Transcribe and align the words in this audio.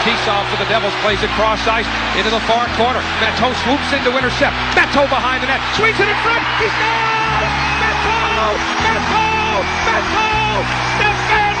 Fetisov 0.00 0.48
for 0.48 0.56
the 0.56 0.64
Devils 0.72 0.94
plays 1.04 1.20
it 1.22 1.28
cross 1.36 1.60
ice 1.68 1.84
into 2.16 2.30
the 2.30 2.40
far 2.48 2.64
corner. 2.80 3.00
Matteau 3.20 3.52
swoops 3.64 3.92
in 3.92 4.00
to 4.08 4.16
intercept. 4.16 4.56
Matteau 4.72 5.04
behind 5.12 5.42
the 5.42 5.48
net. 5.52 5.60
Swings 5.76 6.00
it 6.00 6.08
in 6.08 6.16
front. 6.24 6.40
He 6.56 6.68
scores! 6.72 7.52
Matteau! 7.84 8.56
Matteau! 8.88 9.60
Matteau! 9.84 10.64
Stéphane! 10.96 11.60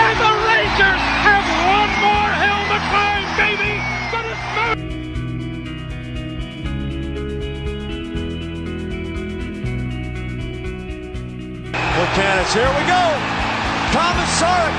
And 0.00 0.16
the 0.18 0.32
Rangers 0.50 1.02
have 1.22 1.44
one 1.70 1.92
more 2.02 2.32
hill 2.42 2.62
to 2.74 2.78
climb, 2.90 3.30
baby! 3.38 3.78
But 4.10 4.26
it's! 4.26 4.42
Canis, 12.14 12.52
here 12.52 12.66
we 12.76 12.82
go. 12.88 13.29
Komisarek 13.90 14.76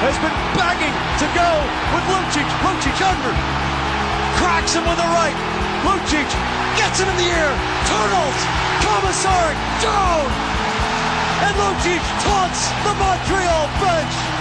has 0.00 0.16
been 0.24 0.32
begging 0.56 0.96
to 1.20 1.26
go 1.36 1.50
with 1.92 2.04
Lucic. 2.08 2.48
Lucic 2.64 2.96
under. 3.04 3.34
Cracks 4.40 4.72
him 4.72 4.88
with 4.88 4.96
the 4.96 5.10
right. 5.12 5.36
Lucic 5.84 6.28
gets 6.80 6.96
him 6.96 7.08
in 7.12 7.16
the 7.20 7.28
air. 7.28 7.52
Turtles. 7.84 8.40
Komisarek 8.80 9.58
down. 9.84 10.24
And 11.44 11.54
Lucic 11.60 12.00
taunts 12.24 12.72
the 12.88 12.94
Montreal 12.96 13.68
bench. 13.84 14.33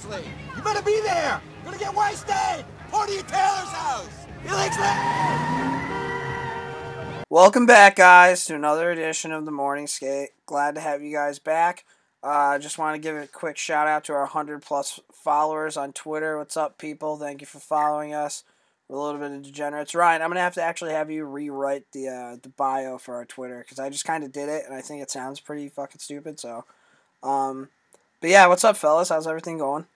Billingsley! 0.00 0.24
You 0.56 0.62
better 0.62 0.82
be 0.82 1.00
there! 1.02 1.40
You're 1.62 1.72
gonna 1.72 1.78
get 1.78 1.94
wasted! 1.94 2.64
Portia 2.90 3.22
Taylor's 3.22 3.68
house! 3.68 4.26
Billingsley! 4.44 4.96
Welcome 7.28 7.66
back, 7.66 7.96
guys, 7.96 8.46
to 8.46 8.54
another 8.54 8.90
edition 8.90 9.30
of 9.32 9.44
the 9.44 9.50
Morning 9.50 9.86
Skate. 9.86 10.30
Glad 10.46 10.74
to 10.76 10.80
have 10.80 11.02
you 11.02 11.12
guys 11.12 11.38
back. 11.38 11.84
Uh, 12.22 12.58
just 12.58 12.78
want 12.78 12.94
to 12.94 13.00
give 13.00 13.14
a 13.16 13.26
quick 13.26 13.58
shout 13.58 13.86
out 13.86 14.04
to 14.04 14.12
our 14.12 14.22
100 14.22 14.62
plus 14.62 15.00
followers 15.12 15.76
on 15.76 15.92
Twitter. 15.92 16.38
What's 16.38 16.56
up, 16.56 16.78
people? 16.78 17.16
Thank 17.18 17.42
you 17.42 17.46
for 17.46 17.60
following 17.60 18.14
us. 18.14 18.44
We're 18.88 18.96
a 18.96 19.02
little 19.02 19.20
bit 19.20 19.32
of 19.32 19.42
degenerates. 19.42 19.94
Ryan, 19.94 20.22
I'm 20.22 20.28
going 20.28 20.36
to 20.36 20.42
have 20.42 20.54
to 20.54 20.62
actually 20.62 20.92
have 20.92 21.10
you 21.10 21.24
rewrite 21.24 21.92
the, 21.92 22.08
uh, 22.08 22.36
the 22.42 22.48
bio 22.48 22.98
for 22.98 23.16
our 23.16 23.24
Twitter 23.24 23.58
because 23.58 23.78
I 23.78 23.90
just 23.90 24.04
kind 24.04 24.24
of 24.24 24.32
did 24.32 24.48
it 24.48 24.64
and 24.66 24.74
I 24.74 24.80
think 24.80 25.02
it 25.02 25.10
sounds 25.10 25.40
pretty 25.40 25.68
fucking 25.68 26.00
stupid. 26.00 26.40
So, 26.40 26.64
um, 27.22 27.68
but 28.20 28.30
yeah, 28.30 28.46
what's 28.46 28.64
up, 28.64 28.76
fellas? 28.76 29.08
How's 29.08 29.26
everything 29.26 29.58
going? 29.58 29.86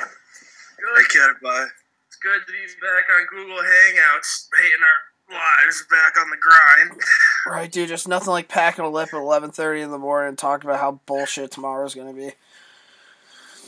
I 0.00 1.02
get 1.12 1.30
it, 1.30 1.40
bud. 1.42 1.68
It's 2.06 2.16
good 2.16 2.40
to 2.46 2.52
be 2.52 2.66
back 2.80 3.04
on 3.10 3.26
Google 3.30 3.58
Hangouts, 3.58 4.48
hating 4.56 4.82
our 4.82 5.00
lives 5.34 5.84
back 5.90 6.14
on 6.20 6.30
the 6.30 6.36
grind. 6.36 7.00
Right, 7.46 7.70
dude. 7.70 7.88
Just 7.88 8.08
nothing 8.08 8.30
like 8.30 8.48
packing 8.48 8.84
a 8.84 8.88
lip 8.88 9.08
at 9.12 9.20
11:30 9.20 9.82
in 9.82 9.90
the 9.90 9.98
morning 9.98 10.30
and 10.30 10.38
talking 10.38 10.68
about 10.68 10.80
how 10.80 11.00
bullshit 11.06 11.50
tomorrow's 11.50 11.94
going 11.94 12.08
to 12.08 12.14
be. 12.14 12.32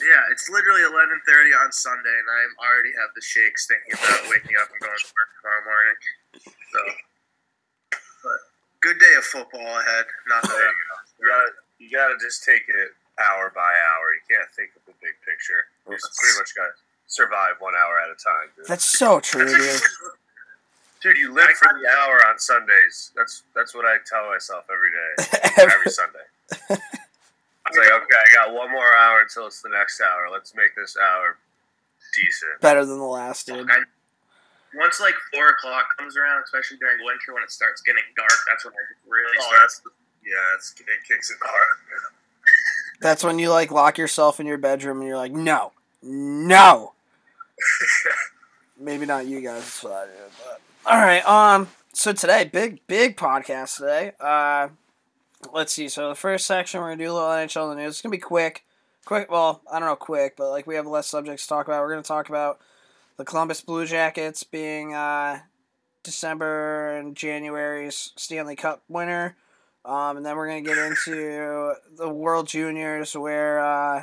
Yeah, 0.00 0.22
it's 0.30 0.48
literally 0.48 0.82
11:30 0.82 1.64
on 1.64 1.72
Sunday, 1.72 2.16
and 2.16 2.28
I 2.30 2.64
already 2.64 2.92
have 2.96 3.10
the 3.14 3.22
shakes 3.22 3.66
thinking 3.66 3.92
about 3.92 4.30
waking 4.30 4.56
up 4.60 4.68
and 4.70 4.80
going 4.80 4.96
to 4.96 5.12
work 5.12 5.30
tomorrow 5.40 5.64
morning. 5.64 5.98
So, 6.72 6.80
but 8.22 8.40
good 8.80 8.98
day 8.98 9.14
of 9.16 9.24
football 9.24 9.80
ahead. 9.80 10.06
Not 10.28 10.42
that 10.48 10.72
There 11.18 11.65
you 11.78 11.90
gotta, 11.90 12.14
just 12.20 12.44
take 12.44 12.62
it 12.68 12.90
hour 13.18 13.52
by 13.54 13.60
hour. 13.64 14.06
You 14.14 14.24
can't 14.28 14.48
think 14.54 14.70
of 14.76 14.84
the 14.86 14.92
big 15.00 15.16
picture. 15.24 15.68
You 15.88 15.96
just 15.96 16.12
pretty 16.18 16.38
much 16.38 16.54
gotta 16.54 16.72
survive 17.06 17.56
one 17.60 17.74
hour 17.74 18.00
at 18.00 18.10
a 18.10 18.18
time. 18.18 18.48
Dude, 18.56 18.66
That's 18.66 18.84
so 18.84 19.20
true, 19.20 19.46
dude. 19.46 19.80
dude 21.02 21.16
you 21.16 21.32
live 21.32 21.50
for 21.56 21.68
the 21.72 21.86
hour 21.88 22.20
on 22.28 22.38
Sundays. 22.38 23.12
That's 23.16 23.42
that's 23.54 23.74
what 23.74 23.84
I 23.84 23.96
tell 24.04 24.28
myself 24.28 24.64
every 24.72 24.90
day, 24.90 25.40
every 25.72 25.90
Sunday. 25.90 26.26
It's 27.68 27.76
like, 27.76 27.90
okay, 27.90 28.20
I 28.30 28.34
got 28.34 28.54
one 28.54 28.70
more 28.70 28.94
hour 28.96 29.20
until 29.22 29.46
it's 29.46 29.60
the 29.60 29.70
next 29.70 30.00
hour. 30.00 30.28
Let's 30.30 30.54
make 30.54 30.76
this 30.76 30.96
hour 30.96 31.36
decent. 32.14 32.60
Better 32.60 32.84
than 32.84 32.98
the 32.98 33.04
last, 33.10 33.46
dude. 33.46 33.68
I, 33.68 33.82
once 34.74 35.00
like 35.00 35.14
four 35.34 35.48
o'clock 35.48 35.86
comes 35.98 36.16
around, 36.16 36.42
especially 36.44 36.76
during 36.78 37.02
winter 37.04 37.34
when 37.34 37.42
it 37.42 37.50
starts 37.50 37.82
getting 37.82 38.04
dark, 38.16 38.38
that's 38.46 38.64
when 38.64 38.74
I 38.74 38.84
really 39.08 39.34
Oh, 39.40 39.50
start. 39.50 39.94
Yeah, 40.26 40.54
it's, 40.56 40.74
it 40.80 40.86
kicks 41.06 41.30
it 41.30 41.38
hard. 41.40 41.76
That's 43.00 43.22
when 43.22 43.38
you 43.38 43.50
like 43.50 43.70
lock 43.70 43.98
yourself 43.98 44.40
in 44.40 44.46
your 44.46 44.58
bedroom 44.58 44.98
and 44.98 45.06
you're 45.06 45.16
like, 45.16 45.32
no, 45.32 45.72
no. 46.02 46.92
Maybe 48.78 49.06
not 49.06 49.26
you 49.26 49.40
guys. 49.40 49.62
That's 49.62 49.84
what 49.84 49.92
I 49.92 50.06
did, 50.06 50.32
but 50.44 50.60
all 50.90 50.98
right. 50.98 51.26
Um. 51.26 51.68
So 51.92 52.12
today, 52.12 52.44
big 52.44 52.86
big 52.86 53.16
podcast 53.16 53.78
today. 53.78 54.12
Uh, 54.20 54.68
let's 55.52 55.72
see. 55.72 55.88
So 55.88 56.10
the 56.10 56.14
first 56.14 56.46
section, 56.46 56.80
we're 56.80 56.90
gonna 56.90 57.04
do 57.04 57.10
a 57.10 57.14
little 57.14 57.28
NHL 57.28 57.70
in 57.70 57.76
the 57.76 57.82
news. 57.82 57.94
It's 57.94 58.02
gonna 58.02 58.10
be 58.10 58.18
quick. 58.18 58.64
Quick. 59.04 59.30
Well, 59.30 59.62
I 59.72 59.78
don't 59.78 59.88
know, 59.88 59.96
quick, 59.96 60.36
but 60.36 60.50
like 60.50 60.66
we 60.66 60.74
have 60.74 60.86
less 60.86 61.06
subjects 61.06 61.44
to 61.44 61.48
talk 61.48 61.66
about. 61.66 61.80
We're 61.80 61.90
gonna 61.90 62.02
talk 62.02 62.28
about 62.28 62.60
the 63.16 63.24
Columbus 63.24 63.62
Blue 63.62 63.86
Jackets 63.86 64.42
being 64.42 64.94
uh, 64.94 65.40
December 66.02 66.96
and 66.96 67.16
January's 67.16 68.12
Stanley 68.16 68.56
Cup 68.56 68.82
winner. 68.88 69.36
Um, 69.86 70.16
and 70.16 70.26
then 70.26 70.36
we're 70.36 70.48
gonna 70.48 70.62
get 70.62 70.78
into 70.78 71.74
the 71.96 72.08
World 72.08 72.48
Juniors, 72.48 73.14
where 73.16 73.60
uh, 73.60 74.02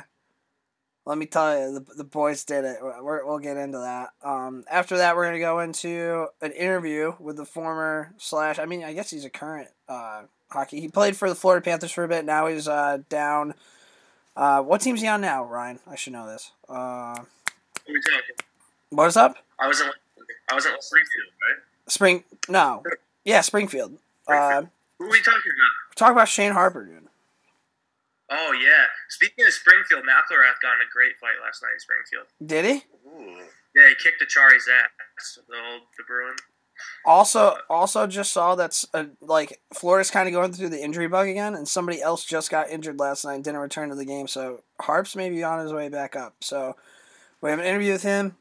let 1.04 1.18
me 1.18 1.26
tell 1.26 1.58
you, 1.58 1.74
the, 1.74 1.94
the 1.96 2.04
boys 2.04 2.42
did 2.44 2.64
it. 2.64 2.78
We're, 2.80 3.24
we'll 3.26 3.38
get 3.38 3.58
into 3.58 3.78
that. 3.78 4.08
Um, 4.26 4.64
after 4.70 4.96
that, 4.96 5.14
we're 5.14 5.26
gonna 5.26 5.38
go 5.38 5.60
into 5.60 6.28
an 6.40 6.52
interview 6.52 7.12
with 7.20 7.36
the 7.36 7.44
former 7.44 8.14
slash. 8.16 8.58
I 8.58 8.64
mean, 8.64 8.82
I 8.82 8.94
guess 8.94 9.10
he's 9.10 9.26
a 9.26 9.30
current 9.30 9.68
uh, 9.88 10.22
hockey. 10.50 10.80
He 10.80 10.88
played 10.88 11.16
for 11.16 11.28
the 11.28 11.34
Florida 11.34 11.62
Panthers 11.62 11.92
for 11.92 12.04
a 12.04 12.08
bit. 12.08 12.24
Now 12.24 12.46
he's 12.46 12.66
uh, 12.66 12.98
down. 13.10 13.54
Uh, 14.36 14.62
what 14.62 14.80
team's 14.80 15.00
he 15.02 15.06
on 15.06 15.20
now, 15.20 15.44
Ryan? 15.44 15.78
I 15.86 15.96
should 15.96 16.14
know 16.14 16.26
this. 16.26 16.50
Uh, 16.68 17.14
What 17.14 17.20
are 17.88 17.92
we 17.92 18.00
talking? 18.00 18.36
what 18.90 19.06
is 19.06 19.16
up? 19.16 19.36
I 19.58 19.68
was 19.68 19.80
at, 19.80 19.92
I 20.50 20.54
was 20.54 20.64
in 20.64 20.72
Springfield, 20.80 21.28
right? 21.42 21.62
Spring? 21.92 22.24
No. 22.48 22.82
Yeah, 23.24 23.42
Springfield. 23.42 23.98
Uh, 24.26 24.62
Who 25.04 25.10
are 25.10 25.12
we 25.12 25.20
talking 25.20 25.52
about? 25.52 25.96
talk 25.96 26.12
about 26.12 26.28
Shane 26.28 26.52
Harper, 26.52 26.86
dude. 26.86 27.08
Oh 28.30 28.52
yeah. 28.52 28.86
Speaking 29.10 29.44
of 29.44 29.52
Springfield, 29.52 30.02
McIlrath 30.02 30.60
got 30.62 30.76
in 30.76 30.80
a 30.80 30.90
great 30.90 31.12
fight 31.20 31.36
last 31.44 31.62
night 31.62 31.74
in 31.74 31.80
Springfield. 31.80 32.26
Did 32.44 32.64
he? 32.64 32.84
Ooh. 33.06 33.44
Yeah, 33.76 33.88
he 33.90 33.94
kicked 33.96 34.22
Acciari's 34.22 34.66
ass. 34.66 35.38
The 35.46 35.56
old 35.56 35.82
the 35.98 36.04
Bruin. 36.06 36.36
Also, 37.04 37.58
also 37.68 38.06
just 38.06 38.32
saw 38.32 38.54
that's 38.54 38.86
uh, 38.94 39.04
like 39.20 39.60
Florida's 39.74 40.10
kind 40.10 40.26
of 40.26 40.32
going 40.32 40.52
through 40.52 40.70
the 40.70 40.82
injury 40.82 41.06
bug 41.06 41.28
again, 41.28 41.54
and 41.54 41.68
somebody 41.68 42.00
else 42.00 42.24
just 42.24 42.50
got 42.50 42.70
injured 42.70 42.98
last 42.98 43.26
night 43.26 43.34
and 43.34 43.44
didn't 43.44 43.60
return 43.60 43.90
to 43.90 43.94
the 43.94 44.06
game. 44.06 44.26
So 44.26 44.62
Harps 44.80 45.14
may 45.14 45.28
be 45.28 45.44
on 45.44 45.60
his 45.60 45.72
way 45.72 45.90
back 45.90 46.16
up. 46.16 46.36
So 46.40 46.76
we 47.42 47.50
have 47.50 47.58
an 47.58 47.66
interview 47.66 47.92
with 47.92 48.04
him. 48.04 48.36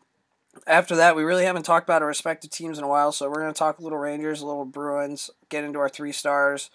After 0.67 0.95
that, 0.95 1.15
we 1.15 1.23
really 1.23 1.45
haven't 1.45 1.63
talked 1.63 1.87
about 1.87 2.01
our 2.01 2.07
respective 2.07 2.51
teams 2.51 2.77
in 2.77 2.83
a 2.83 2.87
while, 2.87 3.11
so 3.11 3.27
we're 3.27 3.41
going 3.41 3.53
to 3.53 3.57
talk 3.57 3.79
a 3.79 3.83
little 3.83 3.97
Rangers, 3.97 4.41
a 4.41 4.45
little 4.45 4.65
Bruins, 4.65 5.29
get 5.49 5.63
into 5.63 5.79
our 5.79 5.89
three 5.89 6.11
stars, 6.11 6.69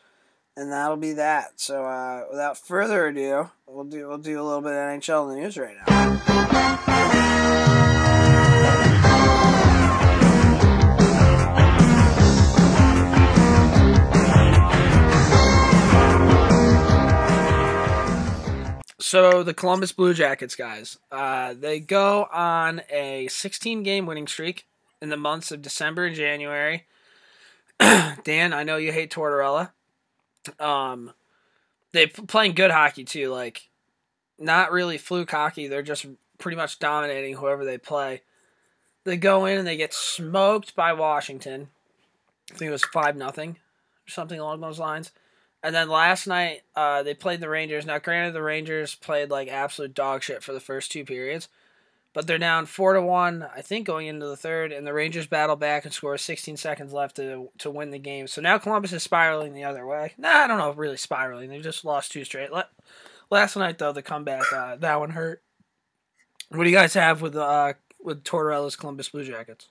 and 0.57 0.73
that'll 0.73 0.97
be 0.97 1.13
that. 1.15 1.61
So 1.61 1.85
uh, 1.85 2.25
without 2.31 2.59
further 2.59 3.07
ado, 3.07 3.51
we'll 3.67 3.85
do 3.85 4.09
we'll 4.09 4.19
do 4.19 4.41
a 4.41 4.45
little 4.45 4.63
bit 4.63 4.73
of 4.73 4.79
NHL 4.79 5.35
news 5.37 5.57
right 5.57 5.77
now. 5.87 7.38
So 19.09 19.43
the 19.43 19.55
Columbus 19.55 19.93
Blue 19.93 20.13
Jackets 20.13 20.55
guys, 20.55 20.99
uh, 21.11 21.55
they 21.59 21.81
go 21.81 22.29
on 22.31 22.83
a 22.91 23.27
16 23.29 23.83
game 23.83 24.05
winning 24.05 24.27
streak 24.27 24.67
in 25.01 25.09
the 25.09 25.17
months 25.17 25.51
of 25.51 25.63
December 25.63 26.05
and 26.05 26.15
January. 26.15 26.85
Dan, 27.81 28.53
I 28.53 28.65
know 28.65 28.77
you 28.77 28.93
hate 28.93 29.11
Tortorella. 29.11 29.71
Um, 30.61 31.15
they 31.93 32.09
p- 32.09 32.21
playing 32.21 32.53
good 32.53 32.71
hockey 32.71 33.03
too, 33.03 33.31
like 33.31 33.71
not 34.39 34.73
really 34.73 34.99
fluke 34.99 35.31
hockey. 35.31 35.69
They're 35.69 35.81
just 35.81 36.05
pretty 36.37 36.59
much 36.59 36.79
dominating 36.79 37.37
whoever 37.37 37.65
they 37.65 37.79
play. 37.79 38.21
They 39.05 39.17
go 39.17 39.47
in 39.47 39.57
and 39.57 39.67
they 39.67 39.79
get 39.79 39.95
smoked 39.95 40.77
by 40.77 40.93
Washington. 40.93 41.71
I 42.53 42.57
think 42.57 42.69
it 42.69 42.73
was 42.73 42.85
five 42.85 43.17
nothing, 43.17 43.53
or 44.07 44.11
something 44.11 44.39
along 44.39 44.61
those 44.61 44.79
lines. 44.79 45.13
And 45.63 45.75
then 45.75 45.89
last 45.89 46.27
night, 46.27 46.63
uh, 46.77 47.03
they 47.03 47.15
played 47.15 47.41
the 47.41 47.49
Rangers. 47.49 47.85
Now, 47.85 47.99
granted, 47.99 48.33
the 48.33 48.43
Rangers 48.43 48.95
played 48.95 49.31
like 49.31 49.49
absolute 49.49 49.95
dog 49.95 50.23
shit 50.23 50.43
for 50.43 50.53
the 50.53 50.61
first 50.61 50.93
two 50.93 51.05
periods, 51.05 51.49
but 52.13 52.27
they're 52.27 52.39
down 52.39 52.67
four 52.67 52.93
to 52.93 53.03
one, 53.03 53.45
I 53.55 53.61
think, 53.61 53.87
going 53.87 54.07
into 54.07 54.27
the 54.27 54.37
third, 54.37 54.71
and 54.71 54.87
the 54.87 54.93
Rangers 54.93 55.27
battle 55.27 55.57
back 55.57 55.85
and 55.85 55.93
score 55.93 56.17
16 56.17 56.57
seconds 56.57 56.93
left 56.93 57.17
to 57.17 57.51
to 57.59 57.71
win 57.71 57.91
the 57.91 57.99
game. 57.99 58.29
So 58.29 58.41
now 58.41 58.59
Columbus 58.59 58.93
is 58.93 59.03
spiraling 59.03 59.53
the 59.53 59.65
other 59.65 59.85
way. 59.85 60.13
Nah, 60.17 60.29
I 60.29 60.47
don't 60.47 60.59
know, 60.59 60.73
really 60.73 60.97
spiraling. 60.97 61.51
They've 61.51 61.63
just 61.63 61.85
lost 61.85 62.13
two 62.13 62.25
straight. 62.25 62.51
Last 63.31 63.57
night 63.57 63.79
though, 63.79 63.93
the 63.93 64.03
comeback 64.03 64.53
uh, 64.53 64.77
that 64.77 65.01
one 65.01 65.11
hurt. 65.11 65.43
What 66.51 66.65
do 66.65 66.71
you 66.71 66.77
guys 66.77 66.95
have 66.95 67.21
with 67.21 67.35
uh 67.37 67.75
with 68.01 68.23
Tortorella's 68.23 68.77
Columbus 68.77 69.09
Blue 69.09 69.25
Jackets? 69.25 69.69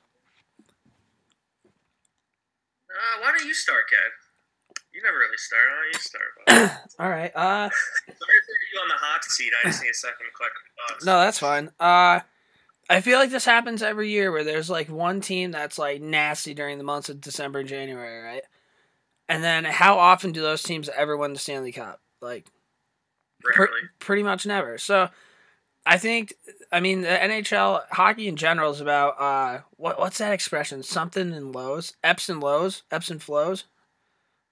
Uh, 2.89 3.21
why 3.21 3.31
don't 3.31 3.47
you 3.47 3.53
start, 3.53 3.83
Ken? 3.89 3.99
Never 5.07 5.19
really 5.19 5.37
start. 5.37 5.63
Why 5.71 5.83
don't 5.83 5.93
you 5.93 6.69
start? 6.69 6.89
All 6.99 7.09
right. 7.09 7.31
Uh, 7.33 7.69
Sorry 8.05 8.15
to 8.15 8.53
you 8.73 8.81
on 8.81 8.89
the 8.89 8.95
hot 8.95 9.23
seat. 9.23 9.51
I 9.63 9.69
just 9.69 9.81
need 9.81 9.89
a 9.89 9.93
second 9.93 10.25
to 10.25 10.31
collect 10.35 10.53
my 10.55 10.93
thoughts. 10.93 11.05
no, 11.05 11.19
that's 11.19 11.39
fine. 11.39 11.69
Uh, 11.79 12.19
I 12.89 13.01
feel 13.01 13.17
like 13.17 13.29
this 13.29 13.45
happens 13.45 13.81
every 13.81 14.09
year 14.09 14.31
where 14.31 14.43
there's 14.43 14.69
like 14.69 14.89
one 14.89 15.21
team 15.21 15.51
that's 15.51 15.77
like 15.79 16.01
nasty 16.01 16.53
during 16.53 16.77
the 16.77 16.83
months 16.83 17.07
of 17.09 17.21
December 17.21 17.59
and 17.59 17.69
January, 17.69 18.21
right? 18.21 18.43
And 19.29 19.43
then 19.43 19.63
how 19.63 19.97
often 19.97 20.31
do 20.33 20.41
those 20.41 20.63
teams 20.63 20.89
ever 20.89 21.15
win 21.15 21.33
the 21.33 21.39
Stanley 21.39 21.71
Cup? 21.71 22.01
Like 22.21 22.47
pr- 23.41 23.65
pretty 23.99 24.23
much 24.23 24.45
never. 24.45 24.77
So 24.77 25.09
I 25.85 25.97
think 25.97 26.33
I 26.71 26.79
mean 26.81 27.01
the 27.01 27.07
NHL 27.07 27.83
hockey 27.91 28.27
in 28.27 28.35
general 28.35 28.71
is 28.71 28.81
about 28.81 29.19
uh 29.21 29.61
what 29.77 29.99
what's 29.99 30.17
that 30.17 30.33
expression? 30.33 30.83
Something 30.83 31.33
in 31.33 31.51
lows, 31.51 31.93
ebbs 32.03 32.29
and 32.29 32.41
lows, 32.41 32.83
ebbs 32.91 33.09
and 33.11 33.21
flows. 33.21 33.65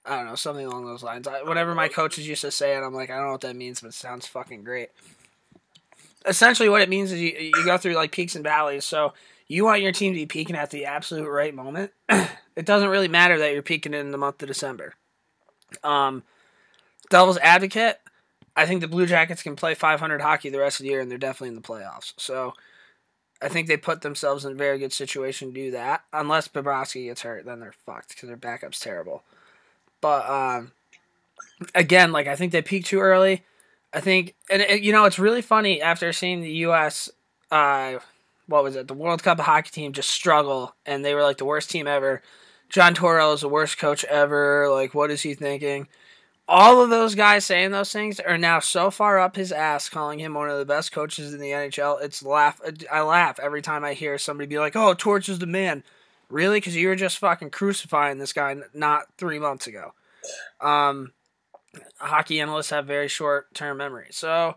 I 0.05 0.17
don't 0.17 0.25
know, 0.27 0.35
something 0.35 0.65
along 0.65 0.85
those 0.85 1.03
lines. 1.03 1.27
I, 1.27 1.43
whatever 1.43 1.73
my 1.73 1.87
coaches 1.87 2.27
used 2.27 2.41
to 2.41 2.51
say, 2.51 2.75
and 2.75 2.85
I'm 2.85 2.93
like, 2.93 3.09
I 3.09 3.15
don't 3.15 3.25
know 3.25 3.31
what 3.31 3.41
that 3.41 3.55
means, 3.55 3.81
but 3.81 3.89
it 3.89 3.93
sounds 3.93 4.27
fucking 4.27 4.63
great. 4.63 4.89
Essentially, 6.25 6.69
what 6.69 6.81
it 6.81 6.89
means 6.89 7.11
is 7.11 7.21
you 7.21 7.31
you 7.31 7.65
go 7.65 7.77
through 7.77 7.93
like 7.93 8.11
peaks 8.11 8.35
and 8.35 8.43
valleys. 8.43 8.85
So 8.85 9.13
you 9.47 9.63
want 9.63 9.81
your 9.81 9.91
team 9.91 10.13
to 10.13 10.19
be 10.19 10.25
peaking 10.25 10.55
at 10.55 10.71
the 10.71 10.85
absolute 10.85 11.29
right 11.29 11.53
moment. 11.53 11.91
it 12.09 12.65
doesn't 12.65 12.89
really 12.89 13.07
matter 13.07 13.37
that 13.39 13.53
you're 13.53 13.61
peaking 13.61 13.93
in 13.93 14.11
the 14.11 14.17
month 14.17 14.41
of 14.41 14.47
December. 14.47 14.95
Um, 15.83 16.23
devil's 17.09 17.37
advocate, 17.37 17.99
I 18.55 18.65
think 18.65 18.81
the 18.81 18.87
Blue 18.87 19.05
Jackets 19.05 19.43
can 19.43 19.55
play 19.55 19.75
500 19.75 20.21
hockey 20.21 20.49
the 20.49 20.59
rest 20.59 20.79
of 20.79 20.85
the 20.85 20.89
year, 20.89 21.01
and 21.01 21.11
they're 21.11 21.17
definitely 21.17 21.49
in 21.49 21.55
the 21.55 21.61
playoffs. 21.61 22.13
So 22.17 22.53
I 23.41 23.49
think 23.49 23.67
they 23.67 23.77
put 23.77 24.01
themselves 24.01 24.45
in 24.45 24.53
a 24.53 24.55
very 24.55 24.79
good 24.79 24.93
situation 24.93 25.49
to 25.49 25.53
do 25.53 25.71
that. 25.71 26.03
Unless 26.13 26.47
Bobrovsky 26.49 27.05
gets 27.05 27.23
hurt, 27.23 27.45
then 27.45 27.59
they're 27.59 27.73
fucked 27.85 28.09
because 28.09 28.27
their 28.27 28.37
backup's 28.37 28.79
terrible. 28.79 29.23
But 30.05 30.29
um, 30.29 30.71
again, 31.73 32.11
like 32.11 32.27
I 32.27 32.35
think 32.35 32.51
they 32.51 32.61
peaked 32.61 32.85
too 32.85 32.99
early. 32.99 33.43
I 33.91 34.01
think, 34.01 34.35
and 34.51 34.63
you 34.83 34.91
know, 34.91 35.05
it's 35.05 35.17
really 35.17 35.41
funny 35.41 35.81
after 35.81 36.13
seeing 36.13 36.41
the 36.41 36.51
U.S. 36.51 37.09
Uh, 37.49 37.97
what 38.45 38.63
was 38.63 38.75
it? 38.75 38.87
The 38.87 38.93
World 38.93 39.23
Cup 39.23 39.39
hockey 39.39 39.71
team 39.71 39.93
just 39.93 40.11
struggle, 40.11 40.75
and 40.85 41.03
they 41.03 41.15
were 41.15 41.23
like 41.23 41.39
the 41.39 41.45
worst 41.45 41.71
team 41.71 41.87
ever. 41.87 42.21
John 42.69 42.93
Torrell 42.93 43.33
is 43.33 43.41
the 43.41 43.49
worst 43.49 43.79
coach 43.79 44.05
ever. 44.05 44.69
Like, 44.69 44.93
what 44.93 45.09
is 45.09 45.23
he 45.23 45.33
thinking? 45.33 45.87
all 46.47 46.83
of 46.83 46.91
those 46.91 47.15
guys 47.15 47.43
saying 47.43 47.71
those 47.71 47.91
things 47.91 48.19
are 48.19 48.37
now 48.37 48.59
so 48.59 48.91
far 48.91 49.17
up 49.17 49.35
his 49.35 49.51
ass 49.51 49.89
calling 49.89 50.19
him 50.19 50.35
one 50.35 50.47
of 50.47 50.59
the 50.59 50.65
best 50.65 50.91
coaches 50.91 51.33
in 51.33 51.39
the 51.39 51.49
NHL. 51.49 51.99
It's 52.03 52.21
laugh 52.21 52.61
I 52.91 53.01
laugh 53.01 53.39
every 53.39 53.63
time 53.63 53.83
I 53.83 53.93
hear 53.93 54.19
somebody 54.19 54.45
be 54.45 54.59
like, 54.59 54.75
"Oh, 54.75 54.93
Torch 54.93 55.27
is 55.27 55.39
the 55.39 55.47
man." 55.47 55.83
Really? 56.29 56.59
Cuz 56.61 56.75
you 56.75 56.87
were 56.87 56.95
just 56.95 57.17
fucking 57.17 57.51
crucifying 57.51 58.17
this 58.17 58.33
guy 58.33 58.55
not 58.73 59.07
3 59.17 59.39
months 59.39 59.67
ago. 59.67 59.93
Um 60.61 61.13
hockey 61.99 62.39
analysts 62.39 62.69
have 62.69 62.85
very 62.85 63.07
short-term 63.07 63.77
memory. 63.77 64.07
So, 64.11 64.55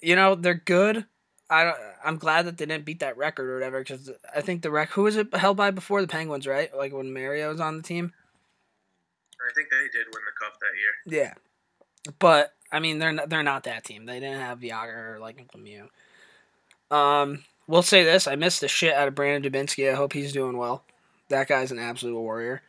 you 0.00 0.14
know, 0.16 0.34
they're 0.34 0.54
good. 0.54 1.06
I 1.50 1.64
don't, 1.64 1.76
I'm 2.04 2.16
glad 2.16 2.46
that 2.46 2.56
they 2.56 2.64
didn't 2.64 2.84
beat 2.84 3.00
that 3.00 3.16
record 3.16 3.50
or 3.50 3.54
whatever 3.54 3.84
cuz 3.84 4.10
I 4.34 4.40
think 4.40 4.62
the 4.62 4.70
rec 4.70 4.90
who 4.90 5.02
was 5.02 5.16
it 5.16 5.34
held 5.34 5.56
by 5.56 5.70
before 5.70 6.00
the 6.00 6.08
Penguins, 6.08 6.46
right? 6.46 6.74
Like 6.74 6.92
when 6.92 7.12
Mario 7.12 7.50
was 7.50 7.60
on 7.60 7.76
the 7.76 7.82
team. 7.82 8.14
I 9.40 9.52
think 9.54 9.68
they 9.70 9.88
did 9.92 10.06
win 10.14 10.22
the 10.24 10.32
cup 10.40 10.58
that 10.60 10.76
year. 10.78 11.20
Yeah, 11.20 11.34
but 12.18 12.54
I 12.70 12.80
mean, 12.80 12.98
they're 12.98 13.12
not, 13.12 13.28
they're 13.28 13.42
not 13.42 13.64
that 13.64 13.84
team. 13.84 14.06
They 14.06 14.18
didn't 14.18 14.40
have 14.40 14.60
Jagr 14.60 15.14
or 15.14 15.18
like 15.18 15.36
Lemieux. 15.36 15.88
Um, 16.90 17.44
we'll 17.72 17.82
say 17.82 18.04
this: 18.04 18.28
I 18.28 18.36
missed 18.36 18.60
the 18.60 18.68
shit 18.68 18.94
out 18.94 19.08
of 19.08 19.14
Brandon 19.14 19.50
Dubinsky. 19.50 19.90
I 19.90 19.94
hope 19.94 20.12
he's 20.12 20.32
doing 20.32 20.58
well. 20.58 20.84
That 21.30 21.48
guy's 21.48 21.72
an 21.72 21.78
absolute 21.78 22.20
warrior. 22.20 22.62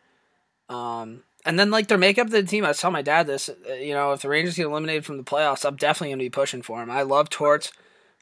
Um, 0.70 1.24
and 1.46 1.60
then 1.60 1.70
like 1.70 1.90
their 1.90 1.98
makeup 1.98 2.28
of 2.28 2.32
the 2.32 2.42
team, 2.44 2.64
I 2.64 2.70
was 2.70 2.80
telling 2.80 2.94
my 2.94 3.02
dad 3.02 3.28
this. 3.28 3.50
uh, 3.50 3.74
You 3.74 3.94
know, 3.94 4.14
if 4.14 4.22
the 4.22 4.30
Rangers 4.30 4.56
get 4.56 4.66
eliminated 4.66 5.06
from 5.06 5.18
the 5.18 5.24
playoffs, 5.24 5.66
I'm 5.66 5.76
definitely 5.76 6.14
gonna 6.14 6.24
be 6.24 6.30
pushing 6.30 6.62
for 6.62 6.82
him. 6.82 6.90
I 6.90 7.02
love 7.02 7.30
Torts. 7.30 7.74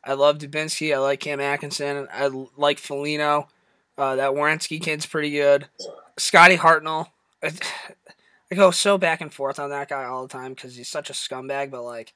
I 0.03 0.13
love 0.13 0.39
Dubinsky. 0.39 0.93
I 0.93 0.97
like 0.97 1.19
Cam 1.19 1.39
Atkinson. 1.39 2.07
I 2.11 2.31
like 2.57 2.79
Foligno. 2.79 3.47
Uh, 3.97 4.15
that 4.15 4.31
Werenski 4.31 4.81
kid's 4.81 5.05
pretty 5.05 5.29
good. 5.29 5.67
Scotty 6.17 6.57
Hartnell. 6.57 7.09
I, 7.43 7.51
I 8.51 8.55
go 8.55 8.71
so 8.71 8.97
back 8.97 9.21
and 9.21 9.31
forth 9.31 9.59
on 9.59 9.69
that 9.69 9.87
guy 9.89 10.03
all 10.03 10.23
the 10.23 10.33
time 10.33 10.55
because 10.55 10.75
he's 10.75 10.89
such 10.89 11.09
a 11.11 11.13
scumbag. 11.13 11.69
But 11.69 11.83
like, 11.83 12.13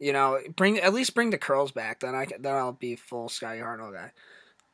you 0.00 0.12
know, 0.12 0.40
bring 0.56 0.78
at 0.78 0.94
least 0.94 1.14
bring 1.14 1.30
the 1.30 1.38
curls 1.38 1.70
back. 1.70 2.00
Then 2.00 2.14
I 2.14 2.24
can, 2.24 2.42
then 2.42 2.54
I'll 2.54 2.72
be 2.72 2.96
full 2.96 3.28
Scotty 3.28 3.60
Hartnell 3.60 3.92
guy. 3.92 4.12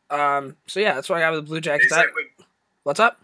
Um. 0.08 0.56
So 0.66 0.80
yeah, 0.80 0.94
that's 0.94 1.08
what 1.10 1.18
I 1.18 1.20
got 1.20 1.32
with 1.32 1.44
the 1.44 1.48
Blue 1.48 1.60
Jackets. 1.60 1.90
That, 1.90 2.06
like 2.06 2.14
when, 2.14 2.46
what's 2.84 3.00
up? 3.00 3.20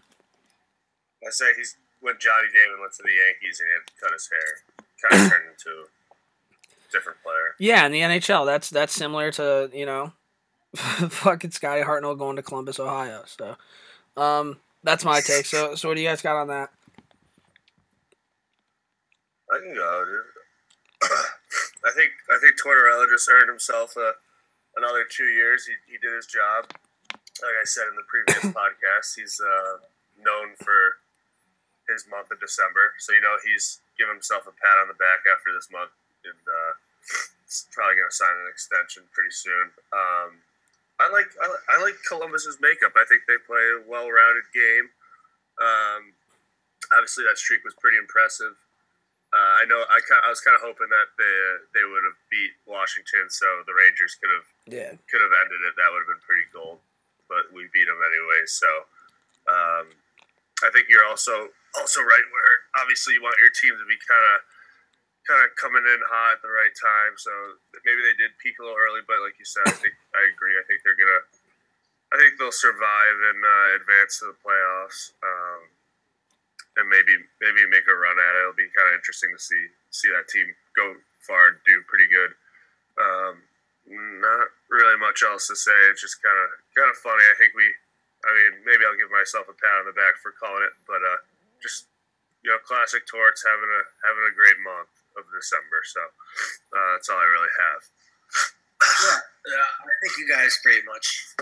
I 1.25 1.29
say 1.31 1.45
he's 1.55 1.77
when 2.01 2.15
Johnny 2.19 2.47
Damon 2.53 2.81
went 2.81 2.91
to 2.93 3.03
the 3.03 3.09
Yankees 3.09 3.61
and 3.61 3.69
he 3.69 3.73
had 3.73 3.87
to 3.87 3.93
cut 4.01 4.11
his 4.11 4.29
hair, 4.29 5.09
kind 5.09 5.25
of 5.25 5.31
turned 5.31 5.49
into 5.53 5.85
a 6.67 6.91
different 6.91 7.23
player. 7.23 7.55
Yeah, 7.57 7.85
in 7.85 7.93
the 7.93 8.01
NHL, 8.01 8.45
that's 8.45 8.69
that's 8.69 8.93
similar 8.93 9.31
to 9.31 9.71
you 9.73 9.85
know, 9.85 10.11
fucking 10.75 11.51
Scotty 11.51 11.83
Hartnell 11.83 12.17
going 12.17 12.35
to 12.35 12.43
Columbus, 12.43 12.81
Ohio. 12.81 13.23
So, 13.25 13.55
um, 14.21 14.57
that's 14.83 15.05
my 15.05 15.21
take. 15.21 15.45
So, 15.45 15.75
so 15.75 15.87
what 15.87 15.95
do 15.95 16.01
you 16.01 16.07
guys 16.09 16.21
got 16.21 16.35
on 16.35 16.49
that? 16.49 16.69
I 19.49 19.59
can 19.59 19.73
go, 19.73 20.05
dude. 20.05 21.09
I 21.83 21.91
think 21.91 22.11
I 22.31 22.39
think 22.39 22.55
Tortorella 22.55 23.05
just 23.11 23.27
earned 23.27 23.49
himself 23.49 23.95
a, 23.97 24.15
another 24.79 25.03
two 25.03 25.27
years. 25.27 25.67
He, 25.67 25.75
he 25.91 25.97
did 25.99 26.15
his 26.15 26.25
job. 26.25 26.71
Like 27.41 27.57
I 27.59 27.65
said 27.65 27.91
in 27.91 27.95
the 27.99 28.07
previous 28.07 28.43
podcast, 28.57 29.15
he's 29.15 29.41
uh, 29.41 29.83
known 30.19 30.55
for 30.55 31.03
his 31.91 32.07
month 32.07 32.31
of 32.31 32.39
December. 32.39 32.95
So 32.99 33.11
you 33.11 33.21
know 33.21 33.35
he's 33.43 33.83
giving 33.99 34.15
himself 34.15 34.47
a 34.47 34.55
pat 34.55 34.79
on 34.79 34.87
the 34.87 34.97
back 34.97 35.27
after 35.27 35.51
this 35.51 35.67
month, 35.67 35.91
and 36.23 36.43
uh, 36.47 36.73
he's 37.43 37.67
probably 37.75 37.99
going 37.99 38.09
to 38.09 38.15
sign 38.15 38.31
an 38.31 38.47
extension 38.47 39.03
pretty 39.11 39.35
soon. 39.35 39.75
Um, 39.91 40.39
I 41.03 41.11
like 41.11 41.29
I, 41.41 41.45
li- 41.51 41.65
I 41.67 41.75
like 41.83 41.99
Columbus's 42.07 42.63
makeup. 42.63 42.95
I 42.95 43.03
think 43.09 43.27
they 43.27 43.39
play 43.43 43.63
a 43.75 43.83
well-rounded 43.83 44.47
game. 44.55 44.87
Um, 45.59 46.15
obviously, 46.95 47.25
that 47.27 47.35
streak 47.37 47.65
was 47.67 47.75
pretty 47.75 47.97
impressive. 47.99 48.55
Uh, 49.33 49.53
I 49.59 49.63
know 49.65 49.81
I, 49.89 49.97
I 49.97 50.29
was 50.29 50.45
kind 50.45 50.53
of 50.53 50.61
hoping 50.61 50.85
that 50.93 51.09
they 51.17 51.37
they 51.73 51.85
would 51.89 52.05
have 52.05 52.19
beat 52.29 52.53
Washington, 52.69 53.33
so 53.33 53.45
the 53.65 53.73
Rangers 53.73 54.13
could 54.21 54.29
have 54.29 54.47
Yeah. 54.69 54.91
could 55.09 55.21
have 55.25 55.33
ended 55.41 55.57
it. 55.65 55.73
That 55.73 55.89
would 55.89 56.05
have 56.05 56.11
been 56.13 56.21
pretty 56.21 56.45
gold, 56.53 56.77
but 57.25 57.49
we 57.49 57.65
beat 57.73 57.89
them 57.89 57.97
anyway. 57.97 58.45
So 58.45 58.69
um, 59.49 59.85
I 60.61 60.69
think 60.69 60.85
you're 60.87 61.09
also 61.09 61.49
also 61.81 62.05
right 62.05 62.27
where 62.29 62.53
obviously 62.77 63.17
you 63.17 63.25
want 63.25 63.33
your 63.41 63.49
team 63.49 63.73
to 63.73 63.87
be 63.89 63.97
kind 64.05 64.21
of 64.37 64.45
kind 65.25 65.41
of 65.41 65.49
coming 65.57 65.81
in 65.81 65.99
hot 66.13 66.37
at 66.37 66.41
the 66.45 66.53
right 66.53 66.75
time. 66.77 67.17
So 67.17 67.33
maybe 67.87 68.05
they 68.05 68.13
did 68.21 68.37
peak 68.37 68.59
a 68.59 68.63
little 68.63 68.77
early, 68.77 69.01
but 69.07 69.17
like 69.25 69.39
you 69.41 69.49
said, 69.49 69.65
I 69.65 69.73
think 69.81 69.97
I 70.13 70.29
agree. 70.29 70.53
I 70.61 70.63
think 70.69 70.85
they're 70.85 70.99
gonna. 70.99 71.25
I 72.13 72.21
think 72.21 72.37
they'll 72.37 72.53
survive 72.53 73.17
and 73.33 73.41
uh, 73.41 73.81
advance 73.81 74.21
to 74.21 74.29
the 74.29 74.37
playoffs. 74.45 75.17
Um, 75.25 75.73
and 76.77 76.89
maybe 76.89 77.13
maybe 77.41 77.69
make 77.69 77.85
a 77.85 77.95
run 77.95 78.17
at 78.17 78.35
it. 78.37 78.41
It'll 78.41 78.57
be 78.57 78.69
kind 78.73 78.89
of 78.89 78.97
interesting 78.97 79.29
to 79.33 79.41
see 79.41 79.63
see 79.93 80.09
that 80.13 80.29
team 80.29 80.47
go 80.73 80.97
far 81.21 81.53
and 81.53 81.57
do 81.65 81.85
pretty 81.85 82.09
good. 82.09 82.31
Um, 82.97 83.35
not 84.21 84.47
really 84.69 84.97
much 84.97 85.21
else 85.21 85.47
to 85.51 85.57
say. 85.57 85.75
It's 85.91 86.01
just 86.01 86.21
kind 86.23 86.37
of 86.37 86.49
kind 86.73 86.89
of 86.89 86.97
funny. 86.97 87.25
I 87.29 87.37
think 87.37 87.53
we. 87.53 87.65
I 88.23 88.31
mean, 88.31 88.63
maybe 88.63 88.87
I'll 88.87 88.95
give 88.95 89.11
myself 89.11 89.51
a 89.51 89.55
pat 89.59 89.83
on 89.83 89.91
the 89.91 89.99
back 89.99 90.15
for 90.23 90.31
calling 90.31 90.63
it, 90.63 90.71
but 90.87 91.03
uh, 91.03 91.19
just 91.59 91.91
you 92.43 92.51
know, 92.51 92.59
classic 92.63 93.03
Torts 93.07 93.43
having 93.43 93.67
a 93.67 93.81
having 94.03 94.25
a 94.27 94.33
great 94.35 94.59
month 94.63 94.91
of 95.19 95.27
December. 95.31 95.79
So 95.87 96.01
uh, 96.71 96.89
that's 96.95 97.11
all 97.11 97.19
I 97.19 97.27
really 97.27 97.55
have. 97.59 97.81
Yeah, 98.83 99.19
yeah, 99.59 99.69
I 99.79 99.93
think 100.03 100.11
you 100.19 100.27
guys 100.27 100.59
pretty 100.63 100.83
much 100.87 101.35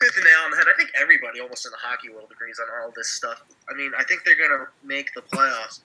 hit 0.00 0.14
the 0.14 0.20
nail 0.22 0.44
on 0.44 0.50
the 0.50 0.56
head. 0.56 0.66
I 0.68 0.76
think 0.76 0.90
everybody 0.94 1.40
almost 1.40 1.66
in 1.66 1.72
the 1.72 1.80
hockey 1.80 2.10
world 2.10 2.28
agrees 2.30 2.60
on 2.60 2.68
all 2.80 2.92
this 2.94 3.10
stuff. 3.10 3.42
I 3.68 3.74
mean, 3.74 3.92
I 3.98 4.04
think 4.04 4.24
they're 4.24 4.36
gonna 4.36 4.66
make 4.84 5.12
the 5.14 5.22
playoffs 5.22 5.80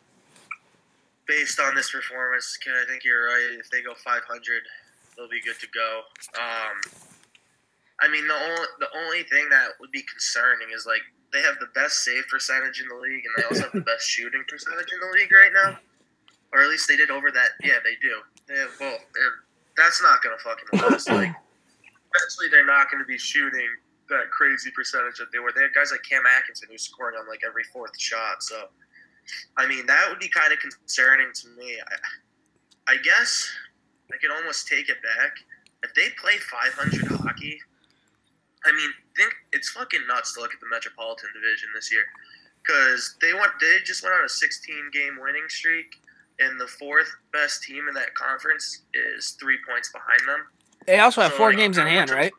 based 1.27 1.59
on 1.59 1.75
this 1.75 1.91
performance. 1.91 2.57
Ken, 2.57 2.73
I 2.75 2.85
think 2.87 3.03
you're 3.03 3.27
right. 3.27 3.57
If 3.59 3.69
they 3.69 3.81
go 3.81 3.93
500, 3.93 4.27
they'll 5.15 5.29
be 5.29 5.41
good 5.41 5.59
to 5.59 5.67
go. 5.73 6.01
Um, 6.35 6.75
I 8.01 8.07
mean, 8.09 8.27
the 8.27 8.35
only 8.35 8.67
the 8.79 8.89
only 8.97 9.23
thing 9.23 9.47
that 9.49 9.79
would 9.79 9.91
be 9.91 10.01
concerning 10.03 10.69
is 10.75 10.85
like 10.85 11.01
they 11.31 11.41
have 11.41 11.55
the 11.59 11.71
best 11.73 12.03
save 12.03 12.27
percentage 12.27 12.81
in 12.81 12.87
the 12.89 12.95
league, 12.95 13.23
and 13.23 13.33
they 13.37 13.43
also 13.47 13.63
have 13.63 13.73
the 13.73 13.87
best 13.87 14.03
shooting 14.03 14.43
percentage 14.47 14.91
in 14.91 14.99
the 14.99 15.11
league 15.13 15.31
right 15.31 15.51
now, 15.53 15.77
or 16.51 16.63
at 16.63 16.69
least 16.69 16.87
they 16.87 16.97
did 16.97 17.09
over 17.11 17.31
that. 17.31 17.55
Yeah, 17.63 17.79
they 17.83 17.95
do. 18.01 18.19
They 18.47 18.59
have 18.59 18.75
both, 18.77 18.99
and 18.99 19.33
that's 19.77 20.01
not 20.01 20.21
gonna 20.21 20.37
fucking 20.43 20.79
last. 20.81 21.07
Like 21.07 21.31
eventually, 22.11 22.49
they're 22.49 22.65
not 22.65 22.91
going 22.91 23.01
to 23.01 23.07
be 23.07 23.17
shooting 23.17 23.69
that 24.11 24.29
crazy 24.31 24.71
percentage 24.71 25.17
that 25.17 25.31
they 25.33 25.39
were. 25.39 25.51
They 25.55 25.61
had 25.63 25.73
guys 25.73 25.91
like 25.91 26.03
Cam 26.07 26.23
Atkinson 26.25 26.69
who's 26.69 26.83
scoring 26.83 27.17
on 27.17 27.27
like 27.27 27.41
every 27.45 27.63
fourth 27.73 27.97
shot. 27.99 28.43
So, 28.43 28.69
I 29.57 29.67
mean, 29.67 29.85
that 29.87 30.05
would 30.09 30.19
be 30.19 30.29
kind 30.29 30.53
of 30.53 30.59
concerning 30.59 31.27
to 31.33 31.47
me. 31.57 31.79
I, 31.79 32.93
I 32.93 32.97
guess 32.97 33.49
I 34.13 34.17
could 34.17 34.31
almost 34.31 34.67
take 34.67 34.89
it 34.89 34.97
back. 35.01 35.31
If 35.83 35.93
they 35.95 36.09
play 36.21 36.37
500 36.37 37.19
hockey, 37.19 37.59
I 38.65 38.71
mean, 38.73 38.91
think 39.17 39.33
it's 39.51 39.69
fucking 39.69 40.01
nuts 40.07 40.33
to 40.35 40.41
look 40.41 40.53
at 40.53 40.59
the 40.59 40.67
Metropolitan 40.69 41.29
Division 41.33 41.69
this 41.73 41.91
year 41.91 42.03
because 42.61 43.15
they 43.21 43.33
went 43.33 43.51
they 43.59 43.77
just 43.83 44.03
went 44.03 44.15
on 44.15 44.25
a 44.25 44.29
16 44.29 44.75
game 44.93 45.17
winning 45.19 45.47
streak, 45.47 45.99
and 46.39 46.59
the 46.59 46.67
fourth 46.67 47.09
best 47.33 47.63
team 47.63 47.87
in 47.87 47.93
that 47.95 48.13
conference 48.15 48.81
is 48.93 49.31
three 49.39 49.57
points 49.67 49.91
behind 49.91 50.21
them. 50.27 50.45
They 50.85 50.99
also 50.99 51.21
have 51.21 51.31
So, 51.31 51.37
four 51.37 51.49
like, 51.49 51.57
games 51.57 51.77
in 51.77 51.87
hand, 51.87 52.09
right? 52.09 52.33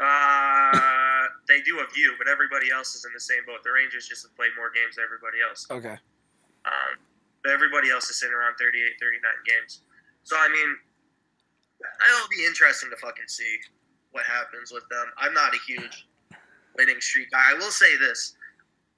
Uh, 0.00 1.28
they 1.48 1.60
do 1.60 1.80
a 1.80 1.86
view, 1.92 2.14
but 2.16 2.28
everybody 2.28 2.70
else 2.72 2.94
is 2.94 3.04
in 3.04 3.12
the 3.12 3.20
same 3.20 3.44
boat. 3.46 3.60
The 3.64 3.72
Rangers 3.72 4.08
just 4.08 4.24
have 4.24 4.34
played 4.36 4.52
more 4.56 4.70
games 4.72 4.96
than 4.96 5.04
everybody 5.04 5.38
else. 5.44 5.66
Okay. 5.68 5.98
Um, 6.64 6.92
but 7.44 7.52
everybody 7.52 7.90
else 7.90 8.08
is 8.08 8.18
sitting 8.18 8.34
around 8.34 8.56
38, 8.56 8.96
39 9.00 9.20
games. 9.44 9.82
So, 10.22 10.36
I 10.38 10.48
mean, 10.48 10.70
it'll 11.82 12.30
be 12.30 12.46
interesting 12.46 12.88
to 12.90 12.96
fucking 12.96 13.26
see 13.26 13.58
what 14.12 14.24
happens 14.24 14.72
with 14.72 14.88
them. 14.88 15.04
I'm 15.18 15.34
not 15.34 15.52
a 15.52 15.58
huge 15.66 16.06
winning 16.78 17.00
streak 17.00 17.30
guy. 17.30 17.42
I 17.50 17.54
will 17.54 17.74
say 17.74 17.96
this. 17.96 18.34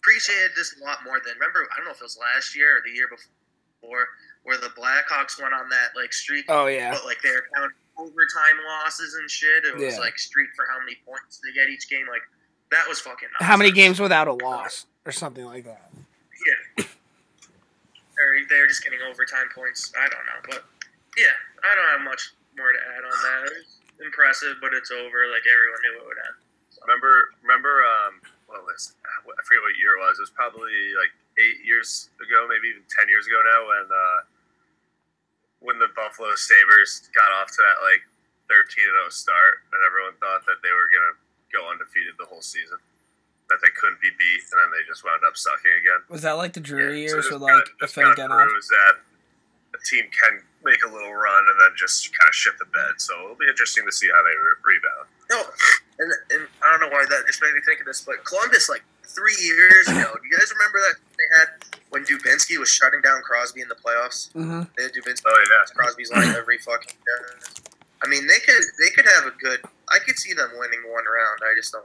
Appreciated 0.03 0.53
this 0.55 0.77
a 0.79 0.85
lot 0.85 0.99
more 1.03 1.19
than, 1.25 1.35
remember, 1.41 1.67
I 1.73 1.77
don't 1.77 1.87
know 1.87 1.93
if 1.93 2.01
it 2.01 2.05
was 2.05 2.19
last 2.21 2.55
year 2.55 2.77
or 2.77 2.81
the 2.85 2.93
year 2.93 3.09
before, 3.09 4.05
where 4.43 4.59
the 4.59 4.69
Blackhawks 4.77 5.41
went 5.41 5.55
on 5.55 5.71
that, 5.71 5.97
like, 5.97 6.13
streak. 6.13 6.45
Oh 6.51 6.67
yeah. 6.67 6.93
But, 6.93 7.07
like, 7.07 7.23
they're 7.23 7.49
counting 7.57 7.73
overtime 7.97 8.57
losses 8.67 9.15
and 9.15 9.31
shit. 9.31 9.65
It 9.65 9.75
was, 9.75 9.95
Yeah. 9.95 9.99
like, 10.01 10.19
streak 10.19 10.51
for 10.57 10.67
how 10.71 10.79
many 10.81 10.97
points 11.07 11.39
they 11.45 11.53
get 11.53 11.69
each 11.69 11.89
game. 11.89 12.07
Like, 12.09 12.23
that 12.71 12.89
was 12.89 13.01
fucking 13.01 13.29
How 13.41 13.57
many 13.57 13.71
games 13.71 14.01
without 14.01 14.27
a 14.29 14.33
loss 14.33 14.87
or 15.07 15.13
something 15.13 15.45
like 15.45 15.65
that? 15.65 15.91
Yeah. 16.79 16.85
Or 18.15 18.39
they're 18.49 18.71
just 18.71 18.85
getting 18.87 19.03
overtime 19.03 19.51
points. 19.55 19.91
I 19.99 20.07
don't 20.07 20.23
know. 20.23 20.39
But 20.47 20.63
yeah, 21.19 21.35
I 21.67 21.75
don't 21.75 21.91
have 21.99 22.03
much 22.07 22.31
more 22.57 22.71
to 22.71 22.79
add 22.95 23.03
on 23.03 23.11
that. 23.11 23.51
It's 23.59 23.75
impressive, 23.99 24.63
but 24.63 24.71
it's 24.73 24.91
over. 24.95 25.27
Like 25.35 25.43
everyone 25.51 25.81
knew 25.83 25.95
it 25.99 26.07
would 26.07 26.21
end. 26.23 26.37
Remember, 26.87 27.35
remember, 27.43 27.83
um, 27.83 28.23
what 28.47 28.63
was 28.63 28.95
I 29.03 29.43
forget 29.43 29.63
what 29.67 29.75
year 29.83 29.99
it 29.99 30.01
was. 30.07 30.23
It 30.23 30.31
was 30.31 30.35
probably 30.35 30.95
like 30.95 31.11
eight 31.43 31.67
years 31.67 32.11
ago, 32.23 32.47
maybe 32.47 32.71
even 32.71 32.87
ten 32.87 33.11
years 33.11 33.27
ago 33.27 33.43
now, 33.43 33.61
when 33.67 33.87
uh, 33.91 34.19
when 35.65 35.81
the 35.81 35.89
Buffalo 35.97 36.29
Sabres 36.37 37.09
got 37.17 37.33
off 37.41 37.49
to 37.57 37.61
that 37.65 37.81
like 37.81 38.05
thirteen 38.53 38.85
and 38.85 39.09
zero 39.09 39.09
start, 39.09 39.65
and 39.73 39.81
everyone 39.83 40.13
thought 40.21 40.45
that 40.45 40.61
they 40.61 40.71
were 40.71 40.89
gonna 40.93 41.17
go 41.51 41.65
undefeated 41.73 42.15
the 42.21 42.29
whole 42.29 42.45
season, 42.45 42.77
that 43.49 43.59
they 43.65 43.73
couldn't 43.73 43.99
be 44.05 44.13
beat, 44.21 44.45
and 44.53 44.61
then 44.61 44.69
they 44.77 44.85
just 44.85 45.01
wound 45.03 45.25
up 45.25 45.35
sucking 45.37 45.73
again. 45.81 46.05
Was 46.13 46.23
that 46.29 46.37
like 46.37 46.53
the 46.53 46.61
Drury 46.63 47.01
Yeah, 47.03 47.09
years 47.09 47.25
this 47.25 47.33
with 47.33 47.41
like 47.43 47.65
the 47.81 47.89
this 47.89 47.97
kinda 47.97 48.13
Finnegan 48.13 48.31
off? 48.37 48.45
proves 48.45 48.69
that 48.69 48.95
a 49.75 49.81
team 49.89 50.05
can 50.13 50.39
make 50.63 50.85
a 50.85 50.91
little 50.93 51.13
run 51.17 51.43
and 51.51 51.57
then 51.61 51.73
just 51.75 52.13
kind 52.15 52.29
of 52.29 52.35
shit 52.37 52.55
the 52.63 52.69
bed. 52.71 52.95
So 53.03 53.11
it'll 53.25 53.35
be 53.41 53.49
interesting 53.49 53.83
to 53.89 53.93
see 53.93 54.07
how 54.07 54.23
they 54.23 54.37
re- 54.39 54.61
rebound. 54.79 55.07
No, 55.33 55.41
and, 55.99 56.09
and 56.31 56.43
I 56.63 56.71
don't 56.71 56.81
know 56.87 56.93
why 56.95 57.05
that 57.09 57.27
just 57.27 57.43
made 57.43 57.53
me 57.55 57.61
think 57.67 57.81
of 57.81 57.87
this, 57.87 58.01
but 58.05 58.23
Columbus, 58.25 58.69
like 58.69 58.85
three 59.15 59.37
years 59.41 59.89
ago, 59.89 60.13
do 60.21 60.29
you 60.29 60.37
guys 60.37 60.53
remember 60.53 60.79
that 60.81 60.95
they 61.17 61.25
had 61.39 61.49
when 61.91 62.05
Dubinsky 62.05 62.59
was 62.59 62.69
shutting 62.69 63.01
down 63.01 63.23
Crosby 63.23 63.61
in 63.61 63.69
the 63.69 63.77
playoffs? 63.77 64.33
Mm-hmm. 64.33 64.63
They 64.77 64.83
had 64.85 64.93
Dubinsky 64.93 65.23
Oh 65.27 65.45
yeah, 65.51 65.75
Crosby's 65.75 66.11
line 66.11 66.35
every 66.35 66.59
fucking 66.59 66.97
year. 67.07 67.39
I 68.03 68.09
mean, 68.09 68.27
they 68.27 68.39
could 68.39 68.65
they 68.81 68.91
could 68.91 69.07
have 69.07 69.27
a 69.27 69.37
good. 69.39 69.61
I 69.89 69.99
could 69.99 70.19
see 70.19 70.33
them 70.35 70.51
winning 70.59 70.81
one 70.91 71.05
round. 71.05 71.41
I 71.43 71.55
just 71.57 71.73
don't 71.73 71.85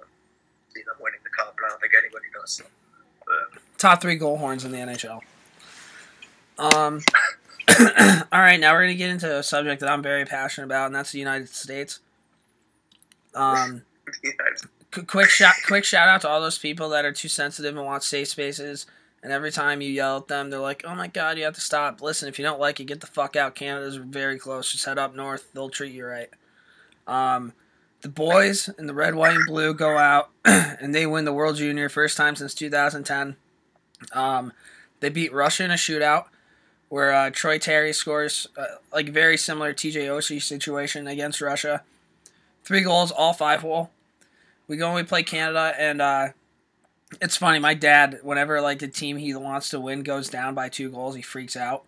see 0.73 0.81
them 0.81 0.95
winning 0.99 1.19
the 1.23 1.29
cup, 1.29 1.55
and 1.57 1.65
I 1.65 1.69
don't 1.69 1.79
think 1.81 1.93
anybody 1.97 2.25
does. 2.33 2.61
Top 3.77 4.01
three 4.01 4.15
goal 4.15 4.37
horns 4.37 4.65
in 4.65 4.71
the 4.71 4.77
NHL. 4.77 5.21
Um. 6.57 7.01
all 8.31 8.39
right, 8.39 8.59
now 8.59 8.73
we're 8.73 8.81
gonna 8.81 8.95
get 8.95 9.11
into 9.11 9.37
a 9.37 9.43
subject 9.43 9.81
that 9.81 9.89
I'm 9.89 10.01
very 10.01 10.25
passionate 10.25 10.65
about, 10.65 10.87
and 10.87 10.95
that's 10.95 11.11
the 11.11 11.19
United 11.19 11.49
States. 11.49 11.99
Um. 13.33 13.83
Qu- 14.23 14.33
quick 14.91 15.29
shout 15.29 15.55
quick 15.65 15.85
shout 15.85 16.09
out 16.09 16.21
to 16.21 16.29
all 16.29 16.41
those 16.41 16.57
people 16.57 16.89
that 16.89 17.05
are 17.05 17.11
too 17.11 17.27
sensitive 17.27 17.75
and 17.75 17.85
want 17.85 18.03
safe 18.03 18.27
spaces 18.27 18.85
and 19.21 19.31
every 19.31 19.51
time 19.51 19.81
you 19.81 19.89
yell 19.89 20.17
at 20.17 20.27
them 20.27 20.49
they're 20.49 20.59
like 20.59 20.83
oh 20.85 20.95
my 20.95 21.07
god 21.07 21.37
you 21.37 21.43
have 21.43 21.55
to 21.55 21.61
stop. 21.61 22.01
Listen 22.01 22.27
if 22.27 22.39
you 22.39 22.45
don't 22.45 22.59
like 22.59 22.79
it 22.79 22.85
get 22.85 23.01
the 23.01 23.07
fuck 23.07 23.35
out. 23.35 23.55
Canada's 23.55 23.97
very 23.97 24.39
close. 24.39 24.71
Just 24.71 24.85
head 24.85 24.97
up 24.97 25.15
north. 25.15 25.51
They'll 25.53 25.69
treat 25.69 25.93
you 25.93 26.05
right. 26.05 26.29
Um, 27.07 27.53
the 28.01 28.09
boys 28.09 28.69
in 28.77 28.87
the 28.87 28.93
red 28.93 29.15
white 29.15 29.35
and 29.35 29.45
blue 29.45 29.73
go 29.73 29.97
out 29.97 30.29
and 30.45 30.95
they 30.95 31.05
win 31.05 31.25
the 31.25 31.33
world 31.33 31.57
junior 31.57 31.89
first 31.89 32.15
time 32.15 32.35
since 32.35 32.53
2010 32.53 33.35
um, 34.13 34.53
they 34.99 35.09
beat 35.09 35.33
russia 35.33 35.65
in 35.65 35.71
a 35.71 35.75
shootout 35.75 36.25
where 36.87 37.11
uh, 37.11 37.29
troy 37.29 37.57
terry 37.57 37.91
scores 37.91 38.47
uh, 38.57 38.65
like 38.93 39.09
very 39.09 39.37
similar 39.37 39.73
tj 39.73 39.95
oshie 39.95 40.41
situation 40.41 41.07
against 41.07 41.41
russia. 41.41 41.83
Three 42.63 42.81
goals 42.81 43.11
all 43.11 43.33
five 43.33 43.61
hole 43.61 43.91
we 44.69 44.77
go 44.77 44.87
and 44.87 44.95
we 44.95 45.03
play 45.03 45.23
Canada, 45.23 45.73
and 45.77 46.01
uh, 46.01 46.27
it's 47.19 47.35
funny. 47.35 47.59
My 47.59 47.73
dad, 47.73 48.19
whenever 48.21 48.61
like 48.61 48.79
the 48.79 48.87
team 48.87 49.17
he 49.17 49.35
wants 49.35 49.69
to 49.71 49.79
win 49.79 50.03
goes 50.03 50.29
down 50.29 50.55
by 50.55 50.69
two 50.69 50.89
goals, 50.89 51.15
he 51.15 51.21
freaks 51.21 51.57
out. 51.57 51.83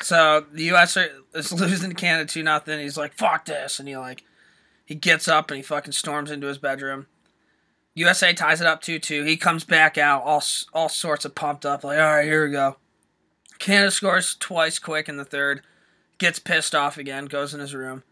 So 0.00 0.46
the 0.50 0.64
U.S. 0.64 0.96
is 1.34 1.52
losing 1.60 1.90
to 1.90 1.96
Canada 1.96 2.26
two 2.26 2.42
nothing. 2.42 2.80
He's 2.80 2.96
like, 2.96 3.12
"Fuck 3.12 3.44
this," 3.44 3.78
and 3.78 3.86
he 3.86 3.96
like 3.96 4.24
he 4.84 4.94
gets 4.94 5.28
up 5.28 5.50
and 5.50 5.58
he 5.58 5.62
fucking 5.62 5.92
storms 5.92 6.30
into 6.30 6.48
his 6.48 6.58
bedroom. 6.58 7.06
USA 7.94 8.32
ties 8.32 8.62
it 8.62 8.66
up 8.66 8.80
two 8.80 8.98
two. 8.98 9.22
He 9.24 9.36
comes 9.36 9.62
back 9.62 9.98
out 9.98 10.24
all 10.24 10.42
all 10.72 10.88
sorts 10.88 11.26
of 11.26 11.34
pumped 11.34 11.66
up, 11.66 11.84
like, 11.84 11.98
"All 11.98 12.16
right, 12.16 12.24
here 12.24 12.46
we 12.46 12.52
go." 12.52 12.76
Canada 13.58 13.90
scores 13.90 14.34
twice 14.40 14.78
quick 14.78 15.08
in 15.08 15.18
the 15.18 15.24
third. 15.24 15.60
Gets 16.16 16.38
pissed 16.38 16.74
off 16.74 16.96
again. 16.96 17.26
Goes 17.26 17.52
in 17.52 17.60
his 17.60 17.74
room. 17.74 18.02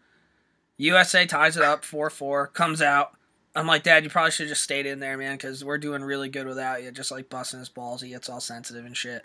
USA 0.77 1.25
ties 1.25 1.57
it 1.57 1.63
up 1.63 1.85
4 1.85 2.09
4, 2.09 2.47
comes 2.47 2.81
out. 2.81 3.11
I'm 3.55 3.67
like, 3.67 3.83
Dad, 3.83 4.03
you 4.03 4.09
probably 4.09 4.31
should 4.31 4.47
just 4.47 4.63
stayed 4.63 4.85
in 4.85 4.99
there, 4.99 5.17
man, 5.17 5.35
because 5.35 5.63
we're 5.63 5.77
doing 5.77 6.03
really 6.03 6.29
good 6.29 6.47
without 6.47 6.83
you. 6.83 6.91
Just 6.91 7.11
like 7.11 7.29
busting 7.29 7.59
his 7.59 7.69
balls. 7.69 8.01
He 8.01 8.09
gets 8.09 8.29
all 8.29 8.39
sensitive 8.39 8.85
and 8.85 8.95
shit. 8.95 9.23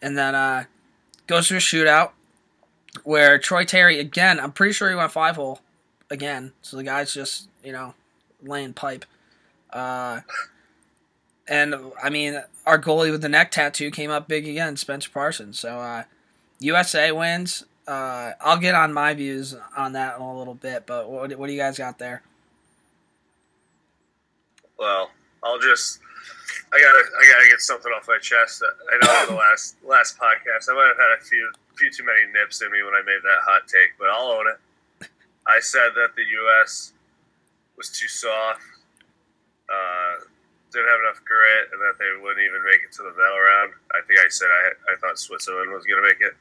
And 0.00 0.16
then 0.16 0.34
uh, 0.34 0.64
goes 1.26 1.48
to 1.48 1.56
a 1.56 1.58
shootout 1.58 2.12
where 3.04 3.38
Troy 3.38 3.64
Terry, 3.64 3.98
again, 3.98 4.40
I'm 4.40 4.52
pretty 4.52 4.72
sure 4.72 4.88
he 4.88 4.96
went 4.96 5.12
five 5.12 5.36
hole 5.36 5.60
again. 6.10 6.52
So 6.62 6.76
the 6.76 6.82
guy's 6.84 7.12
just, 7.12 7.48
you 7.62 7.72
know, 7.72 7.94
laying 8.42 8.72
pipe. 8.72 9.04
Uh, 9.70 10.20
and 11.46 11.74
I 12.02 12.10
mean, 12.10 12.40
our 12.66 12.80
goalie 12.80 13.10
with 13.10 13.22
the 13.22 13.28
neck 13.28 13.50
tattoo 13.50 13.90
came 13.90 14.10
up 14.10 14.28
big 14.28 14.48
again, 14.48 14.76
Spencer 14.76 15.10
Parsons. 15.10 15.58
So 15.58 15.78
uh, 15.78 16.04
USA 16.58 17.12
wins. 17.12 17.64
Uh, 17.86 18.32
I'll 18.40 18.58
get 18.58 18.74
on 18.74 18.92
my 18.92 19.12
views 19.12 19.56
on 19.76 19.92
that 19.92 20.16
in 20.16 20.22
a 20.22 20.38
little 20.38 20.54
bit, 20.54 20.86
but 20.86 21.10
what, 21.10 21.36
what 21.36 21.48
do 21.48 21.52
you 21.52 21.58
guys 21.58 21.78
got 21.78 21.98
there? 21.98 22.22
Well, 24.82 25.14
I'll 25.46 25.62
just. 25.62 26.02
I 26.74 26.80
gotta, 26.80 27.02
I 27.06 27.22
gotta 27.30 27.46
get 27.46 27.60
something 27.60 27.92
off 27.94 28.08
my 28.08 28.18
chest. 28.18 28.64
I 28.66 28.98
know 28.98 29.22
in 29.22 29.28
the 29.30 29.38
last 29.38 29.76
last 29.86 30.18
podcast, 30.18 30.66
I 30.66 30.74
might 30.74 30.90
have 30.90 30.98
had 30.98 31.14
a 31.14 31.22
few, 31.22 31.52
few 31.78 31.86
too 31.86 32.02
many 32.02 32.26
nips 32.34 32.62
in 32.62 32.72
me 32.72 32.82
when 32.82 32.90
I 32.98 33.02
made 33.06 33.22
that 33.22 33.46
hot 33.46 33.70
take, 33.70 33.94
but 33.94 34.10
I'll 34.10 34.34
own 34.34 34.50
it. 34.50 34.58
I 35.46 35.60
said 35.60 35.94
that 35.94 36.18
the 36.18 36.26
U.S. 36.26 36.94
was 37.76 37.94
too 37.94 38.08
soft, 38.08 38.66
uh, 39.70 40.26
didn't 40.74 40.90
have 40.90 41.02
enough 41.06 41.22
grit, 41.22 41.70
and 41.70 41.78
that 41.78 41.94
they 42.02 42.10
wouldn't 42.18 42.42
even 42.42 42.66
make 42.66 42.82
it 42.82 42.90
to 42.98 43.06
the 43.06 43.14
medal 43.14 43.38
round. 43.38 43.78
I 43.94 44.02
think 44.02 44.18
I 44.18 44.26
said 44.34 44.50
I, 44.50 44.64
I 44.90 44.94
thought 44.98 45.14
Switzerland 45.14 45.70
was 45.70 45.86
gonna 45.86 46.02
make 46.02 46.18
it. 46.18 46.34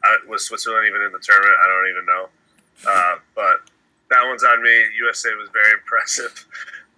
I, 0.00 0.16
was 0.24 0.48
Switzerland 0.48 0.88
even 0.88 1.04
in 1.04 1.12
the 1.12 1.20
tournament? 1.20 1.60
I 1.60 1.68
don't 1.68 1.88
even 1.92 2.06
know. 2.08 2.24
Uh, 2.88 3.14
but 3.36 3.68
that 4.08 4.24
one's 4.24 4.44
on 4.44 4.62
me. 4.62 4.72
USA 4.96 5.34
was 5.36 5.52
very 5.52 5.72
impressive. 5.76 6.32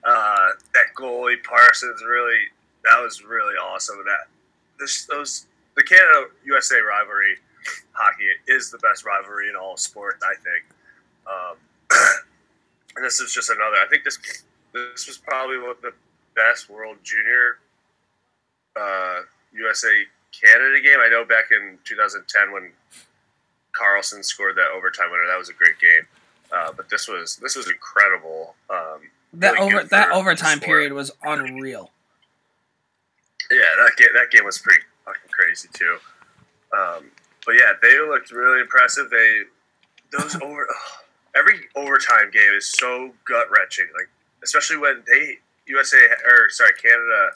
Uh, 0.04 0.48
that 0.74 0.86
goalie 0.96 1.42
Parsons 1.42 2.02
really 2.02 2.38
that 2.84 3.00
was 3.00 3.24
really 3.24 3.54
awesome. 3.54 3.96
That 4.04 4.28
this 4.78 5.06
those 5.06 5.46
the 5.76 5.82
Canada 5.82 6.26
USA 6.44 6.80
rivalry 6.80 7.36
hockey 7.92 8.28
is 8.46 8.70
the 8.70 8.78
best 8.78 9.04
rivalry 9.04 9.48
in 9.48 9.56
all 9.56 9.76
sport. 9.76 10.20
I 10.22 10.34
think. 10.34 10.64
Um, 11.26 11.56
and 12.96 13.04
this 13.04 13.20
is 13.20 13.32
just 13.32 13.50
another. 13.50 13.76
I 13.76 13.86
think 13.88 14.04
this 14.04 14.18
this 14.72 15.06
was 15.06 15.18
probably 15.18 15.58
one 15.58 15.70
of 15.70 15.80
the 15.80 15.92
best 16.34 16.68
World 16.68 16.98
Junior 17.02 17.58
uh, 18.78 19.22
USA 19.54 20.02
Canada 20.32 20.80
game. 20.80 20.98
I 21.00 21.08
know 21.08 21.24
back 21.24 21.50
in 21.50 21.78
2010 21.84 22.52
when 22.52 22.72
Carlson 23.76 24.22
scored 24.22 24.56
that 24.56 24.70
overtime 24.74 25.10
winner. 25.10 25.26
That 25.28 25.38
was 25.38 25.48
a 25.48 25.54
great 25.54 25.78
game. 25.80 26.06
Uh, 26.52 26.72
but 26.76 26.88
this 26.88 27.08
was 27.08 27.36
this 27.36 27.56
was 27.56 27.70
incredible. 27.70 28.54
Um, 28.70 29.00
That 29.40 29.54
really 29.54 29.74
over 29.74 29.84
that 29.84 30.10
overtime 30.10 30.60
period 30.60 30.92
was 30.92 31.10
unreal. 31.22 31.90
Yeah, 33.50 33.58
that 33.78 33.92
game 33.96 34.08
that 34.14 34.30
game 34.30 34.44
was 34.44 34.58
pretty 34.58 34.82
fucking 35.04 35.30
crazy 35.30 35.68
too. 35.72 35.98
Um, 36.76 37.10
but 37.46 37.52
yeah, 37.52 37.72
they 37.82 37.98
looked 38.00 38.30
really 38.30 38.60
impressive. 38.60 39.10
They 39.10 39.42
those 40.18 40.34
over. 40.42 40.66
every 41.34 41.60
overtime 41.76 42.30
game 42.32 42.52
is 42.56 42.66
so 42.66 43.12
gut 43.24 43.46
wrenching. 43.50 43.86
Like 43.94 44.08
especially 44.42 44.78
when 44.78 45.02
they 45.06 45.38
USA 45.66 45.98
or 46.26 46.48
sorry 46.50 46.72
Canada 46.80 47.30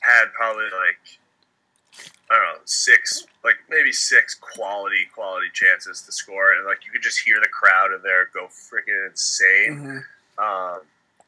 had 0.00 0.26
probably 0.34 0.64
like 0.64 1.18
I 2.30 2.34
don't 2.34 2.56
know 2.56 2.60
six 2.64 3.24
like 3.44 3.56
maybe 3.70 3.92
six 3.92 4.34
quality 4.34 5.06
quality 5.14 5.46
chances 5.52 6.02
to 6.02 6.12
score, 6.12 6.52
and 6.52 6.66
like 6.66 6.84
you 6.84 6.92
could 6.92 7.02
just 7.02 7.20
hear 7.20 7.36
the 7.40 7.48
crowd 7.48 7.92
in 7.94 8.02
there 8.02 8.28
go 8.32 8.46
freaking 8.46 9.08
insane. 9.10 10.04
Mhm. 10.38 10.74
Um, 10.76 10.80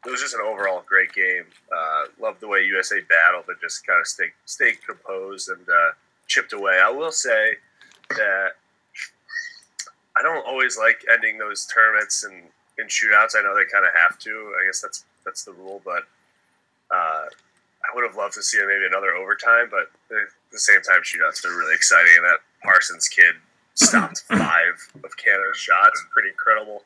it 0.07 0.11
was 0.11 0.21
just 0.21 0.35
an 0.35 0.41
overall 0.41 0.83
great 0.87 1.13
game. 1.13 1.45
Uh, 1.75 2.05
loved 2.21 2.41
the 2.41 2.49
way 2.49 2.65
USA 2.65 3.01
battled 3.09 3.45
and 3.49 3.57
just 3.61 3.87
kind 3.87 4.01
of 4.01 4.07
stayed 4.07 4.33
stayed 4.47 4.85
composed 4.87 5.49
and 5.49 5.69
uh, 5.69 5.93
chipped 6.27 6.53
away. 6.53 6.81
I 6.83 6.91
will 6.91 7.13
say 7.13 7.57
that 8.11 8.53
I 10.17 10.23
don't 10.23 10.47
always 10.47 10.79
like 10.79 11.05
ending 11.13 11.39
those 11.39 11.67
tournaments 11.67 12.25
and 12.25 12.43
in 12.79 12.87
shootouts. 12.87 13.37
I 13.37 13.43
know 13.43 13.55
they 13.55 13.71
kind 13.71 13.85
of 13.85 13.93
have 13.95 14.19
to. 14.21 14.31
I 14.31 14.67
guess 14.67 14.81
that's 14.81 15.05
that's 15.25 15.45
the 15.45 15.53
rule, 15.53 15.83
but 15.85 16.05
uh, 16.91 17.27
I 17.29 17.95
would 17.95 18.05
have 18.07 18.17
loved 18.17 18.35
to 18.35 18.43
see 18.43 18.59
maybe 18.59 18.87
another 18.87 19.13
overtime. 19.13 19.69
But 19.71 19.91
at 20.17 20.29
the 20.51 20.59
same 20.59 20.81
time, 20.83 21.01
shootouts 21.03 21.45
are 21.45 21.57
really 21.57 21.75
exciting, 21.75 22.13
and 22.17 22.25
that 22.25 22.39
Parsons 22.63 23.09
kid 23.09 23.35
stopped 23.75 24.21
five 24.29 24.91
of 25.05 25.17
Canada's 25.17 25.59
shots. 25.59 26.03
Pretty 26.11 26.31
incredible. 26.31 26.85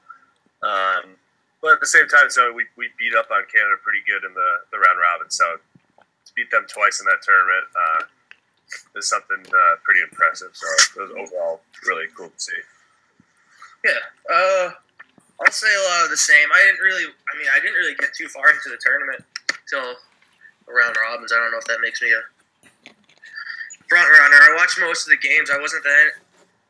Um, 0.62 1.16
but 1.64 1.80
at 1.80 1.80
the 1.80 1.88
same 1.88 2.04
time, 2.12 2.28
so 2.28 2.52
we, 2.52 2.68
we 2.76 2.92
beat 3.00 3.16
up 3.16 3.32
on 3.32 3.40
Canada 3.48 3.80
pretty 3.80 4.04
good 4.04 4.20
in 4.28 4.36
the, 4.36 4.50
the 4.68 4.76
round 4.76 5.00
robin. 5.00 5.32
So 5.32 5.56
to 5.96 6.30
beat 6.36 6.52
them 6.52 6.68
twice 6.68 7.00
in 7.00 7.08
that 7.08 7.24
tournament 7.24 7.64
uh, 7.72 8.00
is 9.00 9.08
something 9.08 9.40
uh, 9.40 9.80
pretty 9.80 10.04
impressive. 10.04 10.52
So 10.52 10.68
it 10.68 11.08
was 11.08 11.10
overall 11.16 11.64
really 11.88 12.12
cool 12.12 12.28
to 12.28 12.36
see. 12.36 12.60
Yeah, 13.80 13.96
uh, 14.28 14.76
I'll 15.40 15.56
say 15.56 15.72
a 15.72 15.84
lot 15.88 16.04
of 16.04 16.12
the 16.12 16.20
same. 16.20 16.52
I 16.52 16.60
didn't 16.68 16.84
really, 16.84 17.08
I 17.08 17.32
mean, 17.40 17.48
I 17.48 17.56
didn't 17.64 17.80
really 17.80 17.96
get 17.96 18.12
too 18.12 18.28
far 18.28 18.44
into 18.52 18.68
the 18.68 18.80
tournament 18.84 19.24
till 19.64 19.96
round 20.68 21.00
robins. 21.00 21.32
I 21.32 21.40
don't 21.40 21.48
know 21.48 21.64
if 21.64 21.68
that 21.72 21.80
makes 21.80 22.04
me 22.04 22.12
a 22.12 22.92
front 23.88 24.08
runner. 24.12 24.36
I 24.36 24.52
watched 24.60 24.76
most 24.84 25.08
of 25.08 25.16
the 25.16 25.20
games. 25.24 25.48
I 25.48 25.56
wasn't 25.56 25.80
that. 25.84 26.20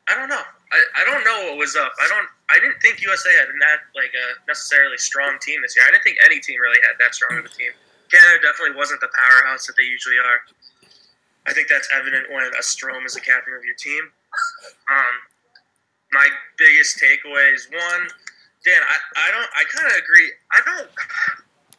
I 0.06 0.14
don't 0.14 0.30
know. 0.30 0.46
I, 0.70 0.78
I 0.98 1.04
don't 1.04 1.26
know 1.26 1.50
what 1.50 1.58
was 1.58 1.74
up. 1.74 1.90
I 1.98 2.06
don't. 2.06 2.30
I 2.50 2.60
didn't 2.60 2.80
think 2.80 3.00
USA 3.00 3.32
had 3.40 3.48
not 3.56 3.80
like 3.96 4.12
a 4.12 4.26
necessarily 4.46 4.98
strong 4.98 5.38
team 5.40 5.62
this 5.62 5.76
year. 5.76 5.84
I 5.88 5.90
didn't 5.90 6.04
think 6.04 6.18
any 6.24 6.40
team 6.40 6.60
really 6.60 6.80
had 6.84 6.96
that 7.00 7.14
strong 7.14 7.38
of 7.38 7.44
a 7.44 7.48
team. 7.48 7.72
Canada 8.10 8.42
definitely 8.42 8.76
wasn't 8.76 9.00
the 9.00 9.08
powerhouse 9.16 9.66
that 9.66 9.74
they 9.76 9.84
usually 9.84 10.18
are. 10.20 10.38
I 11.46 11.52
think 11.52 11.68
that's 11.68 11.88
evident 11.92 12.30
when 12.30 12.44
a 12.44 12.62
Strome 12.62 13.04
is 13.04 13.14
the 13.14 13.20
captain 13.20 13.54
of 13.54 13.64
your 13.64 13.74
team. 13.76 14.10
Um, 14.90 15.14
my 16.12 16.28
biggest 16.58 17.00
takeaway 17.00 17.54
is 17.54 17.68
one, 17.70 18.02
Dan. 18.64 18.80
I, 18.80 18.96
I 19.16 19.30
don't. 19.32 19.50
I 19.56 19.64
kind 19.72 19.86
of 19.92 19.96
agree. 19.98 20.30
I 20.52 20.60
don't. 20.64 20.88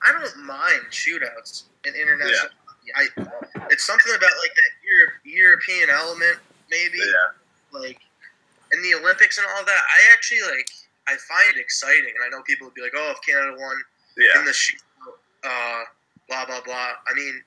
I 0.05 0.11
don't 0.11 0.45
mind 0.45 0.81
shootouts 0.91 1.63
in 1.85 1.93
international. 1.95 2.49
I. 2.95 3.07
It's 3.71 3.85
something 3.85 4.13
about 4.13 4.29
like 4.43 4.53
that 4.53 4.71
Euro, 4.85 5.07
European 5.23 5.89
element, 5.89 6.37
maybe 6.69 6.97
Yeah. 6.99 7.79
like 7.79 7.99
in 8.75 8.83
the 8.83 8.93
Olympics 8.99 9.37
and 9.39 9.47
all 9.55 9.63
that. 9.63 9.83
I 9.87 10.13
actually 10.13 10.41
like. 10.43 10.67
I 11.07 11.15
find 11.21 11.55
it 11.55 11.61
exciting, 11.61 12.11
and 12.17 12.21
I 12.25 12.29
know 12.33 12.41
people 12.43 12.65
would 12.67 12.73
be 12.73 12.81
like, 12.81 12.93
"Oh, 12.97 13.11
if 13.13 13.21
Canada 13.21 13.53
won 13.57 13.77
Yeah. 14.17 14.39
in 14.39 14.45
the 14.45 14.51
shootout, 14.51 15.17
uh, 15.45 15.83
blah 16.27 16.45
blah 16.45 16.61
blah." 16.61 16.97
I 17.07 17.13
mean, 17.13 17.43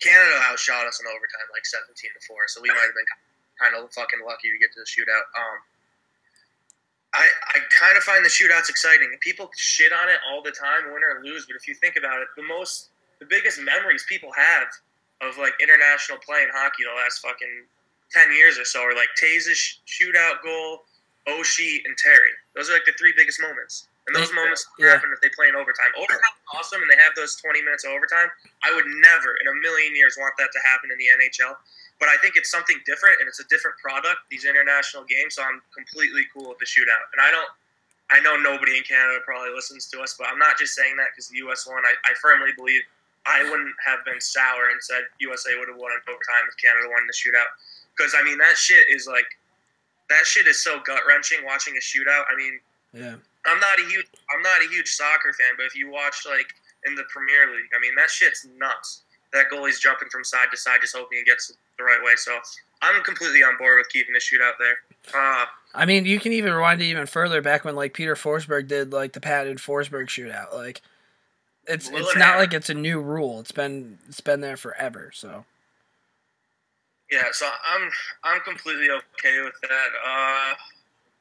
Canada 0.00 0.36
outshot 0.44 0.86
us 0.86 1.00
in 1.00 1.06
overtime, 1.08 1.48
like 1.52 1.64
seventeen 1.66 2.12
to 2.12 2.20
four, 2.28 2.46
so 2.48 2.60
we 2.60 2.68
might 2.68 2.84
have 2.84 2.94
been 2.94 3.08
kind 3.58 3.74
of 3.74 3.90
fucking 3.94 4.20
lucky 4.24 4.50
to 4.52 4.58
get 4.58 4.72
to 4.76 4.80
the 4.80 4.86
shootout. 4.86 5.24
Um, 5.40 5.58
I 7.14 7.24
I 7.56 7.58
kind 7.80 7.96
of 7.96 8.04
find 8.04 8.22
the 8.24 8.28
shootouts 8.28 8.68
exciting. 8.68 9.08
People 9.20 9.50
shit 9.56 9.92
on 9.92 10.08
it 10.10 10.20
all 10.28 10.42
the 10.42 10.52
time, 10.52 10.92
win 10.92 11.02
or 11.02 11.22
lose. 11.24 11.46
But 11.46 11.56
if 11.56 11.66
you 11.66 11.74
think 11.74 11.96
about 11.96 12.20
it, 12.20 12.28
the 12.36 12.42
most, 12.42 12.90
the 13.20 13.24
biggest 13.26 13.58
memories 13.58 14.04
people 14.06 14.30
have 14.36 14.68
of 15.22 15.38
like 15.38 15.54
international 15.60 16.18
play 16.18 16.42
in 16.42 16.50
hockey 16.52 16.84
the 16.84 16.92
last 16.94 17.20
fucking 17.20 17.64
ten 18.10 18.32
years 18.32 18.58
or 18.58 18.64
so 18.64 18.80
are 18.82 18.94
like 18.94 19.08
Toews' 19.20 19.78
shootout 19.86 20.42
goal, 20.42 20.84
Oshie, 21.28 21.84
and 21.84 21.96
Terry. 21.96 22.32
Those 22.54 22.70
are 22.70 22.74
like 22.74 22.84
the 22.86 22.94
three 22.98 23.12
biggest 23.16 23.40
moments. 23.40 23.88
And 24.06 24.16
those 24.16 24.32
moments 24.32 24.64
Yeah. 24.78 24.92
happen 24.96 25.12
if 25.12 25.20
they 25.20 25.28
play 25.28 25.48
in 25.48 25.54
overtime. 25.54 25.92
Overtime 25.94 26.16
is 26.32 26.48
awesome, 26.56 26.80
and 26.80 26.90
they 26.90 26.96
have 26.96 27.14
those 27.14 27.36
20 27.36 27.60
minutes 27.60 27.84
of 27.84 27.92
overtime. 27.92 28.30
I 28.64 28.72
would 28.72 28.86
never, 28.86 29.36
in 29.36 29.48
a 29.48 29.54
million 29.60 29.94
years, 29.94 30.16
want 30.16 30.32
that 30.38 30.50
to 30.50 30.60
happen 30.64 30.90
in 30.90 30.96
the 30.96 31.08
NHL. 31.12 31.54
But 32.00 32.08
I 32.08 32.16
think 32.16 32.36
it's 32.36 32.50
something 32.50 32.80
different, 32.86 33.20
and 33.20 33.28
it's 33.28 33.40
a 33.40 33.44
different 33.52 33.76
product. 33.76 34.16
These 34.30 34.46
international 34.46 35.04
games, 35.04 35.34
so 35.34 35.42
I'm 35.42 35.60
completely 35.76 36.24
cool 36.32 36.48
with 36.48 36.56
the 36.58 36.64
shootout. 36.64 37.04
And 37.12 37.20
I 37.20 37.30
don't, 37.30 37.50
I 38.10 38.20
know 38.20 38.36
nobody 38.40 38.78
in 38.78 38.84
Canada 38.84 39.20
probably 39.26 39.52
listens 39.52 39.90
to 39.90 40.00
us, 40.00 40.14
but 40.16 40.26
I'm 40.26 40.38
not 40.38 40.56
just 40.56 40.74
saying 40.74 40.96
that 40.96 41.08
because 41.12 41.28
the 41.28 41.36
U.S. 41.44 41.66
won. 41.66 41.84
I, 41.84 41.92
I 42.08 42.14
firmly 42.22 42.52
believe 42.56 42.80
I 43.26 43.44
wouldn't 43.44 43.74
have 43.84 44.06
been 44.06 44.22
sour 44.22 44.70
and 44.72 44.80
said 44.82 45.04
USA 45.20 45.52
would 45.58 45.68
have 45.68 45.76
won 45.76 45.92
in 45.92 46.00
overtime 46.08 46.48
if 46.48 46.56
Canada 46.56 46.88
won 46.88 47.04
the 47.06 47.12
shootout. 47.12 47.50
Because 47.98 48.14
I 48.18 48.22
mean, 48.22 48.38
that 48.38 48.56
shit 48.56 48.86
is 48.88 49.06
like, 49.08 49.26
that 50.08 50.24
shit 50.24 50.46
is 50.46 50.62
so 50.62 50.78
gut 50.86 51.00
wrenching 51.08 51.38
watching 51.44 51.74
a 51.76 51.80
shootout. 51.80 52.22
I 52.32 52.36
mean, 52.36 52.60
Yeah. 52.94 53.16
I'm 53.46 53.60
not 53.60 53.78
a 53.78 53.88
huge 53.88 54.06
I'm 54.34 54.42
not 54.42 54.60
a 54.64 54.68
huge 54.68 54.88
soccer 54.88 55.32
fan, 55.32 55.54
but 55.56 55.64
if 55.66 55.74
you 55.74 55.90
watch 55.90 56.26
like 56.28 56.48
in 56.86 56.94
the 56.94 57.04
Premier 57.08 57.46
League, 57.52 57.70
I 57.76 57.80
mean 57.80 57.94
that 57.96 58.10
shit's 58.10 58.46
nuts. 58.58 59.02
That 59.32 59.46
goalie's 59.50 59.80
jumping 59.80 60.08
from 60.08 60.24
side 60.24 60.48
to 60.50 60.56
side, 60.56 60.78
just 60.80 60.96
hoping 60.96 61.18
he 61.18 61.24
gets 61.24 61.50
it 61.50 61.56
the 61.78 61.84
right 61.84 62.00
way. 62.02 62.12
So 62.16 62.38
I'm 62.82 63.02
completely 63.04 63.42
on 63.42 63.56
board 63.58 63.78
with 63.78 63.88
keeping 63.90 64.12
the 64.14 64.20
shootout 64.20 64.52
there. 64.58 64.78
Uh, 65.14 65.46
I 65.74 65.84
mean, 65.86 66.04
you 66.06 66.18
can 66.18 66.32
even 66.32 66.52
rewind 66.52 66.80
it 66.80 66.86
even 66.86 67.06
further 67.06 67.40
back 67.42 67.64
when 67.64 67.76
like 67.76 67.92
Peter 67.94 68.14
Forsberg 68.14 68.68
did 68.68 68.92
like 68.92 69.12
the 69.12 69.20
patented 69.20 69.58
Forsberg 69.58 70.06
shootout. 70.06 70.54
Like, 70.54 70.82
it's 71.66 71.88
it's 71.90 72.16
not 72.16 72.38
like 72.38 72.52
it's 72.54 72.70
a 72.70 72.74
new 72.74 73.00
rule. 73.00 73.40
It's 73.40 73.52
been 73.52 73.98
it's 74.08 74.20
been 74.20 74.40
there 74.40 74.56
forever. 74.56 75.10
So 75.14 75.44
yeah, 77.10 77.28
so 77.32 77.48
I'm 77.64 77.90
I'm 78.24 78.40
completely 78.40 78.90
okay 78.90 79.40
with 79.42 79.54
that. 79.62 79.90
Uh, 80.04 80.54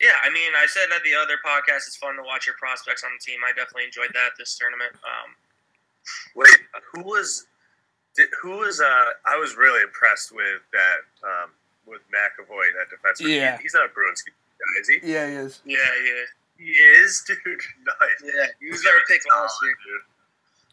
yeah, 0.02 0.18
I 0.24 0.30
mean, 0.30 0.52
I 0.56 0.68
said 0.68 0.90
at 0.96 1.04
the 1.04 1.16
other 1.16 1.38
podcast, 1.46 1.88
it's 1.88 1.98
fun 1.98 2.16
to 2.18 2.24
watch 2.24 2.46
your 2.46 2.56
prospects 2.60 3.04
on 3.04 3.12
the 3.18 3.24
team. 3.24 3.40
I 3.46 3.50
definitely 3.50 3.86
enjoyed 3.86 4.12
that 4.14 4.38
this 4.38 4.58
tournament. 4.58 4.94
Um, 5.02 5.36
Wait, 6.36 6.58
who 6.94 7.02
was? 7.04 7.48
Did, 8.16 8.30
who 8.42 8.58
was? 8.60 8.80
Uh, 8.80 9.06
I 9.26 9.38
was 9.38 9.56
really 9.56 9.82
impressed 9.82 10.32
with 10.34 10.62
that. 10.74 11.00
Um, 11.28 11.52
with 11.88 12.02
McAvoy, 12.12 12.68
that 12.76 12.92
defenseman. 12.92 13.34
Yeah. 13.34 13.56
He, 13.58 13.64
he's 13.64 13.74
not 13.74 13.86
a 13.86 13.90
Bruins 13.90 14.22
guy, 14.22 14.34
is 14.82 14.90
he? 14.90 15.00
yeah, 15.10 15.26
he 15.26 15.36
is. 15.40 15.62
yeah, 15.66 15.78
yeah, 16.04 16.24
He 16.60 16.72
is, 17.00 17.24
dude. 17.28 17.40
Nice. 17.48 18.20
yeah. 18.28 18.48
He 18.60 18.70
was 18.70 18.86
our 18.86 19.00
pick 19.08 19.22
last 19.32 19.56
year. 19.64 19.72
dude. 19.88 20.02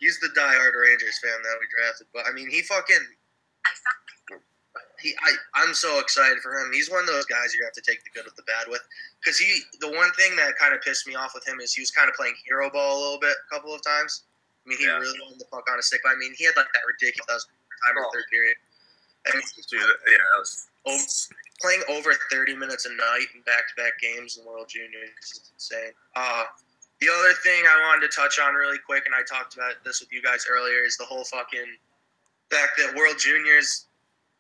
He's 0.00 0.18
the 0.18 0.29
diehard 0.37 0.74
Rangers 0.74 1.18
fan 1.22 1.38
that 1.40 1.57
we 1.61 1.66
drafted, 1.70 2.09
but 2.12 2.24
I 2.29 2.33
mean, 2.33 2.50
he 2.50 2.62
fucking. 2.62 2.98
He, 5.04 5.12
I, 5.20 5.32
I'm 5.60 5.74
so 5.74 6.00
excited 6.00 6.38
for 6.40 6.56
him. 6.56 6.72
He's 6.72 6.88
one 6.90 7.00
of 7.00 7.06
those 7.06 7.26
guys 7.26 7.52
you 7.52 7.60
have 7.62 7.76
to 7.76 7.84
take 7.84 8.00
the 8.04 8.10
good 8.16 8.24
with 8.24 8.36
the 8.40 8.42
bad 8.48 8.64
with, 8.72 8.80
because 9.20 9.36
he. 9.36 9.60
The 9.84 9.92
one 9.92 10.08
thing 10.16 10.34
that 10.36 10.56
kind 10.56 10.72
of 10.72 10.80
pissed 10.80 11.06
me 11.06 11.14
off 11.14 11.32
with 11.36 11.46
him 11.46 11.60
is 11.60 11.74
he 11.76 11.82
was 11.84 11.90
kind 11.92 12.08
of 12.08 12.16
playing 12.16 12.32
hero 12.40 12.70
ball 12.72 12.96
a 12.96 13.00
little 13.04 13.20
bit 13.20 13.36
a 13.36 13.46
couple 13.52 13.74
of 13.74 13.84
times. 13.84 14.24
I 14.64 14.68
mean, 14.72 14.78
he 14.78 14.86
Yeah. 14.88 14.96
really 14.96 15.20
wanted 15.20 15.38
the 15.38 15.44
puck 15.52 15.68
on 15.70 15.78
a 15.78 15.82
stick, 15.82 16.00
but 16.02 16.12
I 16.12 16.16
mean, 16.16 16.32
he 16.32 16.44
had 16.48 16.56
like 16.56 16.72
that 16.72 16.82
ridiculous 16.88 17.26
that 17.28 17.34
was 17.36 17.44
time 17.44 17.96
in 17.96 18.02
the 18.02 18.08
Oh. 18.08 18.12
third 18.16 18.24
period. 18.32 18.56
I 19.28 19.36
mean, 19.36 19.44
Dude, 19.68 19.80
yeah, 20.08 20.16
that 20.16 20.38
was. 20.40 20.68
over, 20.88 21.04
playing 21.60 21.82
over 21.88 22.14
30 22.32 22.56
minutes 22.56 22.86
a 22.86 22.92
night 22.92 23.26
in 23.34 23.42
back-to-back 23.42 23.98
games 24.00 24.38
in 24.38 24.44
World 24.46 24.68
Juniors 24.68 25.10
is 25.20 25.50
insane. 25.52 25.92
Uh, 26.16 26.44
the 27.00 27.08
other 27.12 27.32
thing 27.44 27.64
I 27.66 27.80
wanted 27.88 28.08
to 28.10 28.14
touch 28.16 28.38
on 28.38 28.54
really 28.54 28.78
quick, 28.78 29.04
and 29.04 29.14
I 29.14 29.22
talked 29.22 29.54
about 29.54 29.84
this 29.84 30.00
with 30.00 30.12
you 30.12 30.22
guys 30.22 30.46
earlier, 30.48 30.84
is 30.84 30.96
the 30.96 31.04
whole 31.04 31.24
fucking 31.24 31.76
fact 32.50 32.72
that 32.78 32.94
World 32.94 33.18
Juniors, 33.18 33.86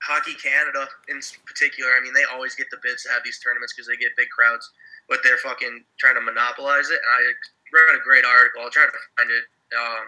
Hockey 0.04 0.36
Canada 0.36 0.84
in 1.08 1.20
particular, 1.48 1.96
I 1.96 2.04
mean, 2.04 2.12
they 2.12 2.28
always 2.28 2.54
get 2.54 2.68
the 2.68 2.76
bids 2.84 3.04
to 3.04 3.10
have 3.10 3.24
these 3.24 3.40
tournaments 3.40 3.72
because 3.72 3.88
they 3.88 3.96
get 3.96 4.12
big 4.20 4.28
crowds, 4.28 4.68
but 5.08 5.24
they're 5.24 5.40
fucking 5.40 5.84
trying 5.96 6.14
to 6.14 6.20
monopolize 6.20 6.92
it. 6.92 7.00
And 7.00 7.10
I 7.10 7.20
read 7.72 7.96
a 7.96 8.04
great 8.04 8.24
article. 8.28 8.60
I'll 8.60 8.74
try 8.74 8.84
to 8.84 8.92
find 9.16 9.32
it, 9.32 9.44
um, 9.72 10.06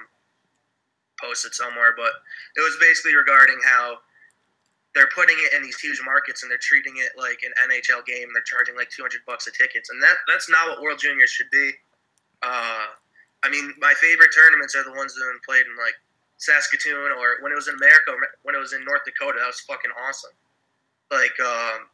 post 1.17 1.49
it 1.49 1.57
somewhere, 1.57 1.97
but 1.97 2.13
it 2.57 2.61
was 2.61 2.77
basically 2.77 3.17
regarding 3.17 3.57
how 3.65 4.05
they're 4.97 5.13
putting 5.13 5.37
it 5.41 5.53
in 5.53 5.63
these 5.65 5.81
huge 5.81 6.01
markets 6.05 6.43
and 6.43 6.51
they're 6.53 6.61
treating 6.61 6.97
it 6.97 7.13
like 7.17 7.41
an 7.45 7.53
NHL 7.69 8.05
game. 8.05 8.29
They're 8.33 8.45
charging 8.45 8.77
like 8.77 8.89
200 8.93 9.21
bucks 9.27 9.47
a 9.47 9.53
tickets, 9.53 9.89
and 9.89 10.03
that 10.03 10.17
that's 10.29 10.49
not 10.49 10.69
what 10.69 10.81
World 10.81 10.99
Juniors 10.99 11.29
should 11.29 11.53
be. 11.53 11.73
Uh, 12.43 12.97
I 13.45 13.49
mean, 13.49 13.73
my 13.79 13.93
favorite 14.01 14.33
tournaments 14.33 14.75
are 14.75 14.85
the 14.85 14.97
ones 14.97 15.13
that 15.15 15.21
have 15.25 15.37
been 15.37 15.45
played 15.45 15.69
in 15.69 15.77
like 15.77 15.97
Saskatoon 16.39 17.13
or 17.17 17.43
when 17.43 17.53
it 17.53 17.59
was 17.59 17.69
in 17.69 17.77
America, 17.77 18.13
when 18.43 18.55
it 18.55 18.59
was 18.59 18.73
in 18.73 18.85
North 18.85 19.05
Dakota. 19.05 19.39
That 19.41 19.47
was 19.49 19.61
fucking 19.61 19.91
awesome. 20.07 20.35
Like 21.11 21.35
um, 21.41 21.89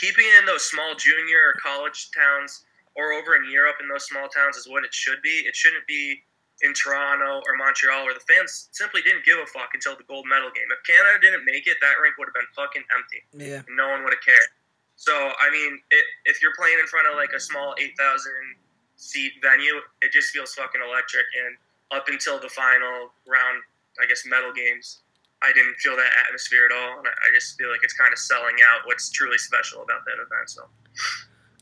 keeping 0.00 0.26
in 0.38 0.46
those 0.46 0.64
small 0.64 0.94
junior 0.96 1.52
or 1.52 1.54
college 1.62 2.10
towns 2.10 2.64
or 2.96 3.12
over 3.12 3.36
in 3.36 3.50
Europe 3.50 3.76
in 3.80 3.88
those 3.88 4.06
small 4.06 4.28
towns 4.28 4.56
is 4.56 4.66
what 4.66 4.84
it 4.84 4.92
should 4.92 5.20
be. 5.22 5.44
It 5.44 5.54
shouldn't 5.54 5.86
be 5.86 6.22
in 6.64 6.72
Toronto 6.72 7.44
or 7.44 7.52
Montreal 7.60 8.08
where 8.08 8.16
the 8.16 8.24
fans 8.24 8.72
simply 8.72 9.04
didn't 9.04 9.28
give 9.28 9.36
a 9.36 9.46
fuck 9.52 9.76
until 9.76 9.94
the 9.94 10.08
gold 10.08 10.24
medal 10.24 10.48
game. 10.56 10.66
If 10.72 10.80
Canada 10.88 11.20
didn't 11.20 11.44
make 11.44 11.68
it, 11.68 11.76
that 11.84 12.00
rink 12.00 12.16
would 12.16 12.32
have 12.32 12.38
been 12.38 12.48
fucking 12.56 12.84
empty. 12.88 13.20
Yeah. 13.36 13.60
No 13.68 13.92
one 13.92 14.02
would 14.04 14.16
have 14.16 14.24
cared. 14.24 14.48
So, 14.96 15.12
I 15.12 15.52
mean, 15.52 15.76
it, 15.92 16.04
if 16.24 16.40
you're 16.40 16.56
playing 16.56 16.80
in 16.80 16.88
front 16.88 17.04
of 17.04 17.20
like 17.20 17.36
a 17.36 17.40
small 17.40 17.76
8,000 17.76 18.56
seat 18.96 19.32
venue. 19.40 19.80
It 20.00 20.10
just 20.12 20.32
feels 20.32 20.52
fucking 20.54 20.80
electric. 20.80 21.26
And 21.46 21.56
up 21.92 22.08
until 22.08 22.38
the 22.40 22.48
final 22.48 23.10
round, 23.26 23.62
I 24.02 24.06
guess 24.06 24.24
medal 24.26 24.52
games, 24.52 25.00
I 25.42 25.52
didn't 25.52 25.76
feel 25.76 25.96
that 25.96 26.10
atmosphere 26.26 26.66
at 26.70 26.74
all. 26.76 26.98
And 26.98 27.06
I 27.08 27.10
I 27.10 27.28
just 27.34 27.56
feel 27.58 27.70
like 27.70 27.80
it's 27.82 27.94
kind 27.94 28.12
of 28.12 28.18
selling 28.18 28.56
out 28.72 28.86
what's 28.86 29.10
truly 29.10 29.38
special 29.38 29.82
about 29.82 30.04
that 30.06 30.14
event. 30.22 30.48
So 30.50 30.62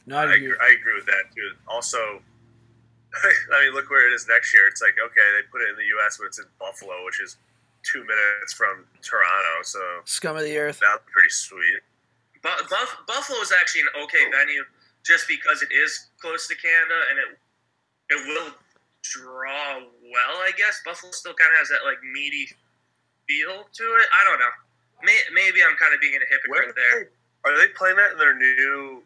No, 0.06 0.16
I 0.18 0.22
I 0.22 0.24
agree. 0.34 0.52
agree, 0.52 0.56
I 0.62 0.70
agree 0.78 0.94
with 0.94 1.06
that 1.06 1.24
too. 1.34 1.52
Also, 1.68 1.98
I 3.52 3.64
mean, 3.64 3.74
look 3.74 3.90
where 3.90 4.06
it 4.10 4.14
is 4.14 4.26
next 4.28 4.52
year. 4.54 4.66
It's 4.66 4.82
like 4.82 4.94
okay, 4.98 5.26
they 5.36 5.42
put 5.50 5.62
it 5.62 5.70
in 5.70 5.76
the 5.76 5.86
U.S., 6.00 6.18
but 6.18 6.26
it's 6.26 6.38
in 6.38 6.46
Buffalo, 6.58 7.04
which 7.04 7.20
is 7.20 7.36
two 7.82 8.00
minutes 8.00 8.52
from 8.56 8.86
Toronto, 9.02 9.60
so 9.62 9.80
Scum 10.06 10.36
of 10.36 10.42
the 10.44 10.56
earth. 10.56 10.80
that's 10.80 11.02
pretty 11.12 11.28
sweet. 11.28 11.80
Bu- 12.42 12.64
Buff- 12.70 12.98
Buffalo 13.06 13.38
is 13.40 13.52
actually 13.52 13.82
an 13.82 13.92
okay 14.04 14.24
venue 14.30 14.64
just 15.04 15.28
because 15.28 15.60
it 15.62 15.68
is 15.70 16.08
close 16.18 16.48
to 16.48 16.54
Canada 16.56 16.96
and 17.10 17.18
it 17.18 17.38
it 18.10 18.20
will 18.28 18.52
draw 19.04 19.84
well. 20.08 20.34
I 20.42 20.50
guess 20.56 20.80
Buffalo 20.84 21.12
still 21.12 21.34
kind 21.36 21.52
of 21.52 21.58
has 21.60 21.68
that 21.68 21.84
like 21.84 22.00
meaty 22.02 22.48
feel 23.28 23.68
to 23.68 23.84
it. 24.00 24.08
I 24.08 24.24
don't 24.24 24.40
know. 24.40 24.54
May- 25.04 25.28
maybe 25.36 25.60
I'm 25.60 25.76
kind 25.76 25.92
of 25.92 26.00
being 26.00 26.16
a 26.16 26.24
Where 26.48 26.64
hypocrite 26.64 26.76
there. 26.76 27.12
are 27.44 27.56
they 27.60 27.68
playing 27.76 27.96
that 28.00 28.12
in 28.16 28.18
their 28.18 28.32
new? 28.34 29.04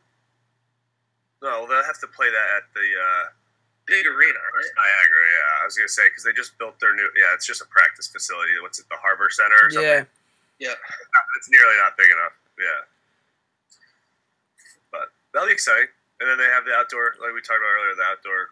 No, 1.42 1.66
they'll 1.66 1.84
have 1.86 1.98
to 2.02 2.10
play 2.10 2.30
that 2.30 2.48
at 2.62 2.64
the 2.74 2.86
uh, 2.86 3.24
Big 3.86 4.04
arena, 4.06 4.36
right? 4.38 4.70
Niagara. 4.76 5.22
Yeah, 5.32 5.62
I 5.62 5.64
was 5.64 5.74
gonna 5.78 5.88
say 5.88 6.06
because 6.12 6.22
they 6.22 6.32
just 6.36 6.58
built 6.58 6.78
their 6.78 6.94
new. 6.94 7.08
Yeah, 7.16 7.32
it's 7.34 7.46
just 7.46 7.62
a 7.62 7.68
practice 7.72 8.06
facility. 8.06 8.52
What's 8.60 8.78
it? 8.78 8.86
The 8.90 9.00
Harbor 9.00 9.30
Center 9.30 9.56
or 9.62 9.70
something? 9.70 10.06
Yeah. 10.60 10.68
Yeah. 10.74 10.76
It's 11.38 11.48
nearly 11.48 11.76
not 11.78 11.94
big 11.96 12.10
enough. 12.10 12.34
Yeah. 12.58 12.82
But 14.90 15.14
that'll 15.32 15.46
be 15.46 15.54
exciting. 15.54 15.86
And 16.18 16.26
then 16.28 16.34
they 16.36 16.50
have 16.50 16.66
the 16.66 16.74
outdoor, 16.74 17.14
like 17.22 17.30
we 17.30 17.38
talked 17.40 17.62
about 17.62 17.70
earlier, 17.78 17.94
the 17.94 18.02
outdoor 18.10 18.50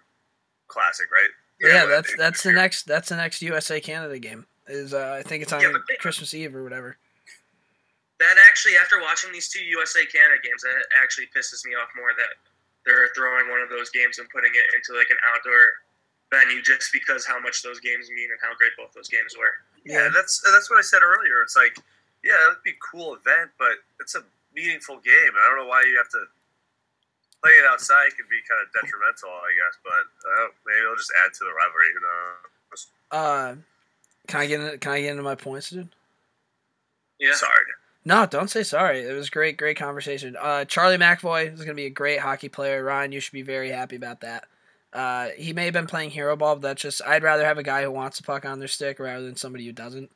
classic, 0.68 1.10
right? 1.12 1.30
Yeah, 1.60 1.84
what 1.84 1.88
that's 1.90 2.10
they- 2.10 2.16
that's 2.18 2.42
the 2.42 2.52
next 2.52 2.86
that's 2.86 3.08
the 3.08 3.16
next 3.16 3.42
USA 3.42 3.80
Canada 3.80 4.18
game. 4.18 4.46
Is 4.68 4.92
uh, 4.92 5.16
I 5.18 5.22
think 5.22 5.42
it's 5.42 5.52
on 5.52 5.60
Yeah, 5.60 5.72
they- 5.88 5.96
Christmas 5.96 6.34
Eve 6.34 6.54
or 6.54 6.62
whatever. 6.64 6.98
That 8.18 8.36
actually, 8.48 8.76
after 8.80 9.00
watching 9.00 9.30
these 9.32 9.48
two 9.48 9.62
USA 9.62 10.04
Canada 10.06 10.40
games, 10.42 10.62
that 10.62 10.72
actually 11.02 11.28
pisses 11.36 11.64
me 11.66 11.74
off 11.76 11.88
more 11.96 12.12
that 12.16 12.32
they're 12.86 13.08
throwing 13.14 13.50
one 13.50 13.60
of 13.60 13.68
those 13.68 13.90
games 13.90 14.18
and 14.18 14.28
putting 14.30 14.52
it 14.54 14.64
into 14.74 14.96
like 14.96 15.10
an 15.10 15.18
outdoor 15.34 15.84
venue 16.32 16.62
just 16.62 16.90
because 16.92 17.26
how 17.26 17.38
much 17.38 17.62
those 17.62 17.78
games 17.78 18.08
mean 18.10 18.30
and 18.32 18.40
how 18.40 18.54
great 18.56 18.72
both 18.78 18.92
those 18.94 19.08
games 19.08 19.36
were. 19.36 19.52
Yeah, 19.84 20.08
that's 20.12 20.40
that's 20.50 20.70
what 20.70 20.78
I 20.78 20.82
said 20.82 21.02
earlier. 21.04 21.42
It's 21.42 21.56
like, 21.56 21.76
yeah, 22.24 22.34
that'd 22.48 22.62
be 22.64 22.72
a 22.72 22.82
cool 22.82 23.14
event, 23.14 23.50
but 23.58 23.84
it's 24.00 24.14
a 24.16 24.24
meaningful 24.54 24.96
game. 24.96 25.32
I 25.36 25.46
don't 25.48 25.58
know 25.60 25.68
why 25.68 25.82
you 25.86 25.96
have 25.98 26.08
to 26.16 26.24
play 27.42 27.52
it 27.52 27.66
outside. 27.66 28.16
can 28.16 28.26
be 28.30 28.40
kind 28.48 28.60
of 28.62 28.72
detrimental, 28.72 29.30
I 29.30 29.52
guess. 29.54 29.74
But 29.84 30.06
uh, 30.24 30.48
maybe 30.66 30.82
it'll 30.84 30.96
just 30.96 31.12
add 31.24 31.32
to 31.32 31.42
the 31.44 31.54
rivalry. 31.54 31.88
You 31.92 32.02
know? 32.02 32.16
Uh, 33.10 33.54
can 34.26 34.40
I 34.40 34.46
get 34.46 34.60
into, 34.60 34.78
can 34.78 34.92
I 34.92 35.00
get 35.00 35.10
into 35.10 35.22
my 35.22 35.34
points, 35.34 35.70
dude? 35.70 35.88
Yeah. 37.18 37.34
Sorry. 37.34 37.64
No, 38.04 38.24
don't 38.24 38.48
say 38.48 38.62
sorry. 38.62 39.00
It 39.00 39.12
was 39.12 39.30
great, 39.30 39.56
great 39.56 39.76
conversation. 39.76 40.36
Uh, 40.40 40.64
Charlie 40.64 40.96
McAvoy 40.96 41.52
is 41.52 41.58
going 41.58 41.70
to 41.70 41.74
be 41.74 41.86
a 41.86 41.90
great 41.90 42.20
hockey 42.20 42.48
player. 42.48 42.84
Ryan, 42.84 43.10
you 43.10 43.18
should 43.18 43.32
be 43.32 43.42
very 43.42 43.70
happy 43.70 43.96
about 43.96 44.20
that. 44.20 44.44
Uh, 44.92 45.30
he 45.36 45.52
may 45.52 45.64
have 45.64 45.74
been 45.74 45.88
playing 45.88 46.10
hero 46.10 46.36
ball, 46.36 46.54
but 46.54 46.62
that's 46.62 46.82
just 46.82 47.02
I'd 47.04 47.24
rather 47.24 47.44
have 47.44 47.58
a 47.58 47.64
guy 47.64 47.82
who 47.82 47.90
wants 47.90 48.18
the 48.18 48.22
puck 48.22 48.44
on 48.44 48.60
their 48.60 48.68
stick 48.68 49.00
rather 49.00 49.24
than 49.24 49.34
somebody 49.34 49.66
who 49.66 49.72
doesn't. 49.72 50.12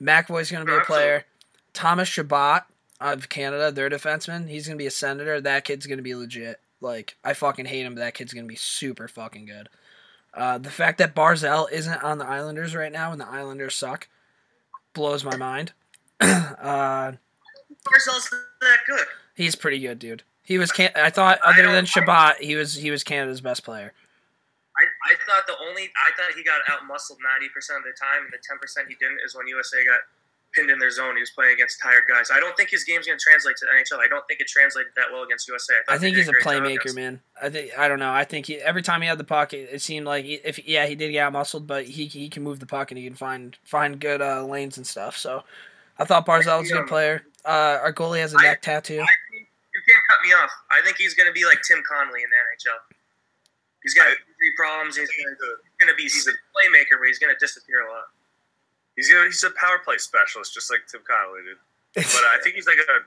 McAvoy's 0.00 0.50
going 0.50 0.66
to 0.66 0.72
be 0.72 0.78
a 0.78 0.80
player. 0.80 1.26
Thomas 1.74 2.08
Chabot 2.08 2.62
of 3.00 3.28
Canada, 3.28 3.70
their 3.70 3.88
defenseman, 3.90 4.48
he's 4.48 4.66
going 4.66 4.76
to 4.76 4.82
be 4.82 4.86
a 4.86 4.90
senator. 4.90 5.40
That 5.40 5.64
kid's 5.64 5.86
going 5.86 5.98
to 5.98 6.02
be 6.02 6.14
legit. 6.14 6.60
Like 6.80 7.16
I 7.24 7.34
fucking 7.34 7.66
hate 7.66 7.84
him, 7.84 7.94
but 7.94 8.00
that 8.00 8.14
kid's 8.14 8.32
going 8.32 8.44
to 8.44 8.48
be 8.48 8.56
super 8.56 9.08
fucking 9.08 9.46
good. 9.46 9.68
Uh, 10.34 10.58
the 10.58 10.70
fact 10.70 10.98
that 10.98 11.14
Barzal 11.14 11.70
isn't 11.72 12.02
on 12.04 12.18
the 12.18 12.26
Islanders 12.26 12.74
right 12.74 12.92
now 12.92 13.12
and 13.12 13.20
the 13.20 13.26
Islanders 13.28 13.74
suck 13.74 14.08
blows 14.92 15.24
my 15.24 15.36
mind. 15.36 15.72
uh, 16.20 17.12
Barzal's 17.84 18.30
that 18.60 18.78
good. 18.86 19.06
He's 19.34 19.54
pretty 19.54 19.78
good, 19.80 19.98
dude. 19.98 20.22
He 20.44 20.58
was 20.58 20.72
can 20.72 20.90
I 20.94 21.10
thought 21.10 21.40
other 21.44 21.62
don't- 21.62 21.72
than 21.72 21.84
Chabot, 21.86 22.36
he 22.40 22.56
was 22.56 22.74
he 22.74 22.90
was 22.90 23.02
Canada's 23.04 23.40
best 23.40 23.64
player. 23.64 23.92
I, 24.76 25.12
I 25.12 25.14
thought 25.26 25.46
the 25.46 25.56
only 25.68 25.90
I 25.96 26.10
thought 26.16 26.36
he 26.36 26.44
got 26.44 26.60
out 26.70 26.86
muscled 26.86 27.18
ninety 27.22 27.48
percent 27.52 27.78
of 27.78 27.84
the 27.84 27.98
time, 27.98 28.24
and 28.24 28.32
the 28.32 28.38
ten 28.46 28.58
percent 28.58 28.88
he 28.88 28.94
didn't 28.94 29.18
is 29.26 29.34
when 29.34 29.48
USA 29.48 29.84
got 29.84 30.00
pinned 30.54 30.70
in 30.70 30.78
their 30.78 30.90
zone. 30.90 31.14
He 31.14 31.20
was 31.20 31.30
playing 31.30 31.54
against 31.54 31.80
tired 31.80 32.04
guys. 32.08 32.30
I 32.32 32.40
don't 32.40 32.56
think 32.56 32.70
his 32.70 32.84
game's 32.84 33.06
going 33.06 33.18
to 33.18 33.22
translate 33.22 33.56
to 33.56 33.66
the 33.66 33.72
NHL. 33.72 34.02
I 34.02 34.08
don't 34.08 34.26
think 34.26 34.40
it 34.40 34.48
translated 34.48 34.92
that 34.96 35.06
well 35.12 35.22
against 35.22 35.48
USA. 35.48 35.74
thought 35.86 35.94
I 35.94 35.98
think 35.98 36.14
they 36.14 36.20
he's 36.20 36.28
a 36.28 36.32
did 36.32 36.42
great 36.42 36.56
job 36.56 36.64
playmaker, 36.64 36.94
man. 36.94 37.20
I 37.40 37.50
think 37.50 37.78
I 37.78 37.88
don't 37.88 37.98
know. 37.98 38.12
I 38.12 38.24
think 38.24 38.46
he, 38.46 38.56
every 38.56 38.82
time 38.82 39.02
he 39.02 39.08
had 39.08 39.18
the 39.18 39.24
puck, 39.24 39.52
it, 39.52 39.68
it 39.72 39.82
seemed 39.82 40.06
like 40.06 40.24
he, 40.24 40.34
if 40.44 40.66
yeah 40.66 40.86
he 40.86 40.94
did 40.94 41.12
get 41.12 41.26
out 41.26 41.32
muscled, 41.32 41.66
but 41.66 41.84
he 41.84 42.06
he 42.06 42.28
can 42.28 42.42
move 42.42 42.60
the 42.60 42.66
puck 42.66 42.90
and 42.90 42.98
he 42.98 43.04
can 43.04 43.14
find 43.14 43.56
find 43.64 44.00
good 44.00 44.22
uh, 44.22 44.44
lanes 44.44 44.76
and 44.76 44.86
stuff. 44.86 45.16
So 45.16 45.44
I 45.98 46.04
thought 46.04 46.26
Barzal 46.26 46.60
was 46.60 46.70
a 46.70 46.74
good 46.74 46.88
player. 46.88 47.22
Uh, 47.44 47.78
our 47.82 47.92
goalie 47.92 48.20
has 48.20 48.32
a 48.32 48.42
neck 48.42 48.62
tattoo. 48.62 49.00
I 49.00 49.06
think 49.06 49.48
you 49.74 49.82
can't 49.88 50.04
cut 50.10 50.18
me 50.26 50.34
off. 50.34 50.50
I 50.70 50.80
think 50.84 50.96
he's 50.96 51.14
going 51.14 51.28
to 51.28 51.32
be 51.32 51.44
like 51.44 51.58
Tim 51.66 51.82
Connolly 51.88 52.22
in 52.22 52.30
the 52.30 52.36
NHL. 52.36 52.78
He's 53.82 53.94
got 53.94 54.06
injury 54.06 54.52
problems. 54.56 54.96
He's 54.96 55.08
going 55.80 55.90
to 55.90 55.96
be 55.96 56.02
he's 56.04 56.26
a 56.26 56.32
playmaker, 56.32 56.98
but 56.98 57.06
he's 57.06 57.18
going 57.18 57.32
to 57.32 57.38
disappear 57.38 57.86
a 57.86 57.90
lot. 57.90 58.10
He's 58.98 59.14
a, 59.14 59.30
he's 59.30 59.46
a 59.46 59.54
power 59.54 59.78
play 59.78 59.94
specialist, 60.02 60.50
just 60.50 60.74
like 60.74 60.82
Tim 60.90 61.06
Connolly 61.06 61.46
did. 61.46 61.62
But 61.94 62.26
I 62.34 62.42
think 62.42 62.58
he's 62.58 62.66
like 62.66 62.82
a 62.82 62.98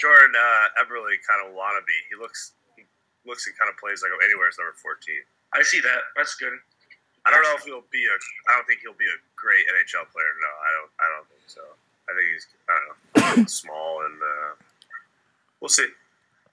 Jordan 0.00 0.32
uh, 0.32 0.80
Eberle 0.80 1.12
kind 1.28 1.44
of 1.44 1.52
wannabe. 1.52 1.92
He 2.08 2.16
looks 2.16 2.56
he 2.72 2.88
looks 3.28 3.44
and 3.44 3.52
kind 3.60 3.68
of 3.68 3.76
plays 3.76 4.00
like 4.00 4.16
anywhere 4.24 4.48
as 4.48 4.56
number 4.56 4.72
fourteen. 4.80 5.20
I 5.52 5.60
see 5.60 5.84
that. 5.84 6.08
That's 6.16 6.34
good. 6.40 6.56
I 7.28 7.30
don't 7.30 7.44
know 7.44 7.52
if 7.52 7.68
he'll 7.68 7.84
be 7.92 8.08
a. 8.08 8.16
I 8.48 8.56
don't 8.56 8.64
think 8.64 8.80
he'll 8.80 8.96
be 8.96 9.04
a 9.04 9.20
great 9.36 9.68
NHL 9.68 10.08
player. 10.08 10.32
No, 10.40 10.50
I 10.56 10.70
don't. 10.72 10.92
I 10.96 11.06
don't 11.12 11.28
think 11.28 11.44
so. 11.52 11.64
I 12.08 12.16
think 12.16 12.26
he's. 12.32 12.46
I 12.64 12.72
don't 12.72 12.88
know. 12.88 13.44
small 13.60 14.08
and 14.08 14.16
uh, 14.16 14.56
we'll 15.60 15.68
see. 15.68 15.84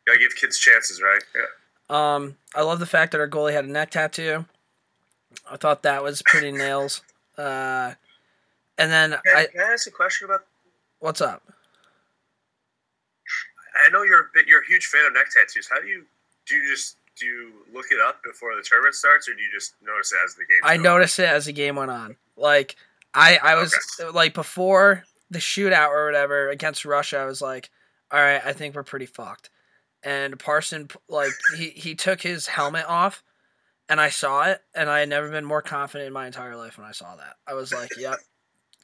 Gotta 0.06 0.20
give 0.20 0.36
kids 0.36 0.60
chances, 0.60 1.02
right? 1.02 1.24
Yeah. 1.32 1.48
Um, 1.88 2.36
I 2.54 2.64
love 2.64 2.80
the 2.80 2.86
fact 2.86 3.14
that 3.14 3.22
our 3.22 3.30
goalie 3.30 3.54
had 3.54 3.64
a 3.64 3.72
neck 3.72 3.92
tattoo. 3.92 4.44
I 5.50 5.56
thought 5.56 5.84
that 5.84 6.04
was 6.04 6.22
pretty 6.22 6.52
nails. 6.52 7.02
Uh, 7.38 7.94
and 8.78 8.92
then 8.92 9.12
Can, 9.12 9.36
I 9.36 9.46
can 9.48 9.62
I 9.62 9.74
ask 9.74 9.88
a 9.88 9.92
question 9.92 10.26
about? 10.26 10.42
what's 11.00 11.22
up? 11.22 11.44
I 13.86 13.90
know 13.90 14.04
you're 14.04 14.20
a 14.22 14.28
bit. 14.34 14.48
You're 14.48 14.62
a 14.62 14.68
huge 14.68 14.86
fan 14.86 15.06
of 15.06 15.14
neck 15.14 15.28
tattoos. 15.34 15.68
How 15.70 15.80
do 15.80 15.88
you? 15.88 16.06
Do 16.48 16.56
you 16.56 16.70
just 16.70 16.98
do 17.18 17.26
you 17.26 17.52
look 17.74 17.86
it 17.92 18.00
up 18.02 18.22
before 18.24 18.56
the 18.56 18.64
tournament 18.64 18.96
starts, 18.96 19.28
or 19.30 19.34
do 19.34 19.42
you 19.42 19.50
just 19.52 19.76
notice 19.82 20.12
it 20.12 20.20
as 20.24 20.36
the 20.36 20.42
game? 20.42 20.60
I 20.64 20.78
noticed 20.78 21.20
it 21.20 21.30
as 21.30 21.46
the 21.46 21.54
game 21.54 21.76
went 21.76 21.92
on. 21.92 22.16
Like 22.36 22.76
I, 23.14 23.40
I 23.42 23.56
was 23.56 23.76
like 24.14 24.34
before 24.34 25.04
the 25.30 25.40
shootout 25.40 25.90
or 25.90 26.06
whatever 26.06 26.50
against 26.50 26.86
Russia, 26.86 27.18
I 27.20 27.26
was 27.26 27.42
like, 27.42 27.70
all 28.12 28.20
right, 28.20 28.42
I 28.44 28.54
think 28.54 28.76
we're 28.76 28.84
pretty 28.84 29.06
fucked. 29.06 29.50
And 30.04 30.38
Parson, 30.40 30.90
like 31.08 31.32
he 31.58 31.70
he 31.70 31.96
took 31.96 32.22
his 32.22 32.48
helmet 32.48 32.86
off, 32.88 33.24
and 33.90 34.02
I 34.02 34.10
saw 34.10 34.44
it, 34.44 34.62
and 34.74 34.90
I 34.90 35.00
had 35.00 35.10
never 35.10 35.30
been 35.30 35.46
more 35.46 35.62
confident 35.62 36.08
in 36.08 36.14
my 36.14 36.28
entire 36.28 36.56
life 36.56 36.78
when 36.78 36.88
I 36.88 36.92
saw 36.92 37.16
that. 37.16 37.36
I 37.48 37.54
was 37.54 37.74
like, 37.74 37.92
yep, 37.98 38.16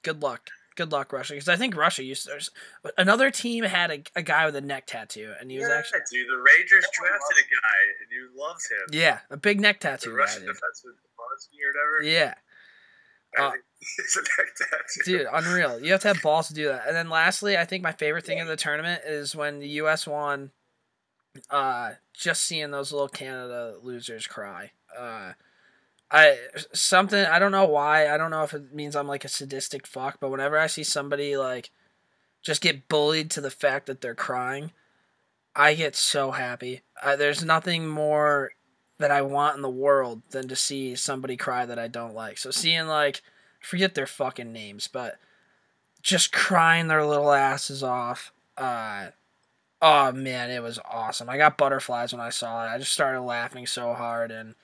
good 0.08 0.22
luck. 0.22 0.50
Good 0.76 0.92
luck, 0.92 1.12
Russia. 1.12 1.34
Because 1.34 1.50
I 1.50 1.56
think 1.56 1.76
Russia 1.76 2.04
used 2.04 2.24
to, 2.26 2.30
there's- 2.30 2.52
another 3.00 3.32
team 3.32 3.64
had 3.64 3.90
a, 3.90 4.04
a 4.16 4.22
guy 4.22 4.46
with 4.46 4.56
a 4.56 4.62
neck 4.62 4.86
tattoo, 4.86 5.34
and 5.40 5.50
he 5.50 5.58
was 5.58 5.68
Yeah, 5.68 5.76
actually 5.78 6.02
dude. 6.12 6.30
The 6.30 6.38
Rangers 6.38 6.86
drafted 6.94 7.38
a 7.38 7.42
guy, 7.42 7.80
and 8.02 8.12
you 8.12 8.30
loved 8.40 8.62
him. 8.70 9.00
yeah, 9.00 9.20
a 9.32 9.38
big 9.38 9.60
neck 9.60 9.80
tattoo. 9.80 10.12
guy, 10.12 10.18
Russian 10.18 10.42
dude. 10.44 10.52
defenseman, 10.52 10.94
Bonsky 11.18 11.58
or 11.66 11.72
whatever. 11.74 12.04
Yeah. 12.04 12.34
Uh, 13.38 13.52
it's 13.98 14.16
a 14.18 14.22
neck 14.22 14.56
tattoo. 14.56 15.02
Dude, 15.18 15.28
unreal. 15.34 15.80
You 15.84 15.92
have 15.94 16.02
to 16.02 16.08
have 16.10 16.22
balls 16.22 16.48
to 16.50 16.54
do 16.54 16.68
that. 16.68 16.84
And 16.88 16.96
then 16.96 17.10
lastly, 17.10 17.58
I 17.58 17.66
think 17.66 17.84
my 17.84 17.92
favorite 17.92 18.26
thing 18.26 18.40
of 18.40 18.48
the 18.48 18.56
tournament 18.56 19.02
is 19.06 19.36
when 19.36 19.60
the 19.60 19.68
US 19.82 20.06
won 20.08 20.52
uh 21.52 21.92
just 22.14 22.44
seeing 22.46 22.72
those 22.72 22.92
little 22.92 23.08
Canada 23.10 23.76
losers 23.84 24.26
cry. 24.26 24.72
Uh 24.98 25.34
I 26.10 26.38
something 26.74 27.26
I 27.26 27.40
don't 27.40 27.52
know 27.52 27.66
why. 27.66 28.08
I 28.08 28.18
don't 28.18 28.32
know 28.32 28.44
if 28.44 28.54
it 28.54 28.74
means 28.74 28.96
I'm 28.96 29.08
like 29.08 29.26
a 29.26 29.30
sadistic 29.30 29.86
fuck, 29.86 30.20
but 30.20 30.32
whenever 30.32 30.58
I 30.58 30.68
see 30.68 30.84
somebody 30.84 31.36
like 31.36 31.70
just 32.42 32.62
get 32.62 32.88
bullied 32.88 33.30
to 33.32 33.42
the 33.42 33.52
fact 33.52 33.88
that 33.88 34.02
they're 34.02 34.16
crying, 34.16 34.72
I 35.56 35.74
get 35.74 35.96
so 35.96 36.32
happy. 36.32 36.82
Uh, 37.02 37.16
there's 37.16 37.44
nothing 37.44 37.88
more 37.88 38.52
that 39.00 39.12
I 39.12 39.22
want 39.22 39.58
in 39.58 39.62
the 39.62 39.70
world 39.70 40.22
than 40.32 40.48
to 40.48 40.56
see 40.56 40.96
somebody 40.96 41.36
cry 41.36 41.66
that 41.66 41.80
I 41.80 41.88
don't 41.88 42.16
like. 42.16 42.38
So 42.38 42.52
seeing 42.52 42.88
like 42.88 43.22
forget 43.60 43.96
their 43.96 44.08
fucking 44.08 44.52
names, 44.52 44.88
but 44.88 45.18
just 46.02 46.32
crying 46.32 46.88
their 46.88 47.06
little 47.06 47.32
asses 47.32 47.84
off. 47.84 48.32
Uh, 48.58 49.08
oh 49.82 50.14
man, 50.14 50.50
it 50.52 50.64
was 50.64 50.80
awesome. 50.90 51.30
I 51.30 51.38
got 51.38 51.58
butterflies 51.58 52.14
when 52.14 52.22
I 52.22 52.30
saw 52.30 52.66
it. 52.66 52.70
I 52.70 52.78
just 52.78 52.94
started 52.94 53.22
laughing 53.22 53.68
so 53.68 53.94
hard, 53.94 54.32
and 54.32 54.56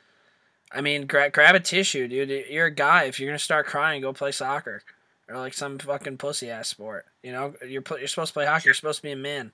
I 0.74 0.82
mean, 0.82 1.06
gra- 1.06 1.30
grab 1.30 1.56
a 1.56 1.60
tissue, 1.60 2.08
dude. 2.08 2.48
You're 2.50 2.66
a 2.68 2.72
guy. 2.72 3.04
If 3.04 3.20
you're 3.20 3.30
gonna 3.30 3.40
start 3.40 3.66
crying, 3.68 4.02
go 4.02 4.12
play 4.14 4.32
soccer 4.32 4.82
or 5.30 5.38
like 5.38 5.54
some 5.54 5.78
fucking 5.80 6.18
pussy 6.18 6.50
ass 6.50 6.68
sport. 6.70 7.06
You 7.22 7.32
know, 7.32 7.54
you're 7.68 7.82
pl- 7.82 8.00
you're 8.00 8.08
supposed 8.08 8.30
to 8.30 8.34
play 8.34 8.46
hockey. 8.46 8.64
You're 8.66 8.74
supposed 8.74 8.98
to 9.00 9.04
be 9.04 9.12
a 9.12 9.16
man. 9.16 9.52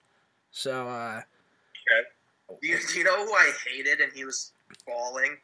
So 0.52 0.88
uh, 0.88 1.22
Do 2.62 2.68
you, 2.68 2.78
do 2.92 2.98
you 3.00 3.04
know 3.04 3.26
who 3.26 3.32
I 3.34 3.52
hated 3.68 4.00
and 4.02 4.12
he 4.14 4.26
was 4.26 4.52
bawling 4.88 5.38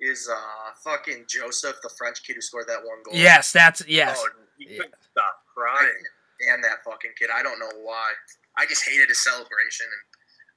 is 0.00 0.28
uh 0.32 0.70
fucking 0.84 1.24
Joseph, 1.28 1.76
the 1.82 1.90
French 1.96 2.22
kid 2.24 2.34
who 2.34 2.40
scored 2.42 2.66
that 2.68 2.78
one 2.84 3.02
goal. 3.04 3.14
Yes, 3.14 3.52
that's 3.52 3.86
yes. 3.88 4.18
Oh, 4.20 4.28
he 4.58 4.64
Yeah. 4.74 4.76
couldn't 4.82 4.94
stop 5.12 5.42
crying. 5.54 6.02
damn 6.44 6.60
that 6.62 6.82
fucking 6.84 7.12
kid. 7.18 7.30
I 7.34 7.42
don't 7.42 7.58
know 7.58 7.70
why. 7.82 8.10
I 8.58 8.66
just 8.66 8.84
hated 8.88 9.08
his 9.08 9.22
celebration, 9.22 9.86
and 9.86 10.02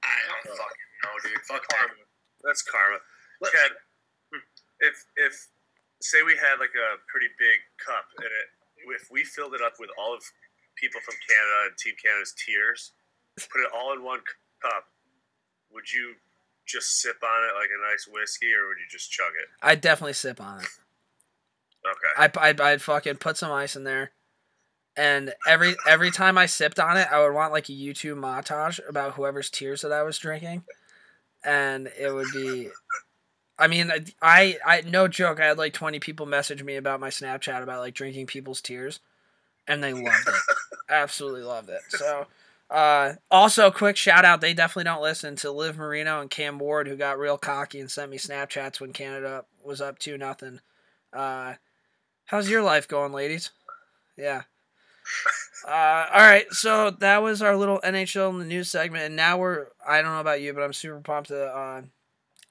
I 0.02 0.16
don't 0.28 0.56
fucking 0.58 0.88
know, 1.04 1.14
dude. 1.30 1.40
Fuck 1.46 1.62
Karma. 1.68 1.94
That's 2.44 2.62
karma. 2.62 2.98
Let- 3.40 3.52
Ken, 3.52 3.70
if 4.80 5.06
if 5.16 5.48
say 6.00 6.22
we 6.22 6.36
had 6.36 6.60
like 6.60 6.74
a 6.76 7.00
pretty 7.08 7.28
big 7.38 7.58
cup 7.80 8.04
and 8.18 8.26
it 8.26 8.48
if 8.92 9.08
we 9.10 9.24
filled 9.24 9.54
it 9.54 9.62
up 9.62 9.74
with 9.80 9.90
all 9.98 10.14
of 10.14 10.22
people 10.76 11.00
from 11.00 11.14
Canada 11.26 11.70
and 11.70 11.76
Team 11.78 11.94
Canada's 12.02 12.34
tears, 12.36 12.92
put 13.36 13.60
it 13.60 13.70
all 13.74 13.92
in 13.94 14.04
one 14.04 14.20
cup, 14.62 14.84
would 15.72 15.90
you 15.90 16.14
just 16.66 17.00
sip 17.00 17.16
on 17.22 17.44
it 17.44 17.54
like 17.58 17.70
a 17.70 17.90
nice 17.90 18.06
whiskey 18.06 18.52
or 18.52 18.68
would 18.68 18.78
you 18.78 18.86
just 18.90 19.10
chug 19.10 19.32
it? 19.40 19.48
I'd 19.62 19.80
definitely 19.80 20.12
sip 20.12 20.40
on 20.40 20.60
it. 20.60 20.68
Okay. 21.86 22.36
I 22.38 22.48
I'd, 22.48 22.60
I'd 22.60 22.82
fucking 22.82 23.16
put 23.16 23.36
some 23.36 23.52
ice 23.52 23.76
in 23.76 23.84
there, 23.84 24.10
and 24.96 25.32
every 25.46 25.76
every 25.88 26.10
time 26.10 26.36
I 26.36 26.46
sipped 26.46 26.80
on 26.80 26.96
it, 26.96 27.06
I 27.10 27.20
would 27.20 27.32
want 27.32 27.52
like 27.52 27.68
a 27.68 27.72
YouTube 27.72 28.16
montage 28.16 28.80
about 28.88 29.12
whoever's 29.12 29.50
tears 29.50 29.82
that 29.82 29.92
I 29.92 30.02
was 30.02 30.18
drinking, 30.18 30.64
and 31.44 31.88
it 31.98 32.12
would 32.12 32.26
be. 32.32 32.70
I 33.58 33.68
mean, 33.68 33.90
I, 34.20 34.58
I 34.66 34.82
no 34.82 35.08
joke. 35.08 35.40
I 35.40 35.46
had 35.46 35.58
like 35.58 35.72
twenty 35.72 35.98
people 35.98 36.26
message 36.26 36.62
me 36.62 36.76
about 36.76 37.00
my 37.00 37.08
Snapchat 37.08 37.62
about 37.62 37.80
like 37.80 37.94
drinking 37.94 38.26
people's 38.26 38.60
tears, 38.60 39.00
and 39.66 39.82
they 39.82 39.92
loved 39.92 40.28
it. 40.28 40.34
Absolutely 40.90 41.42
loved 41.42 41.70
it. 41.70 41.80
So, 41.88 42.26
uh, 42.70 43.14
also 43.30 43.70
quick 43.70 43.96
shout 43.96 44.24
out. 44.24 44.40
They 44.40 44.52
definitely 44.52 44.84
don't 44.84 45.02
listen 45.02 45.36
to 45.36 45.50
Liv 45.50 45.78
Marino 45.78 46.20
and 46.20 46.30
Cam 46.30 46.58
Ward, 46.58 46.86
who 46.86 46.96
got 46.96 47.18
real 47.18 47.38
cocky 47.38 47.80
and 47.80 47.90
sent 47.90 48.10
me 48.10 48.18
Snapchats 48.18 48.78
when 48.78 48.92
Canada 48.92 49.44
was 49.64 49.80
up 49.80 49.98
two 49.98 50.18
nothing. 50.18 50.60
Uh, 51.12 51.54
how's 52.26 52.50
your 52.50 52.62
life 52.62 52.86
going, 52.86 53.12
ladies? 53.12 53.50
Yeah. 54.16 54.42
Uh, 55.66 56.06
all 56.12 56.20
right, 56.20 56.46
so 56.52 56.90
that 56.90 57.22
was 57.22 57.42
our 57.42 57.56
little 57.56 57.80
NHL 57.80 58.30
in 58.30 58.38
the 58.38 58.44
news 58.44 58.70
segment, 58.70 59.04
and 59.04 59.16
now 59.16 59.36
we're 59.36 59.66
I 59.84 60.00
don't 60.00 60.12
know 60.12 60.20
about 60.20 60.40
you, 60.40 60.52
but 60.52 60.62
I'm 60.62 60.72
super 60.72 61.00
pumped 61.00 61.30
to 61.30 61.44
uh, 61.44 61.82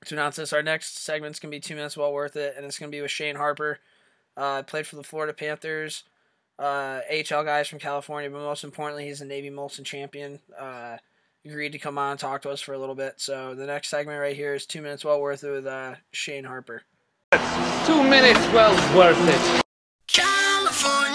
to 0.07 0.15
announce 0.15 0.37
this. 0.37 0.53
Our 0.53 0.63
next 0.63 0.97
segment's 0.97 1.39
gonna 1.39 1.51
be 1.51 1.59
two 1.59 1.75
minutes 1.75 1.97
well 1.97 2.13
worth 2.13 2.35
it, 2.35 2.55
and 2.55 2.65
it's 2.65 2.79
gonna 2.79 2.91
be 2.91 3.01
with 3.01 3.11
Shane 3.11 3.35
Harper. 3.35 3.79
Uh, 4.37 4.63
played 4.63 4.85
for 4.85 4.97
the 4.97 5.03
Florida 5.03 5.33
Panthers, 5.33 6.03
uh, 6.59 6.99
AHL 7.09 7.43
guys 7.43 7.67
from 7.67 7.79
California, 7.79 8.29
but 8.29 8.39
most 8.39 8.63
importantly, 8.63 9.05
he's 9.05 9.21
a 9.21 9.25
Navy 9.25 9.49
Molson 9.49 9.85
champion. 9.85 10.39
Uh, 10.57 10.97
agreed 11.45 11.71
to 11.71 11.79
come 11.79 11.97
on 11.97 12.11
and 12.11 12.19
talk 12.19 12.41
to 12.41 12.49
us 12.49 12.61
for 12.61 12.73
a 12.73 12.77
little 12.77 12.95
bit. 12.95 13.15
So 13.17 13.55
the 13.55 13.65
next 13.65 13.89
segment 13.89 14.19
right 14.19 14.35
here 14.35 14.55
is 14.55 14.65
two 14.65 14.81
minutes 14.81 15.05
well 15.05 15.21
worth 15.21 15.43
it 15.43 15.51
with 15.51 15.67
uh, 15.67 15.95
Shane 16.11 16.43
Harper. 16.43 16.83
Two 17.85 18.03
minutes 18.03 18.39
well 18.53 18.73
worth 18.97 19.17
it. 19.27 19.61
Here 20.07 21.14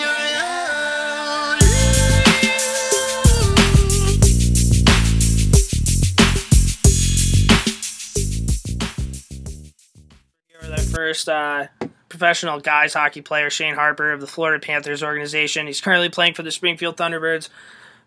first 11.01 11.31
uh, 11.31 11.67
professional 12.11 12.61
guys 12.61 12.93
hockey 12.93 13.23
player, 13.23 13.49
Shane 13.49 13.75
Harper 13.75 14.13
of 14.13 14.21
the 14.21 14.27
Florida 14.27 14.65
Panthers 14.65 15.03
organization. 15.03 15.67
He's 15.67 15.81
currently 15.81 16.11
playing 16.11 16.35
for 16.35 16.43
the 16.43 16.51
Springfield 16.51 16.99
Thunderbirds, 16.99 17.49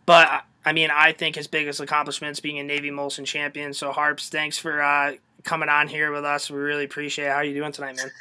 but 0.06 0.44
I 0.64 0.74
mean, 0.74 0.92
I 0.92 1.12
think 1.12 1.36
his 1.36 1.48
biggest 1.48 1.80
accomplishment 1.80 2.34
is 2.34 2.40
being 2.40 2.60
a 2.60 2.64
Navy 2.64 2.92
Molson 2.92 3.26
champion. 3.26 3.74
So, 3.74 3.92
Harps, 3.92 4.30
thanks 4.30 4.60
for 4.60 4.80
uh, 4.80 5.14
coming 5.44 5.70
on 5.70 5.88
here 5.88 6.12
with 6.12 6.24
us. 6.24 6.52
We 6.52 6.60
really 6.60 6.84
appreciate 6.86 7.26
it. 7.26 7.32
How 7.32 7.38
are 7.38 7.44
you 7.44 7.56
doing 7.56 7.72
tonight, 7.72 7.98
man? 7.98 8.12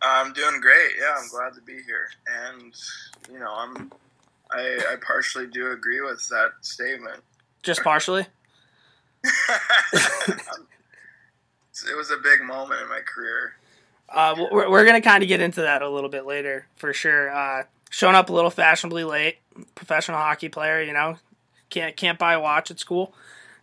I'm 0.00 0.32
doing 0.32 0.58
great. 0.62 0.92
Yeah, 0.98 1.14
I'm 1.18 1.28
glad 1.28 1.52
to 1.56 1.60
be 1.60 1.82
here. 1.82 2.08
And 2.26 2.74
you 3.30 3.38
know, 3.38 3.52
I'm 3.54 3.92
I, 4.50 4.92
I 4.92 4.96
partially 5.06 5.46
do 5.46 5.72
agree 5.72 6.00
with 6.00 6.26
that 6.28 6.52
statement. 6.62 7.20
Just 7.62 7.82
partially. 7.82 8.26
it 11.84 11.96
was 11.96 12.10
a 12.10 12.16
big 12.16 12.42
moment 12.42 12.80
in 12.82 12.88
my 12.88 13.00
career. 13.00 13.54
Uh, 14.08 14.46
we're 14.52 14.70
we're 14.70 14.84
going 14.84 15.00
to 15.00 15.06
kind 15.06 15.22
of 15.22 15.28
get 15.28 15.40
into 15.40 15.62
that 15.62 15.82
a 15.82 15.90
little 15.90 16.10
bit 16.10 16.26
later 16.26 16.66
for 16.76 16.92
sure. 16.92 17.30
Uh, 17.30 17.64
showing 17.90 18.14
up 18.14 18.30
a 18.30 18.32
little 18.32 18.50
fashionably 18.50 19.04
late, 19.04 19.38
professional 19.74 20.18
hockey 20.18 20.48
player, 20.48 20.82
you 20.82 20.92
know, 20.92 21.16
can't 21.70 21.96
can't 21.96 22.18
buy 22.18 22.34
a 22.34 22.40
watch 22.40 22.70
at 22.70 22.78
school. 22.78 23.14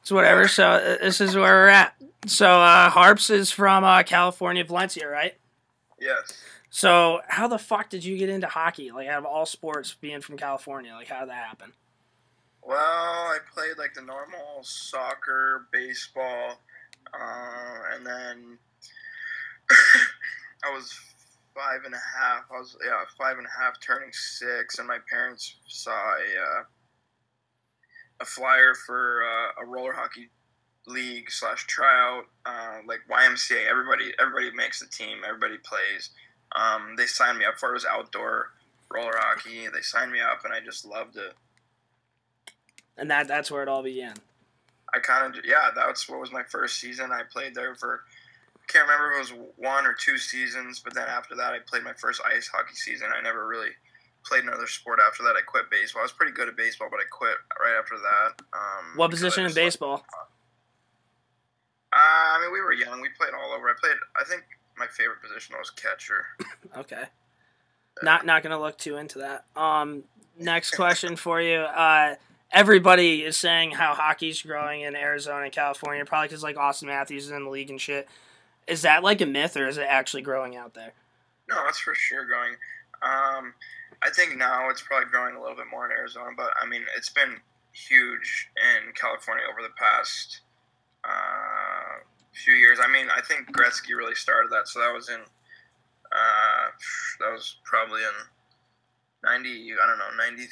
It's 0.02 0.12
whatever. 0.12 0.47
So 0.47 0.67
uh, 0.67 0.97
this 1.02 1.21
is 1.21 1.36
where 1.36 1.54
we're 1.54 1.67
at. 1.69 1.95
So 2.28 2.49
uh, 2.49 2.89
Harps 2.89 3.30
is 3.30 3.52
from 3.52 3.84
uh, 3.84 4.04
California, 4.04 4.63
Valencia, 4.63 5.08
right? 5.08 5.36
Yes. 5.99 6.34
So 6.69 7.21
how 7.28 7.47
the 7.47 7.60
fuck 7.60 7.89
did 7.89 8.04
you 8.04 8.17
get 8.17 8.30
into 8.30 8.47
hockey? 8.47 8.91
Like 8.91 9.08
out 9.08 9.19
of 9.19 9.26
all 9.26 9.45
sports, 9.45 9.93
being 9.93 10.21
from 10.21 10.38
California, 10.38 10.93
like 10.93 11.08
how 11.08 11.21
did 11.21 11.30
that 11.30 11.45
happen? 11.45 11.71
Well, 12.65 12.78
I 12.78 13.38
played 13.54 13.78
like 13.78 13.93
the 13.93 14.02
normal 14.02 14.63
soccer, 14.63 15.67
baseball, 15.71 16.60
uh, 17.13 17.95
and 17.95 18.06
then 18.06 18.58
I 20.63 20.73
was 20.73 20.93
five 21.56 21.86
and 21.86 21.93
a 21.93 22.19
half. 22.19 22.45
I 22.52 22.60
was 22.60 22.76
yeah 22.86 23.04
five 23.17 23.38
and 23.38 23.47
a 23.47 23.63
half, 23.63 23.80
turning 23.80 24.12
six, 24.12 24.80
and 24.80 24.88
my 24.88 24.97
parents 25.10 25.56
saw 25.67 25.91
a 25.91 26.62
uh, 26.62 26.63
a 28.21 28.26
flyer 28.26 28.73
for 28.73 29.23
uh, 29.23 29.63
a 29.63 29.65
roller 29.65 29.93
hockey 29.93 30.30
league 30.88 31.32
slash 31.32 31.65
tryout, 31.67 32.26
uh, 32.45 32.80
like 32.86 32.99
YMCA. 33.10 33.67
Everybody 33.69 34.13
everybody 34.19 34.52
makes 34.56 34.80
the 34.80 34.88
team. 34.88 35.19
Everybody 35.26 35.58
plays. 35.58 36.10
Um, 36.56 36.95
they 36.97 37.06
signed 37.06 37.39
me 37.39 37.45
up 37.45 37.58
for 37.58 37.69
it. 37.69 37.71
It 37.71 37.73
was 37.76 37.86
outdoor 37.86 38.52
roller 38.91 39.15
hockey. 39.15 39.67
They 39.73 39.82
signed 39.82 40.12
me 40.12 40.19
up, 40.19 40.45
and 40.45 40.54
I 40.54 40.60
just 40.60 40.86
loved 40.86 41.17
it. 41.17 41.34
And 42.97 43.10
that 43.10 43.28
that's 43.28 43.49
where 43.49 43.63
it 43.63 43.69
all 43.69 43.84
began. 43.84 44.15
I 44.94 45.00
kind 45.00 45.36
of 45.36 45.44
yeah, 45.46 45.72
that's 45.76 46.08
what 46.08 46.20
was 46.20 46.32
my 46.32 46.44
first 46.44 46.80
season. 46.80 47.12
I 47.12 47.22
played 47.32 47.56
there 47.56 47.76
for 47.76 48.02
I 48.56 48.72
can't 48.72 48.88
remember 48.88 49.12
if 49.20 49.30
it 49.32 49.38
was 49.40 49.48
one 49.58 49.86
or 49.86 49.94
two 49.94 50.18
seasons, 50.18 50.80
but 50.84 50.94
then 50.94 51.08
after 51.08 51.36
that, 51.36 51.54
I 51.54 51.60
played 51.60 51.84
my 51.84 51.94
first 51.94 52.22
ice 52.26 52.48
hockey 52.48 52.76
season. 52.76 53.08
I 53.16 53.22
never 53.22 53.46
really 53.48 53.70
played 54.26 54.44
another 54.44 54.68
sport 54.68 55.00
after 55.06 55.24
that. 55.24 55.36
I 55.36 55.42
quit 55.42 55.70
baseball. 55.70 56.02
I 56.02 56.04
was 56.04 56.12
pretty 56.14 56.32
good 56.32 56.48
at 56.48 56.56
baseball, 56.56 56.88
but 56.90 57.00
I 57.00 57.04
quit 57.12 57.36
right 57.62 57.78
after 57.78 57.96
that. 57.98 58.42
Um, 58.54 58.94
What 58.98 59.12
position 59.12 59.42
in 59.44 59.48
like- 59.50 59.56
baseball? 59.56 60.06
Uh, 61.92 61.98
I 61.98 62.40
mean, 62.42 62.52
we 62.54 62.62
were 62.62 62.74
young. 62.74 63.02
We 63.02 63.10
played 63.18 63.34
all 63.34 63.52
over. 63.54 63.70
I 63.70 63.74
played. 63.80 63.96
I 64.20 64.24
think 64.24 64.44
my 64.78 64.88
favorite 64.88 65.22
position 65.22 65.56
was 65.58 65.70
catcher. 65.72 66.26
Okay. 66.78 67.04
Not 68.02 68.26
not 68.26 68.42
gonna 68.42 68.60
look 68.60 68.80
too 68.80 68.96
into 68.98 69.20
that. 69.20 69.46
Um, 69.56 70.06
next 70.40 70.72
question 70.72 71.16
for 71.16 71.40
you. 71.40 71.58
Uh, 71.60 72.16
everybody 72.54 73.24
is 73.24 73.38
saying 73.38 73.72
how 73.72 73.96
hockey's 73.96 74.42
growing 74.42 74.82
in 74.82 74.96
Arizona 74.96 75.44
and 75.44 75.52
California, 75.52 76.06
probably 76.06 76.28
because 76.28 76.44
like 76.44 76.56
Auston 76.56 76.84
Matthews 76.84 77.26
is 77.26 77.32
in 77.32 77.44
the 77.44 77.50
league 77.50 77.70
and 77.70 77.82
shit. 77.82 78.08
Is 78.68 78.84
that 78.84 79.04
like 79.04 79.20
a 79.20 79.26
myth 79.26 79.58
or 79.58 79.68
is 79.68 79.78
it 79.78 79.88
actually 79.89 80.22
growing 80.22 80.56
out 80.56 80.74
there? 80.74 80.94
No, 81.50 81.58
that's 81.66 81.80
for 81.80 81.96
sure 81.96 82.26
going. 82.26 82.54
Um, 83.02 83.54
I 84.02 84.10
think 84.12 84.38
now 84.38 84.70
it's 84.70 84.82
probably 84.82 85.10
growing 85.10 85.36
a 85.36 85.42
little 85.42 85.58
bit 85.58 85.66
more 85.70 85.86
in 85.86 85.92
Arizona, 85.92 86.30
but 86.38 86.52
I 86.62 86.66
mean, 86.66 86.84
it's 86.96 87.10
been 87.10 87.38
huge 87.74 88.50
in 88.56 88.94
California 88.94 89.44
over 89.52 89.62
the 89.62 89.74
past 89.78 90.42
uh, 91.04 92.04
few 92.34 92.54
years. 92.54 92.80
I 92.82 92.89
mean, 92.89 93.08
I 93.16 93.22
think 93.22 93.52
Gretzky 93.52 93.98
really 93.98 94.16
started 94.16 94.52
that, 94.52 94.68
so 94.68 94.80
that 94.80 94.94
was 94.94 95.10
in 95.10 95.20
uh, 95.20 96.66
that 97.20 97.32
was 97.32 97.58
probably 97.66 98.02
in 98.02 98.16
ninety. 99.24 99.74
I 99.74 99.88
don't 99.88 99.98
know, 99.98 100.24
90, 100.24 100.48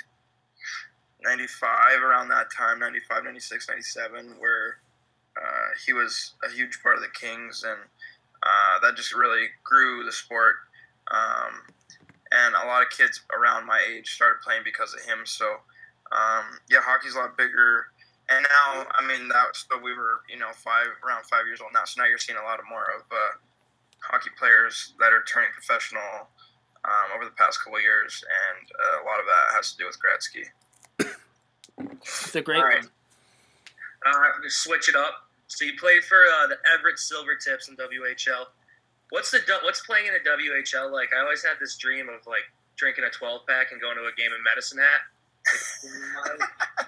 95 1.23 2.01
around 2.01 2.29
that 2.29 2.51
time, 2.51 2.79
95, 2.79 3.23
96, 3.23 3.69
97, 3.69 4.35
where 4.39 4.77
uh, 5.37 5.69
he 5.85 5.93
was 5.93 6.33
a 6.43 6.51
huge 6.51 6.81
part 6.81 6.97
of 6.97 7.01
the 7.01 7.09
Kings, 7.09 7.63
and 7.63 7.79
uh, 8.43 8.79
that 8.81 8.95
just 8.95 9.13
really 9.13 9.47
grew 9.63 10.03
the 10.03 10.11
sport. 10.11 10.55
Um, 11.11 11.73
and 12.31 12.55
a 12.55 12.67
lot 12.67 12.81
of 12.81 12.89
kids 12.89 13.21
around 13.35 13.67
my 13.67 13.79
age 13.91 14.09
started 14.09 14.41
playing 14.41 14.61
because 14.63 14.93
of 14.93 15.01
him. 15.01 15.25
So, 15.25 15.45
um, 16.11 16.59
yeah, 16.69 16.79
hockey's 16.81 17.15
a 17.15 17.19
lot 17.19 17.37
bigger. 17.37 17.87
And 18.29 18.45
now, 18.47 18.87
I 18.95 19.05
mean, 19.05 19.27
that 19.27 19.51
so 19.53 19.77
we 19.77 19.93
were, 19.93 20.23
you 20.29 20.39
know, 20.39 20.51
five 20.55 20.87
around 21.03 21.25
five 21.25 21.45
years 21.45 21.59
old 21.59 21.71
now. 21.73 21.83
So 21.83 22.01
now 22.01 22.07
you're 22.07 22.17
seeing 22.17 22.39
a 22.39 22.47
lot 22.47 22.59
of 22.59 22.65
more 22.69 22.87
of 22.95 23.03
uh, 23.11 23.35
hockey 24.07 24.31
players 24.39 24.93
that 24.99 25.11
are 25.11 25.23
turning 25.27 25.51
professional 25.51 26.31
um, 26.85 27.07
over 27.15 27.25
the 27.25 27.35
past 27.35 27.59
couple 27.63 27.81
years, 27.81 28.23
and 28.23 28.63
uh, 28.71 29.03
a 29.03 29.05
lot 29.05 29.19
of 29.19 29.27
that 29.27 29.55
has 29.55 29.73
to 29.73 29.77
do 29.77 29.85
with 29.85 29.99
Gretzky. 29.99 30.47
It's 32.01 32.35
a 32.35 32.41
great 32.41 32.57
All 32.57 32.65
right. 32.65 32.83
one. 32.83 32.91
Uh, 34.05 34.43
just 34.43 34.63
switch 34.63 34.89
it 34.89 34.95
up. 34.95 35.13
So 35.47 35.65
you 35.65 35.73
played 35.79 36.03
for 36.03 36.17
uh, 36.17 36.47
the 36.47 36.57
Everett 36.73 36.97
Silvertips 36.97 37.69
in 37.69 37.75
WHL. 37.75 38.45
What's 39.09 39.31
the 39.31 39.39
what's 39.63 39.85
playing 39.85 40.07
in 40.07 40.13
the 40.13 40.29
WHL 40.29 40.91
like? 40.91 41.09
I 41.13 41.21
always 41.21 41.43
had 41.43 41.55
this 41.59 41.75
dream 41.75 42.07
of 42.07 42.25
like 42.25 42.47
drinking 42.77 43.03
a 43.03 43.09
12 43.09 43.41
pack 43.47 43.71
and 43.71 43.81
going 43.81 43.97
to 43.97 44.03
a 44.03 44.15
game 44.17 44.31
in 44.31 44.41
Medicine 44.43 44.79
Hat. 44.79 45.01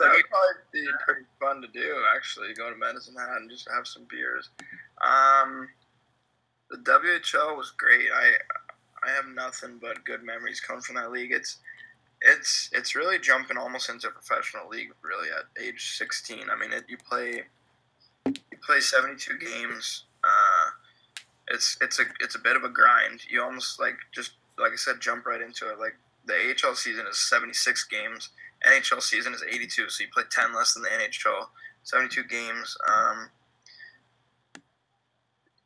That 0.00 0.12
would 0.12 0.24
probably 0.30 0.56
be 0.72 0.88
pretty 1.04 1.26
fun 1.38 1.60
to 1.60 1.68
do, 1.68 2.02
actually. 2.16 2.54
Go 2.54 2.70
to 2.70 2.76
Medicine 2.76 3.14
Hat 3.18 3.36
and 3.36 3.50
just 3.50 3.68
have 3.70 3.86
some 3.86 4.06
beers. 4.08 4.48
Um, 5.04 5.68
the 6.70 6.78
WHL 6.78 7.56
was 7.56 7.72
great. 7.76 8.08
I 8.14 8.32
I 9.06 9.10
have 9.10 9.26
nothing 9.34 9.78
but 9.80 10.04
good 10.04 10.22
memories 10.22 10.60
coming 10.60 10.82
from 10.82 10.96
that 10.96 11.10
league. 11.12 11.32
It's 11.32 11.58
it's 12.22 12.68
it's 12.72 12.94
really 12.94 13.18
jumping 13.18 13.56
almost 13.56 13.88
into 13.88 14.08
a 14.08 14.10
professional 14.10 14.68
league 14.68 14.92
really 15.02 15.28
at 15.30 15.62
age 15.62 15.96
16. 15.96 16.44
I 16.50 16.58
mean, 16.58 16.72
it, 16.72 16.84
you 16.88 16.96
play 16.96 17.42
you 18.26 18.58
play 18.64 18.80
72 18.80 19.38
games. 19.38 20.04
Uh, 20.22 20.70
it's 21.48 21.78
it's 21.80 21.98
a 21.98 22.04
it's 22.20 22.34
a 22.34 22.38
bit 22.38 22.56
of 22.56 22.64
a 22.64 22.68
grind. 22.68 23.22
You 23.28 23.42
almost 23.42 23.80
like 23.80 23.96
just 24.12 24.32
like 24.58 24.72
I 24.72 24.76
said, 24.76 25.00
jump 25.00 25.26
right 25.26 25.40
into 25.40 25.68
it. 25.70 25.78
Like 25.78 25.96
the 26.26 26.34
AHL 26.34 26.74
season 26.74 27.06
is 27.08 27.18
76 27.18 27.84
games. 27.84 28.30
NHL 28.66 29.00
season 29.00 29.32
is 29.32 29.42
82, 29.42 29.88
so 29.88 30.04
you 30.04 30.10
play 30.12 30.24
10 30.30 30.54
less 30.54 30.74
than 30.74 30.82
the 30.82 30.90
NHL. 30.90 31.46
72 31.84 32.24
games. 32.24 32.76
Um, 32.86 33.30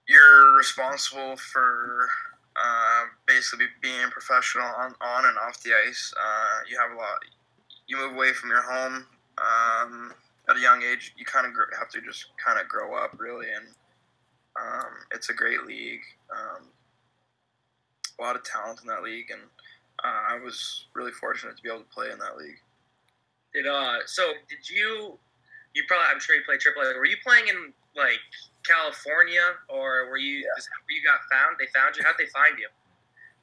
you're 0.09 0.57
responsible 0.57 1.37
for 1.37 2.09
uh, 2.57 3.05
basically 3.27 3.67
being 3.83 4.09
professional 4.11 4.67
on, 4.67 4.95
on 5.01 5.27
and 5.27 5.39
off 5.39 5.63
the 5.63 5.71
ice. 5.87 6.13
Uh, 6.17 6.59
you 6.69 6.79
have 6.79 6.93
a 6.93 6.97
lot. 6.97 7.19
You 7.87 7.97
move 7.97 8.15
away 8.15 8.33
from 8.33 8.51
your 8.51 8.63
home 8.63 9.07
um, 9.39 10.13
at 10.49 10.57
a 10.57 10.61
young 10.61 10.83
age. 10.83 11.15
You 11.17 11.25
kind 11.25 11.47
of 11.47 11.53
have 11.79 11.89
to 11.91 12.01
just 12.01 12.27
kind 12.45 12.61
of 12.61 12.69
grow 12.69 12.95
up, 12.95 13.17
really, 13.19 13.47
and 13.51 13.67
um, 14.61 14.93
it's 15.13 15.31
a 15.31 15.35
great 15.35 15.65
league. 15.67 16.03
Um, 16.31 16.69
a 18.19 18.23
lot 18.23 18.37
of 18.37 18.45
talent 18.45 18.81
in 18.81 18.87
that 18.87 19.03
league, 19.03 19.31
and 19.31 19.43
uh, 20.05 20.35
I 20.35 20.39
was 20.39 20.87
really 20.95 21.13
fortunate 21.13 21.57
to 21.57 21.63
be 21.63 21.69
able 21.69 21.81
to 21.81 21.95
play 21.95 22.11
in 22.11 22.19
that 22.19 22.37
league. 22.37 22.61
Did 23.53 23.67
uh, 23.67 23.99
so 24.07 24.33
did 24.49 24.69
you? 24.69 25.19
You 25.75 25.83
probably, 25.89 26.07
I'm 26.13 26.21
sure 26.21 26.37
you 26.37 26.43
played 26.47 26.61
triple 26.61 26.83
A. 26.83 26.97
Were 26.97 27.05
you 27.05 27.17
playing 27.27 27.49
in 27.49 27.73
like 27.97 28.23
California, 28.65 29.61
or 29.69 30.09
were 30.09 30.17
you? 30.17 30.39
Yeah. 30.39 30.59
Is 30.59 30.65
that 30.65 30.81
where 30.85 30.97
you 30.97 31.05
got 31.05 31.21
found? 31.31 31.57
They 31.61 31.67
found 31.73 31.97
you. 31.97 32.03
How'd 32.05 32.19
they 32.19 32.27
find 32.27 32.59
you? 32.59 32.69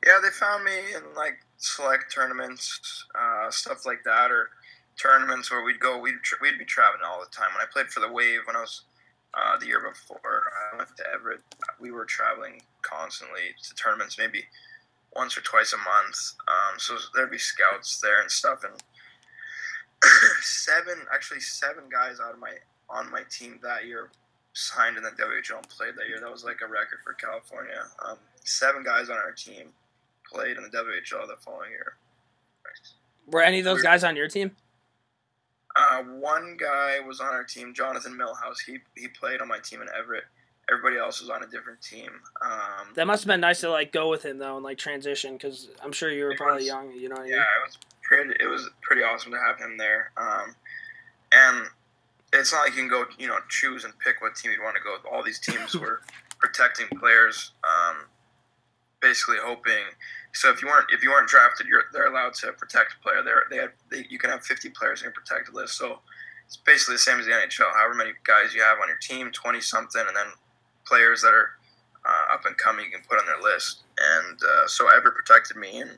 Yeah, 0.06 0.20
they 0.22 0.30
found 0.30 0.64
me 0.64 0.96
in 0.96 1.14
like 1.16 1.40
select 1.58 2.14
tournaments, 2.14 3.06
uh, 3.14 3.52
stuff 3.52 3.86
like 3.86 4.04
that, 4.04 4.32
or 4.32 4.50
tournaments 4.98 5.52
where 5.52 5.64
we'd 5.64 5.80
go. 5.80 6.00
We'd 6.00 6.22
tra- 6.24 6.40
we'd 6.42 6.58
be 6.58 6.66
traveling 6.66 7.02
all 7.06 7.20
the 7.20 7.30
time. 7.30 7.54
When 7.54 7.62
I 7.62 7.70
played 7.72 7.88
for 7.88 8.00
the 8.00 8.12
Wave, 8.12 8.42
when 8.46 8.56
I 8.56 8.62
was 8.62 8.82
uh, 9.34 9.58
the 9.60 9.68
year 9.68 9.80
before, 9.80 10.52
I 10.74 10.78
went 10.78 10.90
to 10.98 11.04
Everett. 11.14 11.42
We 11.80 11.92
were 11.92 12.06
traveling 12.06 12.62
constantly 12.82 13.54
to 13.62 13.76
tournaments, 13.76 14.18
maybe 14.18 14.44
once 15.16 15.38
or 15.38 15.42
twice 15.42 15.74
a 15.74 15.78
month. 15.78 16.34
Um, 16.48 16.80
so 16.80 16.98
there'd 17.14 17.30
be 17.32 17.38
scouts 17.38 18.00
there 18.02 18.22
and 18.22 18.32
stuff, 18.32 18.64
and 18.64 18.74
seven, 20.42 21.06
actually 21.14 21.42
seven 21.42 21.84
guys 21.92 22.20
out 22.20 22.34
of 22.34 22.40
my 22.40 22.56
on 22.90 23.10
my 23.12 23.22
team 23.30 23.60
that 23.64 23.86
year 23.86 24.10
signed 24.54 24.98
in 24.98 25.04
the 25.04 25.10
WHL 25.12 25.58
and 25.58 25.70
played 25.70 25.96
that 25.98 26.08
year. 26.08 26.20
That 26.20 26.32
was 26.32 26.44
like 26.44 26.60
a 26.62 26.68
record 26.68 27.00
for 27.04 27.14
California. 27.14 27.82
Um, 28.08 28.18
seven 28.44 28.84
guys 28.84 29.10
on 29.10 29.18
our 29.18 29.32
team 29.32 29.68
played 30.32 30.58
in 30.58 30.64
the 30.64 30.70
WHL 30.70 31.28
the 31.28 31.36
following 31.40 31.72
year. 31.72 31.96
Were 33.28 33.42
any 33.42 33.60
of 33.60 33.66
those 33.66 33.82
guys 33.82 34.04
on 34.04 34.16
your 34.16 34.28
team? 34.28 34.52
Uh, 35.76 36.04
one 36.04 36.58
guy 36.60 37.00
was 37.00 37.22
on 37.22 37.28
our 37.28 37.44
team, 37.46 37.74
Jonathan 37.74 38.14
Millhouse. 38.18 38.58
He 38.66 38.80
he 38.96 39.08
played 39.08 39.40
on 39.42 39.48
my 39.48 39.60
team 39.60 39.82
in 39.82 39.88
Everett. 39.98 40.26
Everybody 40.70 40.98
else 40.98 41.22
was 41.22 41.30
on 41.30 41.44
a 41.44 41.48
different 41.48 41.82
team. 41.82 42.10
Um, 42.42 42.94
That 42.96 43.08
must 43.08 43.24
have 43.24 43.28
been 43.28 43.40
nice 43.42 43.62
to 43.62 43.70
like 43.70 43.92
go 43.94 44.10
with 44.10 44.24
him 44.24 44.38
though 44.38 44.56
and 44.56 44.64
like 44.66 44.78
transition 44.78 45.34
because 45.34 45.70
I'm 45.82 45.92
sure 45.94 46.12
you 46.12 46.26
were 46.26 46.36
probably 46.36 46.56
was- 46.64 46.68
young. 46.68 46.92
You 46.94 47.08
know 47.10 47.16
what 47.16 47.22
I 47.22 47.26
mean? 47.26 47.34
yeah, 47.34 47.40
it 47.42 47.68
was 47.68 47.78
pretty. 48.04 48.34
It 48.42 48.48
was 48.48 48.70
pretty 48.82 49.04
awesome 49.04 49.32
to 49.32 49.38
have 49.38 49.58
him 49.58 49.78
there. 49.78 50.12
Um, 50.18 50.56
and 51.32 51.68
it's 52.34 52.54
not 52.54 52.66
like 52.66 52.76
you 52.76 52.82
can 52.82 52.90
go, 52.90 53.06
you 53.18 53.28
know, 53.28 53.38
choose 53.50 53.84
and 53.84 53.98
pick 54.00 54.22
what 54.22 54.36
team 54.36 54.52
you 54.52 54.64
want 54.64 54.76
to 54.76 54.82
go. 54.82 54.94
with. 54.94 55.12
All 55.12 55.24
these 55.24 55.40
teams 55.40 55.76
were 55.80 56.02
protecting 56.40 56.88
players, 56.98 57.52
um, 57.64 58.06
basically 59.02 59.38
hoping. 59.42 59.86
So 60.34 60.50
if 60.50 60.62
you 60.62 60.68
weren't 60.68 60.88
if 60.92 61.04
you 61.04 61.12
weren't 61.12 61.28
drafted, 61.28 61.68
you're 61.68 61.84
they're 61.92 62.08
allowed 62.08 62.34
to 62.36 62.54
protect 62.54 62.96
a 63.00 63.04
player. 63.04 63.22
They're, 63.24 63.44
they 63.50 63.58
had 63.58 63.72
they, 63.90 64.06
you 64.10 64.18
can 64.18 64.30
have 64.30 64.44
50 64.44 64.70
players 64.70 65.02
in 65.02 65.06
your 65.06 65.14
protected 65.14 65.54
list. 65.54 65.78
So 65.78 66.00
it's 66.48 66.58
basically 66.58 66.96
the 66.96 67.00
same 67.00 67.20
as 67.20 67.26
the 67.26 67.32
NHL. 67.32 67.72
However 67.74 67.96
many 67.96 68.12
guys 68.24 68.54
you 68.54 68.62
have 68.62 68.78
on 68.82 68.88
your 68.88 68.98
team, 68.98 69.32
20 69.32 69.62
something, 69.62 70.04
and 70.06 70.16
then 70.16 70.28
players 70.86 71.22
that 71.22 71.34
are 71.34 71.52
uh, 72.06 72.34
up 72.34 72.46
and 72.46 72.58
coming 72.58 72.86
you 72.86 72.92
can 72.92 73.02
put 73.08 73.20
on 73.20 73.26
their 73.26 73.42
list. 73.42 73.84
And 74.00 74.40
uh, 74.42 74.68
so 74.68 74.88
Everett 74.88 75.16
protected 75.16 75.58
me, 75.58 75.82
and 75.82 75.92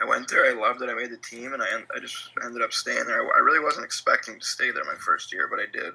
I 0.00 0.04
went 0.04 0.28
there. 0.28 0.44
I 0.46 0.52
loved 0.52 0.82
it. 0.82 0.88
I 0.90 0.94
made 0.94 1.10
the 1.10 1.16
team, 1.18 1.52
and 1.52 1.62
I, 1.62 1.66
I 1.94 2.00
just 2.00 2.30
ended 2.44 2.62
up 2.62 2.72
staying 2.72 3.04
there. 3.06 3.22
I 3.34 3.38
really 3.38 3.60
wasn't 3.60 3.84
expecting 3.84 4.38
to 4.40 4.44
stay 4.44 4.70
there 4.70 4.84
my 4.84 4.96
first 4.98 5.32
year, 5.32 5.48
but 5.48 5.60
I 5.60 5.66
did. 5.72 5.94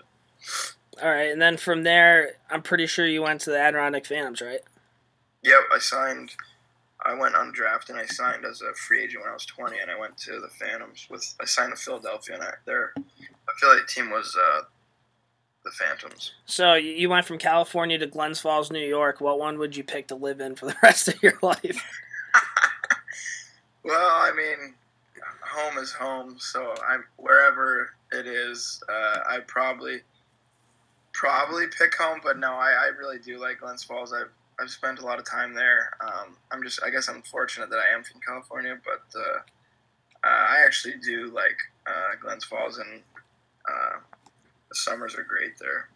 All 1.04 1.10
right, 1.10 1.32
and 1.32 1.42
then 1.42 1.58
from 1.58 1.84
there, 1.84 2.32
I'm 2.50 2.62
pretty 2.62 2.86
sure 2.88 3.06
you 3.06 3.22
went 3.24 3.42
to 3.42 3.50
the 3.52 3.60
Adirondack 3.60 4.06
Phantoms, 4.06 4.42
right? 4.42 4.60
Yep, 5.44 5.60
I 5.74 5.80
signed. 5.80 6.32
I 7.06 7.14
went 7.14 7.36
undrafted, 7.36 7.90
and 7.92 8.00
I 8.00 8.06
signed 8.06 8.46
as 8.46 8.62
a 8.62 8.74
free 8.74 9.04
agent 9.04 9.22
when 9.24 9.30
I 9.32 9.34
was 9.34 9.46
20, 9.46 9.78
and 9.80 9.90
I 9.92 9.98
went 10.00 10.18
to 10.20 10.32
the 10.40 10.50
Phantoms 10.50 11.08
with. 11.10 11.34
I 11.42 11.46
signed 11.46 11.72
with 11.72 11.80
Philadelphia, 11.82 12.36
and 12.36 12.44
I, 12.44 12.54
their 12.66 12.94
affiliate 13.54 13.88
team 13.88 14.10
was 14.12 14.36
uh, 14.38 14.62
the 15.66 15.72
Phantoms. 15.72 16.34
So 16.46 16.74
you- 16.76 16.92
you 16.94 17.10
went 17.10 17.26
from 17.26 17.38
California 17.38 17.98
to 17.98 18.08
Glens 18.08 18.40
Falls, 18.40 18.72
New 18.72 18.80
York. 18.86 19.20
What 19.22 19.40
one 19.40 19.58
would 19.60 19.76
you 19.78 19.84
pick 19.84 20.08
to 20.08 20.16
live 20.16 20.40
in 20.42 20.56
for 20.56 20.66
the 20.68 20.76
rest 20.84 21.08
of 21.10 21.22
your 21.22 21.38
life? 21.42 21.84
Well, 23.84 24.10
I 24.10 24.32
mean, 24.36 24.76
home 25.42 25.78
is 25.78 25.92
home, 25.92 26.36
so 26.40 26.74
I'm 26.88 27.06
wherever 27.18 27.92
it 28.12 28.28
is. 28.28 28.82
Uh, 28.90 29.20
I 29.28 29.40
probably 29.48 30.02
probably 31.14 31.66
pick 31.68 31.96
home, 31.96 32.20
but 32.24 32.38
no, 32.38 32.54
I, 32.54 32.72
I 32.72 32.88
really 32.98 33.20
do 33.20 33.40
like 33.40 33.60
Glens 33.60 33.84
Falls. 33.84 34.14
I've 34.14 34.32
I've 34.60 34.70
spent 34.70 35.00
a 35.00 35.06
lot 35.06 35.20
of 35.20 35.26
time 35.26 35.54
there. 35.54 35.92
Um, 36.02 36.36
I'm 36.52 36.62
just 36.64 36.82
I 36.84 36.90
guess 36.90 37.08
I'm 37.08 37.22
fortunate 37.22 37.70
that 37.70 37.80
I 37.80 37.96
am 37.96 38.04
from 38.04 38.22
California, 38.22 38.78
but 38.84 39.20
uh, 39.20 39.40
uh, 40.24 40.46
I 40.50 40.64
actually 40.66 40.96
do 41.04 41.32
like 41.34 41.58
uh, 41.88 42.16
Glens 42.22 42.44
Falls, 42.44 42.78
and 42.78 43.02
uh, 43.70 44.00
the 44.70 44.76
summers 44.76 45.16
are 45.16 45.24
great 45.24 45.58
there. 45.60 45.90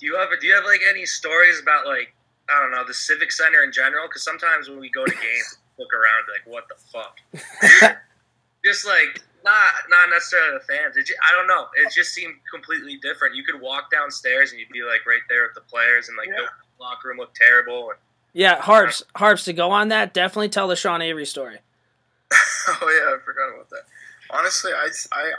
Do 0.00 0.06
you 0.06 0.16
have 0.16 0.28
do 0.40 0.46
you 0.46 0.54
have 0.54 0.64
like 0.64 0.80
any 0.88 1.06
stories 1.06 1.60
about 1.60 1.86
like 1.86 2.14
I 2.50 2.60
don't 2.60 2.72
know 2.72 2.84
the 2.86 2.94
Civic 2.94 3.30
Center 3.30 3.62
in 3.62 3.72
general? 3.72 4.08
Because 4.08 4.24
sometimes 4.24 4.68
when 4.68 4.80
we 4.80 4.90
go 4.90 5.04
to 5.04 5.12
games, 5.14 5.58
look 5.78 5.88
around 5.92 6.24
like 6.32 6.46
what 6.46 6.64
the 6.68 6.74
fuck. 6.92 7.98
just 8.64 8.86
like 8.86 9.20
not 9.44 9.72
not 9.90 10.08
necessarily 10.10 10.58
the 10.58 10.64
fans. 10.64 10.96
It 10.96 11.06
ju- 11.06 11.14
I 11.22 11.32
don't 11.32 11.46
know. 11.48 11.66
It 11.76 11.92
just 11.92 12.12
seemed 12.14 12.34
completely 12.52 12.96
different. 12.98 13.34
You 13.34 13.44
could 13.44 13.60
walk 13.60 13.90
downstairs 13.90 14.50
and 14.52 14.60
you'd 14.60 14.70
be 14.70 14.82
like 14.82 15.06
right 15.06 15.20
there 15.28 15.42
with 15.44 15.54
the 15.54 15.60
players, 15.62 16.08
and 16.08 16.16
like 16.16 16.28
Yeah. 16.28 16.46
the 16.46 16.82
locker 16.82 17.08
room 17.08 17.18
looked 17.18 17.36
terrible. 17.36 17.90
And 17.90 17.98
yeah, 18.32 18.60
Harps. 18.60 19.02
Harps 19.16 19.44
to 19.44 19.52
go 19.52 19.70
on 19.70 19.88
that. 19.88 20.14
Definitely 20.14 20.48
tell 20.48 20.66
the 20.68 20.76
Sean 20.76 21.02
Avery 21.02 21.26
story. 21.26 21.58
oh 22.32 22.36
yeah, 22.80 23.14
I 23.14 23.18
forgot 23.24 23.54
about 23.54 23.68
that. 23.70 23.82
Honestly, 24.30 24.72
I, 24.72 24.88
I, 25.12 25.32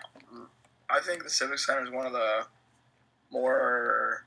I 0.90 1.00
think 1.02 1.24
the 1.24 1.30
Civic 1.30 1.58
Center 1.60 1.84
is 1.84 1.90
one 1.92 2.06
of 2.06 2.14
the 2.14 2.46
more 3.32 4.26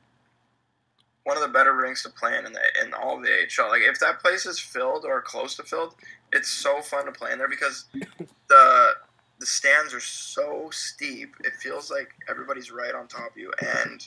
one 1.29 1.37
of 1.37 1.43
the 1.43 1.49
better 1.51 1.75
rinks 1.75 2.03
to 2.03 2.09
play 2.09 2.38
in 2.38 2.47
in, 2.47 2.55
the, 2.55 2.61
in 2.83 2.95
all 2.95 3.19
of 3.19 3.23
the 3.23 3.29
AHL. 3.29 3.69
Like 3.69 3.83
if 3.83 4.01
that 4.01 4.21
place 4.21 4.47
is 4.47 4.59
filled 4.59 5.05
or 5.05 5.21
close 5.21 5.57
to 5.57 5.62
filled, 5.62 5.95
it's 6.33 6.49
so 6.49 6.81
fun 6.81 7.05
to 7.05 7.12
play 7.12 7.33
in 7.33 7.38
there 7.38 7.51
because 7.51 7.85
the 8.49 8.93
the 9.38 9.45
stands 9.45 9.93
are 9.93 10.01
so 10.01 10.71
steep. 10.73 11.35
It 11.45 11.53
feels 11.53 11.91
like 11.91 12.14
everybody's 12.31 12.73
right 12.73 12.95
on 12.95 13.09
top 13.09 13.33
of 13.33 13.37
you, 13.37 13.53
and 13.61 14.07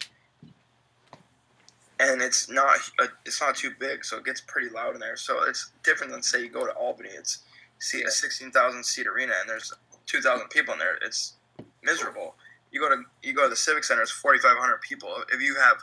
and 2.00 2.24
it's 2.24 2.50
not 2.50 2.78
uh, 3.00 3.06
it's 3.24 3.40
not 3.40 3.56
too 3.56 3.72
big, 3.80 4.04
so 4.04 4.18
it 4.18 4.26
gets 4.26 4.42
pretty 4.42 4.70
loud 4.70 4.96
in 4.96 5.00
there. 5.00 5.16
So 5.16 5.44
it's 5.44 5.72
different 5.84 6.12
than 6.12 6.24
say 6.24 6.42
you 6.42 6.50
go 6.50 6.66
to 6.66 6.74
Albany. 6.74 7.10
It's 7.16 7.44
see 7.78 8.02
a 8.02 8.10
sixteen 8.10 8.50
thousand 8.50 8.84
seat 8.84 9.06
arena, 9.06 9.34
and 9.40 9.48
there's 9.48 9.72
two 10.08 10.22
thousand 10.22 10.50
people 10.50 10.74
in 10.74 10.80
there. 10.80 10.98
It's 11.06 11.36
miserable. 11.84 12.34
You 12.72 12.82
go 12.82 12.90
to 12.90 13.04
you 13.22 13.36
go 13.36 13.44
to 13.44 13.50
the 13.50 13.56
Civic 13.56 13.84
Center, 13.84 14.02
it's 14.02 14.10
forty 14.10 14.40
five 14.40 14.58
hundred 14.58 14.82
people. 14.82 15.10
If 15.32 15.40
you 15.40 15.56
have 15.56 15.78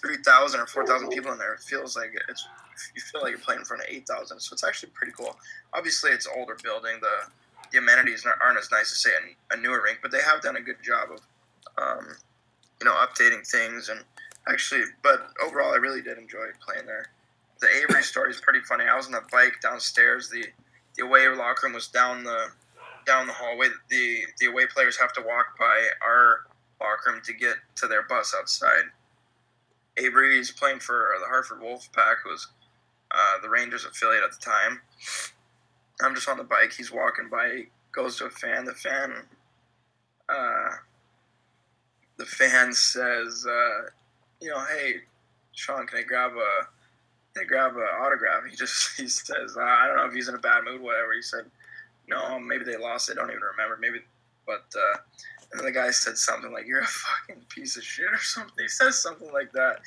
three 0.00 0.16
thousand 0.24 0.60
or 0.60 0.66
four 0.66 0.86
thousand 0.86 1.10
people 1.10 1.32
in 1.32 1.38
there, 1.38 1.54
it 1.54 1.60
feels 1.60 1.96
like 1.96 2.10
it's 2.28 2.46
you 2.94 3.02
feel 3.02 3.22
like 3.22 3.30
you're 3.30 3.40
playing 3.40 3.60
in 3.60 3.64
front 3.64 3.82
of 3.82 3.88
eight 3.90 4.06
thousand. 4.06 4.40
So 4.40 4.52
it's 4.52 4.64
actually 4.64 4.90
pretty 4.90 5.12
cool. 5.12 5.36
Obviously, 5.74 6.10
it's 6.10 6.26
older 6.26 6.56
building. 6.62 6.98
The 7.00 7.30
the 7.72 7.78
amenities 7.78 8.24
aren't, 8.24 8.40
aren't 8.40 8.58
as 8.58 8.70
nice 8.70 8.92
as 8.92 8.98
say 8.98 9.10
a, 9.10 9.54
a 9.54 9.60
newer 9.60 9.82
rink, 9.82 9.98
but 10.02 10.10
they 10.10 10.20
have 10.20 10.40
done 10.40 10.56
a 10.56 10.60
good 10.60 10.82
job 10.82 11.08
of 11.12 11.20
um, 11.82 12.16
you 12.80 12.84
know 12.84 12.94
updating 12.94 13.46
things 13.46 13.88
and 13.88 14.00
actually. 14.48 14.84
But 15.02 15.28
overall, 15.44 15.72
I 15.72 15.76
really 15.76 16.02
did 16.02 16.18
enjoy 16.18 16.46
playing 16.60 16.86
there. 16.86 17.06
The 17.60 17.68
Avery 17.82 18.02
story 18.02 18.30
is 18.30 18.40
pretty 18.40 18.60
funny. 18.60 18.84
I 18.84 18.96
was 18.96 19.06
on 19.06 19.12
the 19.12 19.22
bike 19.32 19.60
downstairs. 19.62 20.28
The 20.28 20.44
the 20.96 21.04
away 21.04 21.28
locker 21.28 21.66
room 21.66 21.74
was 21.74 21.88
down 21.88 22.24
the 22.24 22.48
down 23.06 23.26
the 23.26 23.32
hallway. 23.32 23.68
The 23.88 24.20
the 24.38 24.46
away 24.46 24.66
players 24.66 24.96
have 24.98 25.12
to 25.14 25.22
walk 25.22 25.58
by 25.58 25.88
our 26.06 26.46
locker 26.80 27.12
room 27.12 27.20
to 27.24 27.32
get 27.32 27.56
to 27.76 27.88
their 27.88 28.02
bus 28.02 28.34
outside. 28.38 28.84
Avery 29.98 30.38
is 30.38 30.50
playing 30.50 30.80
for 30.80 31.14
the 31.20 31.26
Hartford 31.26 31.60
Wolfpack, 31.60 32.16
who 32.24 32.30
was 32.30 32.48
uh, 33.10 33.40
the 33.42 33.48
Rangers 33.48 33.84
affiliate 33.84 34.24
at 34.24 34.30
the 34.32 34.38
time. 34.38 34.80
I'm 36.02 36.14
just 36.14 36.28
on 36.28 36.36
the 36.36 36.44
bike. 36.44 36.72
He's 36.72 36.92
walking 36.92 37.28
by. 37.30 37.52
He 37.56 37.64
goes 37.92 38.16
to 38.18 38.26
a 38.26 38.30
fan. 38.30 38.64
The 38.64 38.74
fan, 38.74 39.14
uh, 40.28 40.70
the 42.16 42.26
fan 42.26 42.72
says, 42.72 43.46
uh, 43.48 43.88
you 44.40 44.50
know, 44.50 44.64
hey, 44.64 44.96
Sean, 45.52 45.86
can 45.86 45.98
I 45.98 46.02
grab 46.02 46.32
a, 46.32 46.66
can 47.34 47.44
I 47.44 47.48
grab 47.48 47.72
an 47.76 47.82
autograph? 48.00 48.44
He 48.48 48.56
just 48.56 48.96
he 48.96 49.08
says, 49.08 49.56
uh, 49.56 49.62
I 49.62 49.86
don't 49.86 49.96
know 49.96 50.06
if 50.06 50.14
he's 50.14 50.28
in 50.28 50.34
a 50.34 50.38
bad 50.38 50.64
mood, 50.64 50.80
whatever. 50.80 51.12
He 51.14 51.22
said, 51.22 51.44
no, 52.08 52.38
maybe 52.38 52.64
they 52.64 52.76
lost. 52.76 53.10
I 53.10 53.14
don't 53.14 53.30
even 53.30 53.42
remember. 53.42 53.78
Maybe, 53.80 53.98
but 54.46 54.64
uh, 54.76 54.98
and 55.52 55.66
the 55.66 55.72
guy 55.72 55.90
said 55.90 56.18
something 56.18 56.52
like, 56.52 56.66
"You're 56.66 56.80
a 56.80 56.86
fucking 56.86 57.44
piece 57.48 57.76
of 57.76 57.84
shit" 57.84 58.12
or 58.12 58.18
something. 58.18 58.64
He 58.64 58.68
says 58.68 59.00
something 59.00 59.32
like 59.32 59.52
that, 59.52 59.80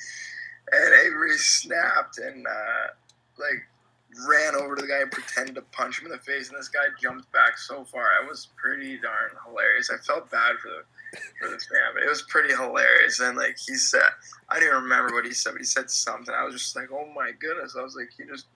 and 0.70 0.94
Avery 1.06 1.36
snapped 1.38 2.18
and 2.18 2.46
uh, 2.46 2.86
like 3.38 3.66
ran 4.28 4.54
over 4.54 4.76
to 4.76 4.82
the 4.82 4.88
guy 4.88 5.00
and 5.00 5.10
pretended 5.10 5.54
to 5.54 5.62
punch 5.72 6.00
him 6.00 6.06
in 6.06 6.12
the 6.12 6.18
face, 6.18 6.48
and 6.48 6.58
this 6.58 6.68
guy 6.68 6.86
jumped 7.00 7.30
back 7.32 7.58
so 7.58 7.84
far. 7.84 8.06
It 8.22 8.28
was 8.28 8.48
pretty 8.56 8.98
darn 8.98 9.30
hilarious. 9.46 9.90
I 9.90 9.96
felt 9.98 10.30
bad 10.30 10.56
for 10.60 10.68
the 10.68 10.82
for 11.38 11.48
the 11.48 11.58
fan, 11.58 11.92
but 11.94 12.02
it 12.02 12.08
was 12.08 12.22
pretty 12.22 12.54
hilarious. 12.54 13.20
And 13.20 13.36
like 13.36 13.56
he 13.66 13.74
said, 13.74 14.02
I 14.48 14.54
don't 14.54 14.68
even 14.68 14.82
remember 14.82 15.14
what 15.14 15.24
he 15.24 15.32
said, 15.32 15.52
but 15.52 15.60
he 15.60 15.66
said 15.66 15.90
something. 15.90 16.34
I 16.34 16.44
was 16.44 16.54
just 16.54 16.76
like, 16.76 16.90
oh 16.92 17.06
my 17.14 17.32
goodness. 17.38 17.76
I 17.78 17.82
was 17.82 17.96
like, 17.96 18.10
he 18.16 18.24
just 18.24 18.46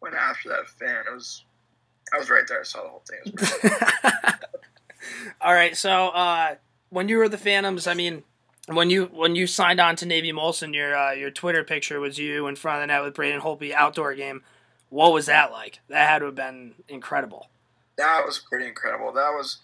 went 0.00 0.14
after 0.14 0.48
that 0.50 0.68
fan. 0.68 1.04
It 1.06 1.14
was. 1.14 1.44
I 2.12 2.18
was 2.18 2.28
right 2.28 2.44
there. 2.46 2.60
I 2.60 2.64
saw 2.64 2.82
the 2.82 2.88
whole 2.88 3.02
thing. 3.08 4.32
All 5.40 5.52
right, 5.52 5.76
so 5.76 6.08
uh, 6.08 6.56
when 6.90 7.08
you 7.08 7.18
were 7.18 7.28
the 7.28 7.38
Phantoms, 7.38 7.86
I 7.86 7.94
mean, 7.94 8.22
when 8.66 8.90
you 8.90 9.06
when 9.06 9.34
you 9.34 9.46
signed 9.46 9.80
on 9.80 9.96
to 9.96 10.06
Navy 10.06 10.32
Molson, 10.32 10.74
your 10.74 10.96
uh, 10.96 11.12
your 11.12 11.30
Twitter 11.30 11.64
picture 11.64 12.00
was 12.00 12.18
you 12.18 12.46
in 12.46 12.56
front 12.56 12.78
of 12.78 12.82
the 12.82 12.86
net 12.86 13.02
with 13.02 13.14
Braden 13.14 13.40
Holtby 13.40 13.72
outdoor 13.72 14.14
game. 14.14 14.42
What 14.88 15.12
was 15.12 15.26
that 15.26 15.50
like? 15.50 15.80
That 15.88 16.08
had 16.08 16.20
to 16.20 16.26
have 16.26 16.34
been 16.34 16.74
incredible. 16.88 17.48
That 17.98 18.22
was 18.24 18.38
pretty 18.38 18.66
incredible. 18.66 19.12
That 19.12 19.30
was 19.30 19.58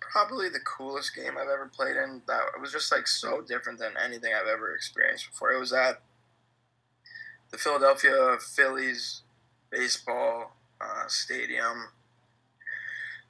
probably 0.00 0.48
the 0.48 0.60
coolest 0.60 1.14
game 1.14 1.32
I've 1.32 1.48
ever 1.48 1.70
played 1.74 1.96
in. 1.96 2.22
That 2.26 2.42
it 2.54 2.60
was 2.60 2.72
just 2.72 2.92
like 2.92 3.06
so 3.06 3.42
different 3.42 3.78
than 3.78 3.92
anything 4.02 4.32
I've 4.32 4.48
ever 4.48 4.74
experienced 4.74 5.30
before. 5.30 5.52
It 5.52 5.60
was 5.60 5.72
at 5.72 6.00
the 7.50 7.58
Philadelphia 7.58 8.38
Phillies 8.40 9.22
baseball 9.70 10.56
uh, 10.80 11.06
stadium 11.08 11.88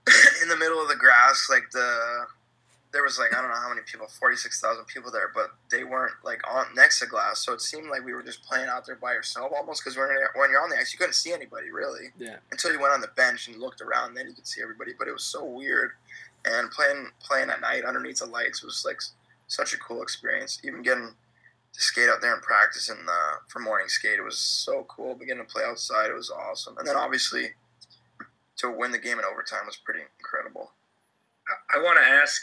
in 0.42 0.48
the 0.48 0.56
middle 0.56 0.80
of 0.80 0.88
the 0.88 0.96
grass. 0.96 1.48
Like 1.50 1.70
the 1.72 2.26
there 2.92 3.02
was 3.02 3.18
like 3.18 3.34
I 3.34 3.42
don't 3.42 3.50
know 3.50 3.60
how 3.60 3.68
many 3.68 3.82
people, 3.82 4.06
forty 4.06 4.36
six 4.36 4.60
thousand 4.60 4.86
people 4.86 5.10
there, 5.10 5.30
but 5.34 5.50
they 5.70 5.84
weren't 5.84 6.14
like 6.24 6.40
on 6.48 6.66
next 6.74 7.00
to 7.00 7.06
glass, 7.06 7.44
so 7.44 7.52
it 7.52 7.60
seemed 7.60 7.90
like 7.90 8.04
we 8.04 8.14
were 8.14 8.22
just 8.22 8.42
playing 8.44 8.68
out 8.68 8.86
there 8.86 8.96
by 8.96 9.12
yourself 9.12 9.52
almost. 9.54 9.82
Because 9.82 9.96
when 9.96 10.08
you're, 10.08 10.30
when 10.34 10.50
you're 10.50 10.62
on 10.62 10.70
the 10.70 10.76
ice, 10.76 10.92
you 10.92 10.98
couldn't 10.98 11.14
see 11.14 11.32
anybody 11.32 11.70
really. 11.70 12.08
Yeah. 12.18 12.36
Until 12.50 12.72
you 12.72 12.80
went 12.80 12.94
on 12.94 13.00
the 13.00 13.10
bench 13.16 13.48
and 13.48 13.58
looked 13.58 13.80
around, 13.80 14.14
then 14.14 14.26
you 14.28 14.32
could 14.32 14.46
see 14.46 14.62
everybody. 14.62 14.92
But 14.98 15.08
it 15.08 15.12
was 15.12 15.24
so 15.24 15.44
weird, 15.44 15.92
and 16.44 16.70
playing 16.70 17.10
playing 17.20 17.50
at 17.50 17.60
night 17.60 17.84
underneath 17.84 18.18
the 18.18 18.26
lights 18.26 18.62
was 18.62 18.84
like 18.86 19.00
such 19.48 19.74
a 19.74 19.78
cool 19.78 20.02
experience. 20.02 20.60
Even 20.64 20.82
getting 20.82 21.08
to 21.72 21.80
skate 21.80 22.08
out 22.08 22.22
there 22.22 22.32
and 22.32 22.42
practice 22.42 22.88
in 22.88 22.96
the, 23.04 23.20
for 23.48 23.58
morning 23.58 23.88
skate, 23.88 24.18
it 24.18 24.24
was 24.24 24.38
so 24.38 24.86
cool. 24.88 25.14
Beginning 25.14 25.44
to 25.44 25.52
play 25.52 25.64
outside, 25.64 26.08
it 26.08 26.14
was 26.14 26.30
awesome. 26.30 26.78
And 26.78 26.86
then 26.86 26.96
obviously 26.96 27.50
to 28.70 28.78
win 28.78 28.92
the 28.92 28.98
game 28.98 29.18
in 29.18 29.24
overtime 29.24 29.66
was 29.66 29.76
pretty 29.76 30.00
incredible. 30.18 30.72
I 31.74 31.78
want 31.78 31.98
to 31.98 32.04
ask, 32.04 32.42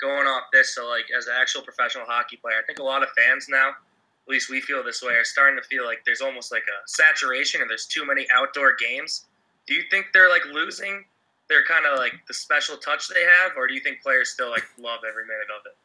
going 0.00 0.26
off 0.26 0.44
this, 0.52 0.74
so 0.74 0.88
like 0.88 1.06
as 1.16 1.26
an 1.26 1.34
actual 1.40 1.62
professional 1.62 2.04
hockey 2.06 2.36
player, 2.36 2.56
I 2.58 2.66
think 2.66 2.78
a 2.78 2.82
lot 2.82 3.02
of 3.02 3.08
fans 3.16 3.46
now, 3.48 3.70
at 3.70 4.28
least 4.28 4.50
we 4.50 4.60
feel 4.60 4.82
this 4.82 5.02
way, 5.02 5.14
are 5.14 5.24
starting 5.24 5.60
to 5.60 5.66
feel 5.66 5.84
like 5.84 6.02
there's 6.04 6.20
almost 6.20 6.52
like 6.52 6.62
a 6.62 6.88
saturation 6.88 7.60
and 7.60 7.70
there's 7.70 7.86
too 7.86 8.06
many 8.06 8.26
outdoor 8.34 8.74
games. 8.76 9.26
Do 9.66 9.74
you 9.74 9.82
think 9.90 10.06
they're 10.12 10.30
like 10.30 10.44
losing 10.52 11.04
their 11.48 11.64
kind 11.64 11.86
of 11.86 11.98
like 11.98 12.14
the 12.26 12.34
special 12.34 12.76
touch 12.76 13.08
they 13.08 13.22
have, 13.22 13.52
or 13.56 13.66
do 13.66 13.74
you 13.74 13.80
think 13.80 14.02
players 14.02 14.30
still 14.30 14.50
like 14.50 14.64
love 14.78 15.00
every 15.08 15.24
minute 15.24 15.48
of 15.56 15.66
it? 15.66 15.76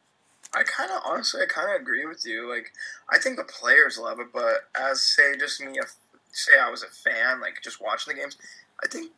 I 0.52 0.64
kind 0.64 0.90
of 0.90 1.02
honestly, 1.04 1.42
I 1.42 1.46
kind 1.46 1.74
of 1.74 1.80
agree 1.80 2.06
with 2.06 2.26
you. 2.26 2.50
Like, 2.50 2.72
I 3.08 3.18
think 3.18 3.36
the 3.36 3.44
players 3.44 3.98
love 3.98 4.18
it, 4.18 4.28
but 4.32 4.68
as 4.74 5.02
say 5.02 5.36
just 5.38 5.60
me, 5.60 5.72
if 5.74 5.94
say 6.32 6.58
I 6.60 6.70
was 6.70 6.82
a 6.82 6.88
fan, 6.88 7.40
like 7.40 7.60
just 7.62 7.80
watching 7.80 8.14
the 8.14 8.20
games, 8.20 8.36
I 8.82 8.88
think 8.88 9.12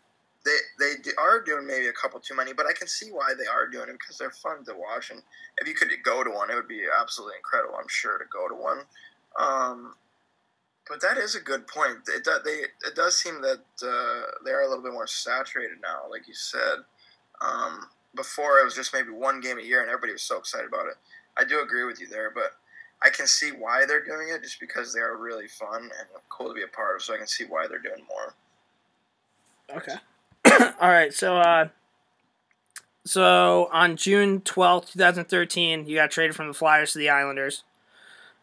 they 0.44 0.56
they 0.78 1.12
are 1.18 1.40
doing 1.40 1.66
maybe 1.66 1.86
a 1.86 1.92
couple 1.92 2.18
too 2.20 2.36
many, 2.36 2.52
but 2.52 2.66
I 2.66 2.72
can 2.72 2.88
see 2.88 3.10
why 3.10 3.32
they 3.38 3.46
are 3.46 3.68
doing 3.68 3.88
it 3.88 3.98
because 3.98 4.18
they're 4.18 4.30
fun 4.30 4.64
to 4.64 4.74
watch. 4.74 5.10
And 5.10 5.22
if 5.58 5.68
you 5.68 5.74
could 5.74 5.90
go 6.02 6.24
to 6.24 6.30
one, 6.30 6.50
it 6.50 6.54
would 6.54 6.68
be 6.68 6.82
absolutely 7.00 7.36
incredible. 7.36 7.76
I'm 7.78 7.88
sure 7.88 8.18
to 8.18 8.24
go 8.32 8.48
to 8.48 8.54
one. 8.54 8.78
Um, 9.38 9.94
but 10.88 11.00
that 11.00 11.16
is 11.16 11.36
a 11.36 11.40
good 11.40 11.66
point. 11.68 11.98
It 12.08 12.24
does, 12.24 12.42
they 12.44 12.66
it 12.86 12.94
does 12.94 13.16
seem 13.16 13.40
that 13.42 13.62
uh, 13.82 14.22
they 14.44 14.50
are 14.50 14.62
a 14.62 14.68
little 14.68 14.82
bit 14.82 14.92
more 14.92 15.06
saturated 15.06 15.78
now, 15.82 16.10
like 16.10 16.26
you 16.26 16.34
said. 16.34 16.78
Um, 17.40 17.86
before 18.14 18.58
it 18.58 18.64
was 18.64 18.74
just 18.74 18.92
maybe 18.92 19.10
one 19.10 19.40
game 19.40 19.58
a 19.58 19.62
year, 19.62 19.80
and 19.80 19.88
everybody 19.88 20.12
was 20.12 20.22
so 20.22 20.38
excited 20.38 20.68
about 20.68 20.86
it. 20.86 20.94
I 21.36 21.44
do 21.44 21.62
agree 21.62 21.84
with 21.84 22.00
you 22.00 22.08
there, 22.08 22.30
but 22.30 22.56
I 23.02 23.10
can 23.10 23.26
see 23.26 23.50
why 23.50 23.84
they're 23.86 24.04
doing 24.04 24.28
it 24.28 24.42
just 24.42 24.60
because 24.60 24.92
they 24.92 25.00
are 25.00 25.16
really 25.16 25.48
fun 25.48 25.82
and 25.82 26.08
cool 26.28 26.48
to 26.48 26.54
be 26.54 26.62
a 26.62 26.68
part 26.68 26.96
of. 26.96 27.02
So 27.02 27.14
I 27.14 27.18
can 27.18 27.26
see 27.26 27.44
why 27.44 27.66
they're 27.66 27.78
doing 27.78 28.04
more. 28.08 28.34
Okay. 29.76 29.94
All 30.80 30.88
right, 30.88 31.12
so 31.12 31.36
uh, 31.36 31.68
so 33.04 33.68
on 33.72 33.96
June 33.96 34.40
twelfth, 34.40 34.92
two 34.92 34.98
thousand 34.98 35.26
thirteen, 35.26 35.86
you 35.86 35.96
got 35.96 36.10
traded 36.10 36.36
from 36.36 36.48
the 36.48 36.54
Flyers 36.54 36.92
to 36.92 36.98
the 36.98 37.10
Islanders 37.10 37.64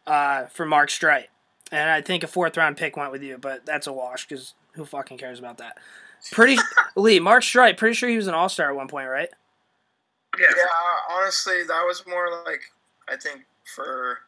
uh, 0.08 0.46
for 0.48 0.66
Mark 0.66 0.90
Streit, 0.90 1.28
and 1.72 1.90
I 1.90 2.02
think 2.02 2.24
a 2.24 2.28
fourth 2.28 2.58
round 2.58 2.78
pick 2.78 2.98
went 2.98 3.12
with 3.12 3.24
you, 3.24 3.38
but 3.38 3.66
that's 3.66 3.88
a 3.88 3.94
wash 3.94 4.28
because 4.28 4.54
who 4.74 4.86
fucking 4.86 5.18
cares 5.18 5.40
about 5.40 5.58
that? 5.58 5.78
Pretty 6.32 6.58
Lee 6.96 7.20
Mark 7.20 7.44
Streit, 7.44 7.78
pretty 7.78 7.94
sure 7.94 8.10
he 8.10 8.18
was 8.18 8.28
an 8.28 8.34
All 8.34 8.50
Star 8.50 8.70
at 8.70 8.76
one 8.76 8.88
point, 8.88 9.10
right? 9.10 9.30
Yeah. 10.40 10.48
Yeah, 10.56 11.16
honestly, 11.18 11.64
that 11.68 11.84
was 11.86 12.04
more 12.08 12.44
like 12.46 12.62
I 13.08 13.16
think 13.18 13.46
for 13.76 14.20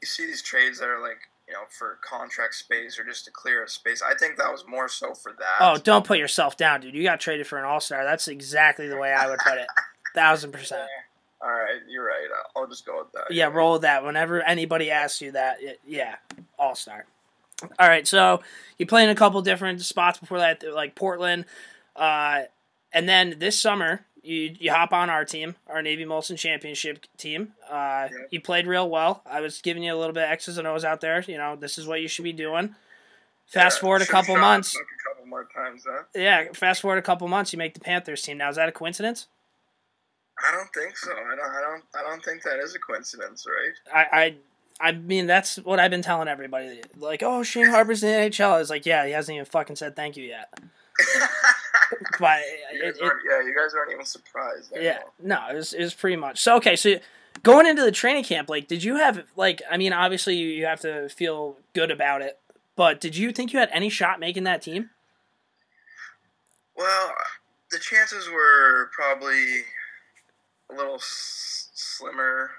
you 0.00 0.06
see 0.06 0.26
these 0.26 0.42
trades 0.42 0.78
that 0.78 0.88
are 0.88 1.00
like 1.00 1.18
you 1.48 1.54
know, 1.54 1.60
for 1.68 1.98
contract 2.02 2.54
space 2.54 2.98
or 2.98 3.04
just 3.04 3.24
to 3.24 3.30
clear 3.30 3.62
a 3.62 3.68
space. 3.68 4.02
I 4.02 4.14
think 4.14 4.36
that 4.36 4.50
was 4.50 4.64
more 4.66 4.88
so 4.88 5.14
for 5.14 5.32
that. 5.38 5.60
Oh, 5.60 5.78
don't 5.78 6.04
put 6.04 6.18
yourself 6.18 6.56
down, 6.56 6.80
dude. 6.80 6.94
You 6.94 7.02
got 7.02 7.20
traded 7.20 7.46
for 7.46 7.58
an 7.58 7.64
all 7.64 7.80
star. 7.80 8.04
That's 8.04 8.28
exactly 8.28 8.88
the 8.88 8.96
way 8.96 9.12
I 9.12 9.28
would 9.28 9.38
put 9.38 9.58
it. 9.58 9.66
Thousand 10.14 10.52
percent. 10.52 10.88
All 11.40 11.50
right, 11.50 11.80
you're 11.88 12.06
right. 12.06 12.28
I'll 12.56 12.66
just 12.66 12.86
go 12.86 12.98
with 12.98 13.12
that. 13.12 13.30
Yeah, 13.30 13.46
roll 13.46 13.74
with 13.74 13.82
that. 13.82 14.02
Whenever 14.04 14.42
anybody 14.42 14.90
asks 14.90 15.20
you 15.20 15.32
that, 15.32 15.62
it, 15.62 15.80
yeah, 15.86 16.16
all 16.58 16.74
star. 16.74 17.04
All 17.78 17.88
right, 17.88 18.06
so 18.06 18.40
you 18.78 18.86
play 18.86 19.04
in 19.04 19.10
a 19.10 19.14
couple 19.14 19.40
different 19.42 19.80
spots 19.82 20.18
before 20.18 20.38
that, 20.38 20.64
like 20.74 20.94
Portland, 20.94 21.44
uh, 21.94 22.42
and 22.92 23.08
then 23.08 23.36
this 23.38 23.58
summer 23.58 24.04
you 24.26 24.56
you 24.58 24.72
hop 24.72 24.92
on 24.92 25.08
our 25.08 25.24
team, 25.24 25.54
our 25.68 25.82
Navy 25.82 26.04
Molson 26.04 26.38
Championship 26.38 27.06
team. 27.16 27.54
Uh, 27.68 27.72
yeah. 27.72 28.08
You 28.30 28.40
played 28.40 28.66
real 28.66 28.88
well. 28.88 29.22
I 29.24 29.40
was 29.40 29.60
giving 29.62 29.82
you 29.82 29.94
a 29.94 29.96
little 29.96 30.12
bit 30.12 30.24
of 30.24 30.30
X's 30.30 30.58
and 30.58 30.66
O's 30.66 30.84
out 30.84 31.00
there. 31.00 31.22
You 31.26 31.38
know, 31.38 31.56
this 31.56 31.78
is 31.78 31.86
what 31.86 32.00
you 32.00 32.08
should 32.08 32.24
be 32.24 32.32
doing. 32.32 32.74
Fast 33.46 33.78
yeah, 33.78 33.80
forward 33.80 34.02
a 34.02 34.06
couple 34.06 34.36
months. 34.36 34.74
A 34.74 35.08
couple 35.08 35.26
more 35.28 35.48
times, 35.54 35.84
huh? 35.88 36.02
Yeah, 36.14 36.52
fast 36.52 36.82
forward 36.82 36.98
a 36.98 37.02
couple 37.02 37.28
months, 37.28 37.52
you 37.52 37.58
make 37.58 37.74
the 37.74 37.80
Panthers 37.80 38.22
team. 38.22 38.38
Now, 38.38 38.50
is 38.50 38.56
that 38.56 38.68
a 38.68 38.72
coincidence? 38.72 39.28
I 40.44 40.52
don't 40.52 40.68
think 40.74 40.96
so. 40.96 41.12
I 41.12 41.36
don't. 41.36 41.50
I 41.50 41.60
don't. 41.60 41.84
I 41.94 42.10
don't 42.10 42.24
think 42.24 42.42
that 42.42 42.58
is 42.58 42.74
a 42.74 42.78
coincidence, 42.78 43.46
right? 43.46 43.94
I. 44.12 44.20
I 44.20 44.34
I 44.78 44.92
mean, 44.92 45.26
that's 45.26 45.56
what 45.56 45.80
I've 45.80 45.90
been 45.90 46.02
telling 46.02 46.28
everybody. 46.28 46.82
Like, 46.98 47.22
oh, 47.22 47.42
Shane 47.42 47.68
Harper's 47.68 48.02
in 48.02 48.10
the 48.10 48.28
NHL. 48.28 48.52
I 48.52 48.58
was 48.58 48.68
like, 48.68 48.84
yeah, 48.84 49.06
he 49.06 49.12
hasn't 49.12 49.34
even 49.34 49.46
fucking 49.46 49.76
said 49.76 49.96
thank 49.96 50.18
you 50.18 50.24
yet. 50.24 50.52
but 52.18 52.40
it, 52.72 52.96
it, 52.96 52.96
yeah, 53.00 53.40
you 53.42 53.54
guys 53.56 53.74
aren't 53.74 53.92
even 53.92 54.04
surprised. 54.04 54.72
yeah, 54.80 55.00
no, 55.22 55.40
it 55.50 55.54
was, 55.54 55.72
it 55.72 55.82
was 55.82 55.94
pretty 55.94 56.16
much 56.16 56.40
so. 56.40 56.56
Okay, 56.56 56.76
so 56.76 56.96
going 57.42 57.66
into 57.66 57.82
the 57.82 57.92
training 57.92 58.24
camp, 58.24 58.48
like, 58.48 58.68
did 58.68 58.82
you 58.84 58.96
have 58.96 59.24
like? 59.36 59.62
I 59.70 59.76
mean, 59.76 59.92
obviously 59.92 60.36
you, 60.36 60.48
you 60.48 60.66
have 60.66 60.80
to 60.80 61.08
feel 61.08 61.56
good 61.74 61.90
about 61.90 62.22
it, 62.22 62.38
but 62.76 63.00
did 63.00 63.16
you 63.16 63.32
think 63.32 63.52
you 63.52 63.58
had 63.58 63.70
any 63.72 63.88
shot 63.88 64.20
making 64.20 64.44
that 64.44 64.62
team? 64.62 64.90
Well, 66.76 67.12
the 67.70 67.78
chances 67.78 68.28
were 68.28 68.90
probably 68.92 69.62
a 70.70 70.74
little 70.74 70.96
s- 70.96 71.70
slimmer. 71.74 72.50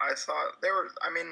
I 0.00 0.14
thought 0.14 0.60
they 0.62 0.70
were. 0.70 0.88
I 1.02 1.12
mean, 1.12 1.26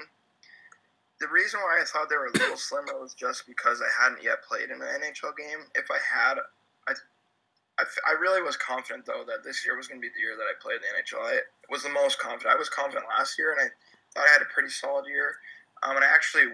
the 1.21 1.29
reason 1.29 1.59
why 1.61 1.81
I 1.81 1.85
thought 1.85 2.09
they 2.09 2.17
were 2.17 2.27
a 2.27 2.33
little 2.39 2.57
slimmer 2.57 3.01
was 3.01 3.15
just 3.15 3.47
because 3.47 3.81
I 3.81 4.03
hadn't 4.03 4.23
yet 4.23 4.43
played 4.49 4.71
in 4.71 4.81
an 4.81 4.87
NHL 4.87 5.37
game. 5.37 5.67
If 5.75 5.87
I 5.91 5.99
had, 5.99 6.37
I, 7.79 8.13
really 8.19 8.43
was 8.43 8.57
confident 8.57 9.07
though 9.07 9.25
that 9.27 9.45
this 9.45 9.65
year 9.65 9.77
was 9.77 9.87
going 9.87 10.01
to 10.01 10.03
be 10.03 10.11
the 10.11 10.21
year 10.21 10.37
that 10.37 10.51
I 10.51 10.55
played 10.61 10.83
in 10.83 10.83
the 10.83 10.99
NHL. 10.99 11.23
I 11.23 11.41
was 11.71 11.83
the 11.83 11.95
most 11.95 12.19
confident. 12.19 12.55
I 12.55 12.59
was 12.59 12.69
confident 12.69 13.07
last 13.07 13.39
year, 13.39 13.53
and 13.53 13.61
I 13.61 13.69
thought 14.15 14.27
I 14.29 14.33
had 14.33 14.43
a 14.43 14.53
pretty 14.53 14.71
solid 14.71 15.07
year. 15.07 15.37
Um, 15.83 15.97
and 15.97 16.05
I 16.05 16.09
actually 16.09 16.51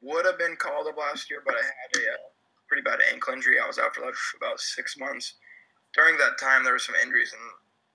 would 0.00 0.24
have 0.24 0.38
been 0.38 0.56
called 0.56 0.88
up 0.88 0.96
last 0.96 1.28
year, 1.28 1.42
but 1.44 1.54
I 1.54 1.62
had 1.62 1.90
a, 2.00 2.08
a 2.08 2.14
uh, 2.14 2.28
pretty 2.66 2.82
bad 2.82 3.00
ankle 3.12 3.34
injury. 3.34 3.60
I 3.60 3.66
was 3.66 3.78
out 3.78 3.94
for 3.94 4.04
like 4.04 4.14
about 4.36 4.60
six 4.60 4.96
months. 4.96 5.34
During 5.92 6.16
that 6.18 6.40
time, 6.40 6.64
there 6.64 6.72
were 6.72 6.78
some 6.78 6.96
injuries, 6.96 7.32
and 7.32 7.44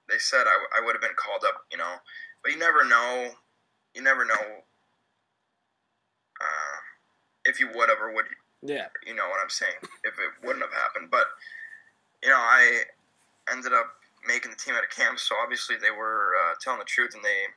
they 0.10 0.20
said 0.20 0.46
I, 0.46 0.80
I 0.80 0.86
would 0.86 0.94
have 0.94 1.02
been 1.02 1.18
called 1.18 1.44
up. 1.48 1.66
You 1.72 1.78
know, 1.78 1.96
but 2.44 2.52
you 2.52 2.60
never 2.60 2.86
know. 2.86 3.32
You 3.96 4.02
never 4.02 4.26
know 4.26 4.64
uh, 6.44 6.78
if 7.46 7.60
you 7.60 7.68
would 7.74 7.90
have 7.90 8.00
or 8.00 8.14
would 8.14 8.26
yeah 8.62 8.88
you 9.06 9.14
know 9.16 9.28
what 9.28 9.40
I'm 9.42 9.50
saying 9.50 9.80
if 10.04 10.16
it 10.20 10.32
wouldn't 10.46 10.64
have 10.64 10.74
happened 10.74 11.12
but 11.12 11.28
you 12.24 12.30
know 12.30 12.40
I 12.40 12.84
ended 13.52 13.74
up 13.74 13.88
making 14.26 14.52
the 14.52 14.58
team 14.58 14.74
out 14.74 14.84
of 14.84 14.90
camp 14.90 15.20
so 15.20 15.36
obviously 15.44 15.76
they 15.76 15.92
were 15.92 16.32
uh, 16.40 16.56
telling 16.62 16.80
the 16.80 16.86
truth 16.86 17.14
and 17.14 17.24
they 17.24 17.52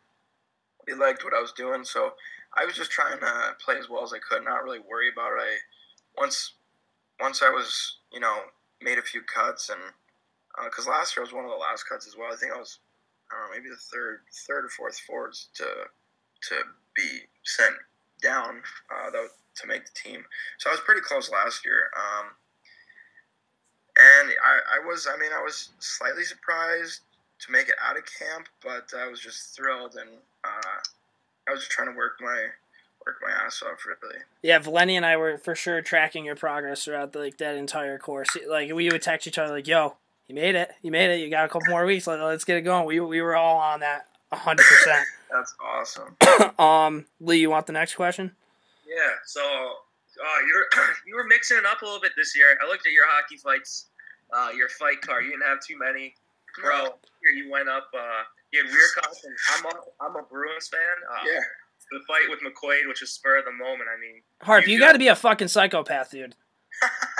he 0.87 0.95
liked 0.95 1.25
what 1.25 1.35
I 1.35 1.41
was 1.41 1.53
doing. 1.53 1.85
So 1.85 2.13
I 2.55 2.65
was 2.65 2.75
just 2.75 2.91
trying 2.91 3.19
to 3.19 3.57
play 3.63 3.77
as 3.79 3.91
well 3.91 4.05
as 4.05 4.13
I 4.13 4.19
could, 4.19 4.45
not 4.45 4.65
really 4.65 4.79
worry 4.79 5.11
about 5.13 5.33
it. 5.33 5.43
I 5.43 5.57
once 6.17 6.55
once 7.21 7.43
I 7.43 7.51
was 7.51 7.99
you 8.13 8.21
know 8.21 8.37
made 8.81 8.99
a 8.99 9.03
few 9.03 9.23
cuts 9.23 9.69
and 9.69 9.81
because 10.65 10.87
uh, 10.87 10.91
last 10.91 11.17
year 11.17 11.23
I 11.23 11.27
was 11.27 11.35
one 11.35 11.45
of 11.45 11.51
the 11.51 11.57
last 11.57 11.85
cuts 11.89 12.07
as 12.07 12.17
well. 12.17 12.33
I 12.33 12.37
think 12.37 12.53
I 12.53 12.59
was 12.59 12.79
I 13.31 13.35
know 13.35 13.55
maybe 13.55 13.69
the 13.69 13.77
third 13.77 14.21
third 14.47 14.65
or 14.65 14.69
fourth 14.69 14.99
forwards 15.01 15.49
to 15.55 15.65
to 15.65 16.55
be 16.95 17.21
sent 17.45 17.75
down 18.23 18.63
uh, 18.91 19.11
to 19.11 19.67
make 19.67 19.85
the 19.85 19.93
team. 19.93 20.25
So 20.59 20.71
I 20.71 20.73
was 20.73 20.81
pretty 20.81 21.03
close 21.03 21.31
last 21.31 21.65
year. 21.65 21.91
Um, 21.97 22.31
and 23.99 24.31
I, 24.31 24.81
I 24.83 24.87
was 24.87 25.07
I 25.13 25.19
mean 25.19 25.33
I 25.37 25.43
was 25.43 25.71
slightly 25.79 26.25
surprised 26.25 27.01
to 27.41 27.53
make 27.53 27.69
it 27.69 27.77
out 27.87 27.97
of 27.97 28.05
camp, 28.07 28.49
but 28.63 28.93
I 28.99 29.09
was 29.09 29.21
just 29.21 29.55
thrilled 29.55 29.97
and 29.97 30.09
uh, 30.45 30.79
I 31.49 31.53
was 31.53 31.61
just 31.61 31.71
trying 31.71 31.91
to 31.91 31.97
work 31.97 32.19
my 32.21 32.47
work 33.07 33.17
my 33.23 33.31
ass 33.31 33.63
off 33.63 33.85
really. 33.87 34.21
Yeah, 34.43 34.59
Valeni 34.59 34.93
and 34.93 35.07
I 35.07 35.17
were 35.17 35.39
for 35.39 35.55
sure 35.55 35.81
tracking 35.83 36.25
your 36.25 36.37
progress 36.37 36.85
throughout 36.85 37.13
the, 37.13 37.21
like 37.21 37.39
that 37.39 37.57
entire 37.57 37.99
course. 37.99 38.37
Like 38.49 38.73
we 38.73 38.91
would 38.91 39.03
text 39.03 39.27
each 39.27 39.39
other 39.39 39.53
like, 39.53 39.67
"Yo, 39.67 39.97
you 40.29 40.35
made 40.35 40.55
it, 40.55 40.73
you 40.83 40.91
made 40.91 41.11
it. 41.11 41.21
You 41.21 41.31
got 41.31 41.45
a 41.45 41.49
couple 41.49 41.69
more 41.71 41.87
weeks. 41.87 42.07
Let, 42.07 42.21
let's 42.21 42.45
get 42.45 42.57
it 42.57 42.63
going." 42.63 42.87
We 42.87 43.01
we 43.01 43.21
were 43.21 43.37
all 43.37 43.59
on 43.59 43.81
that 43.81 44.07
hundred 44.33 44.67
percent. 44.67 45.07
That's 45.31 45.55
awesome. 45.61 46.17
um, 46.59 47.07
Lee, 47.21 47.39
you 47.39 47.51
want 47.51 47.67
the 47.67 47.73
next 47.73 47.95
question? 47.97 48.33
Yeah. 48.87 49.13
So, 49.25 49.41
uh, 50.21 50.41
you're 50.47 50.67
you 51.07 51.17
were 51.17 51.25
mixing 51.25 51.57
it 51.57 51.67
up 51.67 51.83
a 51.83 51.85
little 51.85 52.01
bit 52.01 52.13
this 52.17 52.37
year. 52.37 52.57
I 52.63 52.67
looked 52.67 52.87
at 52.87 52.93
your 52.93 53.07
hockey 53.07 53.37
fights, 53.37 53.87
uh, 54.33 54.51
your 54.57 54.69
fight 54.69 55.01
card. 55.01 55.25
You 55.25 55.31
didn't 55.31 55.47
have 55.47 55.61
too 55.61 55.79
many, 55.79 56.15
bro. 56.61 56.97
Here 57.23 57.35
you 57.37 57.51
went 57.51 57.69
up. 57.69 57.89
Uh, 57.97 58.23
you 58.53 58.65
had 58.65 58.71
Wiercok, 58.71 59.13
and 59.25 59.37
I'm 59.55 59.67
a 59.67 59.75
I'm 60.01 60.17
a 60.17 60.27
Bruins 60.29 60.69
fan. 60.69 60.81
Uh, 61.11 61.25
yeah. 61.27 61.41
The 61.93 62.01
fight 62.09 62.27
with 62.29 62.41
McQuaid, 62.43 62.89
which 62.89 63.01
was 63.01 63.13
spur 63.13 63.39
of 63.39 63.45
the 63.45 63.53
moment. 63.53 63.87
I 63.87 64.01
mean, 64.01 64.21
Harp, 64.43 64.67
you, 64.67 64.75
you 64.75 64.81
got 64.81 64.93
to 64.93 64.99
be 64.99 65.07
a 65.07 65.15
fucking 65.15 65.47
psychopath, 65.47 66.11
dude. 66.11 66.35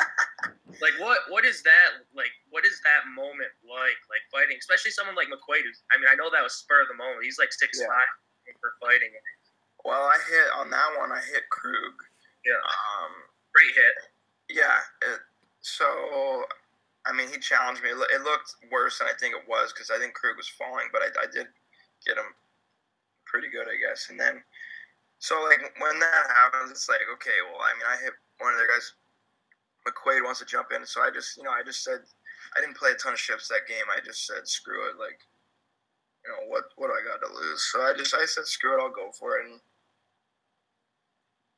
like 0.83 0.97
what 1.01 1.19
what 1.29 1.45
is 1.45 1.63
that 1.63 2.05
like 2.13 2.33
what 2.51 2.67
is 2.67 2.81
that 2.85 3.09
moment 3.15 3.49
like 3.65 3.97
like 4.13 4.25
fighting 4.29 4.57
especially 4.61 4.91
someone 4.91 5.17
like 5.17 5.29
mcquaid 5.33 5.65
who's 5.65 5.81
i 5.89 5.97
mean 5.97 6.11
i 6.11 6.17
know 6.19 6.29
that 6.29 6.45
was 6.45 6.53
spur 6.53 6.83
of 6.83 6.89
the 6.89 6.99
moment 6.99 7.25
he's 7.25 7.41
like 7.41 7.53
six 7.53 7.81
yeah. 7.81 7.89
five 7.89 8.11
for 8.61 8.77
fighting 8.83 9.09
well 9.85 10.05
i 10.05 10.19
hit 10.29 10.49
on 10.59 10.69
that 10.69 10.91
one 10.99 11.13
i 11.13 11.21
hit 11.33 11.49
krug 11.49 11.97
yeah 12.47 12.63
um 12.63 13.13
great 13.51 13.75
hit 13.75 13.97
yeah 14.49 14.79
it, 15.03 15.21
so 15.61 15.85
i 17.05 17.13
mean 17.13 17.27
he 17.29 17.39
challenged 17.43 17.83
me 17.83 17.91
it 17.91 18.23
looked 18.23 18.55
worse 18.71 18.99
than 18.99 19.11
i 19.11 19.17
think 19.19 19.35
it 19.35 19.43
was 19.51 19.75
because 19.75 19.91
i 19.91 19.99
think 19.99 20.15
krug 20.15 20.39
was 20.39 20.49
falling 20.49 20.87
but 20.95 21.03
I, 21.03 21.11
I 21.21 21.27
did 21.27 21.51
get 22.07 22.17
him 22.17 22.31
pretty 23.27 23.51
good 23.51 23.67
i 23.67 23.75
guess 23.77 24.09
and 24.09 24.19
then 24.19 24.41
so 25.19 25.35
like 25.43 25.61
when 25.83 25.99
that 25.99 26.25
happens 26.31 26.71
it's 26.71 26.89
like 26.89 27.03
okay 27.19 27.37
well 27.51 27.61
i 27.61 27.75
mean 27.75 27.89
i 27.91 27.99
hit 27.99 28.15
one 28.39 28.55
of 28.55 28.59
their 28.59 28.71
guys 28.71 28.95
McQuaid 29.87 30.25
wants 30.25 30.41
to 30.41 30.47
jump 30.47 30.69
in. 30.75 30.85
So 30.85 31.01
I 31.01 31.11
just, 31.11 31.37
you 31.37 31.45
know, 31.45 31.55
I 31.55 31.63
just 31.63 31.85
said, 31.85 32.01
I 32.57 32.61
didn't 32.61 32.77
play 32.77 32.91
a 32.91 32.95
ton 32.99 33.13
of 33.15 33.19
shifts 33.19 33.49
that 33.49 33.69
game. 33.69 33.87
I 33.87 34.05
just 34.05 34.27
said, 34.27 34.47
screw 34.49 34.91
it. 34.91 34.99
Like, 34.99 35.21
you 36.27 36.33
know, 36.33 36.51
what, 36.51 36.75
what 36.77 36.89
do 36.89 36.95
I 36.95 37.07
got 37.07 37.25
to 37.25 37.33
lose? 37.33 37.63
So 37.71 37.81
I 37.83 37.95
just, 37.97 38.15
I 38.15 38.27
said, 38.27 38.47
screw 38.47 38.75
it. 38.75 38.83
I'll 38.83 38.91
go 38.91 39.11
for 39.13 39.39
it. 39.39 39.47
And 39.47 39.61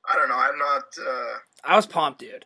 I 0.09 0.17
don't 0.17 0.29
know. 0.29 0.39
I'm 0.39 0.59
not, 0.59 0.85
uh, 1.01 1.39
I 1.65 1.77
was 1.77 1.87
pumped, 1.87 2.21
dude. 2.21 2.45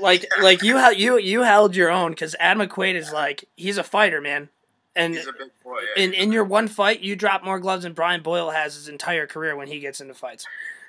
like, 0.00 0.24
like 0.42 0.62
you 0.62 0.76
held 0.76 0.96
you 0.96 1.18
you 1.18 1.42
held 1.42 1.76
your 1.76 1.90
own 1.90 2.12
because 2.12 2.34
Adam 2.38 2.66
McQuaid 2.66 2.94
is 2.94 3.12
like 3.12 3.44
he's 3.56 3.78
a 3.78 3.82
fighter, 3.82 4.20
man. 4.20 4.48
And 4.96 5.14
boy, 5.62 5.78
yeah. 5.96 6.02
in 6.04 6.14
in 6.14 6.32
your 6.32 6.44
one 6.44 6.68
fight, 6.68 7.00
you 7.00 7.14
drop 7.14 7.44
more 7.44 7.60
gloves 7.60 7.84
than 7.84 7.92
Brian 7.92 8.22
Boyle 8.22 8.50
has 8.50 8.74
his 8.74 8.88
entire 8.88 9.26
career 9.26 9.54
when 9.54 9.68
he 9.68 9.80
gets 9.80 10.00
into 10.00 10.14
fights. 10.14 10.46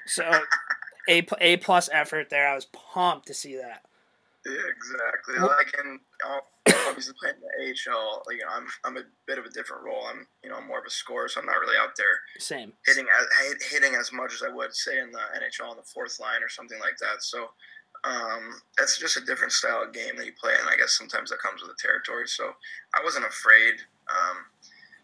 So, 0.07 0.23
a 1.09 1.27
a 1.39 1.57
plus 1.57 1.89
effort 1.91 2.29
there. 2.29 2.47
I 2.47 2.55
was 2.55 2.65
pumped 2.65 3.27
to 3.27 3.33
see 3.33 3.55
that. 3.57 3.85
Yeah, 4.45 4.67
exactly. 4.73 5.37
Like 5.37 5.73
in 5.77 5.99
obviously 6.87 7.13
playing 7.19 7.37
the 7.41 7.91
AHL, 7.91 8.23
you 8.31 8.39
know, 8.39 8.51
I'm 8.51 8.65
I'm 8.83 8.97
a 8.97 9.05
bit 9.27 9.37
of 9.37 9.45
a 9.45 9.49
different 9.49 9.83
role. 9.83 10.05
I'm 10.09 10.25
you 10.43 10.49
know 10.49 10.61
more 10.61 10.79
of 10.79 10.85
a 10.85 10.89
scorer, 10.89 11.27
so 11.27 11.39
I'm 11.39 11.45
not 11.45 11.61
really 11.61 11.77
out 11.77 11.95
there 11.95 12.19
same 12.39 12.73
hitting 12.85 13.05
as 13.05 13.69
hitting 13.69 13.95
as 13.95 14.11
much 14.11 14.33
as 14.33 14.43
I 14.43 14.53
would 14.53 14.73
say 14.73 14.99
in 14.99 15.11
the 15.11 15.19
NHL 15.37 15.69
on 15.69 15.77
the 15.77 15.83
fourth 15.83 16.19
line 16.19 16.41
or 16.41 16.49
something 16.49 16.79
like 16.79 16.97
that. 16.99 17.21
So 17.21 17.49
um, 18.03 18.61
that's 18.77 18.97
just 18.97 19.17
a 19.17 19.25
different 19.25 19.53
style 19.53 19.83
of 19.83 19.93
game 19.93 20.17
that 20.17 20.25
you 20.25 20.33
play, 20.33 20.53
and 20.59 20.69
I 20.69 20.75
guess 20.75 20.97
sometimes 20.97 21.29
that 21.29 21.39
comes 21.39 21.61
with 21.61 21.69
the 21.69 21.77
territory. 21.81 22.27
So 22.27 22.49
I 22.95 23.03
wasn't 23.03 23.25
afraid. 23.25 23.77
Um, 24.09 24.37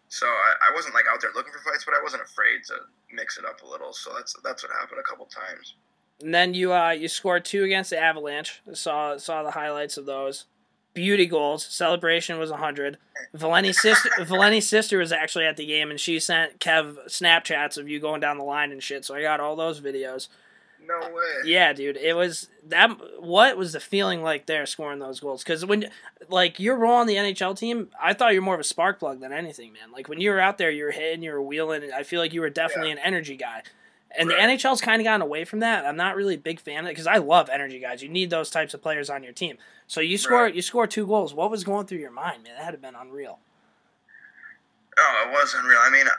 so 0.08 0.26
I, 0.26 0.70
I 0.70 0.74
wasn't 0.74 0.94
like 0.94 1.04
out 1.12 1.20
there 1.20 1.30
looking 1.34 1.52
for 1.52 1.60
fights, 1.60 1.84
but 1.84 1.94
I 1.94 2.02
wasn't 2.02 2.22
afraid 2.22 2.64
to 2.68 2.88
mix 3.12 3.38
it 3.38 3.44
up 3.44 3.62
a 3.62 3.68
little. 3.68 3.92
So 3.92 4.10
that's 4.16 4.34
that's 4.42 4.62
what 4.64 4.72
happened 4.72 4.98
a 4.98 5.08
couple 5.08 5.26
times. 5.26 5.74
And 6.20 6.34
then 6.34 6.54
you 6.54 6.72
uh, 6.72 6.90
you 6.90 7.08
scored 7.08 7.44
two 7.44 7.64
against 7.64 7.90
the 7.90 7.98
Avalanche. 7.98 8.60
Saw 8.72 9.16
saw 9.18 9.42
the 9.42 9.52
highlights 9.52 9.96
of 9.96 10.06
those. 10.06 10.46
Beauty 10.94 11.26
goals. 11.26 11.64
Celebration 11.64 12.38
was 12.38 12.50
hundred. 12.50 12.98
Valeni's 13.34 13.80
sister 13.80 14.10
Valeni's 14.20 14.68
sister 14.68 14.98
was 14.98 15.12
actually 15.12 15.46
at 15.46 15.56
the 15.56 15.66
game, 15.66 15.90
and 15.90 16.00
she 16.00 16.18
sent 16.18 16.58
Kev 16.58 16.96
Snapchats 17.06 17.78
of 17.78 17.88
you 17.88 18.00
going 18.00 18.20
down 18.20 18.38
the 18.38 18.44
line 18.44 18.72
and 18.72 18.82
shit. 18.82 19.04
So 19.04 19.14
I 19.14 19.22
got 19.22 19.40
all 19.40 19.54
those 19.54 19.80
videos. 19.80 20.28
No 20.88 20.98
way. 21.12 21.42
Yeah, 21.44 21.72
dude. 21.72 21.98
It 21.98 22.14
was 22.14 22.48
that. 22.66 22.88
What 23.20 23.56
was 23.56 23.72
the 23.72 23.80
feeling 23.80 24.22
like 24.22 24.46
there 24.46 24.64
scoring 24.64 25.00
those 25.00 25.20
goals? 25.20 25.44
Because 25.44 25.66
when, 25.66 25.90
like, 26.30 26.58
you're 26.58 26.76
role 26.76 26.94
on 26.94 27.06
the 27.06 27.16
NHL 27.16 27.58
team, 27.58 27.90
I 28.00 28.14
thought 28.14 28.32
you 28.32 28.40
were 28.40 28.44
more 28.44 28.54
of 28.54 28.60
a 28.60 28.64
spark 28.64 28.98
plug 28.98 29.20
than 29.20 29.32
anything, 29.32 29.74
man. 29.74 29.92
Like 29.92 30.08
when 30.08 30.20
you 30.20 30.30
were 30.30 30.40
out 30.40 30.56
there, 30.56 30.70
you 30.70 30.84
were 30.84 30.90
hitting, 30.90 31.22
you 31.22 31.32
were 31.32 31.42
wheeling. 31.42 31.90
I 31.92 32.04
feel 32.04 32.20
like 32.20 32.32
you 32.32 32.40
were 32.40 32.50
definitely 32.50 32.88
yeah. 32.88 32.96
an 32.96 33.02
energy 33.04 33.36
guy. 33.36 33.62
And 34.16 34.28
right. 34.28 34.58
the 34.58 34.68
NHL's 34.68 34.80
kind 34.80 35.00
of 35.00 35.04
gotten 35.04 35.22
away 35.22 35.44
from 35.44 35.60
that. 35.60 35.84
I'm 35.84 35.96
not 35.96 36.16
really 36.16 36.34
a 36.34 36.38
big 36.38 36.60
fan 36.60 36.80
of 36.80 36.86
it 36.86 36.90
because 36.90 37.06
I 37.06 37.18
love 37.18 37.50
energy 37.50 37.78
guys. 37.78 38.02
You 38.02 38.08
need 38.08 38.30
those 38.30 38.50
types 38.50 38.72
of 38.72 38.82
players 38.82 39.10
on 39.10 39.22
your 39.22 39.32
team. 39.32 39.58
So 39.86 40.00
you 40.00 40.16
score 40.16 40.44
right. 40.44 40.54
you 40.54 40.62
score 40.62 40.86
two 40.86 41.06
goals. 41.06 41.34
What 41.34 41.50
was 41.50 41.64
going 41.64 41.86
through 41.86 41.98
your 41.98 42.10
mind, 42.10 42.42
man? 42.42 42.54
That 42.56 42.64
had 42.64 42.70
to 42.72 42.78
been 42.78 42.94
unreal. 42.94 43.38
Oh, 44.98 45.24
it 45.26 45.30
was 45.30 45.54
unreal. 45.56 45.78
I 45.82 45.90
mean, 45.90 46.06
uh, 46.06 46.10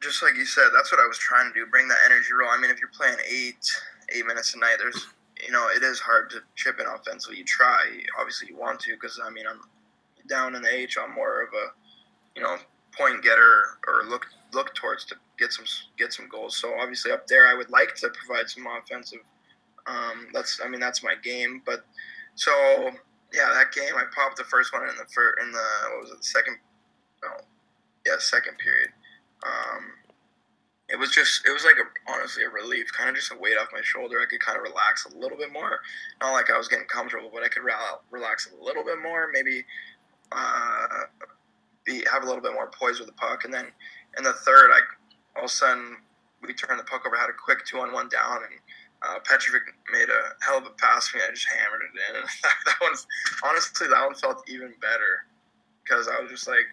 just 0.00 0.22
like 0.22 0.36
you 0.36 0.44
said, 0.44 0.68
that's 0.74 0.90
what 0.92 1.00
I 1.00 1.06
was 1.06 1.18
trying 1.18 1.52
to 1.52 1.54
do. 1.54 1.66
Bring 1.66 1.88
that 1.88 1.98
energy 2.06 2.32
role. 2.32 2.50
I 2.50 2.60
mean, 2.60 2.70
if 2.70 2.80
you're 2.80 2.90
playing 2.90 3.18
eight 3.28 3.70
eight 4.14 4.26
minutes 4.26 4.54
a 4.54 4.58
night, 4.58 4.76
there's 4.78 5.06
you 5.44 5.52
know 5.52 5.68
it 5.74 5.82
is 5.82 5.98
hard 5.98 6.30
to 6.30 6.40
chip 6.54 6.78
in 6.80 6.86
offensively. 6.86 7.38
You 7.38 7.44
try, 7.44 7.80
obviously 8.18 8.48
you 8.48 8.56
want 8.56 8.80
to, 8.80 8.92
because 8.92 9.20
I 9.22 9.30
mean 9.30 9.46
I'm 9.48 9.60
down 10.28 10.54
in 10.54 10.62
the 10.62 10.72
H. 10.72 10.96
I'm 11.00 11.14
more 11.14 11.42
of 11.42 11.48
a 11.52 12.38
you 12.38 12.42
know 12.42 12.56
point 12.96 13.22
getter 13.22 13.78
or 13.86 14.04
look 14.08 14.26
look 14.52 14.74
towards 14.74 15.04
to 15.06 15.16
get 15.38 15.52
some 15.52 15.64
get 15.98 16.12
some 16.12 16.28
goals. 16.28 16.56
So 16.56 16.74
obviously 16.80 17.12
up 17.12 17.26
there, 17.26 17.46
I 17.46 17.54
would 17.54 17.70
like 17.70 17.94
to 17.96 18.10
provide 18.10 18.48
some 18.48 18.66
offensive. 18.66 19.20
Um, 19.86 20.28
that's 20.32 20.60
I 20.64 20.68
mean 20.68 20.80
that's 20.80 21.02
my 21.02 21.14
game. 21.22 21.62
But 21.64 21.84
so 22.34 22.52
yeah, 23.32 23.50
that 23.54 23.72
game 23.72 23.94
I 23.96 24.04
popped 24.14 24.36
the 24.36 24.44
first 24.44 24.72
one 24.72 24.82
in 24.82 24.96
the 24.96 25.06
first 25.12 25.38
in 25.42 25.52
the 25.52 25.66
what 25.92 26.02
was 26.02 26.10
it 26.10 26.18
the 26.18 26.24
second? 26.24 26.58
No, 27.22 27.30
yeah, 28.06 28.18
second 28.18 28.58
period. 28.58 28.90
Um, 29.44 29.92
it 30.88 30.98
was 30.98 31.10
just 31.10 31.46
it 31.46 31.52
was 31.52 31.64
like 31.64 31.76
a, 31.76 32.12
honestly 32.12 32.44
a 32.44 32.48
relief, 32.48 32.86
kind 32.96 33.10
of 33.10 33.16
just 33.16 33.32
a 33.32 33.38
weight 33.38 33.58
off 33.60 33.68
my 33.72 33.82
shoulder. 33.82 34.20
I 34.20 34.26
could 34.26 34.40
kind 34.40 34.56
of 34.56 34.62
relax 34.62 35.06
a 35.06 35.16
little 35.16 35.36
bit 35.36 35.52
more. 35.52 35.80
Not 36.20 36.32
like 36.32 36.50
I 36.50 36.56
was 36.56 36.68
getting 36.68 36.86
comfortable, 36.86 37.30
but 37.32 37.42
I 37.42 37.48
could 37.48 37.62
relax 38.10 38.50
a 38.52 38.64
little 38.64 38.84
bit 38.84 38.98
more. 39.02 39.30
Maybe 39.32 39.64
uh, 40.30 40.86
be 41.84 42.04
have 42.12 42.22
a 42.22 42.26
little 42.26 42.42
bit 42.42 42.52
more 42.52 42.70
poise 42.70 43.00
with 43.00 43.08
the 43.08 43.14
puck, 43.14 43.44
and 43.44 43.52
then 43.52 43.66
in 44.18 44.24
the 44.24 44.32
third, 44.32 44.70
I 44.72 44.80
all 45.36 45.44
of 45.44 45.50
a 45.50 45.52
sudden 45.52 45.96
we 46.42 46.54
turned 46.54 46.78
the 46.78 46.84
puck 46.84 47.04
over, 47.06 47.16
had 47.16 47.30
a 47.30 47.32
quick 47.32 47.64
two 47.64 47.78
on 47.78 47.92
one 47.92 48.08
down, 48.08 48.38
and 48.44 48.60
uh, 49.02 49.18
Petrovic 49.24 49.62
made 49.92 50.08
a 50.08 50.44
hell 50.44 50.58
of 50.58 50.66
a 50.66 50.70
pass 50.70 51.08
for 51.08 51.18
me. 51.18 51.22
I 51.26 51.32
just 51.32 51.46
hammered 51.48 51.82
it 51.82 52.16
in, 52.16 52.22
that 52.66 52.76
one's 52.80 53.06
honestly 53.44 53.88
that 53.88 54.04
one 54.04 54.14
felt 54.14 54.42
even 54.48 54.72
better 54.80 55.26
because 55.84 56.08
I 56.08 56.20
was 56.20 56.30
just 56.30 56.48
like, 56.48 56.66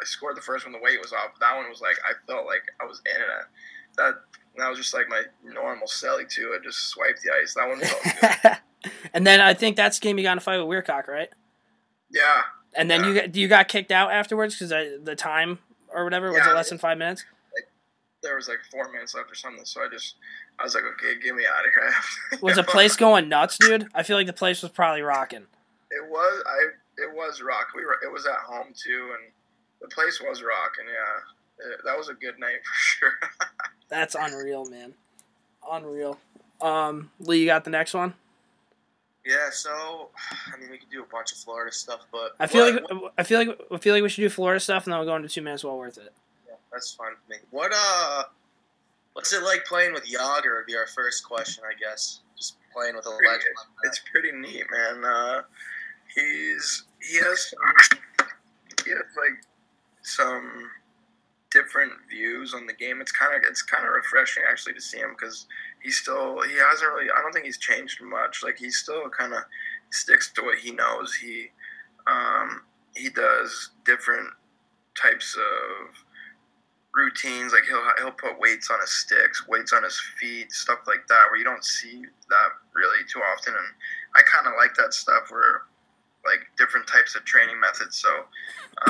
I 0.00 0.04
scored 0.04 0.36
the 0.36 0.42
first 0.42 0.64
one, 0.64 0.72
the 0.72 0.80
weight 0.80 1.00
was 1.00 1.12
off. 1.12 1.38
That 1.40 1.56
one 1.56 1.68
was 1.68 1.80
like 1.80 1.96
I 2.04 2.12
felt 2.26 2.46
like 2.46 2.62
I 2.80 2.86
was 2.86 3.00
in 3.06 3.20
it. 3.20 3.28
That 3.96 4.14
that 4.56 4.68
was 4.68 4.78
just 4.78 4.94
like 4.94 5.08
my 5.08 5.22
normal 5.44 5.86
selling 5.86 6.26
too. 6.28 6.56
I 6.58 6.62
just 6.62 6.88
swiped 6.88 7.22
the 7.22 7.32
ice. 7.40 7.54
That 7.54 7.68
one 7.68 7.80
felt 7.80 8.62
good. 8.82 8.92
and 9.14 9.26
then 9.26 9.40
I 9.40 9.54
think 9.54 9.76
that's 9.76 9.98
the 9.98 10.04
game 10.04 10.18
you 10.18 10.24
got 10.24 10.32
in 10.32 10.38
a 10.38 10.40
fight 10.40 10.58
with 10.58 10.66
Weircock, 10.66 11.08
right? 11.08 11.28
Yeah. 12.10 12.42
And 12.74 12.90
then 12.90 13.02
yeah. 13.02 13.08
you 13.08 13.14
got 13.14 13.34
you 13.34 13.48
got 13.48 13.68
kicked 13.68 13.92
out 13.92 14.12
afterwards 14.12 14.58
because 14.58 14.70
the 14.70 15.14
time 15.16 15.58
or 15.94 16.04
whatever 16.04 16.28
was 16.28 16.38
yeah, 16.38 16.52
it 16.52 16.54
less 16.54 16.68
than 16.68 16.78
five 16.78 16.98
minutes? 16.98 17.24
Like, 17.54 17.68
there 18.22 18.36
was 18.36 18.48
like 18.48 18.58
four 18.70 18.90
minutes 18.92 19.14
left 19.14 19.30
or 19.30 19.34
something, 19.34 19.64
so 19.64 19.82
I 19.82 19.88
just 19.90 20.16
I 20.58 20.64
was 20.64 20.74
like, 20.74 20.84
okay, 20.84 21.18
get 21.20 21.34
me 21.34 21.44
out 21.44 21.66
of 21.66 21.72
here. 21.72 22.38
was 22.42 22.56
the 22.56 22.62
place 22.62 22.96
going 22.96 23.28
nuts, 23.28 23.58
dude? 23.58 23.88
I 23.94 24.02
feel 24.02 24.16
like 24.16 24.26
the 24.26 24.32
place 24.32 24.62
was 24.62 24.70
probably 24.70 25.02
rocking. 25.02 25.46
It 25.90 26.10
was. 26.10 26.42
I. 26.46 26.68
It 26.98 27.14
was 27.14 27.40
rock. 27.40 27.68
We 27.74 27.84
were. 27.84 27.98
It 28.04 28.12
was 28.12 28.26
at 28.26 28.36
home 28.46 28.68
too, 28.74 29.10
and 29.14 29.32
the 29.80 29.88
place 29.88 30.20
was 30.20 30.42
rocking. 30.42 30.84
Yeah, 30.86 31.72
it, 31.72 31.80
that 31.84 31.96
was 31.96 32.08
a 32.08 32.14
good 32.14 32.38
night 32.38 32.60
for 32.64 32.74
sure. 32.74 33.12
That's 33.88 34.14
unreal, 34.14 34.66
man. 34.66 34.94
Unreal. 35.70 36.18
Um, 36.60 37.10
Lee, 37.18 37.40
you 37.40 37.46
got 37.46 37.64
the 37.64 37.70
next 37.70 37.94
one. 37.94 38.14
Yeah, 39.24 39.50
so 39.52 40.08
I 40.52 40.58
mean, 40.60 40.70
we 40.70 40.78
could 40.78 40.90
do 40.90 41.02
a 41.02 41.06
bunch 41.06 41.30
of 41.32 41.38
Florida 41.38 41.70
stuff, 41.72 42.00
but 42.10 42.32
I 42.40 42.46
feel 42.48 42.64
what, 42.64 42.90
like 42.90 43.02
what, 43.02 43.12
I 43.18 43.22
feel 43.22 43.38
like 43.38 43.60
I 43.70 43.78
feel 43.78 43.94
like 43.94 44.02
we 44.02 44.08
should 44.08 44.22
do 44.22 44.28
Florida 44.28 44.58
stuff, 44.58 44.84
and 44.84 44.92
then 44.92 44.98
we'll 44.98 45.08
go 45.08 45.14
into 45.16 45.28
two 45.28 45.42
minutes 45.42 45.62
well 45.64 45.78
worth 45.78 45.96
it. 45.98 46.12
Yeah. 46.48 46.54
That's 46.72 46.92
fun 46.94 47.12
for 47.24 47.30
me. 47.30 47.36
What 47.50 47.72
uh, 47.74 48.24
what's 49.12 49.32
it 49.32 49.42
like 49.44 49.64
playing 49.64 49.92
with 49.92 50.04
Jagr? 50.04 50.56
Would 50.56 50.66
be 50.66 50.76
our 50.76 50.88
first 50.88 51.24
question, 51.24 51.62
I 51.64 51.74
guess. 51.78 52.20
Just 52.36 52.56
playing 52.74 52.96
with 52.96 53.06
a 53.06 53.10
Pretty- 53.10 53.26
legend. 53.28 53.44
like 53.56 53.66
that. 53.84 53.88
It's 53.88 54.00
pretty 54.10 54.32
neat, 54.32 54.64
man. 54.72 55.04
Uh, 55.04 55.42
he's 56.14 56.84
he 57.00 57.16
has 57.18 57.50
some 57.50 57.98
he 58.84 58.90
has 58.90 59.02
like 59.16 59.44
some 60.02 60.68
different 61.52 61.92
views 62.10 62.54
on 62.54 62.66
the 62.66 62.72
game. 62.72 63.00
It's 63.00 63.12
kind 63.12 63.34
of 63.36 63.42
it's 63.48 63.62
kind 63.62 63.84
of 63.86 63.92
refreshing 63.92 64.42
actually 64.50 64.72
to 64.74 64.80
see 64.80 64.98
him 64.98 65.10
because 65.16 65.46
he's 65.82 65.98
still 65.98 66.40
he 66.42 66.54
hasn't 66.54 66.90
really 66.92 67.10
I 67.10 67.20
don't 67.22 67.32
think 67.32 67.46
he's 67.46 67.58
changed 67.58 68.02
much. 68.02 68.42
Like 68.42 68.58
he 68.58 68.70
still 68.70 69.08
kind 69.10 69.32
of 69.32 69.42
sticks 69.90 70.32
to 70.32 70.42
what 70.42 70.58
he 70.58 70.70
knows. 70.72 71.14
He 71.14 71.48
um, 72.06 72.62
he 72.94 73.08
does 73.08 73.70
different 73.84 74.28
types 75.00 75.36
of 75.36 75.94
routines. 76.94 77.52
Like 77.52 77.64
he'll 77.64 77.82
he'll 77.98 78.12
put 78.12 78.38
weights 78.40 78.70
on 78.70 78.80
his 78.80 78.90
sticks, 78.90 79.46
weights 79.48 79.72
on 79.72 79.82
his 79.82 80.00
feet, 80.18 80.52
stuff 80.52 80.80
like 80.86 81.06
that, 81.08 81.24
where 81.30 81.38
you 81.38 81.44
don't 81.44 81.64
see 81.64 82.04
that 82.28 82.48
really 82.74 83.04
too 83.12 83.20
often. 83.20 83.54
And 83.54 83.66
I 84.14 84.22
kind 84.22 84.46
of 84.46 84.54
like 84.58 84.74
that 84.76 84.94
stuff 84.94 85.30
where 85.30 85.62
like 86.24 86.40
different 86.56 86.86
types 86.86 87.16
of 87.16 87.24
training 87.24 87.58
methods. 87.60 87.96
So 87.96 88.08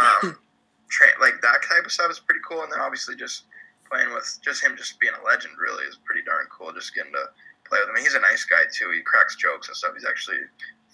um, 0.01 0.39
tra- 0.91 1.21
like 1.21 1.41
that 1.43 1.63
type 1.69 1.85
of 1.85 1.93
stuff 1.93 2.11
is 2.11 2.21
pretty 2.21 2.41
cool. 2.47 2.63
And 2.63 2.73
then 2.73 2.81
obviously 2.81 3.17
just 3.17 3.45
playing 3.93 4.13
with 4.15 4.39
just 4.43 4.65
him 4.65 4.75
just 4.77 4.99
being 4.99 5.13
a 5.21 5.25
legend 5.27 5.55
really 5.61 5.85
is 5.85 5.99
pretty 6.05 6.23
darn 6.23 6.47
cool. 6.51 6.73
Just 6.73 6.95
getting 6.95 7.13
to 7.13 7.29
play 7.69 7.79
with 7.81 7.91
him. 7.91 8.03
He's 8.03 8.15
a 8.15 8.21
nice 8.21 8.45
guy 8.45 8.63
too. 8.73 8.91
He 8.91 9.03
cracks 9.03 9.37
jokes 9.37 9.69
and 9.69 9.77
stuff. 9.77 9.93
He's 9.95 10.07
actually 10.07 10.39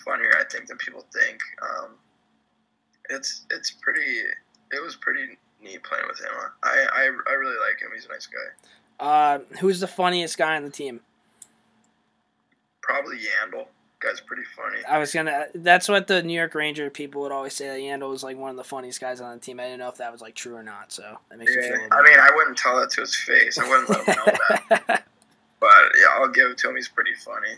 funnier 0.04 0.32
I 0.38 0.44
think 0.50 0.66
than 0.66 0.76
people 0.78 1.06
think. 1.12 1.38
Um, 1.62 1.90
it's 3.10 3.46
it's 3.50 3.70
pretty. 3.70 4.26
It 4.72 4.82
was 4.82 4.96
pretty 4.96 5.38
neat 5.62 5.82
playing 5.84 6.04
with 6.08 6.18
him. 6.18 6.32
I, 6.62 6.86
I 6.92 7.02
I 7.30 7.32
really 7.34 7.56
like 7.58 7.80
him. 7.80 7.90
He's 7.94 8.06
a 8.06 8.08
nice 8.08 8.26
guy. 8.26 8.68
Uh, 9.00 9.38
who's 9.60 9.80
the 9.80 9.86
funniest 9.86 10.36
guy 10.36 10.56
on 10.56 10.64
the 10.64 10.70
team? 10.70 11.00
Probably 12.82 13.16
Yandle. 13.16 13.66
Guy's 14.00 14.20
pretty 14.20 14.44
funny. 14.56 14.78
I 14.88 14.98
was 14.98 15.12
gonna. 15.12 15.46
That's 15.54 15.88
what 15.88 16.06
the 16.06 16.22
New 16.22 16.34
York 16.34 16.54
Ranger 16.54 16.88
people 16.88 17.22
would 17.22 17.32
always 17.32 17.54
say. 17.54 17.66
That 17.66 17.80
Yandle 17.80 18.10
was 18.10 18.22
like 18.22 18.36
one 18.36 18.50
of 18.50 18.56
the 18.56 18.62
funniest 18.62 19.00
guys 19.00 19.20
on 19.20 19.34
the 19.34 19.40
team. 19.40 19.58
I 19.58 19.64
didn't 19.64 19.80
know 19.80 19.88
if 19.88 19.96
that 19.96 20.12
was 20.12 20.20
like 20.20 20.36
true 20.36 20.54
or 20.54 20.62
not. 20.62 20.92
So 20.92 21.18
that 21.28 21.38
makes 21.38 21.54
me 21.54 21.62
feel. 21.62 21.74
a 21.74 21.94
I 21.94 22.02
mean, 22.02 22.18
I 22.20 22.30
wouldn't 22.34 22.56
tell 22.56 22.78
that 22.78 22.90
to 22.90 23.00
his 23.00 23.16
face. 23.16 23.58
I 23.58 23.68
wouldn't 23.68 23.90
let 23.90 24.06
him 24.06 24.16
know 24.16 24.32
that. 24.70 25.04
But 25.60 25.74
yeah, 25.98 26.06
I'll 26.12 26.28
give 26.28 26.50
it 26.52 26.58
to 26.58 26.68
him. 26.68 26.76
He's 26.76 26.86
pretty 26.86 27.14
funny. 27.14 27.56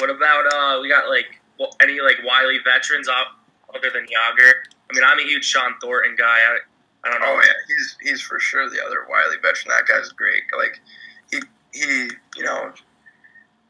What 0.00 0.10
about 0.10 0.52
uh? 0.52 0.80
We 0.82 0.88
got 0.88 1.08
like 1.08 1.40
well, 1.58 1.74
any 1.82 2.00
like 2.00 2.18
wily 2.24 2.58
veterans 2.62 3.08
op- 3.08 3.38
other 3.74 3.90
than 3.90 4.02
Jagr. 4.02 4.52
I 4.90 4.94
mean, 4.94 5.04
I'm 5.04 5.18
a 5.18 5.22
huge 5.22 5.44
Shawn 5.44 5.74
Thornton 5.80 6.14
guy. 6.16 6.24
I, 6.24 6.58
I 7.04 7.10
don't 7.10 7.20
know. 7.20 7.28
Oh 7.28 7.42
yeah, 7.42 7.52
he's 7.68 7.96
he's 8.02 8.20
for 8.20 8.38
sure 8.38 8.68
the 8.68 8.84
other 8.84 9.06
wily 9.08 9.36
veteran. 9.36 9.68
That 9.68 9.86
guy's 9.86 10.12
great. 10.12 10.42
Like 10.56 10.80
he 11.30 11.40
he 11.72 12.10
you 12.36 12.44
know 12.44 12.72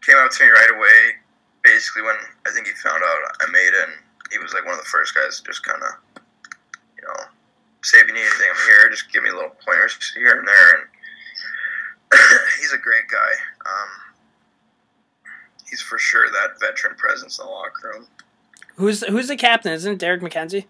came 0.03 0.17
out 0.17 0.31
to 0.33 0.45
me 0.45 0.51
right 0.51 0.71
away. 0.75 1.15
Basically, 1.69 2.03
when 2.03 2.17
I 2.47 2.51
think 2.51 2.67
he 2.67 2.73
found 2.73 3.03
out 3.05 3.37
I 3.41 3.51
made 3.53 3.77
it, 3.77 3.85
and 3.85 3.93
he 4.33 4.39
was 4.39 4.55
like 4.55 4.65
one 4.65 4.73
of 4.73 4.81
the 4.81 4.89
first 4.89 5.15
guys 5.15 5.39
to 5.39 5.45
just 5.45 5.63
kind 5.63 5.83
of 5.83 6.23
you 6.97 7.05
know 7.05 7.29
say 7.83 7.99
if 7.99 8.09
you 8.09 8.15
need 8.15 8.21
anything, 8.21 8.49
I'm 8.49 8.67
here. 8.67 8.91
Just 8.91 9.13
give 9.13 9.23
me 9.23 9.31
little 9.31 9.53
pointers 9.67 9.97
here 10.17 10.39
and 10.39 10.49
there, 10.49 10.81
and 10.81 10.89
he's 12.61 12.73
a 12.73 12.79
great 12.79 13.07
guy. 13.09 13.33
Um, 13.69 13.91
he's 15.69 15.83
for 15.83 15.99
sure 15.99 16.27
that 16.31 16.59
veteran 16.59 16.97
presence 16.97 17.39
in 17.39 17.45
the 17.45 17.51
locker 17.51 17.93
room. 17.93 18.07
who's 18.77 19.05
who's 19.07 19.29
the 19.29 19.37
captain? 19.37 19.73
Isn't 19.73 19.93
it 19.95 19.99
Derek 19.99 20.23
MacKenzie? 20.23 20.65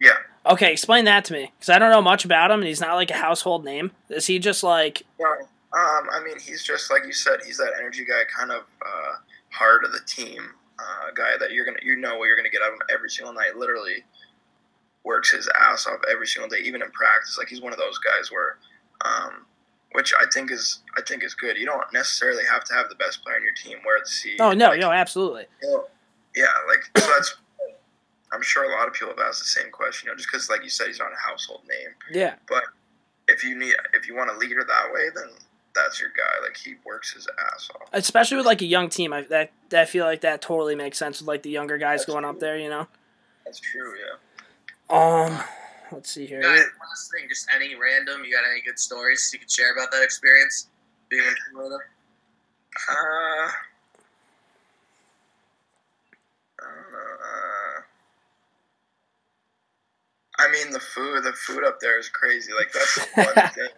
Yeah. 0.00 0.18
Okay, 0.44 0.72
explain 0.72 1.04
that 1.04 1.24
to 1.26 1.32
me 1.32 1.52
because 1.56 1.68
I 1.68 1.78
don't 1.78 1.90
know 1.90 2.02
much 2.02 2.24
about 2.24 2.50
him, 2.50 2.60
and 2.60 2.66
he's 2.68 2.80
not 2.80 2.96
like 2.96 3.10
a 3.10 3.16
household 3.16 3.64
name. 3.64 3.92
Is 4.10 4.26
he 4.26 4.38
just 4.38 4.62
like? 4.62 5.04
Well, 5.18 5.38
um, 5.72 6.08
I 6.12 6.20
mean, 6.24 6.38
he's 6.38 6.62
just 6.62 6.90
like 6.90 7.06
you 7.06 7.12
said. 7.12 7.40
He's 7.46 7.58
that 7.58 7.72
energy 7.78 8.04
guy, 8.04 8.22
kind 8.36 8.50
of 8.50 8.62
uh, 8.84 9.14
heart 9.52 9.84
of 9.84 9.92
the 9.92 10.00
team 10.06 10.50
uh, 10.78 11.10
guy 11.14 11.36
that 11.38 11.52
you're 11.52 11.64
gonna, 11.64 11.78
you 11.82 11.96
know, 11.96 12.18
what 12.18 12.26
you're 12.26 12.36
gonna 12.36 12.50
get 12.50 12.62
out 12.62 12.68
of 12.68 12.74
him 12.74 12.80
every 12.92 13.10
single 13.10 13.34
night. 13.34 13.56
Literally 13.56 14.04
works 15.04 15.30
his 15.30 15.48
ass 15.60 15.86
off 15.86 16.00
every 16.10 16.26
single 16.26 16.48
day, 16.48 16.62
even 16.64 16.82
in 16.82 16.90
practice. 16.90 17.36
Like 17.38 17.48
he's 17.48 17.60
one 17.60 17.72
of 17.72 17.78
those 17.78 17.98
guys 17.98 18.30
where, 18.30 18.58
um, 19.04 19.46
which 19.92 20.12
I 20.20 20.24
think 20.32 20.50
is, 20.50 20.80
I 20.96 21.02
think 21.02 21.24
is 21.24 21.34
good. 21.34 21.56
You 21.56 21.66
don't 21.66 21.92
necessarily 21.92 22.44
have 22.50 22.64
to 22.64 22.74
have 22.74 22.88
the 22.88 22.94
best 22.96 23.22
player 23.22 23.36
in 23.36 23.42
your 23.42 23.54
team. 23.54 23.78
Wear 23.84 23.98
the 24.00 24.08
C. 24.08 24.36
Oh 24.40 24.52
no, 24.52 24.70
like, 24.70 24.80
no, 24.80 24.90
absolutely. 24.90 25.46
yeah, 26.36 26.46
like 26.68 26.84
so 27.02 27.10
that's. 27.12 27.36
I'm 28.32 28.42
sure 28.42 28.64
a 28.64 28.74
lot 28.74 28.88
of 28.88 28.94
people 28.94 29.10
have 29.10 29.18
asked 29.18 29.40
the 29.40 29.60
same 29.60 29.70
question, 29.70 30.06
you 30.06 30.12
know, 30.12 30.16
just 30.16 30.26
because, 30.32 30.48
like 30.48 30.62
you 30.62 30.70
said, 30.70 30.86
he's 30.86 30.98
not 30.98 31.12
a 31.12 31.28
household 31.28 31.60
name 31.68 31.90
Yeah, 32.10 32.36
But 32.48 32.62
if 33.28 33.44
you 33.44 33.58
need 33.58 33.74
if 33.92 34.08
you 34.08 34.16
want 34.16 34.30
a 34.30 34.38
leader 34.38 34.64
that 34.66 34.92
way, 34.92 35.08
then 35.14 35.28
that's 35.74 36.00
your 36.00 36.10
guy. 36.10 36.42
Like 36.42 36.56
he 36.56 36.74
works 36.84 37.12
his 37.14 37.26
ass 37.52 37.70
off. 37.74 37.88
especially 37.92 38.36
with 38.36 38.46
like 38.46 38.62
a 38.62 38.66
young 38.66 38.88
team. 38.88 39.12
I 39.12 39.22
that 39.22 39.52
I 39.72 39.84
feel 39.84 40.04
like 40.04 40.20
that 40.22 40.42
totally 40.42 40.74
makes 40.74 40.98
sense 40.98 41.20
with 41.20 41.28
like 41.28 41.42
the 41.42 41.50
younger 41.50 41.78
guys 41.78 42.04
going 42.04 42.24
up 42.24 42.40
there. 42.40 42.58
You 42.58 42.68
know. 42.68 42.86
That's 43.44 43.60
true. 43.60 43.94
Yeah. 43.98 44.16
Um, 44.96 45.38
let's 45.90 46.10
see 46.10 46.26
here. 46.26 46.42
Guys, 46.42 46.58
last 46.58 47.10
thing, 47.12 47.28
just 47.28 47.48
any 47.54 47.74
random. 47.74 48.24
You 48.24 48.32
got 48.32 48.44
any 48.50 48.60
good 48.62 48.78
stories 48.78 49.30
you 49.32 49.38
could 49.38 49.50
share 49.50 49.72
about 49.72 49.90
that 49.92 50.02
experience 50.02 50.68
being 51.08 51.22
in 51.24 51.34
Florida? 51.52 51.78
Uh, 52.88 52.92
I. 52.94 53.50
Uh, 56.62 57.80
I 60.38 60.50
mean, 60.50 60.72
the 60.72 60.80
food, 60.80 61.22
the 61.22 61.32
food 61.32 61.64
up 61.64 61.78
there 61.80 61.98
is 61.98 62.08
crazy. 62.08 62.52
Like 62.52 62.72
that's 62.72 62.94
the 62.94 63.22
one 63.22 63.34
thing. 63.54 63.68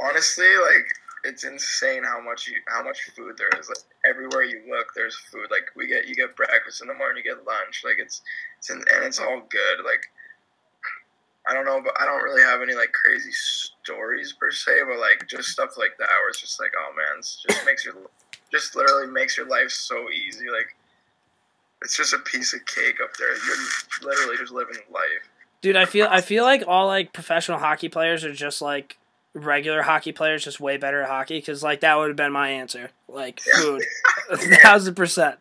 Honestly, 0.00 0.46
like 0.64 0.86
it's 1.24 1.44
insane 1.44 2.02
how 2.04 2.20
much 2.20 2.48
you 2.48 2.54
how 2.66 2.82
much 2.82 3.10
food 3.16 3.36
there 3.36 3.50
is. 3.60 3.68
Like 3.68 3.78
everywhere 4.04 4.42
you 4.42 4.62
look, 4.68 4.88
there's 4.94 5.16
food. 5.16 5.46
Like 5.50 5.66
we 5.76 5.86
get 5.86 6.08
you 6.08 6.14
get 6.14 6.36
breakfast 6.36 6.82
in 6.82 6.88
the 6.88 6.94
morning, 6.94 7.22
you 7.24 7.34
get 7.34 7.46
lunch. 7.46 7.82
Like 7.84 7.96
it's 7.98 8.22
it's 8.58 8.70
in, 8.70 8.78
and 8.78 9.04
it's 9.04 9.20
all 9.20 9.42
good. 9.48 9.84
Like 9.84 10.06
I 11.46 11.54
don't 11.54 11.64
know, 11.64 11.80
but 11.82 11.94
I 12.00 12.06
don't 12.06 12.22
really 12.22 12.42
have 12.42 12.62
any 12.62 12.74
like 12.74 12.92
crazy 12.92 13.32
stories 13.32 14.32
per 14.38 14.50
se, 14.50 14.72
but 14.88 14.98
like 14.98 15.28
just 15.28 15.48
stuff 15.48 15.76
like 15.78 15.96
that 15.98 16.08
where 16.08 16.28
it's 16.28 16.40
just 16.40 16.60
like, 16.60 16.72
oh 16.78 16.92
man, 16.94 17.18
it 17.18 17.26
just 17.48 17.66
makes 17.66 17.84
your 17.84 17.94
just 18.50 18.76
literally 18.76 19.06
makes 19.06 19.36
your 19.36 19.46
life 19.46 19.70
so 19.70 20.10
easy. 20.10 20.50
Like 20.50 20.74
it's 21.82 21.96
just 21.96 22.14
a 22.14 22.18
piece 22.18 22.52
of 22.52 22.64
cake 22.66 22.96
up 23.02 23.16
there. 23.16 23.34
You're 23.34 24.10
literally 24.10 24.36
just 24.36 24.52
living 24.52 24.76
life. 24.90 25.30
Dude, 25.60 25.76
I 25.76 25.84
feel 25.84 26.08
I 26.10 26.20
feel 26.20 26.42
like 26.42 26.64
all 26.66 26.88
like 26.88 27.12
professional 27.12 27.58
hockey 27.58 27.88
players 27.88 28.24
are 28.24 28.34
just 28.34 28.60
like 28.60 28.98
regular 29.34 29.82
hockey 29.82 30.12
players, 30.12 30.44
just 30.44 30.60
way 30.60 30.76
better 30.76 31.02
at 31.02 31.08
hockey. 31.08 31.38
Because 31.38 31.62
like 31.62 31.80
that 31.80 31.96
would 31.96 32.08
have 32.08 32.16
been 32.16 32.32
my 32.32 32.50
answer. 32.50 32.90
Like 33.08 33.40
food, 33.40 33.82
a 34.30 34.36
thousand 34.36 34.94
percent. 34.94 35.38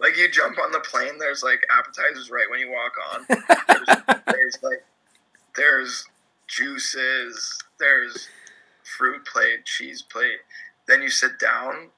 Like 0.00 0.16
you 0.16 0.30
jump 0.30 0.58
on 0.58 0.72
the 0.72 0.80
plane, 0.80 1.18
there's 1.18 1.42
like 1.42 1.64
appetizers 1.70 2.30
right 2.30 2.46
when 2.50 2.60
you 2.60 2.70
walk 2.70 2.92
on. 3.12 3.26
There's, 3.68 4.22
there's 4.26 4.58
like 4.62 4.84
there's 5.56 6.06
juices, 6.46 7.58
there's 7.78 8.28
fruit 8.96 9.24
plate, 9.26 9.64
cheese 9.64 10.02
plate. 10.02 10.40
Then 10.86 11.02
you 11.02 11.10
sit 11.10 11.38
down, 11.38 11.90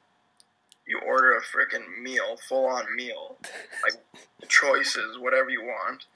you 0.87 1.01
order 1.07 1.37
a 1.37 1.41
freaking 1.41 2.03
meal, 2.03 2.39
full 2.49 2.67
on 2.67 2.85
meal, 2.95 3.37
like 3.83 4.01
choices, 4.49 5.19
whatever 5.19 5.51
you 5.51 5.63
want, 5.63 6.07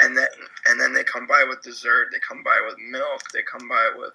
and 0.00 0.16
then 0.16 0.28
and 0.66 0.80
then 0.80 0.92
they 0.92 1.04
come 1.04 1.26
by 1.26 1.44
with 1.48 1.62
dessert. 1.62 2.08
They 2.12 2.18
come 2.26 2.42
by 2.42 2.60
with 2.66 2.76
milk. 2.78 3.22
They 3.32 3.42
come 3.42 3.68
by 3.68 3.90
with 3.96 4.14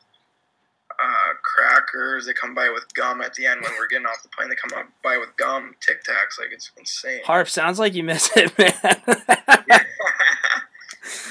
uh, 1.01 1.33
crackers. 1.43 2.25
They 2.25 2.33
come 2.33 2.53
by 2.53 2.69
with 2.69 2.91
gum 2.93 3.21
at 3.21 3.33
the 3.33 3.45
end 3.45 3.61
when 3.61 3.71
we're 3.77 3.87
getting 3.87 4.05
off 4.05 4.21
the 4.23 4.29
plane. 4.29 4.49
They 4.49 4.55
come 4.55 4.77
up 4.77 4.87
by 5.03 5.17
with 5.17 5.35
gum, 5.37 5.75
Tic 5.81 6.03
Tacs. 6.03 6.39
Like 6.39 6.51
it's 6.51 6.71
insane. 6.77 7.21
Harp 7.25 7.49
sounds 7.49 7.79
like 7.79 7.93
you 7.93 8.03
miss 8.03 8.29
it, 8.35 8.57
man. 8.57 8.73
I 8.83 9.63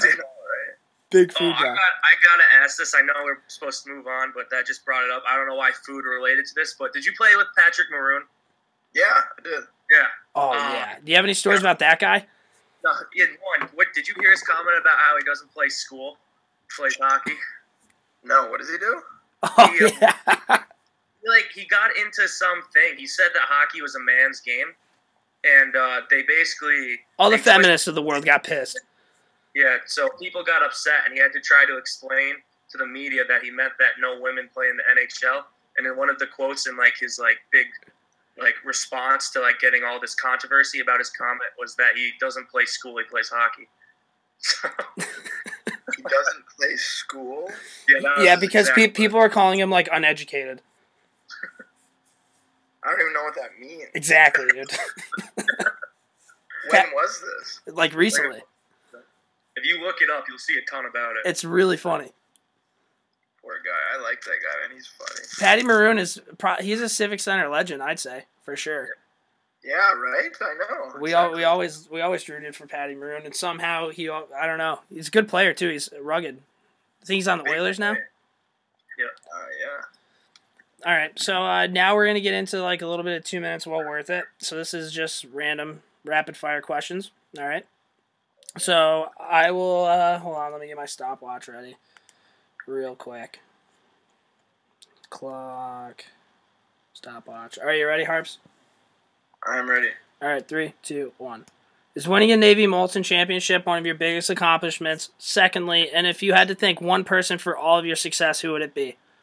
know, 0.06 0.24
right? 0.24 0.74
Big 1.10 1.30
Oh, 1.34 1.38
food 1.38 1.52
I 1.56 1.62
guy. 1.62 1.64
got, 1.66 1.76
I 1.76 2.12
gotta 2.22 2.64
ask 2.64 2.78
this. 2.78 2.94
I 2.94 3.02
know 3.02 3.12
we're 3.24 3.38
supposed 3.48 3.84
to 3.84 3.90
move 3.90 4.06
on, 4.06 4.32
but 4.34 4.48
that 4.50 4.66
just 4.66 4.84
brought 4.84 5.04
it 5.04 5.10
up. 5.10 5.22
I 5.28 5.36
don't 5.36 5.46
know 5.46 5.56
why 5.56 5.70
food 5.72 6.04
related 6.04 6.46
to 6.46 6.54
this, 6.54 6.74
but 6.78 6.92
did 6.92 7.04
you 7.04 7.12
play 7.16 7.36
with 7.36 7.46
Patrick 7.56 7.88
Maroon? 7.90 8.22
Yeah, 8.94 9.04
I 9.08 9.42
did. 9.42 9.62
Yeah. 9.90 10.06
Oh 10.34 10.50
Uh, 10.50 10.54
yeah. 10.72 10.94
Do 11.04 11.10
you 11.10 11.16
have 11.16 11.24
any 11.24 11.34
stories 11.34 11.60
about 11.60 11.78
that 11.80 11.98
guy? 12.00 12.26
No, 12.84 12.90
he 13.12 13.20
had 13.20 13.30
one. 13.58 13.68
What 13.74 13.88
did 13.94 14.08
you 14.08 14.14
hear 14.20 14.30
his 14.30 14.42
comment 14.42 14.76
about 14.80 14.98
how 14.98 15.16
he 15.16 15.22
doesn't 15.24 15.52
play 15.52 15.68
school, 15.68 16.16
plays 16.74 16.96
hockey? 17.00 17.34
No, 18.24 18.46
what 18.48 18.58
does 18.60 18.70
he 18.70 18.78
do? 18.78 19.02
Oh 19.58 19.90
yeah. 20.00 20.14
Like 20.48 21.50
he 21.54 21.64
got 21.66 21.96
into 21.96 22.28
something. 22.28 22.96
He 22.96 23.06
said 23.06 23.28
that 23.34 23.42
hockey 23.42 23.80
was 23.80 23.94
a 23.94 24.00
man's 24.00 24.40
game, 24.40 24.68
and 25.44 25.74
uh, 25.76 26.00
they 26.10 26.22
basically 26.22 27.00
All 27.18 27.30
the 27.30 27.38
feminists 27.38 27.86
of 27.86 27.94
the 27.94 28.02
world 28.02 28.24
got 28.24 28.44
pissed. 28.44 28.80
Yeah, 29.54 29.78
so 29.86 30.08
people 30.20 30.42
got 30.42 30.64
upset, 30.64 31.04
and 31.04 31.14
he 31.14 31.20
had 31.20 31.32
to 31.32 31.40
try 31.40 31.64
to 31.66 31.76
explain 31.76 32.36
to 32.70 32.78
the 32.78 32.86
media 32.86 33.22
that 33.28 33.42
he 33.42 33.50
meant 33.50 33.72
that 33.78 33.92
no 34.00 34.20
women 34.20 34.48
play 34.52 34.68
in 34.68 34.76
the 34.76 34.82
NHL. 34.82 35.44
And 35.76 35.86
in 35.86 35.96
one 35.96 36.10
of 36.10 36.18
the 36.18 36.26
quotes 36.26 36.66
in 36.66 36.76
like 36.76 36.94
his 36.98 37.18
like 37.18 37.36
big 37.52 37.66
like 38.38 38.54
response 38.64 39.30
to 39.30 39.40
like 39.40 39.60
getting 39.60 39.84
all 39.84 40.00
this 40.00 40.14
controversy 40.14 40.80
about 40.80 40.98
his 40.98 41.10
comment 41.10 41.50
was 41.58 41.76
that 41.76 41.92
he 41.96 42.12
doesn't 42.18 42.48
play 42.50 42.64
school, 42.64 42.98
he 42.98 43.04
plays 43.04 43.30
hockey. 43.32 43.68
So, 44.44 44.68
he 46.02 46.14
doesn't 46.16 46.44
play 46.58 46.76
school. 46.76 47.50
Yeah, 47.88 48.22
Yeah, 48.22 48.36
because 48.36 48.70
pe- 48.70 48.88
people 48.88 49.18
are 49.18 49.28
calling 49.28 49.58
him 49.58 49.70
like 49.70 49.88
uneducated. 49.92 50.60
I 52.84 52.90
don't 52.90 53.00
even 53.00 53.12
know 53.12 53.22
what 53.22 53.34
that 53.36 53.58
means. 53.60 53.88
Exactly, 53.94 54.46
dude. 54.52 54.70
When 56.70 56.84
was 56.94 57.20
this? 57.20 57.74
like 57.74 57.92
recently. 57.92 58.40
If 59.56 59.66
you 59.66 59.80
look 59.84 59.96
it 60.00 60.08
up, 60.08 60.24
you'll 60.28 60.38
see 60.38 60.56
a 60.56 60.70
ton 60.70 60.86
about 60.86 61.16
it. 61.16 61.28
It's 61.28 61.44
really 61.44 61.76
funny. 61.76 62.12
Poor 63.42 63.54
guy. 63.64 63.98
I 63.98 64.00
like 64.02 64.22
that 64.22 64.30
guy, 64.42 64.64
and 64.64 64.72
he's 64.72 64.86
funny. 64.86 65.26
Patty 65.40 65.64
Maroon 65.64 65.98
is 65.98 66.20
pro- 66.38 66.56
he's 66.60 66.80
a 66.80 66.88
Civic 66.88 67.18
Center 67.20 67.48
legend, 67.48 67.82
I'd 67.82 67.98
say 67.98 68.24
for 68.44 68.54
sure. 68.56 68.84
Yeah, 68.84 68.90
right. 69.64 70.30
I 70.40 70.54
know. 70.54 71.00
We 71.00 71.14
all 71.14 71.32
we 71.32 71.44
always 71.44 71.88
we 71.90 72.00
always 72.00 72.28
rooted 72.28 72.56
for 72.56 72.66
Patty 72.66 72.94
Maroon, 72.94 73.24
and 73.24 73.34
somehow 73.34 73.90
he 73.90 74.08
I 74.08 74.46
don't 74.46 74.58
know 74.58 74.80
he's 74.92 75.08
a 75.08 75.10
good 75.10 75.28
player 75.28 75.52
too. 75.52 75.68
He's 75.70 75.88
rugged. 76.00 76.38
I 77.02 77.04
think 77.04 77.16
he's 77.16 77.28
on 77.28 77.38
the 77.38 77.50
Oilers 77.50 77.78
now. 77.78 77.92
Uh, 77.92 77.96
yeah. 79.60 79.84
All 80.84 80.92
right, 80.92 81.16
so 81.18 81.42
uh, 81.42 81.66
now 81.68 81.94
we're 81.94 82.06
gonna 82.06 82.20
get 82.20 82.34
into 82.34 82.60
like 82.60 82.82
a 82.82 82.86
little 82.86 83.04
bit 83.04 83.16
of 83.16 83.24
two 83.24 83.40
minutes 83.40 83.66
well 83.66 83.84
worth 83.84 84.10
it. 84.10 84.24
So 84.38 84.56
this 84.56 84.74
is 84.74 84.92
just 84.92 85.24
random 85.32 85.82
rapid 86.04 86.36
fire 86.36 86.60
questions. 86.60 87.12
All 87.38 87.46
right. 87.46 87.64
So 88.58 89.10
I 89.18 89.50
will 89.52 89.84
uh, 89.84 90.18
hold 90.18 90.36
on. 90.36 90.52
Let 90.52 90.60
me 90.60 90.66
get 90.66 90.76
my 90.76 90.86
stopwatch 90.86 91.48
ready, 91.48 91.76
real 92.66 92.94
quick. 92.94 93.40
Clock. 95.08 96.04
Stopwatch. 96.94 97.58
Are 97.58 97.74
you 97.74 97.86
ready, 97.86 98.04
Harps? 98.04 98.38
I'm 99.46 99.68
ready. 99.68 99.88
All 100.20 100.28
right, 100.28 100.46
three, 100.46 100.74
two, 100.82 101.12
one. 101.18 101.46
Is 101.94 102.08
winning 102.08 102.30
a 102.30 102.36
Navy 102.36 102.66
Molson 102.66 103.04
Championship 103.04 103.66
one 103.66 103.78
of 103.78 103.84
your 103.84 103.94
biggest 103.94 104.30
accomplishments? 104.30 105.10
Secondly, 105.18 105.90
and 105.92 106.06
if 106.06 106.22
you 106.22 106.32
had 106.32 106.48
to 106.48 106.54
thank 106.54 106.80
one 106.80 107.04
person 107.04 107.36
for 107.38 107.56
all 107.56 107.78
of 107.78 107.84
your 107.84 107.96
success, 107.96 108.40
who 108.40 108.52
would 108.52 108.62
it 108.62 108.74
be? 108.74 108.96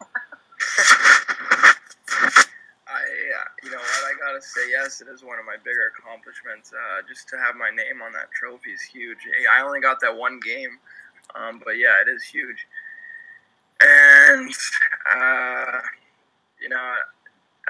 I, 2.86 3.02
uh, 3.02 3.44
you 3.64 3.70
know 3.70 3.78
what? 3.78 4.04
I 4.04 4.12
gotta 4.20 4.42
say 4.42 4.70
yes. 4.70 5.00
It 5.00 5.08
is 5.08 5.24
one 5.24 5.38
of 5.38 5.46
my 5.46 5.56
bigger 5.64 5.92
accomplishments. 5.98 6.72
Uh, 6.72 7.02
just 7.08 7.28
to 7.30 7.38
have 7.38 7.56
my 7.56 7.70
name 7.70 8.02
on 8.02 8.12
that 8.12 8.30
trophy 8.30 8.70
is 8.70 8.82
huge. 8.82 9.18
I 9.50 9.62
only 9.62 9.80
got 9.80 10.00
that 10.02 10.16
one 10.16 10.38
game, 10.38 10.78
um, 11.34 11.60
but 11.64 11.72
yeah, 11.72 12.00
it 12.06 12.08
is 12.08 12.22
huge. 12.22 12.66
And 13.80 14.52
uh, 15.12 15.80
you 16.60 16.68
know, 16.68 16.94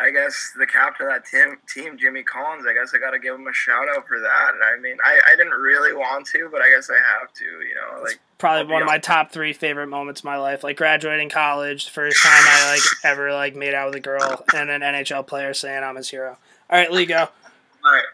I 0.00 0.10
guess 0.10 0.52
the 0.58 0.66
captain 0.66 1.06
of 1.06 1.12
that 1.12 1.26
team, 1.26 1.58
team, 1.68 1.98
Jimmy 1.98 2.22
Collins. 2.22 2.64
I 2.68 2.72
guess 2.72 2.92
I 2.94 2.98
gotta 2.98 3.18
give 3.18 3.34
him 3.34 3.46
a 3.46 3.52
shout 3.52 3.88
out 3.94 4.08
for 4.08 4.18
that. 4.18 4.52
I 4.64 4.80
mean, 4.80 4.96
I, 5.04 5.20
I 5.32 5.36
didn't 5.36 5.52
really 5.52 5.92
want 5.92 6.26
to, 6.28 6.48
but 6.50 6.62
I 6.62 6.70
guess 6.70 6.88
I 6.90 6.96
have 6.96 7.32
to. 7.34 7.44
You 7.44 7.74
know, 7.74 8.02
like 8.02 8.18
Probably 8.38 8.72
one 8.72 8.80
of 8.80 8.86
my 8.86 8.98
top 8.98 9.32
three 9.32 9.52
favorite 9.52 9.88
moments 9.88 10.22
of 10.22 10.24
my 10.24 10.38
life. 10.38 10.64
Like 10.64 10.78
graduating 10.78 11.28
college, 11.28 11.90
first 11.90 12.22
time 12.22 12.32
I 12.32 12.72
like 12.72 12.82
ever 13.04 13.32
like 13.32 13.54
made 13.54 13.74
out 13.74 13.88
with 13.88 13.96
a 13.96 14.00
girl, 14.00 14.44
and 14.54 14.70
an 14.70 14.80
NHL 14.80 15.26
player 15.26 15.52
saying 15.52 15.84
I'm 15.84 15.96
his 15.96 16.08
hero. 16.08 16.38
All 16.70 16.78
right, 16.78 16.90
Lee, 16.90 17.06
go. 17.06 17.18
All 17.84 17.92
right. 17.92 18.04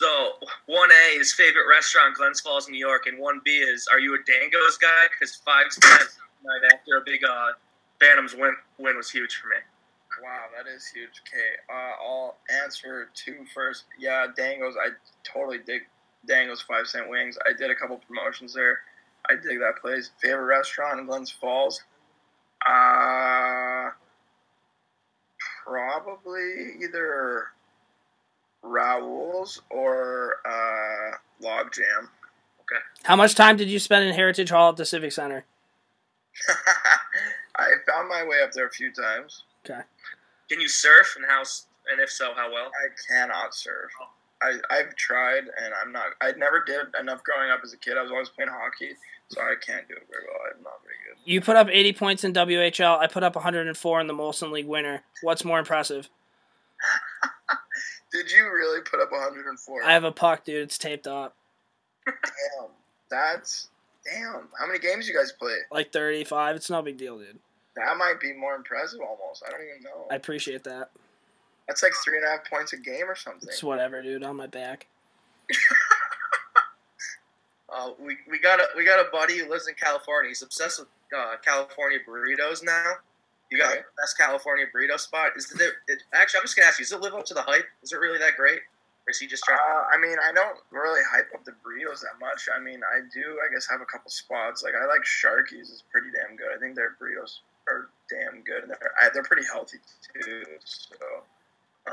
So 0.00 0.32
one 0.66 0.90
A 0.90 1.18
is 1.18 1.32
favorite 1.32 1.68
restaurant, 1.70 2.16
Glens 2.16 2.40
Falls, 2.40 2.68
New 2.68 2.78
York, 2.78 3.06
and 3.06 3.18
one 3.18 3.40
B 3.44 3.52
is 3.52 3.86
Are 3.90 3.98
you 3.98 4.14
a 4.14 4.18
Dango's 4.18 4.76
guy? 4.78 5.06
Because 5.10 5.36
five 5.36 5.66
cents 5.70 6.18
night 6.44 6.72
after 6.72 6.96
a 6.96 7.02
big 7.04 7.24
uh, 7.24 7.52
Phantoms 8.00 8.34
win 8.34 8.54
win 8.78 8.96
was 8.96 9.10
huge 9.10 9.36
for 9.36 9.48
me. 9.48 9.56
Wow, 10.22 10.46
that 10.56 10.70
is 10.70 10.86
huge. 10.86 11.22
Okay, 11.26 11.56
uh, 11.72 12.04
I'll 12.04 12.36
answer 12.62 13.08
two 13.14 13.44
first. 13.54 13.84
Yeah, 13.98 14.26
Dangles. 14.36 14.74
I 14.76 14.90
totally 15.24 15.58
dig 15.58 15.82
Dangles 16.26 16.62
five 16.62 16.86
cent 16.86 17.08
wings. 17.08 17.38
I 17.46 17.52
did 17.56 17.70
a 17.70 17.74
couple 17.74 18.00
promotions 18.06 18.52
there. 18.54 18.80
I 19.28 19.34
dig 19.34 19.58
that 19.60 19.80
place. 19.80 20.10
Favorite 20.20 20.44
restaurant 20.44 21.00
in 21.00 21.06
Glens 21.06 21.30
Falls? 21.30 21.82
Uh, 22.66 23.90
probably 25.64 26.74
either 26.82 27.46
Raoul's 28.62 29.62
or 29.70 30.36
uh, 30.46 31.16
Log 31.40 31.72
Jam. 31.72 32.10
How 33.02 33.16
much 33.16 33.34
time 33.34 33.56
did 33.56 33.68
you 33.68 33.78
spend 33.78 34.04
in 34.04 34.14
Heritage 34.14 34.50
Hall 34.50 34.70
at 34.70 34.76
the 34.76 34.84
Civic 34.84 35.12
Center? 35.12 35.44
I 37.56 37.66
found 37.88 38.08
my 38.08 38.24
way 38.24 38.42
up 38.44 38.52
there 38.52 38.66
a 38.66 38.70
few 38.70 38.92
times. 38.92 39.44
Okay. 39.64 39.80
Can 40.50 40.60
you 40.60 40.68
surf 40.68 41.14
and 41.16 41.24
how? 41.26 41.42
And 41.90 42.00
if 42.00 42.10
so, 42.10 42.32
how 42.34 42.52
well? 42.52 42.66
I 42.66 42.88
cannot 43.12 43.54
surf. 43.54 43.90
I, 44.42 44.54
I've 44.70 44.94
tried 44.96 45.44
and 45.44 45.74
I'm 45.82 45.92
not. 45.92 46.06
I 46.20 46.32
never 46.32 46.64
did 46.64 46.86
enough 46.98 47.22
growing 47.22 47.50
up 47.50 47.60
as 47.62 47.72
a 47.72 47.76
kid. 47.76 47.96
I 47.96 48.02
was 48.02 48.10
always 48.10 48.28
playing 48.30 48.50
hockey, 48.50 48.96
so 49.28 49.40
I 49.40 49.54
can't 49.64 49.86
do 49.86 49.94
it 49.94 50.06
very 50.10 50.24
well. 50.26 50.40
I'm 50.56 50.62
not 50.62 50.80
very 50.82 50.96
good. 51.06 51.30
You 51.30 51.40
put 51.40 51.56
up 51.56 51.68
80 51.70 51.92
points 51.92 52.24
in 52.24 52.32
WHL. 52.32 52.98
I 52.98 53.06
put 53.06 53.22
up 53.22 53.34
104 53.36 54.00
in 54.00 54.06
the 54.06 54.14
Molson 54.14 54.50
League 54.50 54.66
winner. 54.66 55.02
What's 55.22 55.44
more 55.44 55.58
impressive? 55.58 56.08
Did 58.12 58.32
you 58.32 58.44
really 58.44 58.80
put 58.80 59.00
up 59.00 59.12
104? 59.12 59.84
I 59.84 59.92
have 59.92 60.04
a 60.04 60.10
puck, 60.10 60.44
dude. 60.44 60.62
It's 60.62 60.78
taped 60.78 61.06
up. 61.06 61.36
Damn, 62.06 62.70
that's 63.08 63.68
damn. 64.04 64.48
How 64.58 64.66
many 64.66 64.78
games 64.80 65.06
you 65.06 65.14
guys 65.14 65.32
play? 65.32 65.54
Like 65.70 65.92
35. 65.92 66.56
It's 66.56 66.70
no 66.70 66.82
big 66.82 66.96
deal, 66.96 67.18
dude. 67.18 67.38
That 67.86 67.96
might 67.96 68.20
be 68.20 68.32
more 68.32 68.54
impressive 68.54 69.00
almost. 69.00 69.42
I 69.46 69.50
don't 69.50 69.60
even 69.62 69.82
know. 69.82 70.06
I 70.10 70.16
appreciate 70.16 70.64
that. 70.64 70.90
That's 71.68 71.82
like 71.82 71.92
three 72.04 72.16
and 72.16 72.26
a 72.26 72.30
half 72.30 72.48
points 72.50 72.72
a 72.72 72.76
game 72.76 73.04
or 73.08 73.14
something. 73.14 73.48
It's 73.48 73.62
whatever, 73.62 74.02
dude. 74.02 74.22
On 74.24 74.36
my 74.36 74.46
back. 74.46 74.86
Uh, 77.72 77.90
we, 78.00 78.16
we 78.28 78.38
got 78.40 78.58
a 78.58 78.64
we 78.76 78.84
got 78.84 78.98
a 78.98 79.08
buddy 79.12 79.38
who 79.38 79.48
lives 79.48 79.68
in 79.68 79.74
California. 79.74 80.28
He's 80.28 80.42
obsessed 80.42 80.80
with 80.80 80.88
uh, 81.16 81.36
California 81.44 81.98
burritos 82.02 82.64
now. 82.64 82.94
You 83.48 83.58
got 83.58 83.70
Okay. 83.70 83.78
the 83.78 84.02
best 84.02 84.18
California 84.18 84.66
burrito 84.74 84.98
spot. 84.98 85.30
Is 85.36 85.50
it, 85.52 85.74
it 85.86 86.02
actually? 86.12 86.38
I'm 86.38 86.44
just 86.44 86.56
gonna 86.56 86.66
ask 86.66 86.80
you. 86.80 86.84
Does 86.84 86.92
it 86.92 87.00
live 87.00 87.14
up 87.14 87.24
to 87.26 87.34
the 87.34 87.42
hype? 87.42 87.66
Is 87.84 87.92
it 87.92 88.00
really 88.00 88.18
that 88.18 88.34
great, 88.36 88.58
or 89.06 89.10
is 89.10 89.20
he 89.20 89.28
just 89.28 89.44
trying? 89.44 89.58
Uh, 89.60 89.84
I 89.94 89.98
mean, 90.00 90.16
I 90.18 90.32
don't 90.32 90.58
really 90.72 91.00
hype 91.12 91.28
up 91.32 91.44
the 91.44 91.52
burritos 91.62 92.00
that 92.02 92.18
much. 92.20 92.48
I 92.52 92.58
mean, 92.60 92.80
I 92.82 93.06
do, 93.14 93.38
I 93.48 93.52
guess, 93.54 93.68
have 93.70 93.80
a 93.80 93.86
couple 93.86 94.10
spots. 94.10 94.64
Like, 94.64 94.74
I 94.74 94.84
like 94.86 95.02
Sharky's 95.06 95.70
is 95.70 95.84
pretty 95.92 96.08
damn 96.10 96.34
good. 96.36 96.48
I 96.52 96.58
think 96.58 96.74
their 96.74 96.96
burritos 97.00 97.38
damn 98.10 98.42
good, 98.42 98.62
and 98.62 98.70
they're 98.70 98.92
I, 99.00 99.08
they're 99.12 99.22
pretty 99.22 99.46
healthy 99.46 99.78
too. 100.22 100.42
So, 100.64 100.96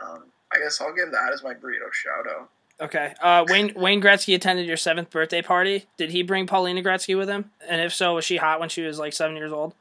um, 0.02 0.26
I 0.54 0.60
guess 0.60 0.82
I'll 0.82 0.94
give 0.94 1.12
that 1.12 1.32
as 1.34 1.44
my 1.44 1.54
burrito 1.54 1.92
shout 1.92 2.28
out. 2.30 2.50
Okay. 2.80 3.14
Uh, 3.22 3.44
Wayne 3.48 3.74
Wayne 3.76 4.02
Gretzky 4.02 4.36
attended 4.36 4.68
your 4.68 4.78
seventh 4.78 5.10
birthday 5.10 5.42
party. 5.42 5.86
Did 5.98 6.12
he 6.12 6.24
bring 6.24 6.46
Paulina 6.48 6.82
Gretzky 6.82 7.18
with 7.18 7.30
him? 7.30 7.52
And 7.68 7.82
if 7.82 7.94
so, 7.94 8.16
was 8.16 8.26
she 8.26 8.38
hot 8.38 8.60
when 8.60 8.70
she 8.70 8.82
was 8.82 9.00
like 9.00 9.14
seven 9.14 9.36
years 9.36 9.52
old? 9.52 9.74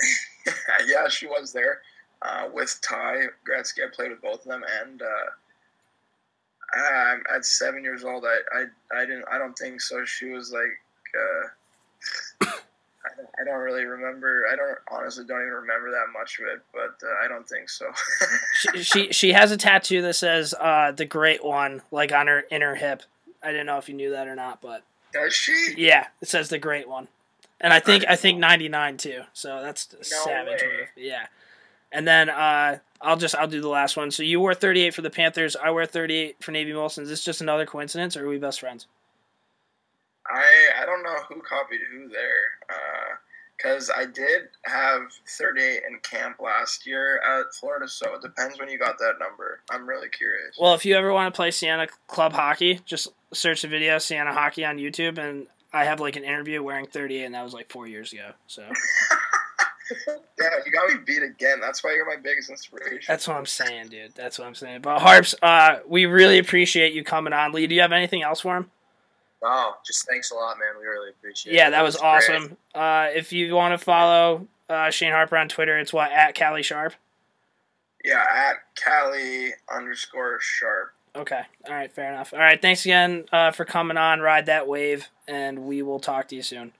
yeah, 0.86 1.08
she 1.08 1.26
was 1.26 1.52
there 1.52 1.82
uh, 2.22 2.48
with 2.52 2.78
Ty 2.82 3.26
Gretzky. 3.48 3.84
I 3.84 3.94
played 3.94 4.10
with 4.10 4.22
both 4.22 4.40
of 4.40 4.50
them, 4.50 4.62
and 4.82 5.02
uh, 5.02 5.30
um, 6.78 7.22
at 7.34 7.44
seven 7.44 7.82
years 7.82 8.04
old, 8.04 8.24
I, 8.24 8.38
I 8.58 9.00
I 9.02 9.04
didn't 9.04 9.24
I 9.30 9.38
don't 9.38 9.56
think 9.56 9.80
so. 9.80 10.04
She 10.04 10.26
was 10.26 10.52
like. 10.52 10.70
Uh, 13.40 13.42
I 13.42 13.44
don't, 13.44 13.60
really 13.60 13.84
remember. 13.84 14.44
I 14.52 14.56
don't 14.56 14.78
honestly 14.90 15.24
don't 15.24 15.40
even 15.40 15.52
remember 15.52 15.90
that 15.90 16.06
much 16.12 16.38
of 16.38 16.46
it, 16.46 16.62
but 16.72 17.06
uh, 17.06 17.24
I 17.24 17.28
don't 17.28 17.48
think 17.48 17.68
so. 17.68 17.86
She, 18.54 18.82
she 18.82 19.12
she 19.12 19.32
has 19.32 19.50
a 19.52 19.56
tattoo 19.56 20.02
that 20.02 20.14
says 20.14 20.54
uh, 20.60 20.92
"the 20.92 21.06
Great 21.06 21.42
One" 21.44 21.82
like 21.90 22.12
on 22.12 22.26
her 22.26 22.44
inner 22.50 22.74
hip. 22.74 23.02
I 23.42 23.52
didn't 23.52 23.66
know 23.66 23.78
if 23.78 23.88
you 23.88 23.94
knew 23.94 24.10
that 24.10 24.28
or 24.28 24.34
not, 24.34 24.60
but 24.60 24.82
Does 25.12 25.32
she? 25.32 25.74
yeah, 25.78 26.08
it 26.20 26.28
says 26.28 26.50
"the 26.50 26.58
Great 26.58 26.88
One," 26.88 27.08
and 27.60 27.72
I 27.72 27.80
think 27.80 28.04
I 28.08 28.16
think 28.16 28.38
ninety 28.38 28.68
nine 28.68 28.98
too. 28.98 29.22
So 29.32 29.62
that's 29.62 29.92
a 29.98 30.04
savage 30.04 30.62
move. 30.62 30.88
Yeah. 30.96 31.26
And 31.92 32.06
then 32.06 32.28
uh, 32.30 32.78
I'll 33.00 33.16
just 33.16 33.34
I'll 33.34 33.48
do 33.48 33.60
the 33.60 33.68
last 33.68 33.96
one. 33.96 34.10
So 34.10 34.22
you 34.22 34.40
wore 34.40 34.54
thirty 34.54 34.82
eight 34.82 34.94
for 34.94 35.02
the 35.02 35.10
Panthers. 35.10 35.56
I 35.56 35.70
wear 35.70 35.86
thirty 35.86 36.14
eight 36.14 36.36
for 36.40 36.52
Navy 36.52 36.72
Molson. 36.72 37.02
Is 37.02 37.08
this 37.08 37.24
just 37.24 37.40
another 37.40 37.66
coincidence, 37.66 38.16
or 38.16 38.26
are 38.26 38.28
we 38.28 38.38
best 38.38 38.60
friends? 38.60 38.86
I 40.26 40.82
I 40.82 40.86
don't 40.86 41.02
know 41.02 41.16
who 41.28 41.40
copied 41.40 41.80
who 41.90 42.08
there, 42.08 43.09
because 43.60 43.90
I 43.94 44.06
did 44.06 44.48
have 44.64 45.02
38 45.28 45.82
in 45.88 45.98
camp 46.00 46.40
last 46.40 46.86
year 46.86 47.18
at 47.18 47.54
Florida, 47.54 47.88
so 47.88 48.14
it 48.14 48.22
depends 48.22 48.58
when 48.58 48.68
you 48.68 48.78
got 48.78 48.98
that 48.98 49.14
number. 49.18 49.60
I'm 49.70 49.88
really 49.88 50.08
curious. 50.08 50.56
Well, 50.58 50.74
if 50.74 50.84
you 50.84 50.96
ever 50.96 51.12
want 51.12 51.32
to 51.32 51.36
play 51.36 51.50
Siena 51.50 51.88
Club 52.06 52.32
Hockey, 52.32 52.80
just 52.84 53.08
search 53.32 53.62
the 53.62 53.68
video 53.68 53.98
Siena 53.98 54.32
Hockey 54.32 54.64
on 54.64 54.78
YouTube, 54.78 55.18
and 55.18 55.46
I 55.72 55.84
have 55.84 56.00
like 56.00 56.16
an 56.16 56.24
interview 56.24 56.62
wearing 56.62 56.86
38, 56.86 57.24
and 57.24 57.34
that 57.34 57.44
was 57.44 57.54
like 57.54 57.70
four 57.70 57.86
years 57.86 58.12
ago. 58.12 58.32
So 58.46 58.62
yeah, 60.08 60.48
you 60.64 60.72
got 60.72 60.88
me 60.88 61.00
beat 61.04 61.22
again. 61.22 61.60
That's 61.60 61.84
why 61.84 61.94
you're 61.94 62.06
my 62.06 62.20
biggest 62.20 62.50
inspiration. 62.50 63.04
that's 63.06 63.28
what 63.28 63.36
I'm 63.36 63.46
saying, 63.46 63.88
dude. 63.88 64.14
That's 64.14 64.38
what 64.38 64.46
I'm 64.48 64.54
saying. 64.54 64.80
But 64.82 65.00
Harps, 65.00 65.34
uh, 65.42 65.78
we 65.86 66.06
really 66.06 66.38
appreciate 66.38 66.94
you 66.94 67.04
coming 67.04 67.32
on. 67.32 67.52
Lee, 67.52 67.66
do 67.66 67.74
you 67.74 67.80
have 67.82 67.92
anything 67.92 68.22
else 68.22 68.40
for 68.40 68.56
him? 68.56 68.70
Oh, 69.42 69.76
just 69.86 70.06
thanks 70.06 70.30
a 70.30 70.34
lot, 70.34 70.58
man. 70.58 70.80
We 70.80 70.86
really 70.86 71.10
appreciate 71.10 71.52
it. 71.52 71.56
Yeah, 71.56 71.70
that 71.70 71.82
was 71.82 71.96
great. 71.96 72.06
awesome. 72.06 72.56
Uh, 72.74 73.08
if 73.14 73.32
you 73.32 73.54
want 73.54 73.78
to 73.78 73.78
follow 73.82 74.46
uh, 74.68 74.90
Shane 74.90 75.12
Harper 75.12 75.36
on 75.36 75.48
Twitter, 75.48 75.78
it's 75.78 75.92
what 75.92 76.12
at 76.12 76.34
Cali 76.34 76.62
Sharp. 76.62 76.94
Yeah, 78.04 78.24
at 78.32 78.56
Cali 78.76 79.52
underscore 79.74 80.38
sharp. 80.40 80.92
Okay. 81.14 81.42
All 81.66 81.74
right. 81.74 81.90
Fair 81.90 82.12
enough. 82.12 82.32
All 82.32 82.38
right. 82.38 82.60
Thanks 82.60 82.84
again 82.84 83.24
uh, 83.32 83.50
for 83.50 83.64
coming 83.64 83.96
on. 83.96 84.20
Ride 84.20 84.46
that 84.46 84.68
wave, 84.68 85.08
and 85.26 85.60
we 85.60 85.82
will 85.82 86.00
talk 86.00 86.28
to 86.28 86.36
you 86.36 86.42
soon. 86.42 86.72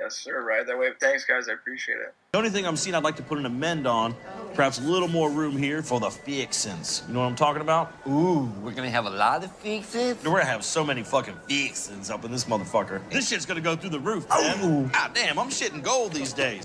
Yes, 0.00 0.16
sir. 0.16 0.42
Right 0.42 0.66
that 0.66 0.78
way. 0.78 0.90
Thanks, 0.98 1.24
guys. 1.24 1.48
I 1.48 1.52
appreciate 1.52 1.98
it. 1.98 2.14
The 2.32 2.38
only 2.38 2.50
thing 2.50 2.66
I'm 2.66 2.76
seeing 2.76 2.94
I'd 2.94 3.04
like 3.04 3.16
to 3.16 3.22
put 3.22 3.36
an 3.38 3.44
amend 3.44 3.86
on, 3.86 4.14
perhaps 4.54 4.78
a 4.78 4.82
little 4.82 5.08
more 5.08 5.30
room 5.30 5.56
here 5.56 5.82
for 5.82 6.00
the 6.00 6.10
fixins. 6.10 7.02
You 7.06 7.14
know 7.14 7.20
what 7.20 7.26
I'm 7.26 7.36
talking 7.36 7.60
about? 7.60 7.92
Ooh, 8.06 8.50
we're 8.62 8.72
gonna 8.72 8.88
have 8.88 9.04
a 9.04 9.10
lot 9.10 9.44
of 9.44 9.54
fixins. 9.56 10.24
We're 10.24 10.30
gonna 10.30 10.44
have 10.44 10.64
so 10.64 10.82
many 10.84 11.02
fucking 11.02 11.36
fixins 11.46 12.08
up 12.08 12.24
in 12.24 12.30
this 12.32 12.44
motherfucker. 12.44 13.02
This 13.10 13.28
shit's 13.28 13.44
gonna 13.44 13.60
go 13.60 13.76
through 13.76 13.90
the 13.90 14.00
roof, 14.00 14.26
man. 14.30 14.84
God 14.84 14.90
ah, 14.94 15.10
damn, 15.12 15.38
I'm 15.38 15.50
shitting 15.50 15.82
gold 15.82 16.14
these 16.14 16.32
days. 16.32 16.64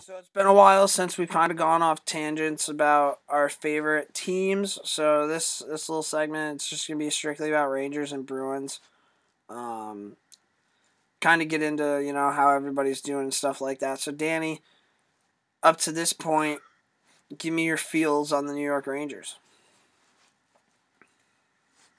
So 0.00 0.16
it's 0.16 0.28
been 0.30 0.46
a 0.46 0.54
while 0.54 0.88
since 0.88 1.18
we've 1.18 1.28
kind 1.28 1.52
of 1.52 1.58
gone 1.58 1.82
off 1.82 2.04
tangents 2.06 2.68
about 2.68 3.20
our 3.28 3.48
favorite 3.50 4.14
teams. 4.14 4.78
So 4.84 5.26
this 5.26 5.62
this 5.68 5.90
little 5.90 6.02
segment 6.02 6.56
it's 6.56 6.70
just 6.70 6.88
gonna 6.88 6.98
be 6.98 7.10
strictly 7.10 7.50
about 7.50 7.68
Rangers 7.68 8.12
and 8.12 8.24
Bruins. 8.24 8.80
Um, 9.50 10.16
kind 11.20 11.42
of 11.42 11.48
get 11.48 11.62
into 11.62 12.02
you 12.04 12.12
know 12.12 12.30
how 12.30 12.50
everybody's 12.50 13.00
doing 13.00 13.24
and 13.24 13.34
stuff 13.34 13.60
like 13.60 13.78
that. 13.80 14.00
So 14.00 14.12
Danny, 14.12 14.62
up 15.62 15.78
to 15.80 15.92
this 15.92 16.12
point, 16.12 16.60
give 17.36 17.52
me 17.52 17.64
your 17.66 17.76
feels 17.76 18.32
on 18.32 18.46
the 18.46 18.54
New 18.54 18.64
York 18.64 18.86
Rangers. 18.86 19.36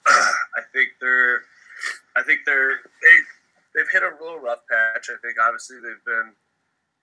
I 0.06 0.62
think 0.72 0.90
they're, 1.00 1.42
I 2.16 2.22
think 2.22 2.40
they're 2.44 2.80
they 3.00 3.16
they've 3.74 3.90
hit 3.92 4.02
a 4.02 4.10
real 4.20 4.38
rough 4.38 4.60
patch. 4.68 5.08
I 5.10 5.16
think 5.22 5.36
obviously 5.40 5.76
they've 5.76 6.04
been 6.04 6.32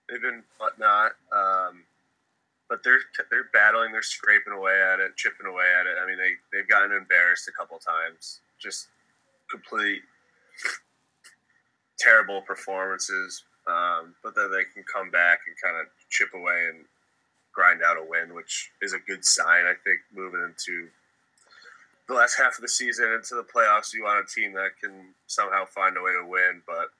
they've 0.08 0.22
been 0.22 0.42
whatnot, 0.58 1.12
um, 1.32 1.84
but 2.68 2.82
they're 2.84 3.00
they're 3.30 3.48
battling, 3.52 3.92
they're 3.92 4.02
scraping 4.02 4.52
away 4.52 4.80
at 4.80 5.00
it, 5.00 5.16
chipping 5.16 5.46
away 5.46 5.64
at 5.80 5.86
it. 5.86 5.96
I 6.02 6.06
mean 6.06 6.18
they 6.18 6.32
they've 6.52 6.68
gotten 6.68 6.92
embarrassed 6.92 7.48
a 7.48 7.52
couple 7.52 7.78
times, 7.78 8.40
just 8.58 8.88
complete 9.50 10.02
terrible 12.00 12.40
performances. 12.42 13.44
Um, 13.66 14.14
but 14.24 14.34
then 14.34 14.50
they 14.50 14.64
can 14.64 14.82
come 14.82 15.10
back 15.10 15.40
and 15.46 15.54
kind 15.62 15.76
of 15.80 15.86
chip 16.08 16.32
away 16.34 16.66
and 16.72 16.84
grind 17.52 17.82
out 17.82 17.96
a 17.96 18.04
win, 18.04 18.34
which 18.34 18.70
is 18.82 18.94
a 18.94 18.98
good 18.98 19.24
sign. 19.24 19.66
I 19.66 19.74
think 19.84 20.00
moving 20.14 20.40
into 20.42 20.88
the 22.08 22.14
last 22.14 22.36
half 22.36 22.56
of 22.56 22.62
the 22.62 22.68
season 22.68 23.12
into 23.12 23.36
the 23.36 23.46
playoffs, 23.46 23.94
you 23.94 24.02
want 24.02 24.24
a 24.24 24.34
team 24.34 24.52
that 24.54 24.70
can 24.82 25.14
somehow 25.26 25.64
find 25.64 25.96
a 25.96 26.02
way 26.02 26.12
to 26.12 26.26
win, 26.26 26.62
but 26.66 26.90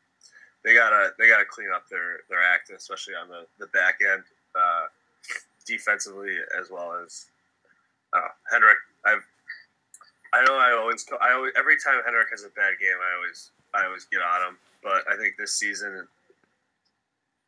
they 0.63 0.75
gotta 0.75 1.11
they 1.19 1.29
gotta 1.29 1.45
clean 1.45 1.69
up 1.75 1.89
their 1.89 2.21
their 2.29 2.43
act, 2.43 2.71
especially 2.71 3.15
on 3.15 3.29
the 3.29 3.47
the 3.59 3.67
back 3.69 3.99
end, 4.01 4.23
uh, 4.55 4.87
defensively 5.67 6.37
as 6.59 6.71
well 6.71 6.95
as 7.03 7.27
uh, 8.13 8.31
Henrik. 8.51 8.79
I've 9.05 9.25
I 10.33 10.45
know 10.45 10.57
I 10.57 10.73
always 10.79 11.05
I 11.21 11.33
always 11.33 11.53
every 11.57 11.77
time 11.77 12.01
Henrik 12.05 12.29
has 12.31 12.45
a 12.45 12.51
bad 12.51 12.79
game, 12.79 12.99
I 13.03 13.17
always 13.17 13.51
I 13.75 13.87
always 13.87 14.05
get 14.05 14.23
on 14.23 14.53
him, 14.53 14.59
but 14.83 15.05
I 15.11 15.17
think 15.17 15.35
this 15.39 15.55
season. 15.55 16.07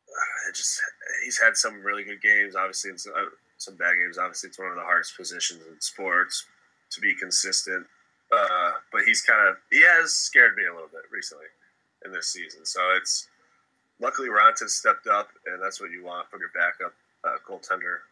uh, 0.09 0.49
It 0.49 0.55
just 0.55 0.81
he's 1.25 1.39
had 1.39 1.55
some 1.57 1.81
really 1.83 2.03
good 2.03 2.21
games. 2.21 2.55
Obviously, 2.55 2.91
and 2.91 2.99
some, 2.99 3.13
uh, 3.15 3.29
some 3.57 3.75
bad 3.75 3.95
games. 3.95 4.17
Obviously, 4.17 4.49
it's 4.49 4.59
one 4.59 4.69
of 4.69 4.75
the 4.75 4.81
hardest 4.81 5.15
positions 5.17 5.61
in 5.67 5.79
sports 5.79 6.45
to 6.91 7.01
be 7.01 7.15
consistent. 7.15 7.87
Uh, 8.31 8.71
but 8.91 9.03
he's 9.05 9.21
kind 9.21 9.47
of 9.47 9.57
he 9.71 9.81
has 9.83 10.13
scared 10.13 10.55
me 10.55 10.63
a 10.65 10.73
little 10.73 10.89
bit 10.89 11.03
recently 11.11 11.45
in 12.05 12.11
this 12.11 12.29
season. 12.29 12.65
So 12.65 12.81
it's 12.97 13.27
luckily 13.99 14.29
Raanta 14.29 14.67
stepped 14.67 15.07
up, 15.07 15.29
and 15.45 15.61
that's 15.61 15.79
what 15.79 15.91
you 15.91 16.03
want 16.03 16.29
from 16.29 16.39
your 16.41 16.49
backup 16.53 16.93
uh, 17.23 17.37
goaltender 17.47 18.03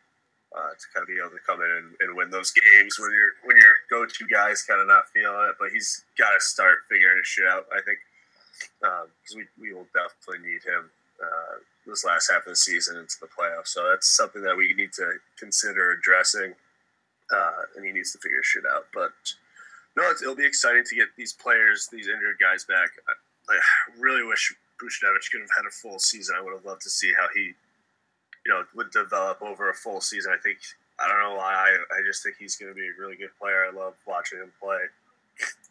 uh, 0.56 0.72
to 0.78 0.86
kind 0.94 1.02
of 1.04 1.08
be 1.08 1.18
able 1.20 1.32
to 1.32 1.42
come 1.46 1.62
in 1.62 1.72
and, 1.72 1.90
and 2.02 2.16
win 2.16 2.30
those 2.30 2.52
games 2.52 3.00
when 3.00 3.12
your 3.12 3.30
when 3.46 3.58
your 3.58 3.74
go-to 3.90 4.26
guy's 4.28 4.62
kind 4.64 4.80
of 4.82 4.88
not 4.88 5.10
feeling 5.10 5.48
it. 5.50 5.56
But 5.60 5.72
he's 5.74 6.04
got 6.18 6.32
to 6.34 6.40
start 6.40 6.86
figuring 6.90 7.18
his 7.18 7.28
shit 7.28 7.48
out. 7.48 7.66
I 7.74 7.82
think 7.82 7.98
because 8.80 9.36
we 9.36 9.46
we 9.60 9.74
will 9.74 9.88
definitely 9.94 10.48
need 10.48 10.64
him. 10.64 10.90
Uh, 11.22 11.62
this 11.86 12.06
last 12.06 12.32
half 12.32 12.46
of 12.46 12.52
the 12.52 12.56
season 12.56 12.98
into 12.98 13.16
the 13.20 13.28
playoffs, 13.28 13.70
so 13.70 13.88
that's 13.90 14.08
something 14.08 14.42
that 14.44 14.56
we 14.56 14.74
need 14.74 14.94
to 14.94 15.18
consider 15.38 15.92
addressing 15.92 16.54
uh, 17.32 17.64
and 17.76 17.86
he 17.86 17.92
needs 17.92 18.12
to 18.12 18.20
figure 18.20 18.44
shit 18.44 18.64
out. 18.66 18.88
But 18.94 19.12
no, 19.96 20.12
it'll 20.12 20.36
be 20.36 20.46
exciting 20.46 20.84
to 20.86 20.96
get 20.96 21.10
these 21.18 21.34
players, 21.34 21.88
these 21.92 22.08
injured 22.08 22.38
guys 22.40 22.66
back. 22.66 22.90
I, 23.08 23.54
I 23.54 23.60
really 24.00 24.24
wish 24.24 24.54
Buchnevich 24.82 25.32
could 25.32 25.42
have 25.42 25.56
had 25.58 25.66
a 25.68 25.72
full 25.72 26.00
season. 26.00 26.36
I 26.38 26.44
would 26.44 26.54
have 26.54 26.66
loved 26.66 26.82
to 26.84 26.90
see 26.90 27.12
how 27.18 27.28
he, 27.34 27.54
you 28.46 28.50
know, 28.50 28.64
would 28.76 28.92
develop 28.92 29.42
over 29.42 29.70
a 29.70 29.74
full 29.74 30.02
season. 30.02 30.34
I 30.34 30.42
think 30.42 30.60
I 31.00 31.08
don't 31.08 31.20
know 31.20 31.36
why. 31.36 31.54
I, 31.54 31.70
I 31.72 32.00
just 32.06 32.24
think 32.24 32.36
he's 32.38 32.56
going 32.56 32.72
to 32.72 32.76
be 32.76 32.88
a 32.88 33.00
really 33.00 33.16
good 33.16 33.32
player. 33.40 33.66
I 33.66 33.76
love 33.76 33.96
watching 34.06 34.40
him 34.40 34.52
play. 34.62 34.80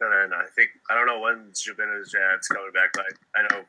And 0.01 0.12
then 0.12 0.33
I 0.33 0.47
think 0.57 0.71
I 0.89 0.95
don't 0.95 1.07
know 1.07 1.21
when 1.21 1.53
Jad's 1.53 2.49
coming 2.49 2.73
back, 2.73 2.93
but 2.95 3.07
I, 3.37 3.43
know 3.51 3.64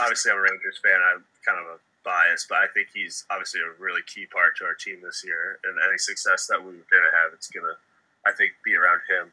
obviously 0.00 0.32
I'm 0.32 0.38
a 0.38 0.44
Rangers 0.44 0.80
fan. 0.82 0.98
I'm 1.00 1.24
kind 1.44 1.60
of 1.60 1.76
a 1.76 1.78
bias, 2.04 2.46
but 2.48 2.58
I 2.58 2.68
think 2.72 2.88
he's 2.92 3.24
obviously 3.30 3.60
a 3.60 3.72
really 3.80 4.02
key 4.06 4.26
part 4.26 4.56
to 4.58 4.64
our 4.64 4.74
team 4.74 5.00
this 5.02 5.24
year. 5.24 5.58
And 5.64 5.76
any 5.80 5.98
success 5.98 6.46
that 6.48 6.60
we're 6.60 6.84
going 6.88 7.04
to 7.04 7.14
have, 7.16 7.32
it's 7.32 7.48
going 7.48 7.64
to, 7.64 7.76
I 8.28 8.32
think, 8.36 8.52
be 8.64 8.76
around 8.76 9.00
him. 9.08 9.32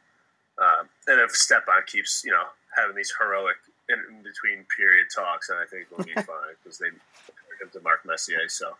Um, 0.60 0.88
and 1.06 1.20
if 1.20 1.32
Stepan 1.32 1.84
keeps, 1.86 2.22
you 2.24 2.32
know, 2.32 2.48
having 2.76 2.96
these 2.96 3.12
heroic 3.16 3.56
in, 3.88 4.00
in 4.08 4.22
between 4.24 4.64
period 4.76 5.08
talks, 5.14 5.48
and 5.48 5.58
I 5.60 5.66
think 5.68 5.88
we'll 5.92 6.04
be 6.04 6.12
fine 6.28 6.56
because 6.60 6.78
they 6.78 6.88
compared 6.88 7.58
him 7.60 7.70
to 7.72 7.80
Mark 7.80 8.04
Messier. 8.04 8.48
So 8.48 8.76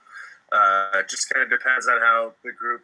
uh, 0.52 1.00
it 1.00 1.08
just 1.08 1.28
kind 1.32 1.44
of 1.44 1.50
depends 1.50 1.86
on 1.86 2.00
how 2.00 2.32
the 2.44 2.52
group 2.52 2.82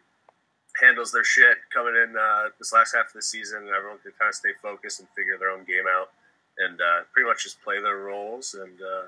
handles 0.81 1.11
their 1.11 1.23
shit 1.23 1.57
coming 1.73 1.95
in 1.95 2.15
uh, 2.17 2.49
this 2.57 2.73
last 2.73 2.95
half 2.95 3.07
of 3.07 3.13
the 3.13 3.21
season. 3.21 3.59
And 3.59 3.69
everyone 3.69 3.99
can 3.99 4.11
kind 4.19 4.29
of 4.29 4.35
stay 4.35 4.51
focused 4.61 4.99
and 4.99 5.09
figure 5.15 5.37
their 5.37 5.51
own 5.51 5.63
game 5.65 5.85
out 5.89 6.09
and 6.57 6.79
uh, 6.79 7.03
pretty 7.13 7.27
much 7.27 7.43
just 7.43 7.61
play 7.63 7.81
their 7.81 7.97
roles 7.97 8.53
and 8.53 8.81
uh, 8.81 9.07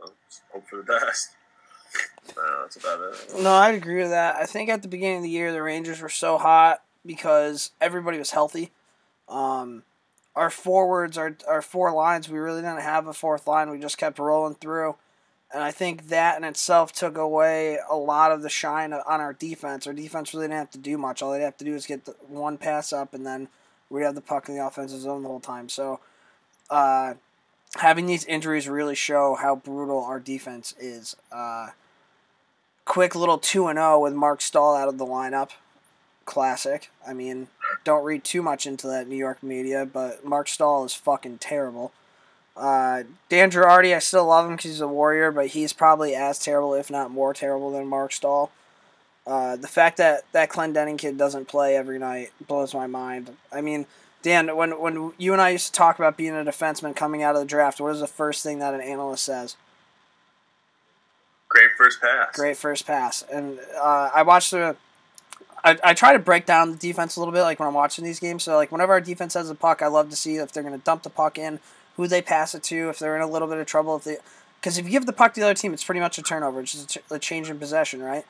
well, 0.00 0.12
hope 0.52 0.68
for 0.68 0.76
the 0.76 0.82
best. 1.00 1.30
Uh, 2.30 2.62
that's 2.62 2.76
about 2.76 3.00
it. 3.00 3.42
No, 3.42 3.52
I'd 3.52 3.74
agree 3.74 4.00
with 4.02 4.10
that. 4.10 4.36
I 4.36 4.44
think 4.44 4.68
at 4.68 4.82
the 4.82 4.88
beginning 4.88 5.18
of 5.18 5.22
the 5.22 5.30
year, 5.30 5.52
the 5.52 5.62
Rangers 5.62 6.00
were 6.00 6.08
so 6.08 6.36
hot 6.36 6.82
because 7.06 7.70
everybody 7.80 8.18
was 8.18 8.32
healthy. 8.32 8.70
Um, 9.28 9.84
our 10.36 10.50
forwards, 10.50 11.16
our, 11.16 11.36
our 11.48 11.62
four 11.62 11.92
lines, 11.92 12.28
we 12.28 12.38
really 12.38 12.60
didn't 12.60 12.82
have 12.82 13.06
a 13.06 13.12
fourth 13.12 13.46
line. 13.46 13.70
We 13.70 13.78
just 13.78 13.98
kept 13.98 14.18
rolling 14.18 14.54
through. 14.56 14.96
And 15.52 15.62
I 15.62 15.70
think 15.70 16.08
that 16.08 16.36
in 16.36 16.44
itself 16.44 16.92
took 16.92 17.16
away 17.16 17.78
a 17.88 17.96
lot 17.96 18.32
of 18.32 18.42
the 18.42 18.50
shine 18.50 18.92
on 18.92 19.02
our 19.06 19.32
defense. 19.32 19.86
Our 19.86 19.94
defense 19.94 20.34
really 20.34 20.44
didn't 20.44 20.58
have 20.58 20.70
to 20.72 20.78
do 20.78 20.98
much. 20.98 21.22
All 21.22 21.32
they'd 21.32 21.42
have 21.42 21.56
to 21.58 21.64
do 21.64 21.74
is 21.74 21.86
get 21.86 22.06
one 22.28 22.58
pass 22.58 22.92
up, 22.92 23.14
and 23.14 23.24
then 23.24 23.48
we'd 23.88 24.02
have 24.02 24.14
the 24.14 24.20
puck 24.20 24.48
in 24.48 24.56
the 24.56 24.66
offensive 24.66 25.00
zone 25.00 25.22
the 25.22 25.28
whole 25.28 25.40
time. 25.40 25.70
So, 25.70 26.00
uh, 26.68 27.14
having 27.76 28.06
these 28.06 28.26
injuries 28.26 28.68
really 28.68 28.94
show 28.94 29.36
how 29.36 29.56
brutal 29.56 30.04
our 30.04 30.20
defense 30.20 30.74
is. 30.78 31.16
Uh, 31.32 31.68
quick 32.84 33.14
little 33.14 33.38
2 33.38 33.68
and 33.68 33.78
0 33.78 34.00
with 34.00 34.12
Marc 34.12 34.42
Staal 34.42 34.74
out 34.74 34.88
of 34.88 34.98
the 34.98 35.06
lineup. 35.06 35.50
Classic. 36.26 36.90
I 37.06 37.14
mean, 37.14 37.48
don't 37.84 38.04
read 38.04 38.22
too 38.22 38.42
much 38.42 38.66
into 38.66 38.86
that 38.88 39.08
New 39.08 39.16
York 39.16 39.42
media, 39.42 39.86
but 39.90 40.24
Marc 40.26 40.48
Staal 40.48 40.84
is 40.84 40.92
fucking 40.92 41.38
terrible. 41.38 41.92
Uh, 42.58 43.04
Dan 43.28 43.50
Girardi, 43.50 43.94
I 43.94 44.00
still 44.00 44.26
love 44.26 44.46
him 44.46 44.56
because 44.56 44.72
he's 44.72 44.80
a 44.80 44.88
warrior, 44.88 45.30
but 45.30 45.48
he's 45.48 45.72
probably 45.72 46.14
as 46.14 46.38
terrible, 46.38 46.74
if 46.74 46.90
not 46.90 47.10
more 47.10 47.32
terrible, 47.32 47.70
than 47.70 47.86
Marc 47.86 48.12
Staal. 48.12 48.50
Uh, 49.26 49.56
the 49.56 49.68
fact 49.68 49.98
that 49.98 50.24
that 50.32 50.48
Clendening 50.48 50.98
kid 50.98 51.18
doesn't 51.18 51.48
play 51.48 51.76
every 51.76 51.98
night 51.98 52.32
blows 52.46 52.74
my 52.74 52.86
mind. 52.86 53.36
I 53.52 53.60
mean, 53.60 53.86
Dan, 54.22 54.56
when 54.56 54.80
when 54.80 55.12
you 55.18 55.32
and 55.32 55.40
I 55.40 55.50
used 55.50 55.66
to 55.66 55.72
talk 55.72 55.98
about 55.98 56.16
being 56.16 56.34
a 56.34 56.44
defenseman 56.44 56.96
coming 56.96 57.22
out 57.22 57.36
of 57.36 57.42
the 57.42 57.46
draft, 57.46 57.80
what 57.80 57.92
is 57.92 58.00
the 58.00 58.06
first 58.06 58.42
thing 58.42 58.58
that 58.58 58.74
an 58.74 58.80
analyst 58.80 59.24
says? 59.24 59.56
Great 61.48 61.70
first 61.76 62.00
pass. 62.00 62.34
Great 62.34 62.56
first 62.56 62.86
pass. 62.86 63.22
And 63.30 63.58
uh, 63.80 64.10
I 64.14 64.22
watched 64.22 64.50
the. 64.50 64.76
I, 65.64 65.76
I 65.82 65.94
try 65.94 66.12
to 66.12 66.18
break 66.18 66.46
down 66.46 66.70
the 66.70 66.76
defense 66.76 67.16
a 67.16 67.20
little 67.20 67.32
bit, 67.32 67.42
like 67.42 67.58
when 67.58 67.66
I'm 67.66 67.74
watching 67.74 68.04
these 68.04 68.20
games. 68.20 68.44
So, 68.44 68.54
like, 68.54 68.70
whenever 68.70 68.92
our 68.92 69.00
defense 69.00 69.34
has 69.34 69.48
the 69.48 69.54
puck, 69.54 69.82
I 69.82 69.88
love 69.88 70.08
to 70.10 70.16
see 70.16 70.36
if 70.36 70.52
they're 70.52 70.62
going 70.62 70.78
to 70.78 70.84
dump 70.84 71.02
the 71.02 71.10
puck 71.10 71.36
in, 71.36 71.58
who 71.98 72.06
they 72.06 72.22
pass 72.22 72.54
it 72.54 72.62
to, 72.62 72.88
if 72.88 72.98
they're 72.98 73.16
in 73.16 73.22
a 73.22 73.26
little 73.26 73.48
bit 73.48 73.58
of 73.58 73.66
trouble. 73.66 73.96
If 73.96 74.04
they, 74.04 74.16
because 74.60 74.78
if 74.78 74.86
you 74.86 74.90
give 74.92 75.04
the 75.04 75.12
puck 75.12 75.34
to 75.34 75.40
the 75.40 75.46
other 75.46 75.54
team, 75.54 75.74
it's 75.74 75.84
pretty 75.84 76.00
much 76.00 76.16
a 76.16 76.22
turnover. 76.22 76.60
It's 76.60 76.72
just 76.72 76.98
a, 77.10 77.18
change 77.18 77.50
in 77.50 77.58
possession, 77.58 78.00
right? 78.00 78.24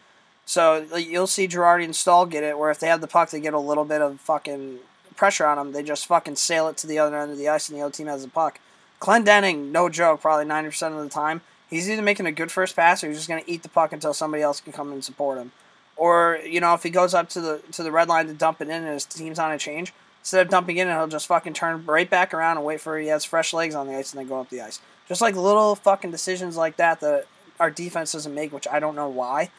So 0.47 0.87
like, 0.91 1.07
you'll 1.07 1.27
see 1.27 1.47
Girardi 1.47 1.85
and 1.85 1.95
Staal 1.95 2.27
get 2.27 2.43
it, 2.43 2.59
where 2.59 2.71
if 2.71 2.81
they 2.81 2.89
have 2.89 3.03
the 3.03 3.07
puck, 3.07 3.31
they 3.31 3.41
get 3.41 3.55
a 3.55 3.59
little 3.59 3.85
bit 3.85 4.01
of 4.01 4.21
fucking 4.21 4.79
pressure 5.15 5.47
on 5.47 5.59
them. 5.59 5.73
They 5.73 5.83
just 5.83 6.07
fucking 6.07 6.37
sail 6.37 6.67
it 6.69 6.79
to 6.79 6.87
the 6.87 6.99
other 6.99 7.19
end 7.19 7.31
of 7.31 7.39
the 7.39 7.49
ice, 7.49 7.69
and 7.69 7.79
the 7.79 7.83
other 7.83 7.93
team 7.93 8.07
has 8.07 8.23
the 8.23 8.29
puck. 8.29 8.59
Clendening, 9.01 9.71
no 9.71 9.89
joke, 9.89 10.23
probably 10.23 10.47
ninety 10.47 10.71
percent 10.71 10.95
of 10.95 11.03
the 11.03 11.11
time, 11.11 11.43
he's 11.69 11.89
either 11.91 12.03
making 12.03 12.27
a 12.27 12.33
good 12.33 12.51
first 12.51 12.75
pass 12.75 13.05
or 13.05 13.09
he's 13.09 13.19
just 13.19 13.29
gonna 13.29 13.43
eat 13.47 13.63
the 13.63 13.69
puck 13.69 13.93
until 13.93 14.15
somebody 14.15 14.43
else 14.43 14.61
can 14.61 14.73
come 14.73 14.91
and 14.91 15.05
support 15.05 15.39
him. 15.39 15.53
Or 15.97 16.41
you 16.45 16.61
know, 16.61 16.75
if 16.75 16.83
he 16.83 16.91
goes 16.91 17.15
up 17.15 17.29
to 17.31 17.41
the 17.41 17.63
to 17.73 17.83
the 17.83 17.93
red 17.93 18.09
line 18.09 18.27
to 18.27 18.33
dump 18.33 18.61
it 18.61 18.69
in 18.69 18.83
and 18.83 18.89
his 18.89 19.05
team's 19.05 19.39
on 19.39 19.53
a 19.53 19.59
change, 19.59 19.93
instead 20.21 20.47
of 20.47 20.51
dumping 20.51 20.77
in, 20.77 20.89
and 20.89 20.99
he'll 20.99 21.09
just 21.09 21.27
fucking 21.27 21.55
turn 21.55 21.85
right 21.87 22.09
back 22.09 22.35
around 22.35 22.57
and 22.57 22.67
wait 22.67 22.81
for 22.81 22.99
he 22.99 23.09
has 23.09 23.25
fresh 23.25 23.53
legs 23.53 23.75
on 23.75 23.87
the 23.87 23.97
ice 23.97 24.13
and 24.13 24.21
then 24.21 24.29
go 24.29 24.41
up 24.41 24.51
the 24.51 24.61
ice. 24.61 24.81
Just 25.09 25.21
like 25.21 25.35
little 25.35 25.75
fucking 25.75 26.11
decisions 26.11 26.57
like 26.57 26.77
that 26.77 27.01
that 27.01 27.27
our 27.59 27.71
defense 27.71 28.13
doesn't 28.13 28.35
make, 28.35 28.53
which 28.53 28.69
I 28.69 28.79
don't 28.79 28.95
know 28.95 29.09
why, 29.09 29.51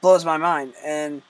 blows 0.00 0.24
my 0.24 0.36
mind. 0.36 0.74
And 0.84 1.22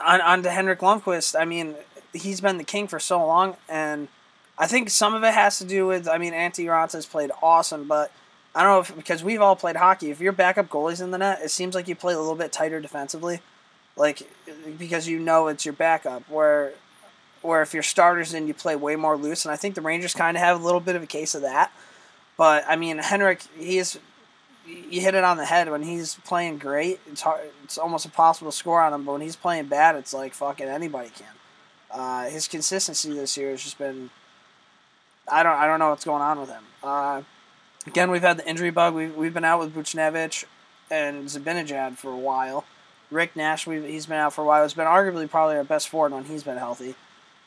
on 0.00 0.20
on 0.20 0.42
to 0.42 0.50
Henrik 0.50 0.80
Lundqvist, 0.80 1.38
I 1.38 1.44
mean, 1.44 1.76
he's 2.12 2.40
been 2.40 2.58
the 2.58 2.64
king 2.64 2.88
for 2.88 2.98
so 2.98 3.24
long, 3.24 3.56
and 3.68 4.08
I 4.58 4.66
think 4.66 4.90
some 4.90 5.14
of 5.14 5.22
it 5.22 5.34
has 5.34 5.58
to 5.58 5.64
do 5.64 5.86
with 5.86 6.08
I 6.08 6.18
mean 6.18 6.32
Antti 6.32 6.66
Raanta's 6.66 7.06
played 7.06 7.30
awesome, 7.42 7.86
but 7.86 8.12
I 8.54 8.62
don't 8.62 8.72
know 8.72 8.80
if 8.80 8.96
because 8.96 9.24
we've 9.24 9.40
all 9.40 9.56
played 9.56 9.76
hockey. 9.76 10.10
If 10.10 10.20
your 10.20 10.32
backup 10.32 10.68
goalie's 10.68 11.00
in 11.00 11.10
the 11.10 11.18
net, 11.18 11.40
it 11.42 11.50
seems 11.50 11.74
like 11.74 11.88
you 11.88 11.94
play 11.94 12.14
a 12.14 12.18
little 12.18 12.34
bit 12.34 12.52
tighter 12.52 12.80
defensively, 12.80 13.40
like 13.96 14.28
because 14.78 15.08
you 15.08 15.18
know 15.18 15.48
it's 15.48 15.64
your 15.64 15.74
backup. 15.74 16.28
Where 16.28 16.74
where 17.42 17.62
if 17.62 17.74
your 17.74 17.82
starters 17.82 18.34
in, 18.34 18.46
you 18.46 18.54
play 18.54 18.76
way 18.76 18.96
more 18.96 19.16
loose, 19.16 19.44
and 19.44 19.52
I 19.52 19.56
think 19.56 19.74
the 19.74 19.80
Rangers 19.80 20.14
kind 20.14 20.36
of 20.36 20.42
have 20.42 20.60
a 20.60 20.64
little 20.64 20.80
bit 20.80 20.96
of 20.96 21.02
a 21.02 21.06
case 21.06 21.34
of 21.34 21.42
that. 21.42 21.72
But 22.36 22.64
I 22.68 22.76
mean, 22.76 22.98
Henrik, 22.98 23.40
he's 23.58 23.98
you 24.66 25.00
hit 25.00 25.14
it 25.14 25.24
on 25.24 25.36
the 25.36 25.44
head 25.44 25.70
when 25.70 25.82
he's 25.82 26.14
playing 26.24 26.58
great. 26.58 27.00
It's 27.10 27.22
hard. 27.22 27.40
It's 27.64 27.78
almost 27.78 28.04
impossible 28.04 28.50
to 28.50 28.56
score 28.56 28.80
on 28.80 28.92
him. 28.92 29.04
But 29.04 29.12
when 29.12 29.20
he's 29.20 29.36
playing 29.36 29.66
bad, 29.66 29.96
it's 29.96 30.14
like 30.14 30.34
fucking 30.34 30.66
anybody 30.66 31.10
can. 31.10 31.26
Uh, 31.90 32.24
his 32.30 32.48
consistency 32.48 33.12
this 33.12 33.36
year 33.36 33.50
has 33.50 33.62
just 33.62 33.78
been. 33.78 34.10
I 35.30 35.42
don't. 35.42 35.56
I 35.56 35.66
don't 35.66 35.78
know 35.78 35.90
what's 35.90 36.04
going 36.04 36.22
on 36.22 36.40
with 36.40 36.48
him. 36.48 36.62
Uh, 36.82 37.22
again, 37.86 38.10
we've 38.10 38.22
had 38.22 38.38
the 38.38 38.48
injury 38.48 38.70
bug. 38.70 38.94
We've, 38.94 39.14
we've 39.14 39.34
been 39.34 39.44
out 39.44 39.58
with 39.58 39.74
Buchnevich 39.74 40.44
and 40.90 41.26
Zibanejad 41.26 41.96
for 41.96 42.10
a 42.10 42.16
while. 42.16 42.64
Rick 43.10 43.36
Nash, 43.36 43.66
he's 43.66 44.06
been 44.06 44.16
out 44.16 44.32
for 44.32 44.42
a 44.42 44.44
while. 44.44 44.64
It's 44.64 44.74
been 44.74 44.86
arguably 44.86 45.28
probably 45.28 45.56
our 45.56 45.64
best 45.64 45.88
forward 45.88 46.12
when 46.12 46.24
he's 46.24 46.42
been 46.42 46.56
healthy. 46.56 46.94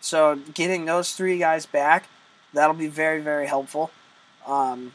So 0.05 0.35
getting 0.53 0.85
those 0.85 1.13
three 1.13 1.39
guys 1.39 1.65
back, 1.65 2.07
that'll 2.53 2.75
be 2.75 2.85
very 2.85 3.21
very 3.21 3.47
helpful. 3.47 3.89
Um, 4.45 4.91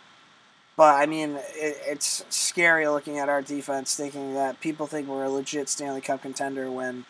but 0.76 0.94
I 0.94 1.06
mean, 1.06 1.36
it, 1.56 1.78
it's 1.84 2.24
scary 2.30 2.86
looking 2.86 3.18
at 3.18 3.28
our 3.28 3.42
defense, 3.42 3.96
thinking 3.96 4.34
that 4.34 4.60
people 4.60 4.86
think 4.86 5.08
we're 5.08 5.24
a 5.24 5.28
legit 5.28 5.68
Stanley 5.68 6.00
Cup 6.00 6.22
contender 6.22 6.70
when. 6.70 7.06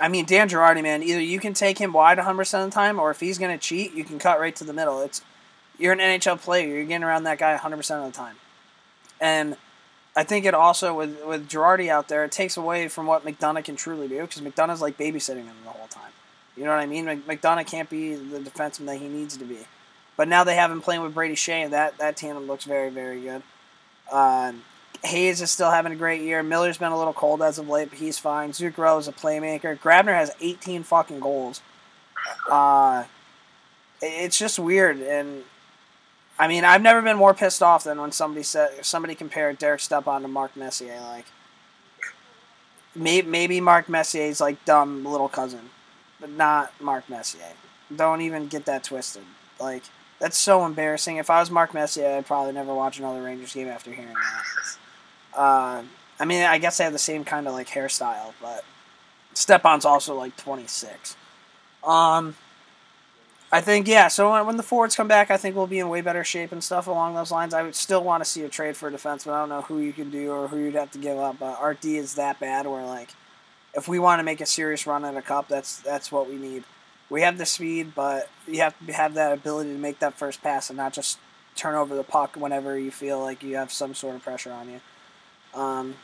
I 0.00 0.08
mean, 0.08 0.24
Dan 0.24 0.48
Girardi, 0.48 0.82
man, 0.82 1.02
either 1.02 1.20
you 1.20 1.38
can 1.38 1.52
take 1.52 1.78
him 1.78 1.92
wide 1.92 2.18
100% 2.18 2.64
of 2.64 2.70
the 2.70 2.74
time, 2.74 2.98
or 2.98 3.10
if 3.10 3.20
he's 3.20 3.36
going 3.36 3.50
to 3.50 3.58
cheat, 3.58 3.92
you 3.94 4.04
can 4.04 4.18
cut 4.18 4.38
right 4.38 4.54
to 4.54 4.64
the 4.64 4.72
middle. 4.72 5.02
It's 5.02 5.22
You're 5.76 5.92
an 5.92 5.98
NHL 5.98 6.40
player. 6.40 6.68
You're 6.68 6.84
getting 6.84 7.02
around 7.02 7.24
that 7.24 7.38
guy 7.38 7.56
100% 7.56 7.74
of 7.74 8.12
the 8.12 8.16
time. 8.16 8.36
And 9.20 9.56
I 10.14 10.22
think 10.22 10.46
it 10.46 10.54
also, 10.54 10.94
with, 10.96 11.24
with 11.26 11.48
Girardi 11.48 11.88
out 11.88 12.06
there, 12.06 12.24
it 12.24 12.30
takes 12.30 12.56
away 12.56 12.86
from 12.86 13.06
what 13.06 13.24
McDonagh 13.24 13.64
can 13.64 13.74
truly 13.74 14.06
do, 14.06 14.20
because 14.20 14.40
McDonagh's 14.40 14.80
like 14.80 14.96
babysitting 14.96 15.46
him 15.46 15.56
the 15.64 15.70
whole 15.70 15.88
time. 15.88 16.12
You 16.58 16.64
know 16.64 16.70
what 16.70 16.80
I 16.80 16.86
mean? 16.86 17.06
McDonagh 17.06 17.66
can't 17.66 17.88
be 17.88 18.14
the 18.16 18.40
defenseman 18.40 18.86
that 18.86 18.98
he 18.98 19.06
needs 19.06 19.36
to 19.36 19.44
be. 19.44 19.58
But 20.16 20.26
now 20.26 20.42
they 20.42 20.56
have 20.56 20.70
him 20.70 20.80
playing 20.80 21.02
with 21.02 21.14
Brady 21.14 21.36
Skjei, 21.36 21.64
and 21.64 21.72
that, 21.72 21.96
that 21.98 22.16
tandem 22.16 22.48
looks 22.48 22.64
very, 22.64 22.90
very 22.90 23.20
good. 23.20 23.42
Uh, 24.10 24.52
Hayes 25.04 25.40
is 25.40 25.52
still 25.52 25.70
having 25.70 25.92
a 25.92 25.96
great 25.96 26.22
year. 26.22 26.42
Miller's 26.42 26.78
been 26.78 26.90
a 26.90 26.98
little 26.98 27.12
cold 27.12 27.40
as 27.40 27.58
of 27.58 27.68
late, 27.68 27.90
but 27.90 27.98
he's 27.98 28.18
fine. 28.18 28.50
Zuccarello 28.50 28.98
is 28.98 29.06
a 29.06 29.12
playmaker. 29.12 29.78
Grabner 29.78 30.14
has 30.14 30.34
18 30.40 30.82
fucking 30.82 31.20
goals. 31.20 31.60
Uh, 32.50 33.04
it's 34.02 34.36
just 34.36 34.58
weird, 34.58 35.00
and 35.00 35.44
I 36.38 36.46
mean, 36.48 36.64
I've 36.64 36.82
never 36.82 37.02
been 37.02 37.16
more 37.16 37.34
pissed 37.34 37.62
off 37.62 37.84
than 37.84 38.00
when 38.00 38.12
somebody 38.12 38.42
said 38.42 38.84
somebody 38.84 39.14
compared 39.14 39.58
Derek 39.58 39.80
Stepan 39.80 40.22
to 40.22 40.28
Mark 40.28 40.56
Messier. 40.56 41.00
Like, 41.00 41.26
maybe 42.94 43.60
Mark 43.60 43.88
Messier's 43.88 44.40
like 44.40 44.64
dumb 44.64 45.04
little 45.04 45.28
cousin, 45.28 45.70
but 46.20 46.30
not 46.30 46.72
Mark 46.80 47.08
Messier. 47.08 47.52
Don't 47.94 48.20
even 48.20 48.48
get 48.48 48.64
that 48.66 48.84
twisted. 48.84 49.24
Like, 49.58 49.82
that's 50.18 50.36
so 50.36 50.64
embarrassing. 50.64 51.16
If 51.16 51.30
I 51.30 51.40
was 51.40 51.50
Mark 51.50 51.74
Messier, 51.74 52.16
I'd 52.16 52.26
probably 52.26 52.52
never 52.52 52.74
watch 52.74 52.98
another 52.98 53.22
Rangers 53.22 53.54
game 53.54 53.68
after 53.68 53.92
hearing 53.92 54.14
that. 54.14 55.38
Uh, 55.38 55.82
I 56.20 56.24
mean, 56.24 56.42
I 56.44 56.58
guess 56.58 56.78
they 56.78 56.84
have 56.84 56.92
the 56.92 56.98
same 56.98 57.24
kind 57.24 57.46
of 57.46 57.52
like 57.52 57.68
hairstyle, 57.68 58.34
but 58.42 58.64
Stepan's 59.34 59.84
also 59.84 60.14
like 60.14 60.36
26. 60.36 61.16
Um, 61.84 62.34
I 63.50 63.60
think 63.60 63.86
yeah. 63.86 64.08
So 64.08 64.32
when, 64.32 64.46
when 64.46 64.56
the 64.56 64.62
forwards 64.62 64.96
come 64.96 65.08
back, 65.08 65.30
I 65.30 65.36
think 65.36 65.54
we'll 65.56 65.66
be 65.66 65.78
in 65.78 65.88
way 65.88 66.00
better 66.00 66.24
shape 66.24 66.52
and 66.52 66.62
stuff 66.62 66.86
along 66.86 67.14
those 67.14 67.30
lines. 67.30 67.54
I 67.54 67.62
would 67.62 67.74
still 67.74 68.02
want 68.02 68.22
to 68.22 68.28
see 68.28 68.42
a 68.42 68.48
trade 68.48 68.76
for 68.76 68.88
a 68.88 68.92
defenseman. 68.92 69.32
I 69.32 69.40
don't 69.40 69.48
know 69.48 69.62
who 69.62 69.78
you 69.78 69.92
can 69.92 70.10
do 70.10 70.32
or 70.32 70.48
who 70.48 70.58
you'd 70.58 70.74
have 70.74 70.90
to 70.92 70.98
give 70.98 71.18
up, 71.18 71.38
but 71.38 71.62
RD 71.62 71.84
is 71.84 72.14
that 72.16 72.40
bad. 72.40 72.66
Where 72.66 72.84
like, 72.84 73.10
if 73.78 73.88
we 73.88 73.98
want 73.98 74.20
to 74.20 74.24
make 74.24 74.40
a 74.40 74.46
serious 74.46 74.86
run 74.86 75.04
at 75.04 75.16
a 75.16 75.22
cup, 75.22 75.48
that's 75.48 75.80
that's 75.80 76.12
what 76.12 76.28
we 76.28 76.36
need 76.36 76.64
we 77.10 77.22
have 77.22 77.38
the 77.38 77.46
speed, 77.46 77.94
but 77.94 78.28
you 78.46 78.60
have 78.60 78.74
to 78.86 78.92
have 78.92 79.14
that 79.14 79.32
ability 79.32 79.72
to 79.72 79.78
make 79.78 79.98
that 80.00 80.14
first 80.14 80.42
pass 80.42 80.68
and 80.68 80.76
not 80.76 80.92
just 80.92 81.18
turn 81.56 81.74
over 81.74 81.96
the 81.96 82.04
puck 82.04 82.36
whenever 82.36 82.78
you 82.78 82.90
feel 82.90 83.20
like 83.20 83.42
you 83.42 83.56
have 83.56 83.72
some 83.72 83.94
sort 83.94 84.14
of 84.14 84.22
pressure 84.22 84.52
on 84.52 84.68
you. 84.68 84.80
Um, 85.58 85.94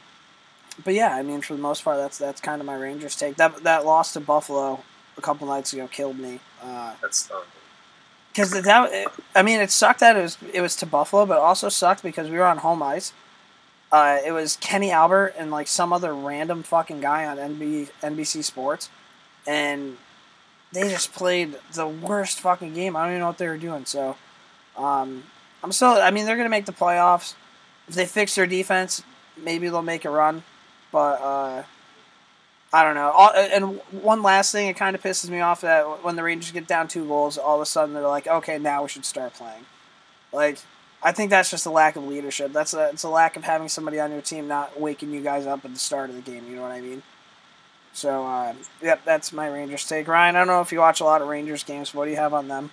but 0.82 0.94
yeah, 0.94 1.14
I 1.14 1.22
mean, 1.22 1.40
for 1.42 1.54
the 1.54 1.60
most 1.60 1.84
part, 1.84 1.98
that's 1.98 2.18
that's 2.18 2.40
kind 2.40 2.60
of 2.60 2.66
my 2.66 2.74
Rangers 2.74 3.16
take. 3.16 3.36
That 3.36 3.62
that 3.64 3.84
loss 3.84 4.12
to 4.14 4.20
Buffalo 4.20 4.82
a 5.16 5.20
couple 5.20 5.46
nights 5.46 5.72
ago 5.72 5.86
killed 5.88 6.18
me. 6.18 6.40
Uh, 6.62 6.94
that's 7.00 7.30
because 8.32 8.50
that 8.50 9.06
I 9.34 9.42
mean, 9.42 9.60
it 9.60 9.70
sucked 9.70 10.00
that 10.00 10.16
it 10.16 10.22
was 10.22 10.38
it 10.52 10.60
was 10.60 10.74
to 10.76 10.86
Buffalo, 10.86 11.26
but 11.26 11.38
also 11.38 11.68
sucked 11.68 12.02
because 12.02 12.30
we 12.30 12.38
were 12.38 12.44
on 12.44 12.58
home 12.58 12.82
ice. 12.82 13.12
Uh, 13.94 14.18
it 14.26 14.32
was 14.32 14.56
Kenny 14.56 14.90
Albert 14.90 15.36
and 15.38 15.52
like 15.52 15.68
some 15.68 15.92
other 15.92 16.12
random 16.12 16.64
fucking 16.64 17.00
guy 17.00 17.26
on 17.26 17.36
NB, 17.36 17.90
NBC 18.02 18.42
Sports, 18.42 18.90
and 19.46 19.96
they 20.72 20.88
just 20.88 21.12
played 21.12 21.54
the 21.74 21.86
worst 21.86 22.40
fucking 22.40 22.74
game. 22.74 22.96
I 22.96 23.02
don't 23.02 23.10
even 23.10 23.20
know 23.20 23.28
what 23.28 23.38
they 23.38 23.46
were 23.46 23.56
doing. 23.56 23.84
So, 23.84 24.16
um, 24.76 25.22
I'm 25.62 25.70
still. 25.70 25.90
I 25.90 26.10
mean, 26.10 26.26
they're 26.26 26.36
gonna 26.36 26.48
make 26.48 26.66
the 26.66 26.72
playoffs. 26.72 27.34
If 27.86 27.94
they 27.94 28.04
fix 28.04 28.34
their 28.34 28.48
defense, 28.48 29.04
maybe 29.40 29.68
they'll 29.68 29.80
make 29.80 30.04
a 30.04 30.10
run. 30.10 30.42
But 30.90 31.20
uh, 31.20 31.62
I 32.72 32.82
don't 32.82 32.96
know. 32.96 33.12
And 33.52 33.80
one 34.02 34.24
last 34.24 34.50
thing, 34.50 34.66
it 34.66 34.74
kind 34.74 34.96
of 34.96 35.02
pisses 35.04 35.30
me 35.30 35.38
off 35.38 35.60
that 35.60 36.02
when 36.02 36.16
the 36.16 36.24
Rangers 36.24 36.50
get 36.50 36.66
down 36.66 36.88
two 36.88 37.06
goals, 37.06 37.38
all 37.38 37.54
of 37.54 37.62
a 37.62 37.66
sudden 37.66 37.94
they're 37.94 38.02
like, 38.02 38.26
okay, 38.26 38.58
now 38.58 38.82
we 38.82 38.88
should 38.88 39.04
start 39.04 39.34
playing. 39.34 39.66
Like, 40.32 40.58
I 41.04 41.12
think 41.12 41.28
that's 41.28 41.50
just 41.50 41.66
a 41.66 41.70
lack 41.70 41.96
of 41.96 42.04
leadership. 42.04 42.52
That's 42.52 42.72
a 42.72 42.88
it's 42.88 43.02
a 43.02 43.10
lack 43.10 43.36
of 43.36 43.44
having 43.44 43.68
somebody 43.68 44.00
on 44.00 44.10
your 44.10 44.22
team 44.22 44.48
not 44.48 44.80
waking 44.80 45.12
you 45.12 45.20
guys 45.20 45.46
up 45.46 45.62
at 45.64 45.72
the 45.72 45.78
start 45.78 46.08
of 46.08 46.16
the 46.16 46.22
game. 46.22 46.48
You 46.48 46.56
know 46.56 46.62
what 46.62 46.72
I 46.72 46.80
mean? 46.80 47.02
So, 47.92 48.26
uh, 48.26 48.54
yep, 48.82 49.02
that's 49.04 49.32
my 49.32 49.46
Rangers 49.48 49.86
take. 49.86 50.08
Ryan, 50.08 50.34
I 50.34 50.40
don't 50.40 50.48
know 50.48 50.62
if 50.62 50.72
you 50.72 50.80
watch 50.80 51.00
a 51.00 51.04
lot 51.04 51.22
of 51.22 51.28
Rangers 51.28 51.62
games. 51.62 51.94
What 51.94 52.06
do 52.06 52.10
you 52.10 52.16
have 52.16 52.34
on 52.34 52.48
them? 52.48 52.72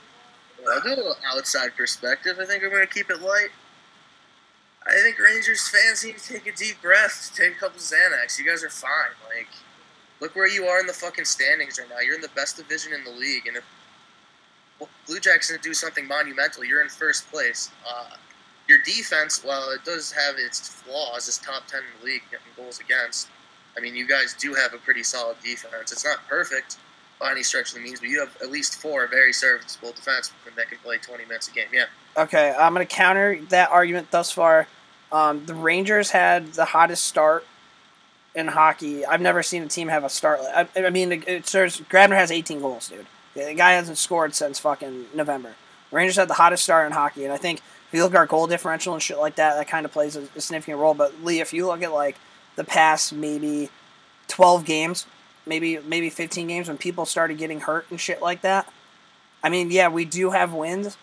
I'll 0.67 0.81
do 0.81 0.89
an 0.89 1.13
outside 1.25 1.75
perspective. 1.77 2.37
I 2.41 2.45
think 2.45 2.63
I'm 2.63 2.71
going 2.71 2.87
to 2.87 2.91
keep 2.91 3.09
it 3.11 3.21
light. 3.21 3.49
I 4.87 4.93
think 5.03 5.19
Rangers 5.19 5.67
fans 5.67 6.03
need 6.03 6.17
to 6.17 6.33
take 6.33 6.47
a 6.47 6.55
deep 6.55 6.81
breath, 6.81 7.31
take 7.35 7.51
a 7.51 7.59
couple 7.59 7.79
Xanax. 7.79 8.39
You 8.39 8.45
guys 8.45 8.63
are 8.63 8.69
fine. 8.69 9.13
Like, 9.29 9.49
look 10.19 10.35
where 10.35 10.47
you 10.47 10.65
are 10.65 10.79
in 10.79 10.87
the 10.87 10.93
fucking 10.93 11.25
standings 11.25 11.77
right 11.77 11.87
now. 11.87 11.99
You're 11.99 12.15
in 12.15 12.21
the 12.21 12.29
best 12.29 12.57
division 12.57 12.91
in 12.93 13.03
the 13.03 13.11
league, 13.11 13.45
and 13.45 13.57
if 13.57 13.63
well, 13.63 13.80
Blue 15.07 15.19
Jackets 15.19 15.49
to 15.49 15.57
do 15.57 15.73
something 15.73 16.07
monumental, 16.07 16.63
you're 16.63 16.81
in 16.81 16.89
first 16.89 17.29
place. 17.31 17.71
Uh, 17.87 18.15
your 18.67 18.79
defense, 18.85 19.43
while 19.43 19.69
it 19.71 19.83
does 19.83 20.11
have 20.11 20.35
its 20.37 20.69
flaws, 20.69 21.27
is 21.27 21.37
top 21.37 21.67
ten 21.67 21.79
in 21.81 21.99
the 21.99 22.05
league 22.05 22.21
getting 22.31 22.45
goals 22.55 22.79
against. 22.79 23.29
I 23.77 23.81
mean, 23.81 23.95
you 23.95 24.07
guys 24.07 24.33
do 24.33 24.53
have 24.53 24.73
a 24.73 24.77
pretty 24.77 25.03
solid 25.03 25.37
defense. 25.43 25.91
It's 25.91 26.05
not 26.05 26.19
perfect 26.27 26.77
by 27.19 27.31
any 27.31 27.43
stretch 27.43 27.69
of 27.69 27.75
the 27.75 27.81
means, 27.81 27.99
but 27.99 28.09
you 28.09 28.19
have 28.19 28.35
at 28.41 28.51
least 28.51 28.81
four 28.81 29.07
very 29.07 29.31
serviceable 29.31 29.91
defensemen 29.91 30.55
that 30.55 30.69
can 30.69 30.79
play 30.79 30.97
20 30.97 31.25
minutes 31.25 31.47
a 31.47 31.51
game. 31.51 31.67
Yeah. 31.71 31.85
Okay, 32.17 32.53
I'm 32.57 32.73
going 32.73 32.85
to 32.85 32.93
counter 32.93 33.39
that 33.49 33.69
argument 33.69 34.11
thus 34.11 34.31
far. 34.31 34.67
Um, 35.11 35.45
the 35.45 35.53
Rangers 35.53 36.11
had 36.11 36.53
the 36.53 36.65
hottest 36.65 37.05
start 37.05 37.45
in 38.33 38.47
hockey. 38.47 39.05
I've 39.05 39.21
never 39.21 39.43
seen 39.43 39.63
a 39.63 39.67
team 39.67 39.89
have 39.89 40.03
a 40.03 40.09
start. 40.09 40.39
I, 40.41 40.67
I 40.77 40.89
mean, 40.89 41.23
it 41.27 41.47
serves, 41.47 41.81
Grabner 41.81 42.15
has 42.15 42.31
18 42.31 42.61
goals, 42.61 42.89
dude. 42.89 43.05
The 43.33 43.53
guy 43.53 43.73
hasn't 43.73 43.97
scored 43.97 44.35
since 44.35 44.59
fucking 44.59 45.07
November. 45.13 45.55
Rangers 45.91 46.15
had 46.15 46.27
the 46.27 46.35
hottest 46.35 46.63
start 46.63 46.85
in 46.87 46.93
hockey, 46.93 47.23
and 47.23 47.33
I 47.33 47.37
think 47.37 47.59
if 47.59 47.93
you 47.93 48.03
look 48.03 48.13
at 48.13 48.17
our 48.17 48.25
goal 48.25 48.47
differential 48.47 48.93
and 48.93 49.01
shit 49.01 49.17
like 49.17 49.35
that, 49.35 49.55
that 49.55 49.67
kind 49.67 49.85
of 49.85 49.91
plays 49.91 50.15
a, 50.15 50.27
a 50.35 50.41
significant 50.41 50.79
role. 50.79 50.93
But 50.93 51.23
Lee, 51.23 51.41
if 51.41 51.53
you 51.53 51.67
look 51.67 51.81
at 51.81 51.91
like 51.91 52.17
the 52.55 52.63
past 52.63 53.13
maybe 53.13 53.69
12 54.27 54.65
games, 54.65 55.05
maybe 55.45 55.79
maybe 55.79 56.09
15 56.09 56.47
games 56.47 56.67
when 56.67 56.77
people 56.77 57.05
started 57.05 57.37
getting 57.37 57.61
hurt 57.61 57.85
and 57.89 57.99
shit 57.99 58.21
like 58.21 58.41
that. 58.41 58.71
I 59.43 59.49
mean, 59.49 59.71
yeah, 59.71 59.89
we 59.89 60.05
do 60.05 60.31
have 60.31 60.53
wins, 60.53 60.97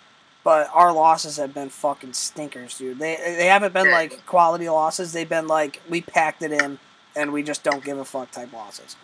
but 0.45 0.70
our 0.72 0.93
losses 0.93 1.37
have 1.37 1.53
been 1.53 1.68
fucking 1.68 2.12
stinkers, 2.14 2.79
dude. 2.79 2.99
They 2.99 3.16
they 3.16 3.47
haven't 3.47 3.74
been 3.74 3.91
like 3.91 4.24
quality 4.26 4.68
losses. 4.68 5.12
They've 5.12 5.29
been 5.29 5.49
like 5.49 5.83
we 5.89 6.01
packed 6.01 6.43
it 6.43 6.53
in 6.53 6.79
and 7.14 7.33
we 7.33 7.43
just 7.43 7.64
don't 7.64 7.85
give 7.85 7.99
a 7.99 8.05
fuck 8.05 8.31
type 8.31 8.53
losses. 8.53 8.97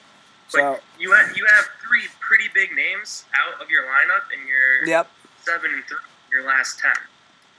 So 0.49 0.79
you 0.99 1.13
have 1.13 1.37
you 1.37 1.47
have 1.47 1.65
three 1.81 2.07
pretty 2.21 2.49
big 2.55 2.75
names 2.77 3.25
out 3.35 3.61
of 3.61 3.71
your 3.71 3.85
lineup, 3.85 4.29
and 4.37 4.47
you're 4.49 4.87
yep 4.87 5.11
seven 5.43 5.73
and 5.73 5.85
three 5.85 5.99
in 6.31 6.39
your 6.39 6.47
last 6.47 6.79
ten. 6.79 6.93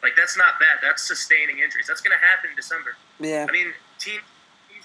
Like 0.03 0.13
that's 0.15 0.37
not 0.37 0.59
bad. 0.59 0.79
That's 0.81 1.01
sustaining 1.01 1.59
injuries. 1.59 1.87
That's 1.87 2.01
going 2.01 2.17
to 2.17 2.23
happen 2.23 2.51
in 2.51 2.55
December. 2.55 2.95
Yeah. 3.19 3.47
I 3.49 3.51
mean, 3.51 3.73
team 3.97 4.21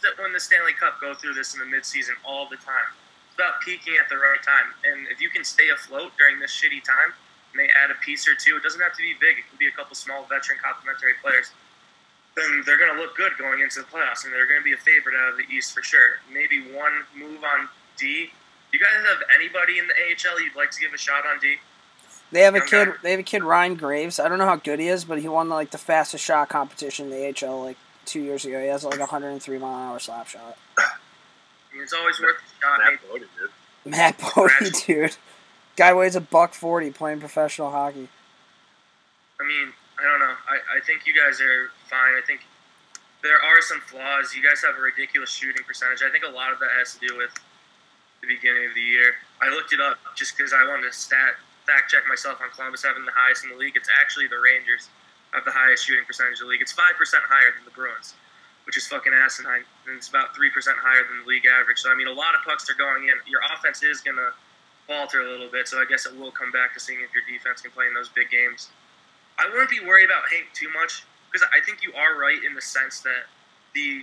that 0.02 0.16
win 0.18 0.32
the 0.32 0.40
Stanley 0.40 0.72
Cup 0.72 1.00
go 1.00 1.14
through 1.14 1.34
this 1.34 1.54
in 1.54 1.60
the 1.60 1.68
midseason 1.68 2.16
all 2.24 2.48
the 2.48 2.56
time. 2.56 2.88
It's 3.28 3.36
about 3.36 3.60
peaking 3.60 3.94
at 4.00 4.08
the 4.08 4.16
right 4.16 4.40
time. 4.42 4.72
And 4.84 5.06
if 5.08 5.20
you 5.20 5.28
can 5.28 5.44
stay 5.44 5.68
afloat 5.70 6.12
during 6.18 6.40
this 6.40 6.52
shitty 6.52 6.82
time 6.84 7.12
and 7.52 7.56
they 7.60 7.68
add 7.72 7.90
a 7.90 7.98
piece 8.04 8.26
or 8.28 8.34
two, 8.34 8.56
it 8.56 8.62
doesn't 8.62 8.80
have 8.80 8.96
to 8.96 9.02
be 9.02 9.14
big. 9.20 9.38
It 9.38 9.44
can 9.48 9.58
be 9.58 9.68
a 9.68 9.74
couple 9.76 9.94
small 9.94 10.24
veteran 10.24 10.58
complementary 10.58 11.14
players. 11.22 11.52
Then 12.36 12.62
they're 12.64 12.78
going 12.78 12.94
to 12.94 13.00
look 13.00 13.16
good 13.16 13.32
going 13.38 13.60
into 13.60 13.80
the 13.80 13.88
playoffs, 13.90 14.24
and 14.24 14.32
they're 14.32 14.46
going 14.46 14.60
to 14.60 14.64
be 14.64 14.72
a 14.72 14.78
favorite 14.78 15.18
out 15.18 15.32
of 15.32 15.36
the 15.36 15.44
East 15.50 15.74
for 15.74 15.82
sure. 15.82 16.22
Maybe 16.32 16.62
one 16.70 17.02
move 17.16 17.42
on 17.42 17.68
D. 18.00 18.30
Do 18.72 18.78
you 18.78 18.84
guys 18.84 18.92
have 19.08 19.22
anybody 19.34 19.78
in 19.78 19.86
the 19.86 19.94
AHL 19.94 20.40
you'd 20.40 20.56
like 20.56 20.70
to 20.70 20.80
give 20.80 20.92
a 20.94 20.98
shot 20.98 21.26
on 21.26 21.38
D? 21.40 21.56
They 22.32 22.40
have 22.42 22.54
a 22.54 22.58
Young 22.58 22.66
kid. 22.68 22.88
guy. 22.88 22.94
They 23.02 23.10
have 23.12 23.20
a 23.20 23.24
kid 23.24 23.42
Ryan 23.42 23.74
Graves. 23.74 24.20
I 24.20 24.28
don't 24.28 24.38
know 24.38 24.46
how 24.46 24.56
good 24.56 24.78
he 24.78 24.88
is, 24.88 25.04
but 25.04 25.18
he 25.20 25.28
won 25.28 25.48
like 25.48 25.70
the 25.72 25.78
fastest 25.78 26.24
shot 26.24 26.48
competition 26.48 27.12
in 27.12 27.32
the 27.34 27.46
AHL 27.46 27.64
like 27.64 27.76
two 28.06 28.20
years 28.20 28.44
ago. 28.44 28.60
He 28.60 28.68
has 28.68 28.84
like 28.84 28.96
a 28.96 29.00
103 29.00 29.58
mile 29.58 29.74
an 29.74 29.88
hour 29.90 29.98
slap 29.98 30.28
shot. 30.28 30.56
I 30.78 30.84
mean, 31.74 31.82
it's 31.82 31.92
always 31.92 32.20
worth 32.20 32.36
a 32.36 32.64
shot. 32.64 32.78
Matt 32.78 32.88
Maybe. 33.12 33.12
Bodie, 33.12 33.26
dude. 33.38 33.92
Matt 33.92 34.18
Bodie, 34.34 34.70
dude. 34.86 35.16
Guy 35.76 35.94
weighs 35.94 36.14
a 36.16 36.20
buck 36.20 36.54
forty 36.54 36.90
playing 36.90 37.20
professional 37.20 37.70
hockey. 37.70 38.08
I 39.40 39.46
mean, 39.46 39.72
I 39.98 40.02
don't 40.04 40.20
know. 40.20 40.34
I, 40.48 40.76
I 40.76 40.80
think 40.84 41.06
you 41.06 41.14
guys 41.14 41.40
are 41.40 41.70
fine. 41.88 42.14
I 42.16 42.20
think 42.26 42.40
there 43.22 43.36
are 43.42 43.60
some 43.62 43.80
flaws. 43.80 44.34
You 44.34 44.42
guys 44.42 44.62
have 44.62 44.76
a 44.78 44.80
ridiculous 44.80 45.30
shooting 45.30 45.62
percentage. 45.66 46.02
I 46.06 46.10
think 46.10 46.24
a 46.24 46.30
lot 46.30 46.52
of 46.52 46.58
that 46.60 46.68
has 46.78 46.94
to 46.96 47.06
do 47.06 47.16
with 47.16 47.30
the 48.20 48.28
beginning 48.28 48.68
of 48.68 48.74
the 48.74 48.84
year. 48.84 49.16
I 49.40 49.48
looked 49.48 49.72
it 49.72 49.80
up 49.80 49.98
just 50.16 50.36
because 50.36 50.52
I 50.52 50.64
wanted 50.68 50.88
to 50.88 50.94
stat 50.96 51.40
fact 51.66 51.90
check 51.90 52.04
myself 52.08 52.40
on 52.40 52.50
Columbus 52.50 52.82
having 52.82 53.04
the 53.04 53.14
highest 53.14 53.44
in 53.44 53.50
the 53.50 53.56
league. 53.56 53.76
It's 53.76 53.88
actually 54.00 54.26
the 54.26 54.40
Rangers 54.40 54.88
have 55.32 55.44
the 55.44 55.54
highest 55.54 55.86
shooting 55.86 56.04
percentage 56.04 56.40
in 56.40 56.46
the 56.46 56.50
league. 56.50 56.64
It's 56.64 56.72
five 56.72 56.96
percent 56.98 57.22
higher 57.28 57.52
than 57.54 57.64
the 57.64 57.72
Bruins, 57.72 58.14
which 58.66 58.76
is 58.76 58.86
fucking 58.86 59.12
asinine, 59.12 59.64
and 59.86 59.96
it's 59.96 60.08
about 60.08 60.34
three 60.34 60.50
percent 60.50 60.76
higher 60.80 61.04
than 61.06 61.24
the 61.24 61.28
league 61.28 61.46
average. 61.46 61.78
So 61.78 61.92
I 61.92 61.96
mean, 61.96 62.08
a 62.08 62.16
lot 62.16 62.34
of 62.34 62.42
pucks 62.44 62.68
are 62.68 62.78
going 62.78 63.08
in. 63.08 63.16
Your 63.28 63.40
offense 63.54 63.82
is 63.82 64.00
gonna 64.00 64.34
falter 64.90 65.22
a 65.22 65.28
little 65.30 65.48
bit. 65.48 65.68
So 65.68 65.78
I 65.78 65.86
guess 65.86 66.04
it 66.04 66.16
will 66.18 66.32
come 66.32 66.50
back 66.50 66.74
to 66.74 66.80
seeing 66.80 67.00
if 67.00 67.14
your 67.14 67.24
defense 67.24 67.62
can 67.62 67.70
play 67.70 67.86
in 67.86 67.94
those 67.94 68.10
big 68.10 68.28
games. 68.28 68.68
I 69.38 69.48
wouldn't 69.48 69.70
be 69.70 69.80
worried 69.80 70.04
about 70.04 70.28
Hank 70.28 70.52
too 70.52 70.68
much 70.74 71.06
because 71.30 71.46
I 71.54 71.64
think 71.64 71.82
you 71.82 71.94
are 71.94 72.18
right 72.18 72.42
in 72.42 72.54
the 72.54 72.60
sense 72.60 73.00
that 73.00 73.30
the 73.74 74.02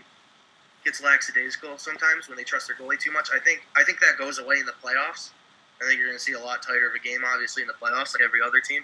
gets 0.88 1.03
lackadaisical 1.03 1.77
sometimes 1.77 2.29
when 2.29 2.38
they 2.38 2.47
trust 2.47 2.71
their 2.71 2.77
goalie 2.79 2.97
too 2.97 3.11
much. 3.11 3.27
I 3.35 3.39
think 3.39 3.67
I 3.75 3.83
think 3.83 3.99
that 3.99 4.15
goes 4.17 4.39
away 4.39 4.55
in 4.63 4.65
the 4.65 4.77
playoffs. 4.79 5.35
I 5.81 5.85
think 5.85 5.99
you're 5.99 6.07
going 6.07 6.17
to 6.17 6.23
see 6.23 6.33
a 6.33 6.39
lot 6.39 6.63
tighter 6.63 6.88
of 6.88 6.95
a 6.95 7.03
game, 7.03 7.21
obviously, 7.27 7.61
in 7.61 7.67
the 7.67 7.75
playoffs, 7.75 8.15
like 8.15 8.23
every 8.23 8.39
other 8.41 8.63
team. 8.63 8.81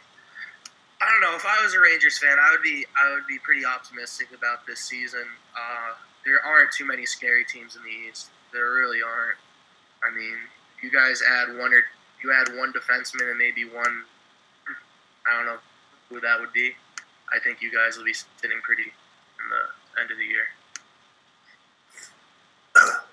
I 1.02 1.10
don't 1.10 1.22
know. 1.24 1.36
If 1.36 1.48
I 1.48 1.64
was 1.64 1.74
a 1.74 1.80
Rangers 1.80 2.20
fan, 2.20 2.38
I 2.38 2.52
would 2.52 2.62
be 2.62 2.86
I 3.00 3.16
would 3.16 3.26
be 3.26 3.40
pretty 3.40 3.64
optimistic 3.64 4.28
about 4.36 4.68
this 4.68 4.80
season. 4.84 5.24
Uh, 5.56 5.96
there 6.28 6.44
aren't 6.44 6.72
too 6.76 6.86
many 6.86 7.06
scary 7.06 7.46
teams 7.48 7.76
in 7.76 7.84
the 7.84 7.96
East. 8.12 8.30
There 8.52 8.76
really 8.76 9.00
aren't. 9.00 9.40
I 10.04 10.12
mean, 10.12 10.36
you 10.84 10.92
guys 10.92 11.24
add 11.24 11.56
one 11.56 11.72
or 11.72 11.84
you 12.24 12.36
add 12.36 12.52
one 12.60 12.72
defenseman 12.76 13.32
and 13.32 13.40
maybe 13.40 13.64
one, 13.64 14.04
I 15.28 15.38
don't 15.38 15.46
know 15.46 15.60
who 16.10 16.20
that 16.20 16.40
would 16.40 16.52
be. 16.52 16.72
I 17.32 17.40
think 17.40 17.62
you 17.62 17.72
guys 17.72 17.98
will 17.98 18.06
be 18.06 18.14
sitting 18.14 18.60
pretty 18.62 18.92
in 18.92 19.46
the 19.48 20.02
end 20.02 20.12
of 20.12 20.18
the 20.18 20.28
year. 20.28 20.48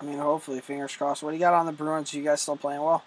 I 0.01 0.03
mean, 0.05 0.17
hopefully, 0.17 0.59
fingers 0.61 0.95
crossed. 0.95 1.23
What 1.23 1.31
do 1.31 1.35
you 1.37 1.39
got 1.39 1.53
on 1.53 1.65
the 1.65 1.71
Bruins? 1.71 2.13
Are 2.13 2.17
You 2.17 2.23
guys 2.23 2.41
still 2.41 2.57
playing 2.57 2.81
well? 2.81 3.03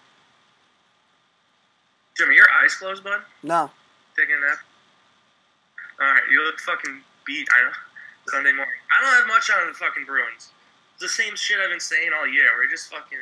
Jimmy, 2.17 2.35
your 2.35 2.47
eyes 2.63 2.73
closed, 2.75 3.03
bud. 3.03 3.21
No. 3.43 3.69
Taking 4.17 4.35
a 4.35 4.39
nap. 4.39 4.59
All 5.99 6.07
right, 6.07 6.23
you 6.31 6.43
look 6.43 6.59
fucking 6.59 7.01
beat. 7.25 7.47
I 7.51 7.63
know. 7.67 7.75
Sunday 8.27 8.53
morning. 8.53 8.79
I 8.89 9.03
don't 9.03 9.13
have 9.19 9.27
much 9.27 9.51
on 9.51 9.67
the 9.67 9.73
fucking 9.73 10.05
Bruins. 10.05 10.49
It's 10.95 11.03
the 11.03 11.09
same 11.23 11.35
shit 11.35 11.59
I've 11.59 11.69
been 11.69 11.79
saying 11.79 12.09
all 12.15 12.25
year. 12.27 12.47
We're 12.57 12.71
just 12.71 12.89
fucking. 12.89 13.19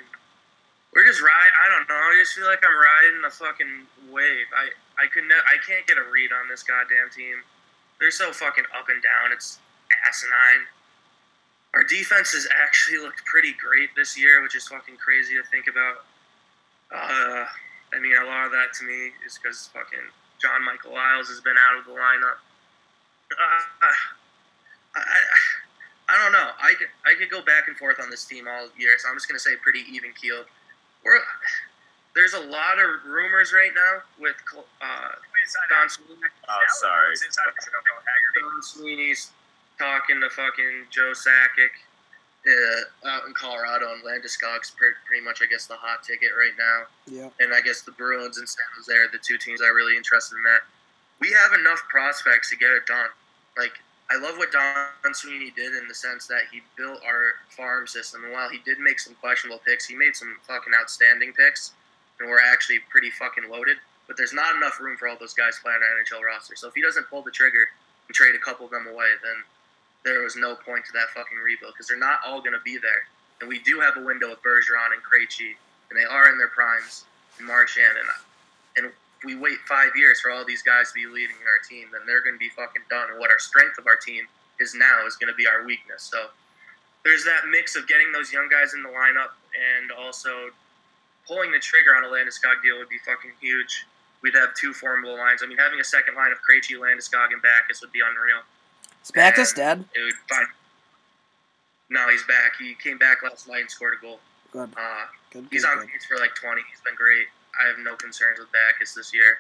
We're 0.93 1.05
just 1.05 1.21
ride. 1.21 1.53
I 1.57 1.69
don't 1.73 1.89
know. 1.89 1.97
I 1.97 2.15
just 2.21 2.33
feel 2.37 2.45
like 2.45 2.61
I'm 2.61 2.77
riding 2.77 3.21
the 3.21 3.33
fucking 3.33 4.13
wave. 4.13 4.45
I 4.53 4.69
I 5.01 5.07
could 5.09 5.25
ne- 5.25 5.45
I 5.49 5.57
can't 5.65 5.85
get 5.87 5.97
a 5.97 6.05
read 6.13 6.29
on 6.31 6.47
this 6.47 6.61
goddamn 6.61 7.09
team. 7.09 7.41
They're 7.99 8.13
so 8.13 8.31
fucking 8.31 8.65
up 8.77 8.87
and 8.89 9.01
down. 9.01 9.33
It's 9.33 9.57
asinine. 10.07 10.69
Our 11.73 11.83
defense 11.83 12.31
has 12.33 12.47
actually 12.61 12.99
looked 12.99 13.25
pretty 13.25 13.53
great 13.57 13.89
this 13.95 14.17
year, 14.17 14.41
which 14.43 14.55
is 14.55 14.67
fucking 14.67 14.97
crazy 14.97 15.33
to 15.35 15.43
think 15.49 15.65
about. 15.67 16.05
Uh, 16.93 17.45
I 17.93 17.99
mean, 17.99 18.13
a 18.13 18.25
lot 18.25 18.45
of 18.45 18.51
that 18.51 18.73
to 18.79 18.85
me 18.85 19.09
is 19.25 19.39
because 19.41 19.69
fucking 19.73 20.05
John 20.41 20.63
Michael 20.63 20.93
Liles 20.93 21.29
has 21.29 21.41
been 21.41 21.57
out 21.57 21.79
of 21.79 21.85
the 21.85 21.97
lineup. 21.97 22.37
Uh, 23.33 23.63
I, 23.81 25.01
I, 25.01 26.13
I 26.13 26.23
don't 26.23 26.33
know. 26.33 26.49
I 26.61 26.73
could, 26.77 26.93
I 27.05 27.17
could 27.17 27.31
go 27.31 27.41
back 27.41 27.67
and 27.67 27.77
forth 27.77 27.97
on 27.99 28.09
this 28.09 28.25
team 28.25 28.45
all 28.47 28.69
year, 28.77 28.93
so 28.99 29.09
I'm 29.09 29.15
just 29.15 29.27
gonna 29.27 29.39
say 29.39 29.55
pretty 29.61 29.81
even 29.89 30.11
keeled. 30.13 30.45
We're 31.03 31.17
there's 32.15 32.33
a 32.33 32.45
lot 32.45 32.77
of 32.77 33.09
rumors 33.09 33.53
right 33.53 33.71
now 33.73 34.05
with 34.19 34.35
uh, 34.81 35.09
Don 35.69 35.89
Sweeney. 35.89 36.21
Oh, 36.47 36.59
sorry. 36.77 37.15
Don 38.37 38.61
Sweeney's 38.61 39.31
talking 39.77 40.21
to 40.21 40.29
fucking 40.29 40.87
Joe 40.89 41.13
Sakic 41.13 41.73
uh, 42.47 43.07
out 43.09 43.25
in 43.27 43.33
Colorado, 43.33 43.93
and 43.93 44.03
Landeskog's 44.03 44.71
pre- 44.71 44.99
pretty 45.07 45.23
much, 45.23 45.41
I 45.41 45.45
guess, 45.45 45.65
the 45.65 45.75
hot 45.75 46.03
ticket 46.03 46.31
right 46.37 46.55
now. 46.57 46.79
Yeah. 47.07 47.29
And 47.39 47.53
I 47.53 47.61
guess 47.61 47.81
the 47.81 47.91
Bruins 47.91 48.37
and 48.37 48.47
San 48.47 48.65
Jose 48.75 48.93
are 48.93 49.07
the 49.11 49.23
two 49.23 49.37
teams 49.37 49.61
are 49.61 49.73
really 49.73 49.95
interested 49.95 50.35
in 50.35 50.43
that. 50.43 50.61
We 51.21 51.31
have 51.31 51.57
enough 51.59 51.79
prospects 51.89 52.49
to 52.49 52.57
get 52.57 52.71
it 52.71 52.85
done. 52.85 53.07
Like, 53.57 53.79
I 54.11 54.19
love 54.19 54.37
what 54.37 54.51
Don 54.51 55.13
Sweeney 55.13 55.51
did 55.55 55.73
in 55.73 55.87
the 55.87 55.95
sense 55.95 56.27
that 56.27 56.51
he 56.51 56.61
built 56.75 56.99
our 57.05 57.39
farm 57.49 57.87
system. 57.87 58.25
And 58.25 58.33
while 58.33 58.49
he 58.49 58.59
did 58.65 58.79
make 58.79 58.99
some 58.99 59.15
questionable 59.15 59.61
picks, 59.65 59.85
he 59.85 59.95
made 59.95 60.15
some 60.15 60.35
fucking 60.43 60.73
outstanding 60.75 61.31
picks. 61.33 61.71
And 62.19 62.29
we're 62.29 62.43
actually 62.43 62.79
pretty 62.89 63.09
fucking 63.09 63.49
loaded. 63.49 63.77
But 64.07 64.17
there's 64.17 64.33
not 64.33 64.55
enough 64.55 64.81
room 64.81 64.97
for 64.97 65.07
all 65.07 65.15
those 65.17 65.33
guys 65.33 65.59
playing 65.63 65.79
on 65.79 65.83
an 65.83 66.03
NHL 66.03 66.21
roster. 66.27 66.55
So 66.57 66.67
if 66.67 66.75
he 66.75 66.81
doesn't 66.81 67.09
pull 67.09 67.21
the 67.21 67.31
trigger 67.31 67.69
and 68.07 68.13
trade 68.13 68.35
a 68.35 68.39
couple 68.39 68.65
of 68.65 68.71
them 68.71 68.85
away, 68.87 69.07
then 69.23 69.39
there 70.03 70.21
was 70.21 70.35
no 70.35 70.55
point 70.55 70.85
to 70.85 70.93
that 70.93 71.09
fucking 71.15 71.37
rebuild 71.37 71.73
because 71.73 71.87
they're 71.87 71.97
not 71.97 72.19
all 72.25 72.39
going 72.39 72.53
to 72.53 72.63
be 72.63 72.77
there. 72.77 73.07
And 73.39 73.49
we 73.49 73.59
do 73.59 73.79
have 73.79 73.97
a 73.97 74.03
window 74.03 74.29
with 74.29 74.43
Bergeron 74.43 74.93
and 74.93 75.01
Krejci, 75.03 75.55
and 75.89 75.99
they 75.99 76.05
are 76.05 76.29
in 76.31 76.37
their 76.37 76.51
primes. 76.51 77.05
And 77.39 77.47
Marchand 77.47 77.97
and 77.97 78.07
and 78.77 78.85
if 78.87 78.93
we 79.25 79.35
wait 79.35 79.57
five 79.67 79.95
years 79.95 80.21
for 80.21 80.29
all 80.29 80.45
these 80.45 80.61
guys 80.61 80.89
to 80.89 80.93
be 80.93 81.07
leading 81.07 81.37
our 81.47 81.61
team, 81.67 81.87
then 81.91 82.01
they're 82.05 82.21
going 82.21 82.35
to 82.35 82.39
be 82.39 82.49
fucking 82.49 82.83
done. 82.89 83.09
And 83.09 83.19
what 83.19 83.31
our 83.31 83.39
strength 83.39 83.77
of 83.79 83.87
our 83.87 83.95
team 83.95 84.25
is 84.59 84.75
now 84.75 85.05
is 85.07 85.15
going 85.15 85.31
to 85.31 85.37
be 85.37 85.47
our 85.47 85.65
weakness. 85.65 86.03
So 86.03 86.29
there's 87.03 87.23
that 87.25 87.49
mix 87.49 87.75
of 87.75 87.87
getting 87.87 88.11
those 88.11 88.31
young 88.31 88.49
guys 88.49 88.73
in 88.73 88.83
the 88.83 88.89
lineup 88.89 89.33
and 89.53 89.91
also 89.91 90.51
pulling 91.27 91.51
the 91.51 91.59
trigger 91.59 91.95
on 91.95 92.03
a 92.03 92.07
Landeskog 92.07 92.61
deal 92.63 92.77
would 92.77 92.89
be 92.89 92.99
fucking 92.99 93.31
huge. 93.41 93.85
We'd 94.21 94.35
have 94.35 94.53
two 94.55 94.73
formidable 94.73 95.17
lines. 95.17 95.41
I 95.43 95.47
mean, 95.47 95.57
having 95.57 95.79
a 95.79 95.87
second 95.87 96.15
line 96.15 96.31
of 96.31 96.39
Krejci, 96.39 96.79
Landeskog, 96.79 97.31
and 97.31 97.41
Backes 97.41 97.81
would 97.81 97.91
be 97.91 97.99
unreal. 97.99 98.43
And 99.47 99.55
dead? 99.55 99.85
It 99.93 100.13
fine. 100.29 100.45
No, 101.89 102.09
he's 102.09 102.23
back. 102.23 102.53
He 102.57 102.75
came 102.75 102.97
back 102.97 103.21
last 103.23 103.47
night 103.47 103.61
and 103.61 103.69
scored 103.69 103.95
a 103.99 104.01
goal. 104.01 104.19
Good. 104.51 104.69
Uh, 104.77 105.05
Good. 105.31 105.47
he's 105.51 105.63
good, 105.65 105.71
on 105.71 105.79
good. 105.79 105.89
pace 105.89 106.05
for 106.05 106.17
like 106.17 106.35
20. 106.35 106.61
He's 106.69 106.81
been 106.81 106.95
great. 106.95 107.27
I 107.53 107.67
have 107.67 107.77
no 107.79 107.95
concerns 107.95 108.39
with 108.39 108.49
Backes 108.51 108.95
this 108.95 109.13
year. 109.13 109.37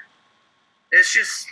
It's 0.91 1.11
just, 1.11 1.47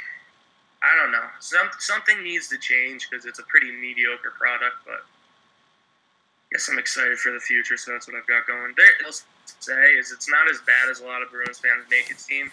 I 0.83 0.95
don't 1.01 1.11
know. 1.11 1.25
Some 1.39 1.69
something 1.79 2.21
needs 2.23 2.47
to 2.49 2.57
change 2.57 3.09
because 3.09 3.25
it's 3.25 3.39
a 3.39 3.43
pretty 3.43 3.71
mediocre 3.71 4.33
product. 4.37 4.75
But 4.85 5.01
I 5.01 6.45
guess 6.51 6.69
I'm 6.69 6.77
excited 6.77 7.17
for 7.17 7.31
the 7.31 7.39
future, 7.39 7.77
so 7.77 7.91
that's 7.91 8.07
what 8.07 8.15
I've 8.15 8.27
got 8.27 8.45
going. 8.45 8.73
There, 8.77 8.85
I'll 9.05 9.13
say 9.45 9.93
is 9.97 10.11
it's 10.11 10.29
not 10.29 10.49
as 10.49 10.59
bad 10.67 10.89
as 10.89 10.99
a 10.99 11.05
lot 11.05 11.23
of 11.23 11.31
Bruins 11.31 11.57
fans 11.57 11.85
make 11.89 12.11
it 12.11 12.19
seem. 12.19 12.51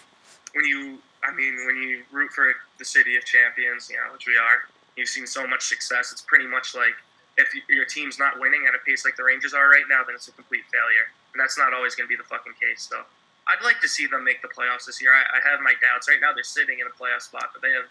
When 0.55 0.65
you, 0.65 0.97
I 1.23 1.35
mean, 1.35 1.53
when 1.67 1.75
you 1.77 2.01
root 2.11 2.31
for 2.31 2.49
the 2.79 2.85
city 2.85 3.15
of 3.15 3.25
champions, 3.25 3.89
you 3.89 3.97
know, 3.97 4.13
which 4.13 4.25
we 4.25 4.33
are, 4.33 4.65
you've 4.99 5.09
seen 5.09 5.25
so 5.25 5.47
much 5.47 5.63
success. 5.65 6.11
It's 6.11 6.21
pretty 6.21 6.45
much 6.45 6.75
like 6.75 6.93
if 7.39 7.55
your 7.71 7.85
team's 7.85 8.19
not 8.19 8.39
winning 8.39 8.67
at 8.67 8.75
a 8.75 8.81
pace 8.83 9.05
like 9.05 9.15
the 9.15 9.23
Rangers 9.23 9.55
are 9.55 9.69
right 9.71 9.87
now, 9.87 10.03
then 10.03 10.13
it's 10.13 10.27
a 10.27 10.35
complete 10.35 10.67
failure. 10.67 11.07
And 11.31 11.39
that's 11.39 11.57
not 11.57 11.73
always 11.73 11.95
going 11.95 12.05
to 12.05 12.11
be 12.11 12.19
the 12.19 12.27
fucking 12.27 12.53
case. 12.59 12.83
So 12.83 12.99
I'd 13.47 13.63
like 13.63 13.79
to 13.79 13.87
see 13.87 14.05
them 14.05 14.27
make 14.27 14.43
the 14.43 14.51
playoffs 14.51 14.85
this 14.85 15.01
year. 15.01 15.15
I, 15.15 15.23
I 15.23 15.39
have 15.47 15.63
my 15.63 15.73
doubts. 15.79 16.11
Right 16.11 16.19
now, 16.19 16.35
they're 16.35 16.43
sitting 16.43 16.83
in 16.83 16.85
a 16.85 16.93
playoff 16.93 17.23
spot, 17.23 17.55
but 17.55 17.63
they 17.63 17.71
have 17.71 17.87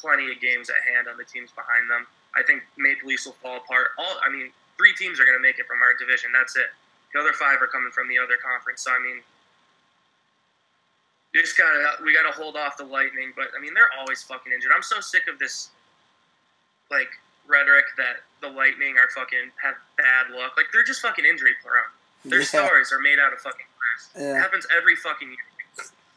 plenty 0.00 0.32
of 0.32 0.40
games 0.40 0.72
at 0.72 0.80
hand 0.88 1.06
on 1.06 1.20
the 1.20 1.28
teams 1.28 1.52
behind 1.52 1.90
them. 1.90 2.08
I 2.32 2.42
think 2.42 2.64
Maple 2.80 3.12
Leafs 3.12 3.26
will 3.28 3.36
fall 3.44 3.60
apart. 3.60 3.92
All 4.00 4.16
I 4.24 4.32
mean, 4.32 4.48
three 4.80 4.96
teams 4.96 5.20
are 5.20 5.28
going 5.28 5.36
to 5.36 5.42
make 5.42 5.60
it 5.60 5.68
from 5.68 5.84
our 5.84 5.92
division. 6.00 6.32
That's 6.32 6.56
it. 6.56 6.72
The 7.12 7.20
other 7.20 7.32
five 7.32 7.60
are 7.60 7.68
coming 7.68 7.90
from 7.92 8.08
the 8.08 8.16
other 8.16 8.36
conference. 8.40 8.82
So 8.82 8.92
I 8.92 9.00
mean, 9.00 9.20
just 11.34 11.56
gotta 11.56 12.02
we 12.04 12.12
gotta 12.12 12.34
hold 12.34 12.56
off 12.56 12.76
the 12.76 12.84
Lightning. 12.84 13.32
But 13.34 13.48
I 13.56 13.60
mean, 13.60 13.72
they're 13.72 13.90
always 13.98 14.22
fucking 14.22 14.52
injured. 14.52 14.72
I'm 14.74 14.82
so 14.82 15.00
sick 15.00 15.24
of 15.28 15.38
this 15.38 15.70
like 16.90 17.08
rhetoric 17.46 17.84
that 17.96 18.24
the 18.40 18.48
Lightning 18.48 18.96
are 18.98 19.08
fucking 19.14 19.50
have 19.62 19.74
bad 19.96 20.30
luck. 20.34 20.52
Like 20.56 20.66
they're 20.72 20.84
just 20.84 21.00
fucking 21.00 21.24
injury 21.24 21.54
prone. 21.62 21.82
Their 22.24 22.40
Yeah. 22.40 22.66
stars 22.68 22.92
are 22.92 23.00
made 23.00 23.18
out 23.18 23.32
of 23.32 23.40
fucking 23.40 23.66
glass. 23.66 24.10
It 24.14 24.34
happens 24.36 24.66
every 24.74 24.96
fucking 24.96 25.28
year. 25.28 25.46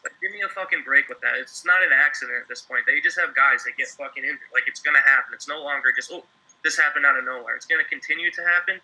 Like, 0.03 0.13
give 0.19 0.31
me 0.31 0.41
a 0.41 0.49
fucking 0.49 0.81
break 0.83 1.09
with 1.09 1.21
that. 1.21 1.35
It's 1.35 1.63
not 1.63 1.83
an 1.83 1.91
accident 1.93 2.37
at 2.41 2.47
this 2.47 2.61
point. 2.61 2.85
They 2.87 2.99
just 3.01 3.19
have 3.19 3.35
guys 3.35 3.63
that 3.65 3.77
get 3.77 3.87
fucking 3.89 4.23
injured. 4.23 4.49
Like 4.53 4.67
it's 4.67 4.81
gonna 4.81 5.01
happen. 5.01 5.33
It's 5.33 5.47
no 5.47 5.61
longer 5.61 5.91
just 5.95 6.11
oh 6.11 6.23
this 6.63 6.77
happened 6.77 7.05
out 7.05 7.17
of 7.17 7.25
nowhere. 7.25 7.55
It's 7.55 7.65
gonna 7.65 7.83
continue 7.83 8.31
to 8.31 8.41
happen. 8.43 8.79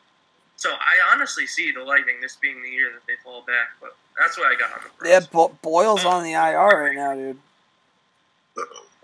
So 0.56 0.72
I 0.74 1.12
honestly 1.14 1.46
see 1.46 1.72
the 1.72 1.84
Lightning 1.84 2.16
this 2.22 2.36
being 2.36 2.62
the 2.64 2.70
year 2.70 2.92
that 2.92 3.06
they 3.06 3.14
fall 3.24 3.42
back. 3.42 3.70
But 3.80 3.96
that's 4.18 4.38
what 4.38 4.48
I 4.48 4.56
got 4.56 4.74
on 4.74 4.80
the 4.84 4.90
Bruins. 4.98 5.26
Yeah, 5.26 5.30
Bo- 5.32 5.56
Boyle's 5.62 6.06
oh. 6.06 6.10
on 6.10 6.24
the 6.24 6.34
IR 6.34 6.84
right 6.84 6.96
now, 6.96 7.14
dude. 7.14 7.40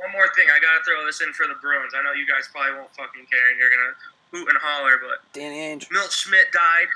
One 0.03 0.11
more 0.11 0.27
thing, 0.35 0.51
I 0.51 0.59
gotta 0.59 0.83
throw 0.83 1.05
this 1.05 1.21
in 1.21 1.31
for 1.31 1.47
the 1.47 1.55
Bruins. 1.63 1.95
I 1.95 2.03
know 2.03 2.11
you 2.11 2.27
guys 2.27 2.51
probably 2.51 2.75
won't 2.75 2.91
fucking 2.91 3.23
care 3.31 3.47
and 3.47 3.55
you're 3.55 3.71
gonna 3.71 3.95
hoot 4.35 4.49
and 4.51 4.57
holler, 4.59 4.99
but 4.99 5.23
Danny 5.31 5.63
Ainge. 5.63 5.89
Milt 5.91 6.11
Schmidt 6.11 6.51
died. 6.51 6.91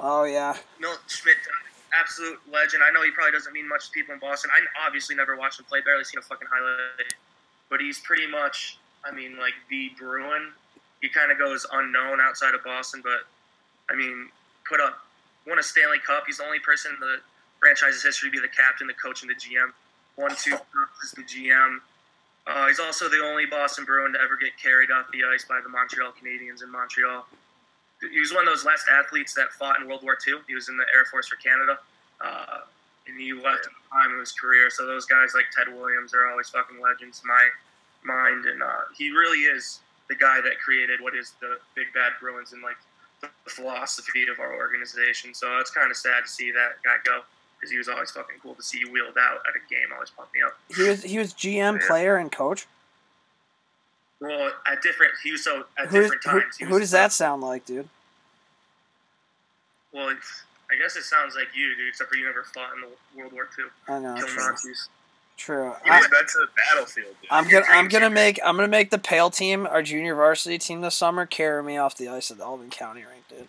Oh 0.00 0.24
yeah. 0.24 0.56
Milt 0.80 0.98
Schmidt 1.06 1.36
died. 1.46 1.70
absolute 1.94 2.40
legend. 2.50 2.82
I 2.82 2.90
know 2.90 3.02
he 3.02 3.12
probably 3.12 3.30
doesn't 3.30 3.52
mean 3.52 3.68
much 3.68 3.86
to 3.86 3.90
people 3.92 4.12
in 4.12 4.18
Boston. 4.18 4.50
I 4.50 4.58
obviously 4.84 5.14
never 5.14 5.36
watched 5.36 5.60
him 5.60 5.66
play, 5.66 5.80
barely 5.82 6.02
seen 6.02 6.18
a 6.18 6.22
fucking 6.22 6.48
highlight. 6.50 7.14
But 7.70 7.80
he's 7.80 8.00
pretty 8.00 8.26
much, 8.26 8.78
I 9.04 9.14
mean, 9.14 9.38
like 9.38 9.54
the 9.70 9.92
Bruin. 9.96 10.50
He 11.00 11.08
kind 11.08 11.30
of 11.30 11.38
goes 11.38 11.64
unknown 11.72 12.20
outside 12.20 12.56
of 12.56 12.64
Boston, 12.64 13.02
but 13.04 13.22
I 13.88 13.94
mean, 13.94 14.30
put 14.68 14.80
up, 14.80 14.98
won 15.46 15.60
a 15.60 15.62
Stanley 15.62 16.00
Cup. 16.04 16.24
He's 16.26 16.38
the 16.38 16.44
only 16.44 16.58
person 16.58 16.92
in 16.94 17.00
the 17.00 17.18
franchise's 17.60 18.02
history 18.02 18.30
to 18.30 18.32
be 18.32 18.40
the 18.40 18.48
captain, 18.48 18.88
the 18.88 18.94
coach, 18.94 19.22
and 19.22 19.30
the 19.30 19.34
GM. 19.34 19.70
One, 20.16 20.34
two, 20.34 20.56
is 21.04 21.12
the 21.12 21.22
GM. 21.22 21.78
Uh, 22.48 22.66
he's 22.66 22.80
also 22.80 23.08
the 23.10 23.20
only 23.22 23.44
Boston 23.44 23.84
Bruin 23.84 24.14
to 24.14 24.20
ever 24.20 24.36
get 24.40 24.56
carried 24.56 24.90
off 24.90 25.06
the 25.12 25.20
ice 25.22 25.44
by 25.44 25.60
the 25.62 25.68
Montreal 25.68 26.12
Canadiens 26.16 26.62
in 26.62 26.72
Montreal. 26.72 27.26
He 28.00 28.20
was 28.20 28.32
one 28.32 28.48
of 28.48 28.52
those 28.52 28.64
last 28.64 28.88
athletes 28.88 29.34
that 29.34 29.52
fought 29.52 29.80
in 29.80 29.86
World 29.86 30.02
War 30.02 30.16
II. 30.26 30.40
He 30.48 30.54
was 30.54 30.70
in 30.70 30.76
the 30.78 30.86
Air 30.94 31.04
Force 31.10 31.28
for 31.28 31.36
Canada, 31.36 31.78
uh, 32.24 32.64
and 33.06 33.20
he 33.20 33.34
left 33.34 33.66
at 33.66 33.72
the 33.76 33.84
time 33.92 34.14
of 34.14 34.20
his 34.20 34.32
career. 34.32 34.70
So 34.70 34.86
those 34.86 35.04
guys 35.04 35.32
like 35.34 35.44
Ted 35.52 35.68
Williams 35.76 36.14
are 36.14 36.30
always 36.30 36.48
fucking 36.48 36.80
legends 36.80 37.20
in 37.20 37.28
my 37.28 37.44
mind, 38.04 38.46
and 38.46 38.62
uh, 38.62 38.88
he 38.96 39.10
really 39.10 39.44
is 39.44 39.80
the 40.08 40.14
guy 40.14 40.40
that 40.40 40.58
created 40.58 41.00
what 41.02 41.14
is 41.14 41.34
the 41.40 41.58
Big 41.74 41.92
Bad 41.92 42.12
Bruins 42.18 42.54
and 42.54 42.62
like 42.62 42.78
the 43.20 43.28
philosophy 43.50 44.24
of 44.30 44.38
our 44.40 44.54
organization. 44.54 45.34
So 45.34 45.58
it's 45.58 45.70
kind 45.70 45.90
of 45.90 45.96
sad 45.96 46.22
to 46.24 46.30
see 46.30 46.50
that 46.52 46.80
guy 46.82 46.96
go 47.04 47.22
because 47.58 47.70
he 47.70 47.78
was 47.78 47.88
always 47.88 48.10
fucking 48.10 48.36
cool 48.42 48.54
to 48.54 48.62
see 48.62 48.84
wheeled 48.84 49.16
out 49.18 49.36
at 49.48 49.54
a 49.56 49.68
game. 49.70 49.88
Always 49.92 50.10
pumped 50.10 50.34
me 50.34 50.40
up. 50.42 50.58
He 50.74 50.88
was 50.88 51.02
he 51.02 51.18
was 51.18 51.32
GM, 51.34 51.84
player, 51.86 52.16
and 52.16 52.30
coach. 52.30 52.66
Well, 54.20 54.50
at 54.66 54.82
different, 54.82 55.12
he 55.22 55.30
was 55.32 55.44
so 55.44 55.64
at 55.78 55.88
Who, 55.88 56.00
different 56.02 56.24
who, 56.24 56.40
times. 56.40 56.56
he 56.56 56.64
who 56.64 56.78
does 56.80 56.90
that 56.90 57.12
sound 57.12 57.42
like, 57.42 57.64
dude? 57.64 57.88
Well, 59.92 60.08
it's- 60.08 60.42
I 60.70 60.76
guess 60.76 60.96
it 60.96 61.04
sounds 61.04 61.34
like 61.34 61.48
you, 61.54 61.74
dude. 61.76 61.88
Except 61.88 62.10
for 62.10 62.16
you 62.16 62.26
never 62.26 62.42
fought 62.42 62.74
in 62.74 62.82
the 62.82 62.88
World 63.18 63.32
War 63.32 63.48
II. 63.58 63.64
I 63.88 63.98
know. 64.00 64.14
Kill 64.16 64.26
True. 64.26 64.44
Nazis. 64.44 64.88
True. 65.38 65.72
He 65.82 65.90
I, 65.90 65.98
was 66.00 66.10
meant 66.10 66.28
to 66.28 66.38
the 66.40 66.48
battlefield. 66.56 67.14
Dude. 67.22 67.30
I'm 67.30 67.48
gonna 67.48 67.64
I'm 67.70 67.88
gonna 67.88 68.10
make 68.10 68.38
I'm 68.44 68.56
gonna 68.56 68.68
make 68.68 68.90
the 68.90 68.98
Pale 68.98 69.30
team 69.30 69.66
our 69.66 69.82
junior 69.82 70.14
varsity 70.14 70.58
team 70.58 70.82
this 70.82 70.94
summer 70.96 71.24
carry 71.24 71.62
me 71.62 71.78
off 71.78 71.96
the 71.96 72.08
ice 72.08 72.30
at 72.30 72.36
the 72.36 72.44
Albany 72.44 72.68
County 72.70 73.00
rink, 73.02 73.24
dude. 73.30 73.48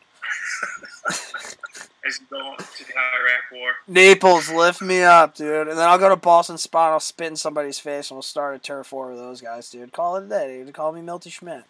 As 2.07 2.19
you 2.19 2.25
go 2.29 2.55
to 2.55 2.83
the 2.85 2.93
Iraq 2.93 3.51
War. 3.51 3.71
Naples, 3.87 4.49
lift 4.49 4.81
me 4.81 5.03
up, 5.03 5.35
dude. 5.35 5.67
And 5.67 5.77
then 5.77 5.87
I'll 5.87 5.97
go 5.97 6.09
to 6.09 6.15
Boston 6.15 6.57
Spot. 6.57 6.91
I'll 6.91 6.99
spit 6.99 7.27
in 7.27 7.35
somebody's 7.35 7.79
face, 7.79 8.09
and 8.09 8.15
we'll 8.15 8.21
start 8.23 8.55
a 8.55 8.59
turf 8.59 8.91
war 8.91 9.09
with 9.09 9.17
those 9.17 9.41
guys, 9.41 9.69
dude. 9.69 9.91
Call 9.91 10.15
it 10.15 10.25
a 10.25 10.27
day, 10.27 10.63
dude. 10.63 10.73
Call 10.73 10.91
me 10.91 11.01
Milty 11.01 11.29
Schmidt. 11.29 11.65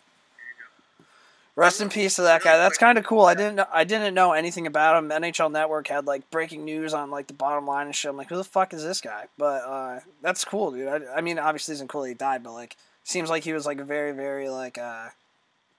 Rest 1.59 1.81
in 1.81 1.89
peace 1.89 2.15
to 2.15 2.21
that 2.21 2.41
guy. 2.41 2.55
That's 2.55 2.77
kind 2.77 2.97
of 2.97 3.03
cool. 3.03 3.25
I 3.25 3.33
didn't 3.33 3.55
know, 3.55 3.65
I 3.73 3.83
didn't 3.83 4.13
know 4.13 4.31
anything 4.31 4.65
about 4.65 4.95
him. 4.95 5.09
NHL 5.09 5.51
Network 5.51 5.89
had 5.89 6.05
like 6.05 6.31
breaking 6.31 6.63
news 6.63 6.93
on 6.93 7.11
like 7.11 7.27
the 7.27 7.33
bottom 7.33 7.67
line 7.67 7.87
and 7.87 7.93
shit. 7.93 8.09
I'm 8.09 8.15
like, 8.15 8.29
who 8.29 8.37
the 8.37 8.45
fuck 8.45 8.73
is 8.73 8.81
this 8.81 9.01
guy? 9.01 9.25
But 9.37 9.63
uh, 9.63 9.99
that's 10.21 10.45
cool, 10.45 10.71
dude. 10.71 10.87
I, 10.87 11.17
I 11.17 11.21
mean, 11.21 11.37
obviously, 11.37 11.73
isn't 11.73 11.89
cool 11.89 12.03
that 12.03 12.07
he 12.07 12.13
died, 12.13 12.43
but 12.43 12.53
like, 12.53 12.77
seems 13.03 13.29
like 13.29 13.43
he 13.43 13.51
was 13.51 13.65
like 13.65 13.79
a 13.79 13.83
very, 13.83 14.13
very 14.13 14.47
like 14.47 14.77
uh, 14.77 15.09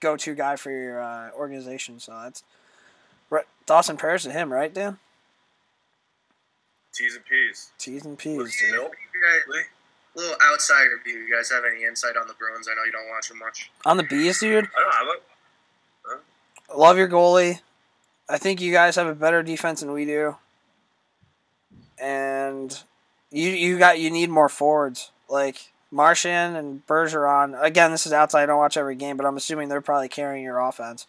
go-to 0.01 0.35
guy 0.35 0.57
for 0.57 0.71
your 0.71 1.01
uh, 1.01 1.31
organization. 1.31 1.99
So 1.99 2.13
that's 2.25 2.43
Re- 3.31 3.43
Dawson 3.67 3.97
prayers 3.97 4.25
to 4.25 4.33
him, 4.33 4.53
right, 4.53 4.73
Dan? 4.73 4.99
T's 6.93 7.15
and 7.15 7.25
P's. 7.25 7.71
T's 7.79 8.05
and 8.05 8.19
P's, 8.19 8.61
dude. 8.61 8.73
Guys, 8.73 9.65
little 10.15 10.37
outsider 10.53 11.01
view. 11.05 11.19
You 11.19 11.35
guys 11.35 11.51
have 11.51 11.65
any 11.65 11.85
insight 11.85 12.17
on 12.17 12.27
the 12.27 12.35
Bruins? 12.35 12.69
I 12.71 12.75
know 12.75 12.85
you 12.85 12.93
don't 12.93 13.09
watch 13.09 13.29
them 13.29 13.39
much. 13.39 13.71
On 13.87 13.97
the 13.97 14.03
bees, 14.03 14.41
dude. 14.41 14.69
I 14.77 14.81
don't 14.81 14.95
have 14.95 15.07
a. 15.07 16.79
Love 16.79 16.99
your 16.99 17.09
goalie. 17.09 17.61
I 18.29 18.39
think 18.39 18.61
you 18.61 18.73
guys 18.73 18.97
have 18.97 19.07
a 19.07 19.15
better 19.15 19.43
defense 19.43 19.81
than 19.81 19.93
we 19.93 20.05
do. 20.05 20.37
And 22.01 22.79
you 23.31 23.51
you 23.51 23.79
got 23.79 23.99
you 23.99 24.11
need 24.11 24.31
more 24.31 24.49
forwards. 24.49 25.11
Like 25.29 25.73
Marchand 25.91 26.57
and 26.57 26.87
Bergeron. 26.87 27.61
Again, 27.61 27.91
this 27.91 28.07
is 28.07 28.13
outside. 28.13 28.45
I 28.45 28.47
don't 28.47 28.59
watch 28.59 28.77
every 28.77 28.95
game, 28.95 29.17
but 29.17 29.27
I'm 29.27 29.37
assuming 29.37 29.69
they're 29.69 29.81
probably 29.81 30.09
carrying 30.09 30.45
your 30.45 30.61
offense. 30.61 31.07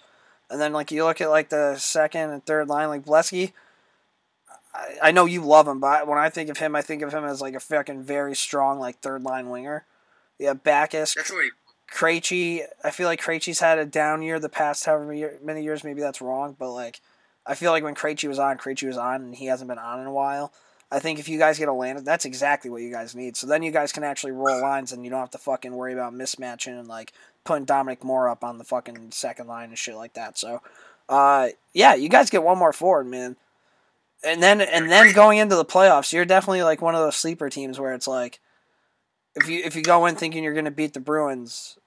And 0.51 0.59
then 0.59 0.73
like 0.73 0.91
you 0.91 1.05
look 1.05 1.21
at 1.21 1.29
like 1.29 1.49
the 1.49 1.77
second 1.77 2.29
and 2.29 2.45
third 2.45 2.67
line, 2.67 2.89
like 2.89 3.05
Beleskey. 3.05 3.53
I, 4.73 4.97
I 5.03 5.11
know 5.11 5.25
you 5.25 5.41
love 5.41 5.67
him, 5.67 5.79
but 5.79 6.07
when 6.07 6.19
I 6.19 6.29
think 6.29 6.49
of 6.49 6.57
him, 6.57 6.75
I 6.75 6.81
think 6.81 7.01
of 7.01 7.13
him 7.13 7.23
as 7.23 7.41
like 7.41 7.55
a 7.55 7.59
fucking 7.59 8.03
very 8.03 8.35
strong 8.35 8.79
like 8.79 8.99
third 8.99 9.23
line 9.23 9.49
winger. 9.49 9.85
Yeah, 10.37 10.53
Backes, 10.53 11.15
That's 11.15 11.31
what 11.31 11.43
he. 11.43 11.51
Krejci, 11.91 12.61
I 12.83 12.91
feel 12.91 13.07
like 13.07 13.21
Krejci's 13.21 13.59
had 13.59 13.77
a 13.77 13.85
down 13.85 14.21
year 14.21 14.39
the 14.39 14.49
past 14.49 14.85
however 14.85 15.37
many 15.43 15.63
years. 15.63 15.83
Maybe 15.83 16.01
that's 16.01 16.21
wrong, 16.21 16.55
but 16.57 16.71
like, 16.71 17.01
I 17.45 17.53
feel 17.53 17.71
like 17.71 17.83
when 17.83 17.95
Krejci 17.95 18.27
was 18.27 18.39
on, 18.39 18.57
Krejci 18.57 18.87
was 18.87 18.97
on, 18.97 19.21
and 19.21 19.35
he 19.35 19.47
hasn't 19.47 19.67
been 19.67 19.77
on 19.77 19.99
in 19.99 20.07
a 20.07 20.11
while. 20.11 20.53
I 20.89 20.99
think 20.99 21.19
if 21.19 21.29
you 21.29 21.37
guys 21.37 21.57
get 21.57 21.69
a 21.69 21.73
land, 21.73 22.05
that's 22.05 22.25
exactly 22.25 22.69
what 22.69 22.81
you 22.81 22.91
guys 22.91 23.15
need. 23.15 23.37
So 23.37 23.47
then 23.47 23.63
you 23.63 23.71
guys 23.71 23.91
can 23.91 24.03
actually 24.03 24.31
roll 24.31 24.61
lines, 24.61 24.91
and 24.91 25.03
you 25.03 25.09
don't 25.09 25.19
have 25.19 25.31
to 25.31 25.37
fucking 25.37 25.73
worry 25.73 25.93
about 25.93 26.13
mismatching 26.13 26.79
and 26.79 26.87
like 26.87 27.13
putting 27.43 27.65
Dominic 27.65 28.03
Moore 28.03 28.29
up 28.29 28.43
on 28.43 28.57
the 28.57 28.63
fucking 28.63 29.11
second 29.11 29.47
line 29.47 29.69
and 29.69 29.77
shit 29.77 29.95
like 29.95 30.13
that. 30.13 30.37
So, 30.37 30.61
uh, 31.09 31.49
yeah, 31.73 31.95
you 31.95 32.09
guys 32.09 32.29
get 32.29 32.43
one 32.43 32.57
more 32.57 32.73
forward, 32.73 33.07
man. 33.07 33.35
And 34.23 34.41
then 34.41 34.61
and 34.61 34.91
then 34.91 35.13
going 35.13 35.39
into 35.39 35.55
the 35.55 35.65
playoffs, 35.65 36.13
you're 36.13 36.25
definitely 36.25 36.61
like 36.61 36.81
one 36.81 36.93
of 36.93 37.01
those 37.01 37.15
sleeper 37.15 37.49
teams 37.49 37.79
where 37.79 37.93
it's 37.93 38.07
like, 38.07 38.39
if 39.35 39.49
you 39.49 39.61
if 39.63 39.75
you 39.75 39.81
go 39.81 40.05
in 40.05 40.15
thinking 40.15 40.43
you're 40.43 40.53
gonna 40.53 40.69
beat 40.69 40.93
the 40.93 40.99
Bruins, 40.99 41.79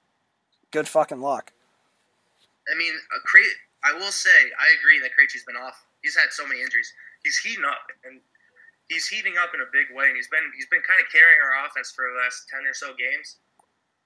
good 0.71 0.87
fucking 0.87 1.21
luck. 1.21 1.53
I 2.69 2.77
mean, 2.77 2.93
Cre- 3.23 3.55
I 3.83 3.93
will 3.93 4.11
say, 4.11 4.51
I 4.59 4.67
agree 4.81 4.99
that 4.99 5.11
Krejci's 5.13 5.45
been 5.45 5.55
off. 5.55 5.85
He's 6.01 6.17
had 6.17 6.31
so 6.31 6.45
many 6.45 6.61
injuries. 6.61 6.91
He's 7.23 7.37
heating 7.37 7.63
up, 7.63 7.87
and 8.03 8.19
he's 8.89 9.07
heating 9.07 9.35
up 9.41 9.53
in 9.53 9.61
a 9.61 9.69
big 9.71 9.95
way. 9.95 10.07
And 10.07 10.15
he's 10.15 10.27
been 10.27 10.43
he's 10.57 10.67
been 10.67 10.83
kind 10.83 10.99
of 10.99 11.07
carrying 11.07 11.39
our 11.39 11.65
offense 11.65 11.93
for 11.95 12.03
the 12.03 12.19
last 12.19 12.49
ten 12.51 12.67
or 12.67 12.73
so 12.73 12.91
games. 12.99 13.37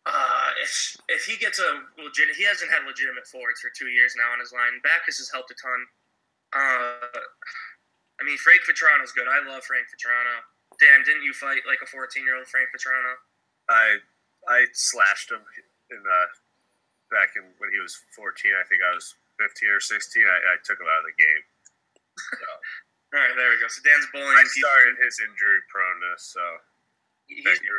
Uh, 0.06 0.50
if 0.64 0.98
if 1.10 1.26
he 1.26 1.36
gets 1.38 1.60
a 1.60 1.70
legit, 2.02 2.32
he 2.38 2.44
hasn't 2.48 2.72
had 2.72 2.88
legitimate 2.88 3.28
forwards 3.28 3.60
for 3.60 3.70
two 3.76 3.92
years 3.92 4.16
now 4.18 4.32
on 4.32 4.40
his 4.40 4.52
line. 4.56 4.80
Backes 4.82 5.20
has 5.20 5.30
helped 5.30 5.52
a 5.52 5.58
ton. 5.60 5.80
Uh, 6.56 7.20
I 8.18 8.22
mean, 8.26 8.38
Frank 8.42 8.64
Vatrano's 8.66 9.12
good. 9.12 9.28
I 9.30 9.44
love 9.46 9.64
Frank 9.68 9.86
Vatrano. 9.92 10.42
Dan, 10.80 11.04
didn't 11.04 11.24
you 11.24 11.34
fight 11.36 11.62
like 11.68 11.84
a 11.84 11.90
fourteen 11.90 12.24
year 12.26 12.40
old 12.40 12.48
Frank 12.48 12.72
Vatrano? 12.74 13.14
I 13.70 14.00
I 14.48 14.66
slashed 14.74 15.30
him 15.30 15.44
in 15.92 16.02
uh, 16.02 16.28
back 17.12 17.36
in 17.36 17.44
when 17.60 17.70
he 17.74 17.78
was 17.82 17.98
14. 18.16 18.34
I 18.56 18.66
think 18.70 18.82
I 18.86 18.94
was 18.96 19.14
15 19.42 19.70
or 19.70 19.82
16. 19.82 20.24
I, 20.26 20.38
I 20.54 20.56
took 20.64 20.80
him 20.80 20.86
out 20.90 21.02
of 21.04 21.08
the 21.12 21.18
game. 21.18 21.44
All 23.14 23.20
right, 23.20 23.34
there 23.36 23.50
we 23.50 23.58
go. 23.62 23.68
So 23.70 23.82
Dan's 23.82 24.06
bullying. 24.14 24.30
I 24.38 24.46
people. 24.46 24.70
started 24.70 24.96
his 25.02 25.18
injury 25.22 25.62
proneness, 25.70 26.22
so 26.34 26.42
He's- 27.28 27.42
thank, 27.46 27.62
you 27.62 27.74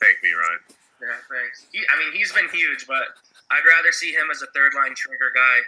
thank 0.00 0.16
me, 0.24 0.32
Ryan. 0.32 0.60
Yeah, 1.02 1.18
thanks. 1.26 1.66
He, 1.74 1.82
I 1.82 1.98
mean, 1.98 2.14
he's 2.14 2.30
been 2.30 2.46
huge, 2.54 2.86
but 2.86 3.18
I'd 3.50 3.66
rather 3.66 3.90
see 3.90 4.14
him 4.14 4.30
as 4.30 4.40
a 4.40 4.48
third 4.54 4.70
line 4.78 4.94
trigger 4.94 5.34
guy. 5.34 5.58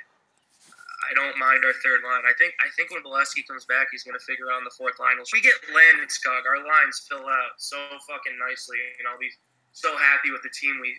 I 1.05 1.13
don't 1.13 1.37
mind 1.37 1.67
our 1.67 1.75
third 1.85 2.01
line. 2.07 2.23
I 2.25 2.33
think 2.39 2.55
I 2.63 2.71
think 2.79 2.95
when 2.95 3.03
Beleskey 3.03 3.45
comes 3.45 3.67
back, 3.67 3.91
he's 3.91 4.07
going 4.07 4.17
to 4.17 4.25
figure 4.25 4.49
out 4.49 4.63
on 4.63 4.65
the 4.65 4.73
fourth 4.73 4.97
line. 5.03 5.19
If 5.21 5.29
we 5.35 5.43
get 5.43 5.59
Landeskog, 5.69 6.47
our 6.49 6.63
lines 6.65 7.05
fill 7.05 7.27
out 7.27 7.59
so 7.59 7.77
fucking 8.09 8.39
nicely, 8.41 8.81
and 9.03 9.05
I'll 9.11 9.21
be 9.21 9.35
so 9.75 9.99
happy 9.99 10.31
with 10.31 10.41
the 10.47 10.55
team 10.55 10.79
we 10.81 10.97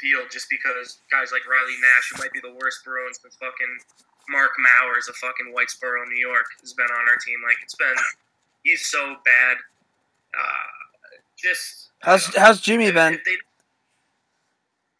field 0.00 0.30
just 0.30 0.48
because 0.48 1.02
guys 1.10 1.34
like 1.34 1.44
Riley 1.44 1.76
Nash, 1.82 2.14
who 2.14 2.22
might 2.22 2.32
be 2.32 2.40
the 2.40 2.54
worst 2.56 2.86
Bruins 2.86 3.18
since 3.20 3.36
fucking 3.36 3.74
Mark 4.30 4.54
Mowers 4.56 5.08
of 5.10 5.16
fucking 5.18 5.52
Whitesboro, 5.52 6.06
New 6.08 6.20
York, 6.20 6.46
has 6.62 6.72
been 6.72 6.88
on 6.88 7.04
our 7.10 7.18
team. 7.20 7.42
Like 7.42 7.58
it's 7.60 7.74
been, 7.74 7.96
he's 8.62 8.86
so 8.86 9.18
bad. 9.24 9.56
Uh, 10.30 10.70
just 11.36 11.85
How's 12.06 12.30
how's 12.38 12.60
Jimmy 12.62 12.86
if- 12.86 12.94
been? 12.94 13.14
if 13.18 13.24
they- 13.26 13.42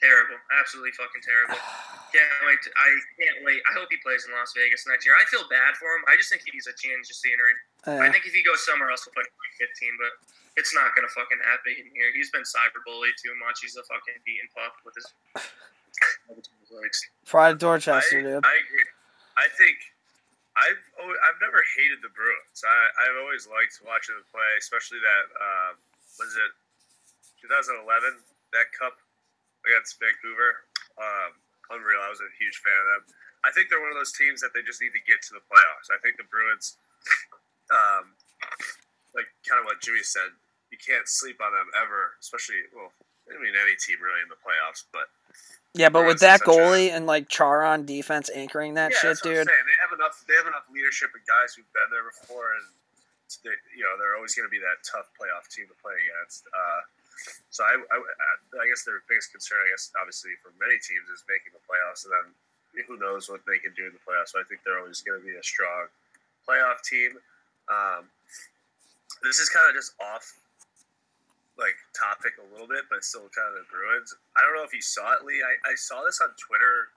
terrible, 0.03 0.37
absolutely 0.59 0.93
fucking 0.99 1.23
terrible. 1.24 1.57
Can't 2.15 2.28
wait. 2.49 2.61
To, 2.65 2.70
I 2.78 2.87
can't 3.19 3.41
wait. 3.45 3.61
I 3.69 3.73
hope 3.77 3.91
he 3.93 3.99
plays 4.01 4.24
in 4.24 4.33
Las 4.33 4.55
Vegas 4.57 4.87
next 4.89 5.05
year. 5.05 5.12
I 5.19 5.24
feel 5.28 5.43
bad 5.53 5.74
for 5.77 5.91
him. 5.99 6.03
I 6.09 6.16
just 6.16 6.31
think 6.33 6.43
he 6.49 6.53
needs 6.55 6.65
a 6.70 6.73
change 6.78 7.11
of 7.12 7.16
scenery. 7.19 7.53
I 7.85 8.09
Yeah. 8.09 8.12
think 8.15 8.24
if 8.24 8.33
he 8.33 8.41
goes 8.47 8.62
somewhere 8.65 8.89
else, 8.89 9.05
he'll 9.05 9.12
put 9.12 9.27
him 9.27 9.35
15, 9.61 9.95
but 10.01 10.12
it's 10.57 10.73
not 10.73 10.95
gonna 10.97 11.11
fucking 11.12 11.37
happen 11.45 11.77
here. 11.93 12.09
He's 12.16 12.31
been 12.33 12.47
cyberbullied 12.47 13.19
too 13.20 13.35
much. 13.43 13.61
He's 13.61 13.77
a 13.77 13.85
fucking 13.85 14.16
beaten 14.24 14.49
pup 14.55 14.81
with 14.87 14.95
his. 14.97 15.07
legs. 16.70 16.99
Pride 17.27 17.59
Dorchester, 17.59 18.20
I, 18.20 18.23
dude. 18.23 18.45
I 18.45 18.55
agree. 18.65 18.89
I 19.37 19.47
think 19.57 19.77
I've 20.57 20.81
always, 21.03 21.19
I've 21.27 21.41
never 21.43 21.61
hated 21.77 22.01
the 22.01 22.12
Bruins. 22.16 22.61
I, 22.65 22.81
I've 23.09 23.16
always 23.20 23.45
liked 23.49 23.77
watching 23.85 24.15
them 24.16 24.24
play, 24.33 24.51
especially 24.61 25.01
that 25.05 25.24
um, 25.37 25.73
was 26.20 26.33
it 26.37 26.53
2011 27.47 28.18
that 28.52 28.68
cup 28.74 28.98
against 29.66 29.98
Vancouver. 30.02 30.66
Um, 30.98 31.39
unreal. 31.70 32.02
I 32.02 32.10
was 32.10 32.23
a 32.23 32.31
huge 32.39 32.59
fan 32.62 32.74
of 32.74 32.86
them. 32.86 33.02
I 33.47 33.51
think 33.55 33.70
they're 33.70 33.82
one 33.82 33.90
of 33.94 33.98
those 33.98 34.14
teams 34.14 34.43
that 34.43 34.51
they 34.55 34.62
just 34.66 34.82
need 34.82 34.94
to 34.94 35.02
get 35.06 35.23
to 35.31 35.39
the 35.39 35.44
playoffs. 35.47 35.90
I 35.90 35.98
think 36.02 36.18
the 36.18 36.27
Bruins, 36.27 36.78
um, 37.70 38.14
like 39.14 39.31
kind 39.47 39.62
of 39.62 39.66
what 39.66 39.78
Jimmy 39.78 40.02
said, 40.02 40.35
you 40.74 40.78
can't 40.78 41.06
sleep 41.06 41.39
on 41.39 41.55
them 41.55 41.70
ever, 41.78 42.18
especially 42.18 42.66
well, 42.74 42.90
I 43.31 43.39
mean 43.39 43.55
any 43.55 43.78
team 43.78 44.02
really 44.02 44.23
in 44.23 44.31
the 44.31 44.39
playoffs, 44.39 44.82
but 44.90 45.06
Yeah, 45.78 45.90
but 45.90 46.06
with 46.06 46.18
that 46.27 46.43
such 46.43 46.51
a- 46.51 46.51
goalie 46.51 46.90
and 46.90 47.06
like 47.06 47.31
Char 47.31 47.62
on 47.62 47.86
defense 47.86 48.31
anchoring 48.35 48.74
that 48.74 48.90
yeah, 48.90 48.98
shit, 48.98 49.10
that's 49.14 49.23
what 49.23 49.31
I'm 49.31 49.47
dude. 49.47 49.55
They 49.55 49.78
have 49.86 49.94
enough. 49.94 50.16
They 50.27 50.35
have 50.35 50.51
enough 50.51 50.66
leadership 50.70 51.14
and 51.14 51.23
guys 51.27 51.55
who've 51.55 51.70
been 51.70 51.90
there 51.94 52.06
before, 52.06 52.51
and 52.59 52.66
they, 53.47 53.55
you 53.78 53.86
know 53.86 53.94
they're 53.98 54.18
always 54.18 54.35
going 54.35 54.47
to 54.47 54.52
be 54.55 54.62
that 54.62 54.82
tough 54.82 55.06
playoff 55.14 55.47
team 55.55 55.70
to 55.70 55.77
play 55.78 55.94
against. 55.94 56.51
Uh, 56.51 56.81
so 57.51 57.64
I, 57.64 57.74
I, 57.80 57.97
I 57.97 58.64
guess 58.68 58.84
their 58.84 59.01
biggest 59.09 59.32
concern, 59.32 59.59
I 59.64 59.72
guess, 59.72 59.90
obviously 59.97 60.36
for 60.44 60.52
many 60.60 60.76
teams, 60.78 61.09
is 61.09 61.24
making 61.26 61.56
the 61.56 61.62
playoffs, 61.64 62.05
and 62.05 62.12
then 62.12 62.26
who 62.84 63.01
knows 63.01 63.28
what 63.32 63.40
they 63.48 63.56
can 63.56 63.72
do 63.72 63.88
in 63.88 63.94
the 63.97 64.02
playoffs. 64.05 64.36
So 64.36 64.40
I 64.40 64.44
think 64.44 64.60
they're 64.62 64.78
always 64.78 65.01
going 65.01 65.16
to 65.16 65.24
be 65.24 65.32
a 65.32 65.44
strong 65.44 65.88
playoff 66.44 66.84
team. 66.84 67.16
Um, 67.72 68.06
this 69.24 69.40
is 69.40 69.48
kind 69.48 69.64
of 69.68 69.74
just 69.74 69.97
off 69.98 70.36
like 71.56 71.76
topic 71.97 72.36
a 72.36 72.47
little 72.52 72.68
bit, 72.68 72.84
but 72.93 73.01
still 73.01 73.24
kind 73.32 73.48
of 73.48 73.64
the 73.64 73.66
Bruins. 73.72 74.12
I 74.36 74.44
don't 74.44 74.52
know 74.52 74.64
if 74.64 74.76
you 74.76 74.84
saw 74.84 75.16
it, 75.16 75.24
Lee. 75.24 75.40
I, 75.40 75.72
I 75.72 75.74
saw 75.74 76.05
this 76.05 76.20
on 76.20 76.28
Twitter. 76.36 76.93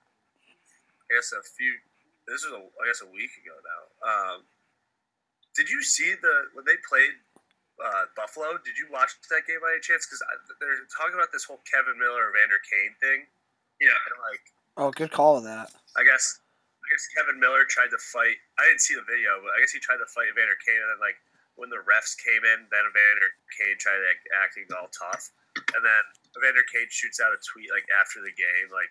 I 1.08 1.16
guess 1.16 1.32
a 1.32 1.40
few. 1.40 1.80
This 2.28 2.44
was 2.44 2.52
a, 2.54 2.60
I 2.60 2.84
guess 2.86 3.00
a 3.00 3.10
week 3.10 3.32
ago 3.40 3.56
now. 3.64 3.82
Um, 4.04 4.38
did 5.56 5.68
you 5.68 5.82
see 5.82 6.14
the 6.20 6.52
when 6.52 6.64
they 6.68 6.76
played 6.86 7.16
uh, 7.80 8.04
Buffalo? 8.14 8.60
Did 8.60 8.76
you 8.76 8.86
watch 8.92 9.16
that 9.32 9.48
game 9.48 9.60
by 9.64 9.74
any 9.74 9.82
chance? 9.82 10.04
Because 10.04 10.20
they're 10.60 10.84
talking 10.92 11.16
about 11.16 11.32
this 11.32 11.44
whole 11.44 11.60
Kevan 11.66 11.96
Miller 11.96 12.30
Evander 12.30 12.60
Kane 12.62 12.94
thing. 13.00 13.26
Yeah, 13.80 13.96
and 13.96 14.16
like 14.28 14.44
Oh, 14.80 14.88
good 14.88 15.10
call 15.10 15.36
on 15.36 15.44
that. 15.44 15.68
I 15.98 16.02
guess 16.04 16.40
I 16.80 16.86
guess 16.88 17.04
Kevan 17.12 17.36
Miller 17.36 17.68
tried 17.68 17.92
to 17.92 18.00
fight. 18.00 18.38
I 18.56 18.64
didn't 18.64 18.80
see 18.80 18.96
the 18.96 19.04
video, 19.04 19.40
but 19.44 19.52
I 19.52 19.60
guess 19.60 19.74
he 19.74 19.82
tried 19.82 20.00
to 20.00 20.08
fight 20.08 20.32
Evander 20.32 20.56
Kane, 20.64 20.80
and 20.80 20.90
then 20.96 21.02
like 21.02 21.18
when 21.58 21.68
the 21.68 21.82
refs 21.84 22.16
came 22.16 22.40
in, 22.40 22.64
then 22.72 22.84
Evander 22.88 23.30
Kane 23.52 23.76
tried 23.76 24.00
like, 24.00 24.22
acting 24.40 24.64
all 24.72 24.88
tough, 24.88 25.28
and 25.76 25.82
then 25.84 26.02
Evander 26.38 26.64
Kane 26.70 26.88
shoots 26.88 27.20
out 27.20 27.36
a 27.36 27.40
tweet 27.42 27.68
like 27.68 27.84
after 27.92 28.24
the 28.24 28.32
game, 28.32 28.72
like 28.72 28.88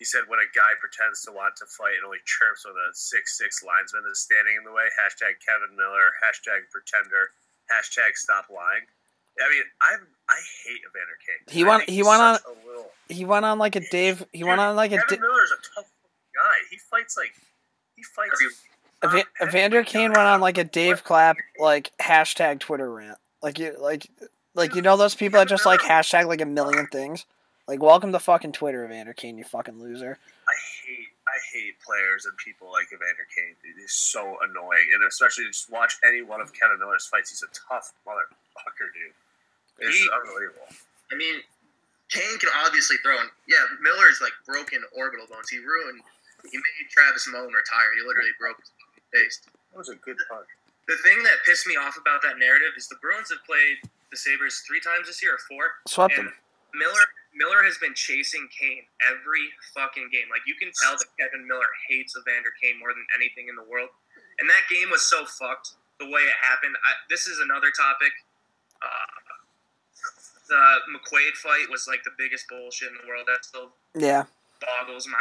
he 0.00 0.08
said, 0.08 0.26
when 0.26 0.40
a 0.40 0.48
guy 0.56 0.74
pretends 0.80 1.22
to 1.28 1.30
want 1.30 1.54
to 1.60 1.66
fight 1.68 2.00
and 2.00 2.08
only 2.08 2.22
chirps 2.24 2.64
when 2.64 2.74
a 2.74 2.90
six 2.96 3.36
six 3.38 3.60
linesman 3.62 4.08
is 4.08 4.24
standing 4.24 4.56
in 4.56 4.64
the 4.64 4.72
way. 4.72 4.88
Hashtag 4.96 5.38
Kevan 5.44 5.76
Miller. 5.76 6.10
Hashtag 6.24 6.66
pretender. 6.72 7.36
Hashtag 7.72 8.14
stop 8.16 8.46
lying. 8.50 8.82
I 9.40 9.48
mean, 9.50 9.62
I 9.80 9.94
I 10.28 10.40
hate 10.64 10.80
Evander 10.80 11.16
Kane. 11.26 11.54
He 11.54 11.64
went. 11.64 11.88
He 11.88 12.02
went 12.02 12.20
on. 12.20 12.38
Little, 12.66 12.90
He 13.08 13.24
went 13.24 13.44
on 13.44 13.58
like 13.58 13.76
a 13.76 13.80
Dave. 13.90 14.24
He 14.32 14.44
went 14.44 14.60
on 14.60 14.76
like 14.76 14.92
a. 14.92 14.96
Kevan 14.98 15.08
Di- 15.08 15.20
Miller's 15.20 15.52
a 15.52 15.56
tough 15.74 15.90
guy. 16.34 16.54
He 16.70 16.76
fights 16.90 17.16
like 17.16 17.32
he 17.96 18.02
fights. 18.02 18.42
Eva- 19.04 19.24
Evander 19.42 19.82
Kane 19.84 20.10
went 20.12 20.18
on 20.28 20.40
like 20.40 20.58
a 20.58 20.64
Dave 20.64 21.02
Clapp 21.02 21.36
like 21.58 21.92
hashtag 22.00 22.60
Twitter 22.60 22.92
rant. 22.92 23.18
Like 23.42 23.58
you 23.58 23.74
like 23.80 24.06
like 24.54 24.74
you 24.74 24.82
know 24.82 24.96
those 24.96 25.14
people 25.14 25.38
that 25.38 25.48
just 25.48 25.66
like 25.66 25.80
hashtag 25.80 26.26
like 26.26 26.40
a 26.40 26.46
million 26.46 26.86
things. 26.86 27.24
Like 27.66 27.82
welcome 27.82 28.12
to 28.12 28.18
fucking 28.18 28.52
Twitter, 28.52 28.84
Evander 28.84 29.12
Kane, 29.14 29.38
you 29.38 29.44
fucking 29.44 29.80
loser. 29.80 30.18
I 31.42 31.58
hate 31.58 31.74
players 31.82 32.26
and 32.26 32.36
people 32.38 32.70
like 32.70 32.86
Evander 32.94 33.26
Kane. 33.34 33.58
Dude. 33.62 33.74
He's 33.80 33.92
so 33.94 34.38
annoying, 34.46 34.86
and 34.94 35.02
especially 35.04 35.46
just 35.50 35.70
watch 35.70 35.98
any 36.06 36.22
one 36.22 36.40
of 36.40 36.52
Kevan 36.54 36.78
Miller's 36.78 37.06
fights. 37.06 37.30
He's 37.30 37.42
a 37.42 37.50
tough 37.50 37.92
motherfucker, 38.06 38.86
dude. 38.94 39.14
It's 39.82 39.96
He- 39.96 40.10
unbelievable. 40.12 40.68
I 41.10 41.14
mean, 41.16 41.42
Kane 42.08 42.38
can 42.38 42.50
obviously 42.64 42.96
throw. 43.02 43.18
And 43.18 43.30
yeah, 43.48 43.64
Miller's 43.80 44.20
like 44.20 44.32
broken 44.46 44.84
orbital 44.94 45.26
bones. 45.26 45.48
He 45.50 45.58
ruined. 45.58 46.00
He 46.50 46.56
made 46.56 46.86
Travis 46.90 47.26
Moen 47.28 47.52
retire. 47.52 47.90
He 47.94 48.02
literally 48.06 48.32
broke 48.38 48.58
his 48.60 48.70
fucking 48.78 49.04
face. 49.12 49.40
That 49.72 49.78
was 49.78 49.88
a 49.88 49.96
good 49.96 50.16
punch. 50.30 50.46
The 50.88 50.96
thing 51.04 51.22
that 51.22 51.38
pissed 51.46 51.66
me 51.66 51.76
off 51.76 51.96
about 51.96 52.22
that 52.22 52.38
narrative 52.38 52.74
is 52.76 52.88
the 52.88 52.96
Bruins 52.96 53.30
have 53.30 53.44
played 53.46 53.78
the 54.10 54.16
Sabres 54.16 54.60
three 54.66 54.80
times 54.80 55.06
this 55.06 55.22
year, 55.22 55.34
or 55.34 55.38
four. 55.48 55.64
Swept 55.86 56.18
and 56.18 56.28
them. 56.28 56.34
Miller 56.74 57.04
Miller 57.34 57.62
has 57.64 57.78
been 57.78 57.94
chasing 57.94 58.48
Kane 58.52 58.84
every 59.00 59.48
fucking 59.74 60.08
game. 60.12 60.28
Like 60.30 60.42
you 60.46 60.54
can 60.54 60.68
tell 60.72 60.92
that 60.96 61.08
Kevan 61.20 61.46
Miller 61.48 61.68
hates 61.88 62.12
Evander 62.16 62.52
Kane 62.60 62.78
more 62.78 62.92
than 62.92 63.04
anything 63.16 63.48
in 63.48 63.56
the 63.56 63.64
world. 63.64 63.88
And 64.40 64.48
that 64.48 64.64
game 64.68 64.90
was 64.90 65.02
so 65.02 65.24
fucked 65.24 65.76
the 66.00 66.06
way 66.06 66.20
it 66.24 66.36
happened. 66.40 66.74
I, 66.84 66.92
this 67.08 67.26
is 67.26 67.40
another 67.40 67.68
topic. 67.72 68.12
Uh, 68.80 69.08
the 70.48 70.64
McQuaid 70.92 71.32
fight 71.40 71.70
was 71.70 71.86
like 71.88 72.02
the 72.04 72.12
biggest 72.18 72.48
bullshit 72.48 72.88
in 72.88 72.96
the 73.00 73.08
world. 73.08 73.24
That 73.28 73.44
still 73.44 73.72
Yeah. 73.94 74.24
boggles 74.60 75.06
my. 75.08 75.18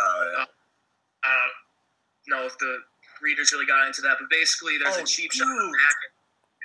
Oh 0.00 0.30
yeah. 0.38 0.44
I 1.22 1.28
don't 2.26 2.40
know 2.40 2.46
if 2.46 2.56
the 2.58 2.78
readers 3.20 3.52
really 3.52 3.66
got 3.66 3.86
into 3.86 4.00
that, 4.02 4.16
but 4.18 4.30
basically, 4.30 4.78
there's 4.78 4.96
Oh, 4.96 5.02
a 5.02 5.06
cheap 5.06 5.30
shot 5.32 5.44
dude. 5.46 5.72
back, 5.72 5.96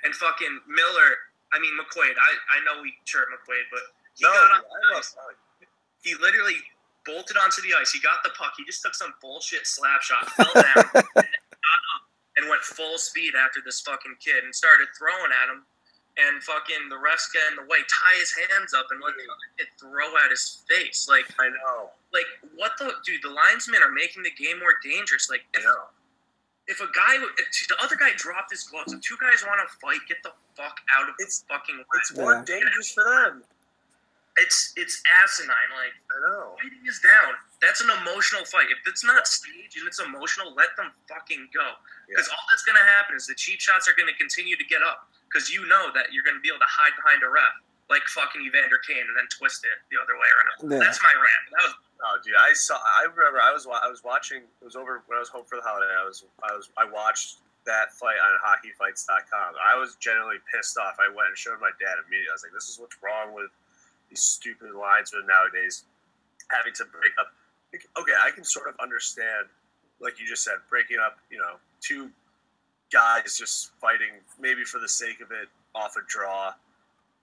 and 0.05 0.15
fucking 0.15 0.61
Miller. 0.67 1.17
I 1.55 1.59
mean 1.63 1.71
McQuaid. 1.79 2.19
I 2.19 2.31
I 2.51 2.63
know 2.67 2.83
we 2.83 2.91
chirp 3.07 3.31
McQuaid, 3.31 3.71
but 3.71 3.79
he 4.19 4.27
No, 4.27 4.31
got 4.35 4.59
on 4.59 4.61
the 4.67 4.97
ice. 4.99 5.15
He 6.03 6.13
literally 6.19 6.59
bolted 7.05 7.37
onto 7.37 7.61
the 7.63 7.71
ice. 7.79 7.91
He 7.95 7.99
got 8.03 8.21
the 8.23 8.31
puck. 8.37 8.53
He 8.57 8.65
just 8.65 8.81
took 8.83 8.93
some 8.93 9.13
bullshit 9.21 9.65
slap 9.65 10.01
shot, 10.01 10.29
fell 10.35 10.51
down, 10.53 10.83
and, 10.93 11.07
got 11.15 11.81
up 11.95 12.03
and 12.35 12.49
went 12.49 12.61
full 12.61 12.97
speed 12.97 13.33
after 13.39 13.61
this 13.63 13.79
fucking 13.81 14.15
kid 14.19 14.43
and 14.43 14.53
started 14.53 14.87
throwing 14.97 15.31
at 15.31 15.47
him. 15.49 15.63
And 16.15 16.39
fucking 16.43 16.87
the 16.87 16.95
refs 16.95 17.27
get 17.35 17.43
in 17.51 17.59
the 17.59 17.67
way, 17.67 17.83
tie 17.91 18.15
his 18.19 18.31
hands 18.47 18.73
up, 18.73 18.87
and 18.91 19.01
let 19.03 19.15
the 19.19 19.27
other 19.27 19.49
kid 19.59 19.67
throw 19.75 20.15
at 20.23 20.31
his 20.31 20.63
face. 20.63 21.07
Like 21.11 21.27
I 21.39 21.49
know. 21.49 21.91
like 22.13 22.27
what 22.55 22.71
the 22.79 22.93
dude? 23.05 23.19
The 23.23 23.31
linesmen 23.35 23.83
are 23.83 23.91
making 23.91 24.23
the 24.23 24.31
game 24.31 24.59
more 24.59 24.79
dangerous. 24.83 25.27
Like 25.29 25.43
I 25.55 25.59
if, 25.59 25.63
know. 25.65 25.91
If 26.67 26.79
a 26.81 26.87
guy, 26.93 27.15
if 27.37 27.67
the 27.67 27.77
other 27.83 27.95
guy 27.95 28.11
dropped 28.17 28.51
his 28.51 28.63
gloves, 28.63 28.91
if 28.93 29.01
two 29.01 29.17
guys 29.21 29.43
want 29.45 29.59
to 29.61 29.77
fight, 29.77 29.99
get 30.07 30.21
the 30.23 30.31
fuck 30.55 30.79
out 30.95 31.09
of 31.09 31.15
It's- 31.19 31.39
the 31.39 31.53
fucking 31.53 31.77
way. 31.77 31.85
It's 31.95 32.11
more 32.13 32.33
Yeah. 32.35 32.43
dangerous 32.45 32.91
for 32.93 33.03
them. 33.03 33.43
It's 34.37 34.73
it's 34.75 35.01
asinine. 35.23 35.71
Like 35.71 35.93
I 36.11 36.19
know. 36.27 36.57
fighting 36.61 36.83
is 36.85 36.99
down. 36.99 37.35
That's 37.61 37.79
an 37.79 37.89
emotional 37.89 38.43
fight. 38.45 38.67
If 38.69 38.79
it's 38.85 39.03
not 39.03 39.27
staged 39.27 39.77
and 39.77 39.87
it's 39.87 39.99
emotional, 39.99 40.53
let 40.53 40.75
them 40.75 40.91
fucking 41.07 41.49
go. 41.53 41.75
Because 42.09 42.27
all 42.27 42.43
that's 42.51 42.63
gonna 42.63 42.83
happen 42.83 43.15
is 43.15 43.27
the 43.27 43.35
cheap 43.35 43.61
shots 43.61 43.87
are 43.87 43.93
gonna 43.93 44.13
continue 44.13 44.57
to 44.57 44.63
get 44.65 44.83
up. 44.83 45.09
Because 45.29 45.49
you 45.49 45.65
know 45.67 45.89
that 45.91 46.11
you're 46.11 46.23
gonna 46.23 46.41
be 46.41 46.49
able 46.49 46.59
to 46.59 46.65
hide 46.65 46.95
behind 46.97 47.23
a 47.23 47.29
ref 47.29 47.53
like 47.87 48.03
fucking 48.07 48.41
Evander 48.41 48.77
Kane 48.79 49.07
and 49.07 49.15
then 49.15 49.27
twist 49.29 49.63
it 49.63 49.71
the 49.89 49.97
other 50.01 50.17
way 50.17 50.27
around. 50.27 50.71
Yeah. 50.71 50.79
That's 50.79 51.01
my 51.01 51.13
rant. 51.13 51.43
That 51.51 51.63
was 51.63 51.73
Oh, 52.03 52.17
dude, 52.23 52.35
I 52.35 52.53
saw. 52.53 52.75
I 52.75 53.07
remember. 53.07 53.39
I 53.39 53.51
was. 53.51 53.67
I 53.67 53.87
was 53.87 54.03
watching. 54.03 54.43
It 54.43 54.65
was 54.65 54.75
over 54.75 55.01
when 55.07 55.15
I 55.15 55.23
was 55.23 55.29
home 55.29 55.45
for 55.47 55.55
the 55.55 55.63
holiday. 55.63 55.87
I 55.95 56.05
was. 56.05 56.25
I 56.43 56.51
was. 56.53 56.69
I 56.77 56.85
watched 56.85 57.39
that 57.65 57.93
fight 57.93 58.19
on 58.21 58.35
HockeyFights.com. 58.43 59.55
I 59.57 59.79
was 59.79 59.95
genuinely 59.95 60.37
pissed 60.53 60.77
off. 60.77 60.97
I 60.99 61.07
went 61.07 61.33
and 61.33 61.37
showed 61.37 61.57
my 61.61 61.71
dad 61.79 61.97
immediately. 62.03 62.29
I 62.29 62.35
was 62.35 62.43
like, 62.43 62.53
"This 62.53 62.69
is 62.69 62.79
what's 62.79 62.97
wrong 63.01 63.33
with 63.33 63.49
these 64.09 64.21
stupid 64.21 64.75
linesmen 64.75 65.25
nowadays, 65.25 65.85
having 66.51 66.73
to 66.75 66.85
break 66.85 67.15
up." 67.19 67.31
Okay, 67.73 68.15
I 68.15 68.31
can 68.31 68.43
sort 68.43 68.67
of 68.67 68.75
understand, 68.79 69.47
like 69.99 70.19
you 70.19 70.27
just 70.27 70.43
said, 70.43 70.59
breaking 70.69 70.99
up. 70.99 71.17
You 71.31 71.39
know, 71.39 71.57
two 71.81 72.11
guys 72.91 73.37
just 73.37 73.71
fighting, 73.79 74.19
maybe 74.39 74.63
for 74.63 74.79
the 74.79 74.87
sake 74.87 75.21
of 75.21 75.31
it, 75.31 75.47
off 75.73 75.95
a 75.97 76.03
draw, 76.07 76.53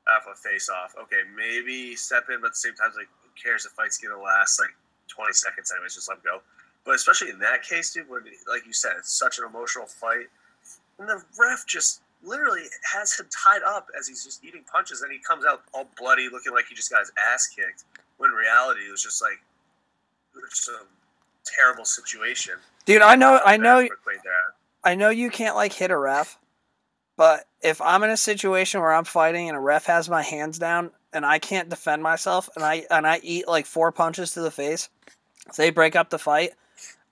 off 0.09 0.27
a 0.31 0.35
face-off. 0.35 0.95
Okay, 1.01 1.23
maybe 1.37 1.95
step 1.95 2.25
in, 2.29 2.41
but 2.41 2.49
at 2.49 2.53
the 2.53 2.59
same 2.59 2.75
time, 2.75 2.91
like, 2.97 3.09
cares? 3.41 3.65
If 3.65 3.73
the 3.73 3.83
fight's 3.83 3.99
gonna 3.99 4.21
last 4.21 4.61
like 4.61 4.75
20 5.09 5.33
seconds 5.33 5.73
anyways. 5.73 5.95
Just 5.95 6.09
let 6.09 6.19
him 6.19 6.23
go. 6.25 6.43
But 6.85 6.95
especially 6.97 7.31
in 7.31 7.39
that 7.41 7.63
case, 7.63 7.93
dude, 7.93 8.09
when 8.09 8.23
like 8.49 8.67
you 8.67 8.73
said, 8.73 8.93
it's 8.99 9.13
such 9.13 9.39
an 9.39 9.45
emotional 9.45 9.87
fight, 9.87 10.27
and 10.99 11.09
the 11.09 11.23
ref 11.39 11.67
just 11.67 12.01
literally 12.25 12.63
has 12.93 13.19
him 13.19 13.27
tied 13.31 13.63
up 13.63 13.89
as 13.99 14.09
he's 14.09 14.25
just 14.25 14.45
eating 14.45 14.65
punches, 14.71 15.03
and 15.03 15.13
he 15.13 15.19
comes 15.19 15.45
out 15.45 15.63
all 15.73 15.89
bloody, 15.99 16.29
looking 16.29 16.53
like 16.53 16.67
he 16.69 16.75
just 16.75 16.91
got 16.91 17.01
his 17.01 17.13
ass 17.33 17.47
kicked. 17.47 17.85
When 18.19 18.31
in 18.31 18.37
reality, 18.37 18.81
it 18.89 18.91
was 18.91 19.03
just 19.03 19.23
like 19.23 19.41
it 20.35 20.43
was 20.43 20.65
some 20.65 20.87
terrible 21.45 21.85
situation. 21.85 22.55
Dude, 22.85 23.03
I 23.03 23.15
know 23.15 23.41
I 23.45 23.57
know 23.57 23.87
I 24.83 24.95
know 24.97 25.11
you 25.11 25.31
can't 25.31 25.55
like 25.55 25.73
hit 25.73 25.93
a 25.93 25.99
ref, 25.99 26.37
but 27.17 27.47
if 27.61 27.81
I'm 27.81 28.03
in 28.03 28.11
a 28.11 28.17
situation 28.17 28.81
where 28.81 28.93
I'm 28.93 29.05
fighting 29.05 29.49
and 29.49 29.57
a 29.57 29.61
ref 29.61 29.87
has 29.87 30.09
my 30.09 30.23
hands 30.23 30.59
down 30.59 30.91
and 31.13 31.25
I 31.27 31.39
can't 31.39 31.69
defend 31.69 32.03
myself 32.03 32.49
and 32.57 32.65
I 32.65 32.85
and 32.91 33.07
I 33.07 33.21
eat 33.23 33.49
like 33.49 33.67
four 33.67 33.93
punches 33.93 34.33
to 34.33 34.41
the 34.41 34.51
face, 34.51 34.89
they 35.57 35.71
break 35.71 35.97
up 35.97 36.11
the 36.11 36.19
fight, 36.19 36.53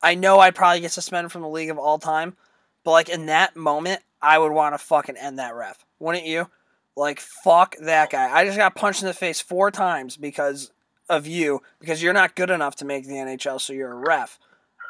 I 0.03 0.15
know 0.15 0.39
I'd 0.39 0.55
probably 0.55 0.81
get 0.81 0.93
suspended 0.93 1.33
from 1.33 1.43
the 1.43 1.49
league 1.49 1.71
of 1.71 1.79
all 1.79 1.99
time. 1.99 2.37
But 2.85 2.93
like 2.93 3.09
in 3.09 3.27
that 3.27 3.57
moment, 3.57 4.03
I 4.23 4.39
would 4.39 4.53
want 4.53 4.75
to 4.75 4.79
fucking 4.79 5.17
end 5.17 5.39
that 5.39 5.55
ref, 5.55 5.85
wouldn't 5.99 6.27
you? 6.27 6.49
Like 6.97 7.21
fuck 7.21 7.77
that 7.81 8.11
guy. 8.11 8.31
I 8.31 8.45
just 8.45 8.57
got 8.57 8.75
punched 8.75 9.03
in 9.03 9.09
the 9.09 9.15
face 9.15 9.41
four 9.41 9.71
times 9.71 10.17
because 10.17 10.71
of 11.09 11.27
you 11.27 11.61
because 11.81 12.03
you're 12.03 12.13
not 12.13 12.37
good 12.37 12.51
enough 12.51 12.77
to 12.77 12.85
make 12.85 13.07
the 13.07 13.15
NHL, 13.15 13.61
so 13.61 13.73
you're 13.73 13.93
a 13.93 13.97
ref. 13.97 14.39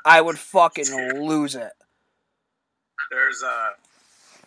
I 0.04 0.20
would 0.20 0.38
fucking 0.38 0.86
lose 1.26 1.54
it. 1.54 1.72
There's 3.10 3.42
uh, 3.42 3.70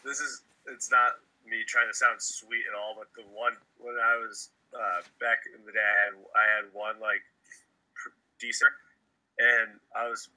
this 0.05 0.19
is 0.19 0.41
it's 0.67 0.89
not 0.89 1.13
me 1.53 1.61
trying 1.69 1.85
to 1.85 1.93
sound 1.93 2.17
sweet 2.17 2.65
at 2.65 2.73
all, 2.73 2.97
but 2.97 3.13
the 3.13 3.21
one 3.29 3.53
when 3.77 3.93
I 4.01 4.17
was 4.17 4.49
uh, 4.73 5.05
back 5.21 5.45
in 5.45 5.61
the 5.61 5.69
day, 5.69 5.85
I 5.85 6.01
had, 6.09 6.15
I 6.33 6.45
had 6.49 6.65
one 6.73 6.97
like 6.97 7.21
pr- 7.93 8.17
decent, 8.41 8.73
and 9.37 9.77
I 9.93 10.09
was 10.09 10.33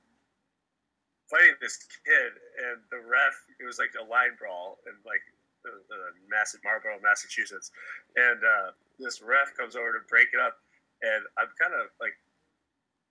fighting 1.32 1.56
this 1.64 1.80
kid, 2.04 2.36
and 2.68 2.84
the 2.92 3.00
ref 3.00 3.32
it 3.56 3.64
was 3.64 3.80
like 3.80 3.96
a 3.96 4.04
line 4.04 4.36
brawl, 4.36 4.76
and 4.84 4.94
like 5.08 5.24
uh, 5.64 5.72
uh, 5.72 6.12
Mass 6.28 6.52
Marlboro, 6.60 7.00
Massachusetts, 7.00 7.72
and 8.20 8.44
uh, 8.44 8.76
this 9.00 9.24
ref 9.24 9.56
comes 9.56 9.72
over 9.72 9.96
to 9.96 10.04
break 10.12 10.28
it 10.36 10.40
up, 10.40 10.60
and 11.00 11.24
I'm 11.40 11.48
kind 11.56 11.72
of 11.72 11.88
like 11.96 12.14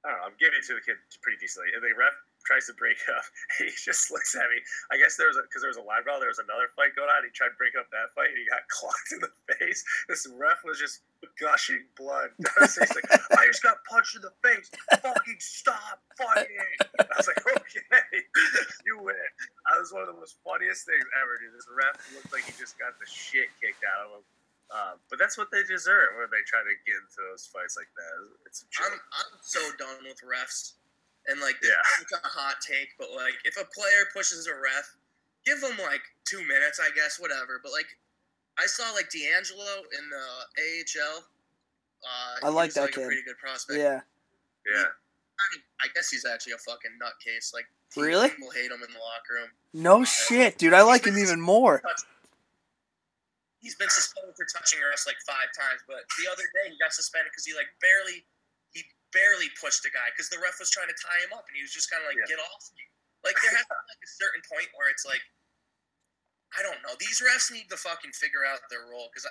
I 0.05 0.13
don't 0.13 0.21
know, 0.21 0.25
I'm 0.29 0.37
giving 0.37 0.61
it 0.61 0.65
to 0.69 0.77
the 0.77 0.85
kid 0.85 1.01
pretty 1.25 1.41
decently, 1.41 1.73
and 1.73 1.81
the 1.81 1.89
ref 1.97 2.13
tries 2.45 2.69
to 2.69 2.75
break 2.77 2.97
up. 3.15 3.25
He 3.57 3.69
just 3.73 4.13
looks 4.13 4.37
at 4.37 4.47
me. 4.53 4.61
I 4.93 4.97
guess 5.01 5.17
there 5.17 5.27
was 5.27 5.37
because 5.41 5.65
there 5.65 5.73
was 5.73 5.81
a 5.81 5.85
line 5.85 6.05
brawl. 6.05 6.21
There 6.21 6.31
was 6.31 6.41
another 6.41 6.69
fight 6.77 6.95
going 6.95 7.09
on. 7.09 7.25
He 7.25 7.33
tried 7.33 7.51
to 7.51 7.59
break 7.59 7.73
up 7.75 7.89
that 7.91 8.13
fight, 8.13 8.31
and 8.31 8.39
he 8.39 8.45
got 8.47 8.63
clocked 8.75 9.11
in 9.11 9.19
the 9.19 9.33
face. 9.57 9.83
This 10.07 10.29
ref 10.37 10.61
was 10.63 10.77
just 10.77 11.01
gushing 11.41 11.83
blood. 11.97 12.31
He's 12.61 12.77
like, 12.77 13.09
I 13.33 13.49
just 13.49 13.65
got 13.65 13.81
punched 13.89 14.15
in 14.15 14.23
the 14.23 14.35
face. 14.45 14.69
Fucking 15.01 15.41
stop 15.41 15.99
fighting. 16.15 16.77
I 17.01 17.17
was 17.17 17.27
like, 17.27 17.41
okay, 17.41 18.21
you 18.85 19.01
win. 19.01 19.17
That 19.67 19.81
was 19.81 19.91
one 19.91 20.05
of 20.05 20.09
the 20.13 20.17
most 20.17 20.37
funniest 20.45 20.85
things 20.85 21.03
ever, 21.17 21.33
dude. 21.41 21.57
This 21.57 21.67
ref 21.67 21.97
looked 22.13 22.31
like 22.31 22.45
he 22.45 22.53
just 22.55 22.77
got 22.77 22.95
the 23.01 23.07
shit 23.09 23.49
kicked 23.59 23.81
out 23.83 24.07
of 24.07 24.21
him. 24.21 24.25
Um, 24.73 24.97
but 25.13 25.21
that's 25.21 25.37
what 25.37 25.53
they 25.53 25.61
deserve 25.61 26.17
when 26.17 26.29
they 26.33 26.41
try 26.49 26.57
to 26.65 26.73
get 26.89 26.97
into 26.97 27.21
those 27.29 27.45
fights 27.45 27.77
like 27.77 27.89
that. 27.93 28.13
It's 28.49 28.65
I'm. 28.81 28.97
I'm 28.97 29.37
so 29.41 29.61
done 29.77 30.01
with 30.01 30.17
refs. 30.25 30.73
And 31.27 31.41
like, 31.41 31.59
this 31.61 31.71
Yeah. 31.71 32.03
is 32.05 32.11
a 32.23 32.27
hot 32.27 32.57
take, 32.61 32.89
but 32.97 33.11
like, 33.11 33.33
if 33.45 33.57
a 33.57 33.65
player 33.65 34.05
pushes 34.13 34.47
a 34.47 34.53
ref, 34.55 34.95
give 35.45 35.59
them 35.61 35.77
like 35.79 36.01
two 36.25 36.41
minutes, 36.45 36.79
I 36.79 36.89
guess, 36.95 37.19
whatever. 37.19 37.59
But 37.63 37.71
like, 37.71 37.87
I 38.57 38.65
saw 38.67 38.91
like 38.91 39.09
DeAngelo 39.09 39.83
in 39.97 40.09
the 40.09 40.25
AHL. 40.61 41.25
Uh, 42.05 42.45
I 42.45 42.49
like 42.49 42.73
that 42.73 42.81
like, 42.81 42.93
kid. 42.93 43.03
A 43.03 43.07
pretty 43.07 43.23
good 43.23 43.37
prospect. 43.37 43.79
Yeah. 43.79 44.01
Yeah. 44.71 44.85
I, 44.85 45.45
mean, 45.51 45.63
I 45.81 45.87
guess 45.93 46.09
he's 46.09 46.25
actually 46.25 46.53
a 46.53 46.57
fucking 46.57 46.91
nutcase. 47.01 47.53
Like, 47.53 47.65
Really? 47.95 48.29
People 48.29 48.51
hate 48.51 48.71
him 48.71 48.83
in 48.85 48.91
the 48.91 48.99
locker 48.99 49.33
room. 49.39 49.49
No 49.73 50.03
shit, 50.03 50.57
dude. 50.57 50.73
I 50.73 50.81
like 50.83 51.05
him 51.05 51.17
even 51.17 51.39
more. 51.39 51.81
He's 53.61 53.75
been 53.75 53.89
suspended 53.89 54.35
for 54.35 54.45
touching 54.45 54.79
refs 54.83 55.07
like 55.07 55.17
five 55.25 55.49
times, 55.57 55.81
but 55.87 56.03
the 56.21 56.29
other 56.29 56.43
day 56.53 56.69
he 56.69 56.77
got 56.77 56.93
suspended 56.93 57.31
because 57.31 57.45
he 57.45 57.53
like 57.55 57.71
barely, 57.81 58.21
he 58.21 58.25
barely 59.15 59.47
pushed 59.55 59.87
a 59.87 59.91
guy 59.95 60.11
because 60.11 60.27
the 60.27 60.37
ref 60.43 60.59
was 60.59 60.67
trying 60.67 60.91
to 60.91 60.97
tie 60.99 61.23
him 61.23 61.31
up 61.31 61.47
and 61.47 61.55
he 61.55 61.63
was 61.63 61.71
just 61.71 61.87
kind 61.87 62.03
of 62.03 62.11
like, 62.11 62.19
Yeah. 62.19 62.35
"Get 62.35 62.43
off 62.43 62.67
me!" 62.75 62.83
Like 63.23 63.39
there 63.39 63.55
has 63.55 63.63
to 63.65 63.73
be 63.73 63.87
like 63.95 64.03
a 64.03 64.11
certain 64.19 64.43
point 64.45 64.69
where 64.75 64.91
it's 64.91 65.07
like, 65.07 65.23
I 66.53 66.61
don't 66.61 66.77
know. 66.83 66.93
These 66.99 67.23
refs 67.23 67.49
need 67.49 67.71
to 67.73 67.79
fucking 67.79 68.13
figure 68.13 68.45
out 68.45 68.61
their 68.69 68.85
role 68.91 69.09
because 69.09 69.25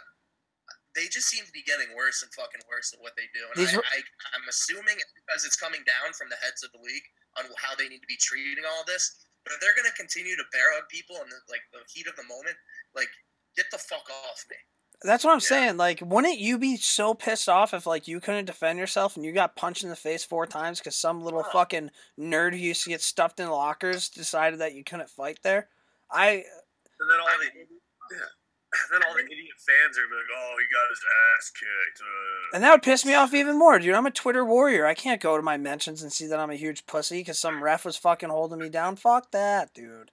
they 0.97 1.07
just 1.11 1.29
seem 1.29 1.45
to 1.45 1.55
be 1.55 1.63
getting 1.63 1.91
worse 1.95 2.23
and 2.23 2.31
fucking 2.35 2.63
worse 2.71 2.95
at 2.95 2.99
what 3.03 3.15
they 3.15 3.27
do. 3.35 3.43
And 3.51 3.57
These 3.59 3.75
I, 3.75 3.83
I, 3.83 3.99
i'm 4.35 4.47
assuming 4.47 4.95
it's 4.99 5.15
because 5.15 5.43
it's 5.45 5.59
coming 5.59 5.83
down 5.87 6.15
from 6.15 6.31
the 6.31 6.39
heads 6.39 6.63
of 6.63 6.71
the 6.71 6.83
league 6.83 7.07
on 7.39 7.51
how 7.59 7.75
they 7.75 7.91
need 7.91 8.03
to 8.03 8.11
be 8.11 8.19
treating 8.19 8.63
all 8.67 8.87
this. 8.87 9.27
But 9.43 9.55
if 9.55 9.61
they're 9.61 9.77
going 9.77 9.91
to 9.91 9.95
continue 9.99 10.39
to 10.39 10.47
bear 10.55 10.73
hug 10.73 10.89
people 10.89 11.21
in 11.21 11.29
the, 11.29 11.39
like 11.53 11.63
the 11.75 11.85
heat 11.91 12.07
of 12.07 12.17
the 12.17 12.25
moment, 12.25 12.57
like 12.95 13.11
get 13.59 13.69
the 13.71 13.79
fuck 13.79 14.07
off 14.27 14.41
me. 14.49 14.57
That's 15.05 15.23
what 15.23 15.33
I'm 15.35 15.41
saying. 15.41 15.77
Like, 15.77 16.01
wouldn't 16.01 16.39
you 16.39 16.59
be 16.59 16.77
so 16.77 17.13
pissed 17.13 17.49
off 17.49 17.75
if 17.75 17.87
like 17.87 18.09
you 18.09 18.21
couldn't 18.21 18.47
defend 18.47 18.79
yourself 18.79 19.17
and 19.17 19.25
you 19.25 19.33
got 19.33 19.55
punched 19.55 19.85
in 19.85 19.91
the 19.91 19.97
face 19.97 20.25
four 20.25 20.47
times 20.47 20.79
because 20.79 20.97
some 20.97 21.23
little 21.23 21.45
fucking 21.45 21.91
nerd 22.19 22.53
who 22.53 22.59
used 22.59 22.85
to 22.85 22.91
get 22.91 23.03
stuffed 23.03 23.39
in 23.39 23.51
lockers 23.51 24.09
decided 24.09 24.61
that 24.61 24.75
you 24.75 24.83
couldn't 24.83 25.11
fight 25.11 25.41
there? 25.43 25.69
I 26.11 26.31
And 26.31 27.11
then 27.11 27.21
all 27.21 27.39
the 27.39 27.47
yeah. 27.55 28.27
And 28.75 29.03
then 29.03 29.09
all 29.09 29.15
the 29.15 29.25
idiot 29.25 29.55
fans 29.59 29.99
are 29.99 30.03
like, 30.03 30.27
"Oh, 30.35 30.55
he 30.59 30.67
got 30.73 30.89
his 30.89 31.01
ass 31.39 31.51
kicked." 31.51 32.01
Uh, 32.01 32.57
and 32.57 32.65
that 32.65 32.73
would 32.73 32.83
piss 32.83 33.05
me 33.05 33.15
off 33.15 33.35
even 33.35 33.59
more, 33.59 33.79
dude. 33.79 33.95
I'm 33.95 34.07
a 34.07 34.11
Twitter 34.11 34.45
warrior. 34.45 34.87
I 34.87 34.95
can't 34.95 35.21
go 35.21 35.37
to 35.37 35.43
my 35.43 35.57
mentions 35.57 36.03
and 36.03 36.13
see 36.13 36.27
that 36.27 36.41
I'm 36.41 36.51
a 36.51 36.57
huge 36.57 36.87
pussy 36.87 37.21
because 37.21 37.39
some 37.39 37.63
ref 37.63 37.85
was 37.85 37.97
fucking 37.97 38.31
holding 38.31 38.59
me 38.59 38.71
down. 38.71 38.97
Fuck 38.97 39.31
that, 39.33 39.75
dude. 39.75 40.11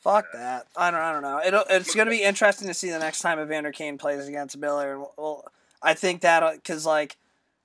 Fuck 0.00 0.26
that. 0.32 0.66
I 0.76 0.90
don't. 0.90 1.00
I 1.00 1.12
don't 1.12 1.22
know. 1.22 1.40
It'll. 1.44 1.64
It's 1.68 1.94
gonna 1.94 2.10
be 2.10 2.22
interesting 2.22 2.68
to 2.68 2.74
see 2.74 2.90
the 2.90 2.98
next 2.98 3.20
time 3.20 3.40
Evander 3.40 3.72
Kane 3.72 3.98
plays 3.98 4.26
against 4.28 4.56
Miller. 4.56 4.94
And 4.94 5.06
well, 5.16 5.44
I 5.82 5.94
think 5.94 6.20
that 6.22 6.54
because 6.54 6.86
like, 6.86 7.16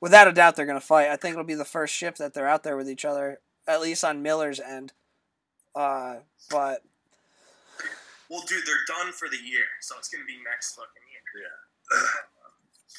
without 0.02 0.28
a 0.28 0.32
doubt, 0.32 0.56
they're 0.56 0.66
gonna 0.66 0.82
fight. 0.82 1.10
I 1.10 1.16
think 1.16 1.34
it'll 1.34 1.46
be 1.46 1.54
the 1.54 1.64
first 1.66 1.94
shift 1.94 2.18
that 2.18 2.34
they're 2.34 2.48
out 2.48 2.64
there 2.64 2.76
with 2.76 2.90
each 2.90 3.06
other, 3.06 3.40
at 3.68 3.82
least 3.82 4.04
on 4.04 4.24
Miller's 4.24 4.60
end. 4.60 4.94
Uh, 5.76 6.18
but 6.50 6.82
Well, 8.30 8.44
dude, 8.48 8.66
they're 8.66 8.86
done 8.88 9.14
for 9.14 9.30
the 9.30 9.38
year, 9.38 9.66
so 9.82 9.96
it's 10.00 10.10
gonna 10.10 10.26
be 10.26 10.38
next 10.44 10.74
fucking 10.76 10.90
year. 11.12 11.46
yeah. 11.46 12.00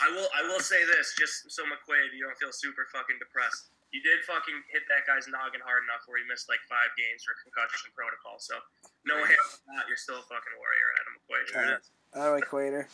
I 0.02 0.10
will. 0.10 0.28
I 0.34 0.42
will 0.46 0.60
say 0.60 0.84
this, 0.84 1.14
just 1.18 1.50
so 1.50 1.62
McQuaid, 1.64 2.14
you 2.16 2.22
don't 2.24 2.38
feel 2.38 2.52
super 2.52 2.86
fucking 2.92 3.16
depressed. 3.18 3.70
You 3.94 4.02
did 4.02 4.26
fucking 4.26 4.58
hit 4.74 4.82
that 4.90 5.06
guy's 5.06 5.30
noggin 5.30 5.62
hard 5.62 5.86
enough 5.86 6.02
where 6.10 6.18
he 6.18 6.26
missed 6.26 6.50
like 6.50 6.58
five 6.66 6.90
games 6.98 7.22
for 7.22 7.30
concussion 7.46 7.94
protocol. 7.94 8.42
So 8.42 8.58
no 9.06 9.14
hands 9.22 9.62
on 9.70 9.78
that. 9.78 9.86
You're 9.86 9.96
still 9.96 10.18
a 10.18 10.26
fucking 10.26 10.54
warrior, 10.58 10.88
Adam 10.98 11.14
McQuaid. 11.22 12.18
all 12.18 12.32
right, 12.34 12.42
Quater. 12.42 12.88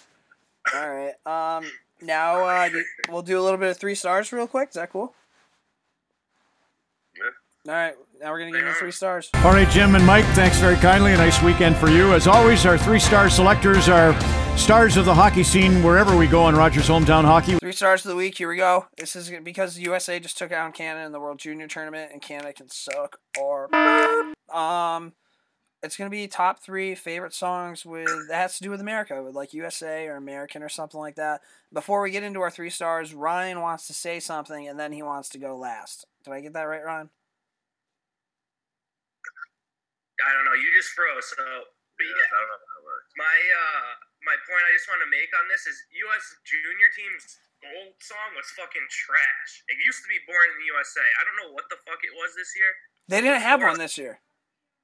All 0.77 0.91
right. 0.93 1.17
Um. 1.25 1.65
Now 2.03 2.45
uh, 2.45 2.69
do- 2.69 2.85
we'll 3.09 3.23
do 3.23 3.39
a 3.39 3.43
little 3.43 3.59
bit 3.59 3.71
of 3.71 3.77
three 3.79 3.95
stars 3.95 4.33
real 4.33 4.47
quick. 4.47 4.71
Is 4.71 4.75
that 4.77 4.91
cool? 4.93 5.15
Yeah. 7.17 7.73
All 7.73 7.79
right. 7.79 7.95
Now 8.21 8.31
we're 8.31 8.39
gonna 8.41 8.53
give 8.53 8.67
him 8.67 8.75
three 8.75 8.93
stars. 8.93 9.31
All 9.35 9.53
right, 9.53 9.69
Jim 9.71 9.95
and 9.95 10.05
Mike, 10.07 10.25
thanks 10.35 10.59
very 10.59 10.77
kindly. 10.77 11.13
A 11.13 11.17
nice 11.17 11.43
weekend 11.43 11.77
for 11.77 11.89
you. 11.89 12.13
As 12.15 12.27
always, 12.27 12.65
our 12.67 12.77
three 12.79 12.99
star 12.99 13.29
selectors 13.31 13.89
are 13.89 14.13
stars 14.57 14.97
of 14.97 15.05
the 15.05 15.15
hockey 15.15 15.43
scene 15.43 15.83
wherever 15.83 16.17
we 16.17 16.27
go 16.27 16.49
in 16.49 16.55
Rogers 16.55 16.87
Hometown 16.89 17.25
Hockey. 17.25 17.59
Three 17.59 17.73
stars 17.73 18.05
of 18.05 18.11
the 18.11 18.17
week. 18.17 18.37
Here 18.39 18.49
we 18.49 18.57
go. 18.57 18.87
This 18.97 19.17
is 19.17 19.31
because 19.43 19.79
USA 19.79 20.21
just 20.21 20.39
took 20.39 20.53
out 20.53 20.75
Canada 20.75 21.07
in 21.07 21.13
the 21.13 21.21
World 21.21 21.39
Junior 21.39 21.67
Tournament, 21.67 22.13
and 22.13 22.21
Canada 22.23 22.53
can 22.53 22.69
suck 22.69 23.19
or 23.39 23.75
um. 24.55 25.13
It's 25.83 25.97
gonna 25.97 26.11
be 26.11 26.29
top 26.29 26.61
three 26.61 26.95
favorite 26.95 27.33
songs 27.33 27.87
with 27.87 28.29
that 28.29 28.37
has 28.37 28.57
to 28.59 28.63
do 28.63 28.69
with 28.69 28.83
America, 28.83 29.23
with 29.23 29.35
like 29.35 29.55
USA 29.55 30.07
or 30.09 30.17
American 30.17 30.63
or 30.63 30.69
something 30.69 31.01
like 31.01 31.17
that. 31.17 31.41
Before 31.73 32.03
we 32.03 32.11
get 32.11 32.23
into 32.23 32.43
our 32.43 32.51
three 32.51 32.69
stars, 32.69 33.15
Ryan 33.15 33.63
wants 33.63 33.87
to 33.87 33.95
say 33.95 34.21
something, 34.21 34.69
and 34.69 34.79
then 34.79 34.93
he 34.93 35.03
wants 35.03 35.31
to 35.31 35.39
go 35.39 35.57
last. 35.57 36.05
Did 36.23 36.35
I 36.35 36.41
get 36.43 36.53
that 36.53 36.65
right, 36.69 36.85
Ryan? 36.85 37.09
I 40.21 40.33
don't 40.35 40.45
know. 40.45 40.53
You 40.53 40.69
just 40.77 40.91
froze. 40.91 41.25
So, 41.35 41.41
but 41.41 42.05
Yeah, 42.05 42.13
yeah, 42.13 42.29
I 42.29 42.41
don't 42.41 42.49
know 42.53 42.61
how 42.61 42.77
that 42.77 42.85
works. 42.85 43.09
my 43.17 43.25
uh, 43.25 44.10
my 44.25 44.37
point 44.45 44.63
I 44.69 44.73
just 44.77 44.89
want 44.89 45.01
to 45.01 45.11
make 45.11 45.31
on 45.37 45.49
this 45.49 45.65
is 45.65 45.77
U.S. 46.09 46.25
junior 46.45 46.91
team's 46.93 47.41
goal 47.61 47.93
song 48.01 48.37
was 48.37 48.49
fucking 48.57 48.89
trash. 48.89 49.51
It 49.69 49.77
used 49.81 50.01
to 50.05 50.09
be 50.09 50.21
Born 50.25 50.49
in 50.53 50.57
the 50.61 50.69
USA. 50.73 51.05
I 51.21 51.23
don't 51.25 51.39
know 51.41 51.51
what 51.53 51.69
the 51.69 51.81
fuck 51.85 52.01
it 52.05 52.13
was 52.17 52.33
this 52.37 52.53
year. 52.57 52.73
They 53.09 53.21
didn't 53.21 53.45
have 53.45 53.61
one 53.61 53.81
this 53.81 53.97
year. 53.97 54.21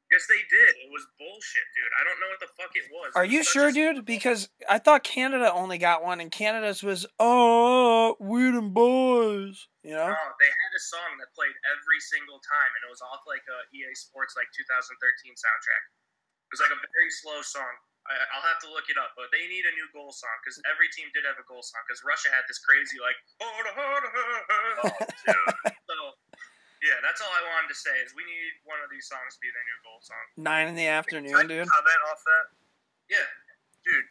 Yes, 0.07 0.23
they 0.31 0.39
did. 0.47 0.71
It 0.87 0.91
was 0.95 1.03
bullshit, 1.19 1.67
dude. 1.75 1.95
I 1.99 2.07
don't 2.07 2.23
know 2.23 2.31
what 2.31 2.39
the 2.39 2.53
fuck 2.55 2.71
it 2.79 2.87
was. 2.95 3.11
Are 3.19 3.27
It 3.27 3.35
was 3.35 3.35
you 3.35 3.43
sure, 3.43 3.75
dude? 3.75 4.07
Because 4.07 4.47
I 4.71 4.79
thought 4.79 5.03
Canada 5.03 5.51
only 5.51 5.83
got 5.83 6.07
one, 6.07 6.23
and 6.23 6.31
Canada's 6.31 6.87
was 6.87 7.11
oh 7.19 8.15
weird 8.23 8.55
and 8.55 8.71
boys. 8.71 9.67
You 9.83 9.99
know? 9.99 10.07
No, 10.15 10.25
they 10.39 10.47
had 10.47 10.73
a 10.79 10.83
song 10.95 11.19
that 11.19 11.35
played 11.35 11.59
every 11.75 11.99
single 11.99 12.39
time, 12.39 12.71
and 12.79 12.87
it 12.87 12.91
was 12.91 13.03
off 13.03 13.27
like 13.27 13.43
a 13.51 13.59
EA 13.75 13.91
Sports 13.99 14.39
like 14.39 14.47
2013 14.55 14.95
soundtrack. 15.35 15.85
It 15.91 16.51
was 16.55 16.63
like 16.63 16.75
a 16.75 16.79
very 16.79 17.11
slow 17.11 17.43
song. 17.43 17.75
I, 18.07 18.15
I'll 18.35 18.47
have 18.47 18.63
to 18.67 18.71
look 18.71 18.87
it 18.89 18.99
up, 18.99 19.15
but 19.19 19.31
they 19.35 19.47
need 19.51 19.67
a 19.67 19.75
new 19.75 19.89
goal 19.91 20.15
song 20.15 20.33
because 20.43 20.59
every 20.71 20.91
team 20.95 21.11
did 21.13 21.27
have 21.27 21.39
a 21.39 21.47
goal 21.47 21.63
song. 21.63 21.83
Because 21.87 22.03
Russia 22.07 22.31
had 22.31 22.47
this 22.47 22.63
crazy 22.63 22.99
like 23.03 23.19
oh, 23.43 24.87
oh, 24.87 24.95
so 25.87 25.97
yeah, 26.85 27.03
that's 27.03 27.19
all 27.19 27.33
I 27.33 27.43
wanted 27.43 27.73
to 27.73 27.79
say 27.79 27.95
is 28.05 28.15
we 28.15 28.23
need 28.23 28.53
one 28.63 28.79
of 28.85 28.89
these 28.93 29.09
songs 29.11 29.35
to 29.37 29.41
be 29.43 29.51
their 29.51 29.65
new 29.67 29.81
goal 29.83 30.01
song. 30.05 30.25
Nine 30.39 30.71
in 30.71 30.77
the 30.79 30.87
Can 30.87 30.95
I 30.95 31.01
afternoon, 31.03 31.43
dude. 31.51 31.67
comment 31.67 32.03
off 32.13 32.21
that? 32.23 32.45
Yeah, 33.11 33.29
dude, 33.83 34.09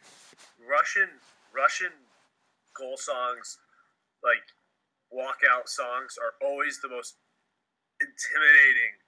Russian 0.60 1.08
Russian 1.54 1.92
goal 2.76 2.96
songs, 3.00 3.58
like 4.20 4.44
walkout 5.08 5.68
songs, 5.68 6.20
are 6.20 6.36
always 6.44 6.80
the 6.80 6.88
most 6.92 7.16
intimidating 8.00 9.00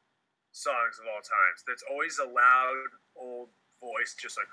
songs 0.52 0.96
of 0.96 1.04
all 1.08 1.20
times. 1.20 1.64
That's 1.66 1.84
always 1.90 2.16
a 2.18 2.28
loud 2.28 2.90
old 3.16 3.52
voice, 3.80 4.16
just 4.16 4.38
like 4.38 4.48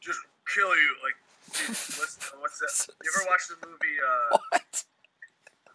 just 0.00 0.20
kill 0.52 0.70
you. 0.74 0.90
Like, 1.02 1.16
dude, 1.52 1.70
listen, 1.70 2.38
what's 2.40 2.58
that? 2.60 2.72
You 3.04 3.10
ever 3.14 3.24
watch 3.30 3.44
the 3.48 3.58
movie? 3.66 3.96
Uh, 4.00 4.38
What? 4.52 4.84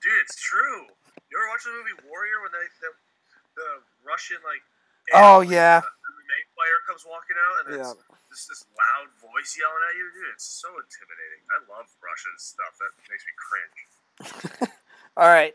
dude, 0.01 0.19
it's 0.23 0.37
true. 0.41 0.87
You 1.29 1.33
ever 1.39 1.47
watch 1.49 1.63
the 1.63 1.71
movie 1.75 1.95
Warrior 2.07 2.41
when 2.43 2.51
they 2.51 2.65
the, 2.83 2.91
the 3.55 3.69
Russian 4.03 4.37
like 4.43 4.61
Oh 5.13 5.41
yeah. 5.41 5.79
MMA 5.81 6.39
player 6.55 6.77
comes 6.87 7.03
walking 7.07 7.35
out 7.39 7.55
and 7.65 7.65
it's 7.79 7.89
Yeah. 7.91 8.17
just 8.29 8.47
this 8.47 8.63
loud 8.77 9.09
voice 9.19 9.57
yelling 9.59 9.83
at 9.91 9.95
you, 9.97 10.07
dude. 10.15 10.31
It's 10.35 10.45
so 10.45 10.67
intimidating. 10.75 11.43
I 11.51 11.57
love 11.71 11.87
Russian 11.99 12.35
stuff. 12.37 12.73
That 12.79 12.91
makes 13.09 13.25
me 13.27 13.33
cringe. 13.39 14.71
All 15.17 15.27
right. 15.27 15.53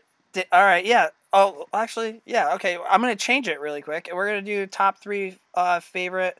All 0.51 0.63
right, 0.63 0.85
Yeah. 0.85 1.09
Oh, 1.33 1.65
actually, 1.73 2.21
yeah. 2.25 2.53
Okay. 2.55 2.77
I'm 2.89 3.01
gonna 3.01 3.15
change 3.15 3.47
it 3.47 3.59
really 3.59 3.81
quick. 3.81 4.07
And 4.07 4.15
we're 4.15 4.27
gonna 4.27 4.41
do 4.41 4.65
top 4.67 5.01
three 5.01 5.37
uh, 5.55 5.79
favorite 5.79 6.37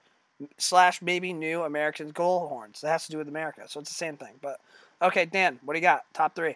slash 0.57 1.01
maybe 1.01 1.33
new 1.33 1.63
American 1.63 2.09
goal 2.09 2.47
horns. 2.47 2.81
That 2.81 2.89
has 2.89 3.05
to 3.07 3.11
do 3.11 3.17
with 3.17 3.27
America, 3.27 3.63
so 3.67 3.79
it's 3.79 3.89
the 3.89 3.95
same 3.95 4.17
thing. 4.17 4.35
But 4.41 4.59
okay, 5.01 5.25
Dan, 5.25 5.59
what 5.63 5.73
do 5.73 5.79
you 5.79 5.83
got? 5.83 6.05
Top 6.13 6.35
three. 6.35 6.55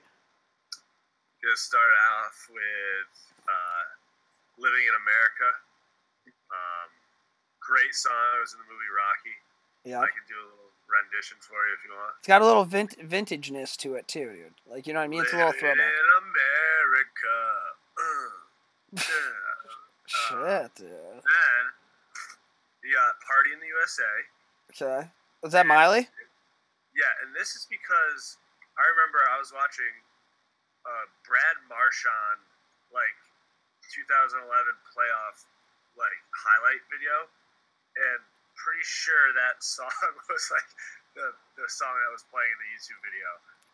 Gonna 1.44 1.56
start 1.58 1.90
off 2.22 2.48
with 2.52 3.12
uh, 3.48 3.84
"Living 4.62 4.86
in 4.86 4.94
America." 4.94 5.50
Um, 6.52 6.90
great 7.60 7.94
song. 7.96 8.14
It 8.38 8.42
was 8.42 8.54
in 8.54 8.60
the 8.60 8.66
movie 8.70 8.92
Rocky. 8.94 9.36
Yeah. 9.84 10.00
I 10.06 10.10
can 10.14 10.22
do 10.30 10.36
a 10.38 10.46
little 10.46 10.70
rendition 10.86 11.38
for 11.42 11.58
you 11.66 11.74
if 11.74 11.82
you 11.88 11.92
want. 11.98 12.14
It's 12.20 12.28
got 12.28 12.42
a 12.44 12.46
little 12.46 12.66
vint- 12.66 13.00
vintageness 13.02 13.76
to 13.78 13.96
it 13.96 14.08
too, 14.08 14.30
dude. 14.30 14.54
Like 14.70 14.86
you 14.86 14.94
know 14.94 15.00
what 15.00 15.06
I 15.06 15.08
mean? 15.08 15.22
It's 15.24 15.34
a 15.34 15.38
little 15.38 15.50
Living 15.50 15.62
throwback. 15.74 15.90
in 15.90 16.08
America. 16.22 17.38
Uh, 18.94 19.00
yeah. 20.42 20.62
Shit, 20.68 20.76
dude. 20.76 20.90
Then 20.90 21.64
you 22.82 22.94
got 22.94 23.18
Party 23.22 23.54
in 23.54 23.60
the 23.62 23.70
USA. 23.70 24.14
Okay. 24.74 25.02
Was 25.42 25.54
that 25.54 25.66
Miley? 25.66 26.06
Yeah, 26.94 27.14
and 27.24 27.34
this 27.34 27.56
is 27.56 27.66
because 27.70 28.38
I 28.78 28.86
remember 28.98 29.24
I 29.32 29.40
was 29.40 29.54
watching 29.54 29.94
uh, 30.86 31.06
Brad 31.26 31.58
Marchand 31.70 32.42
like 32.92 33.18
2011 33.90 34.44
playoff 34.92 35.46
like 35.96 36.22
highlight 36.32 36.84
video, 36.88 37.28
and 37.96 38.20
pretty 38.56 38.84
sure 38.86 39.34
that 39.36 39.60
song 39.64 39.92
was 40.32 40.46
like 40.52 40.70
the 41.16 41.32
the 41.60 41.68
song 41.68 41.92
that 41.92 42.12
was 42.12 42.24
playing 42.32 42.52
in 42.52 42.60
the 42.60 42.70
YouTube 42.76 43.02
video, 43.04 43.30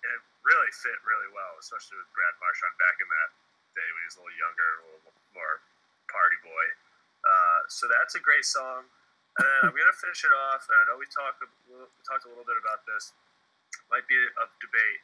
and 0.06 0.10
it 0.18 0.24
really 0.46 0.72
fit 0.74 0.98
really 1.06 1.30
well, 1.34 1.54
especially 1.62 1.98
with 2.00 2.10
Brad 2.14 2.36
Marchand 2.42 2.74
back 2.82 2.98
in 2.98 3.08
that 3.08 3.32
day 3.78 3.88
when 3.92 4.02
he 4.02 4.08
was 4.10 4.18
a 4.18 4.22
little 4.24 4.40
younger, 4.40 4.70
a 4.70 4.86
little 4.94 5.16
more 5.38 5.56
party 6.10 6.40
boy. 6.42 6.66
Uh, 7.28 7.60
so 7.68 7.88
that's 7.92 8.16
a 8.16 8.24
great 8.24 8.46
song. 8.48 8.88
And 9.38 9.44
then 9.46 9.60
I'm 9.70 9.76
gonna 9.76 9.94
finish 10.00 10.24
it 10.24 10.32
off. 10.50 10.64
And 10.72 10.76
I 10.80 10.84
know 10.88 10.96
we 10.98 11.06
talked 11.12 11.44
a 11.44 11.50
little, 11.70 11.92
we 11.92 12.02
talked 12.08 12.24
a 12.26 12.30
little 12.32 12.48
bit 12.48 12.56
about 12.58 12.88
this. 12.88 13.12
Might 13.92 14.08
be 14.08 14.16
of 14.42 14.48
debate. 14.64 15.02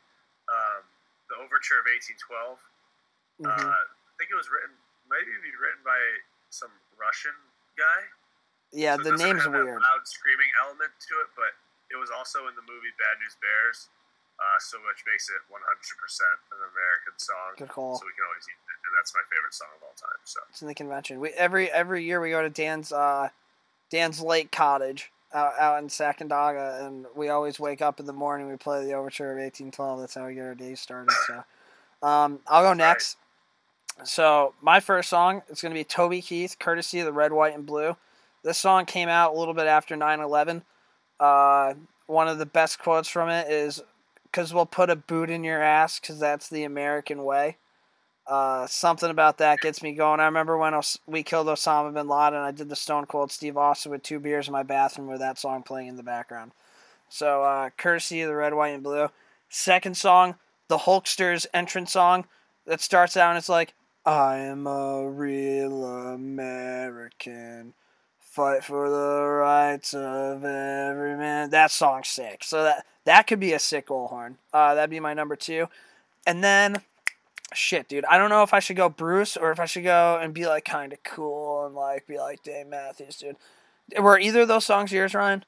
Um, 0.48 0.82
the 1.30 1.36
Overture 1.38 1.80
of 1.80 1.88
1812. 1.88 2.60
Mhm. 3.44 3.48
Uh, 3.48 3.76
I 3.76 4.12
think 4.18 4.32
it 4.32 4.36
was 4.40 4.50
written, 4.50 4.76
maybe 5.10 5.32
be 5.44 5.54
written 5.56 5.84
by 5.84 6.00
some 6.50 6.72
Russian 6.98 7.36
guy. 7.78 8.10
Yeah, 8.72 8.96
So 8.98 9.04
the 9.04 9.18
name's 9.18 9.46
weird. 9.48 9.82
Loud 9.82 10.08
screaming 10.08 10.50
element 10.62 10.92
to 11.10 11.20
it, 11.22 11.30
but 11.36 11.54
it 11.90 11.96
was 11.98 12.10
also 12.10 12.48
in 12.48 12.56
the 12.56 12.62
movie 12.66 12.92
Bad 12.98 13.20
News 13.20 13.36
Bears. 13.38 13.90
Uh, 14.40 14.60
so 14.60 14.78
which 14.90 15.04
makes 15.06 15.30
it 15.30 15.40
100% 15.48 15.54
an 15.54 16.62
American 16.74 17.16
song. 17.18 17.54
Good 17.58 17.70
call. 17.70 17.96
So 17.96 18.06
we 18.06 18.12
can 18.18 18.26
always 18.28 18.46
and 18.48 18.94
that's 18.98 19.14
my 19.14 19.22
favorite 19.32 19.54
song 19.54 19.70
of 19.78 19.84
all 19.84 19.96
time. 19.96 20.20
So 20.26 20.40
It's 20.50 20.62
in 20.62 20.68
the 20.68 20.76
convention. 20.76 21.20
We 21.20 21.30
every 21.30 21.72
every 21.72 22.04
year 22.04 22.20
we 22.20 22.32
go 22.32 22.42
to 22.42 22.50
Dan's 22.50 22.92
uh, 22.92 23.30
Dan's 23.90 24.22
Lake 24.22 24.52
Cottage 24.52 25.12
out 25.34 25.54
out 25.60 25.82
in 25.82 25.88
Sacandaga, 25.88 26.86
and 26.86 27.06
we 27.16 27.30
always 27.30 27.60
wake 27.60 27.82
up 27.82 28.00
in 28.00 28.06
the 28.06 28.14
morning. 28.14 28.50
We 28.50 28.58
play 28.58 28.84
the 28.84 28.94
overture 28.94 29.32
of 29.32 29.40
eighteen 29.40 29.72
twelve. 29.72 30.00
That's 30.00 30.16
how 30.16 30.28
we 30.28 30.36
get 30.36 30.46
our 30.46 30.56
day 30.56 30.76
started. 30.76 31.14
So, 31.28 31.44
um, 32.08 32.40
I'll 32.48 32.64
go 32.64 32.74
next. 32.74 33.18
So 34.04 34.54
my 34.62 34.80
first 34.80 35.10
song 35.10 35.44
is 35.50 35.62
going 35.62 35.72
to 35.72 35.80
be 35.80 35.84
Toby 35.84 36.22
Keith, 36.22 36.58
courtesy 36.60 37.00
of 37.00 37.06
the 37.06 37.14
Red, 37.14 37.32
White, 37.32 37.54
and 37.54 37.66
Blue. 37.66 37.96
This 38.44 38.58
song 38.58 38.86
came 38.86 39.08
out 39.08 39.36
a 39.36 39.40
little 39.40 39.54
bit 39.54 39.68
after 39.68 39.96
9-11. 39.96 40.64
Uh, 41.20 41.76
one 42.08 42.28
of 42.28 42.40
the 42.40 42.46
best 42.46 42.80
quotes 42.80 43.08
from 43.08 43.30
it 43.30 43.50
is, 43.50 43.82
"Cause 44.34 44.54
we'll 44.54 44.66
put 44.66 44.90
a 44.90 44.98
boot 44.98 45.30
in 45.30 45.46
your 45.46 45.62
ass, 45.62 46.00
cause 46.00 46.20
that's 46.20 46.50
the 46.50 46.66
American 46.66 47.24
way." 47.24 47.58
Uh, 48.26 48.66
something 48.68 49.10
about 49.10 49.38
that 49.38 49.60
gets 49.60 49.84
me 49.84 49.94
going. 49.94 50.20
I 50.20 50.26
remember 50.26 50.58
when 50.58 50.74
Os- 50.74 50.98
we 51.06 51.24
killed 51.24 51.48
Osama 51.48 51.94
bin 51.94 52.08
Laden, 52.08 52.40
I 52.40 52.52
did 52.52 52.70
the 52.70 52.76
Stone 52.76 53.06
Cold 53.08 53.32
Steve 53.32 53.58
Austin 53.58 53.92
with 53.92 54.04
two 54.04 54.20
beers 54.20 54.48
in 54.48 54.54
my 54.54 54.64
bathroom 54.64 55.08
with 55.08 55.20
that 55.20 55.38
song 55.38 55.64
playing 55.64 55.88
in 55.88 55.98
the 55.98 56.04
background. 56.04 56.52
So, 57.10 57.44
uh, 57.44 57.70
courtesy 57.78 58.22
of 58.22 58.30
the 58.30 58.36
Red, 58.36 58.54
White, 58.54 58.74
and 58.74 58.84
Blue. 58.84 59.10
Second 59.50 59.98
song, 59.98 60.36
the 60.68 60.80
Hulkster's 60.80 61.46
entrance 61.54 61.92
song 61.92 62.26
that 62.66 62.82
starts 62.82 63.18
out 63.18 63.30
and 63.30 63.38
it's 63.38 63.50
like, 63.50 63.74
I 64.06 64.38
am 64.38 64.68
a 64.68 65.08
real 65.08 65.86
American. 65.86 67.74
Fight 68.34 68.64
for 68.64 68.90
the 68.90 69.22
rights 69.28 69.94
of 69.94 70.44
every 70.44 71.16
man. 71.16 71.52
That 71.52 71.70
song's 71.70 72.08
sick. 72.08 72.44
So 72.44 72.64
that 72.64 72.84
that 73.06 73.28
could 73.28 73.40
be 73.40 73.54
a 73.54 73.60
sick 73.60 73.90
goal 73.90 74.08
horn. 74.08 74.40
Uh, 74.52 74.74
that'd 74.74 74.90
be 74.90 75.00
my 75.00 75.14
number 75.14 75.36
two. 75.36 75.68
And 76.26 76.44
then 76.44 76.82
shit, 77.54 77.88
dude. 77.88 78.06
I 78.06 78.18
don't 78.18 78.32
know 78.32 78.42
if 78.42 78.52
I 78.52 78.60
should 78.60 78.76
go 78.76 78.90
Bruce 78.90 79.38
or 79.38 79.52
if 79.52 79.60
I 79.60 79.66
should 79.66 79.84
go 79.84 80.18
and 80.20 80.34
be 80.34 80.48
like 80.48 80.66
kind 80.66 80.94
of 80.94 81.04
cool 81.04 81.68
and 81.68 81.76
like 81.76 82.08
be 82.08 82.18
like 82.18 82.42
Dave 82.42 82.66
Matthews, 82.66 83.18
dude. 83.18 83.36
Were 84.00 84.18
either 84.18 84.42
of 84.42 84.48
those 84.48 84.66
songs 84.66 84.92
yours, 84.92 85.14
Ryan? 85.14 85.46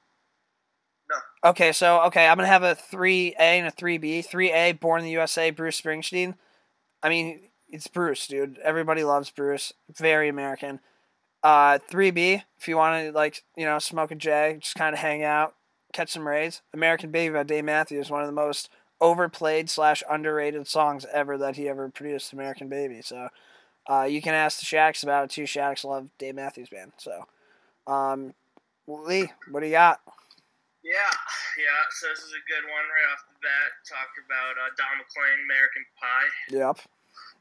No. 1.10 1.50
Okay, 1.50 1.72
so 1.72 2.02
okay, 2.02 2.28
I'm 2.28 2.38
gonna 2.38 2.48
have 2.48 2.62
a 2.62 2.76
three 2.76 3.34
A 3.40 3.58
and 3.58 3.68
a 3.68 3.72
three 3.72 3.98
B. 3.98 4.22
Three 4.22 4.52
A, 4.52 4.74
Born 4.74 5.00
in 5.00 5.06
the 5.06 5.12
USA, 5.12 5.50
Bruce 5.50 5.82
Springsteen. 5.82 6.36
I 7.02 7.10
mean, 7.10 7.50
it's 7.68 7.88
Bruce, 7.88 8.28
dude. 8.28 8.60
Everybody 8.60 9.04
loves 9.04 9.32
Bruce. 9.32 9.74
Very 9.92 10.30
American. 10.30 10.82
Uh, 11.46 11.78
three 11.78 12.10
B, 12.10 12.42
if 12.58 12.68
you 12.68 12.76
want 12.76 13.06
to 13.06 13.12
like, 13.12 13.44
you 13.56 13.66
know, 13.66 13.78
smoke 13.78 14.10
a 14.10 14.16
J, 14.16 14.58
just 14.60 14.74
kind 14.74 14.96
of 14.96 15.00
hang 15.00 15.24
out, 15.24 15.54
catch 15.94 16.10
some 16.10 16.28
rays. 16.28 16.64
American 16.74 17.12
Baby 17.12 17.36
by 17.36 17.44
Dave 17.44 17.66
Matthews, 17.66 18.08
is 18.08 18.12
one 18.12 18.22
of 18.22 18.28
the 18.28 18.34
most 18.34 18.68
overplayed 19.00 19.70
slash 19.70 20.02
underrated 20.10 20.66
songs 20.66 21.06
ever 21.14 21.38
that 21.38 21.56
he 21.56 21.70
ever 21.70 21.88
produced. 21.90 22.34
American 22.34 22.68
Baby. 22.68 23.04
So, 23.04 23.30
uh, 23.88 24.08
you 24.10 24.24
can 24.24 24.34
ask 24.34 24.58
the 24.58 24.66
Shacks 24.66 25.04
about 25.04 25.26
it 25.26 25.30
too. 25.30 25.46
Shacks 25.46 25.86
love 25.86 26.08
Dave 26.18 26.34
Matthews 26.34 26.70
Band. 26.70 26.94
So, 26.98 27.28
um, 27.86 28.34
Lee, 28.88 29.30
what 29.52 29.60
do 29.60 29.68
you 29.68 29.74
got? 29.74 30.02
Yeah, 30.84 31.14
yeah. 31.62 31.82
So 31.92 32.08
this 32.10 32.26
is 32.26 32.34
a 32.34 32.42
good 32.50 32.66
one 32.66 32.86
right 32.90 33.14
off 33.14 33.22
the 33.30 33.38
bat. 33.46 33.70
Talk 33.86 34.10
about 34.26 34.58
uh, 34.58 34.74
Don 34.78 34.98
McLean, 34.98 35.46
American 35.46 35.86
Pie. 36.02 36.30
Yep. 36.50 36.78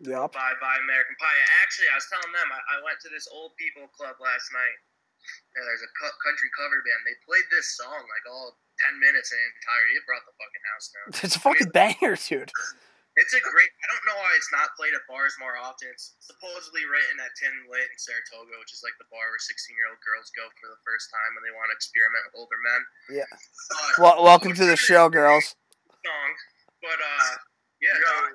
Yep. 0.02 0.34
Bye 0.34 0.56
bye 0.60 0.78
American 0.82 1.16
Pie. 1.16 1.38
Actually, 1.62 1.88
I 1.92 1.96
was 1.96 2.06
telling 2.10 2.32
them 2.34 2.48
I, 2.50 2.60
I 2.74 2.76
went 2.84 2.98
to 3.06 3.10
this 3.12 3.26
old 3.30 3.54
people 3.56 3.86
club 3.94 4.18
last 4.18 4.50
night, 4.52 4.78
and 5.56 5.62
there's 5.64 5.84
a 5.86 5.90
cu- 5.94 6.18
country 6.26 6.50
cover 6.58 6.82
band. 6.82 7.02
They 7.06 7.16
played 7.24 7.46
this 7.54 7.78
song 7.78 8.02
like 8.02 8.24
all 8.28 8.58
ten 8.82 8.98
minutes 8.98 9.30
in 9.30 9.38
entirety. 9.38 9.94
It 9.98 10.04
brought 10.04 10.24
the 10.26 10.34
fucking 10.34 10.64
house 10.74 10.86
down. 10.90 11.06
It's 11.26 11.36
a 11.38 11.42
fucking 11.42 11.70
banger, 11.70 12.18
dude. 12.18 12.50
It's 13.14 13.30
a 13.30 13.38
great. 13.38 13.70
I 13.70 13.86
don't 13.94 14.02
know 14.10 14.18
why 14.18 14.34
it's 14.34 14.50
not 14.50 14.74
played 14.74 14.90
at 14.98 15.06
bars 15.06 15.38
more 15.38 15.54
often. 15.54 15.86
It's 15.94 16.18
supposedly 16.18 16.82
written 16.82 17.22
at 17.22 17.30
Tin 17.38 17.54
Lit 17.70 17.86
in 17.86 17.94
Saratoga, 17.94 18.58
which 18.58 18.74
is 18.74 18.82
like 18.82 18.98
the 18.98 19.06
bar 19.14 19.22
where 19.30 19.38
sixteen-year-old 19.38 20.02
girls 20.02 20.34
go 20.34 20.50
for 20.58 20.66
the 20.74 20.82
first 20.82 21.14
time 21.14 21.30
when 21.38 21.46
they 21.46 21.54
want 21.54 21.70
to 21.70 21.78
experiment 21.78 22.26
with 22.26 22.34
older 22.42 22.58
men. 22.66 22.80
Yeah. 23.22 23.30
But, 23.30 23.94
Well, 24.02 24.16
welcome 24.26 24.50
to 24.58 24.66
the 24.66 24.74
show, 24.74 25.06
girls. 25.06 25.54
song, 26.02 26.30
but 26.82 26.98
uh, 26.98 27.38
yeah, 27.78 27.94
no, 28.02 28.34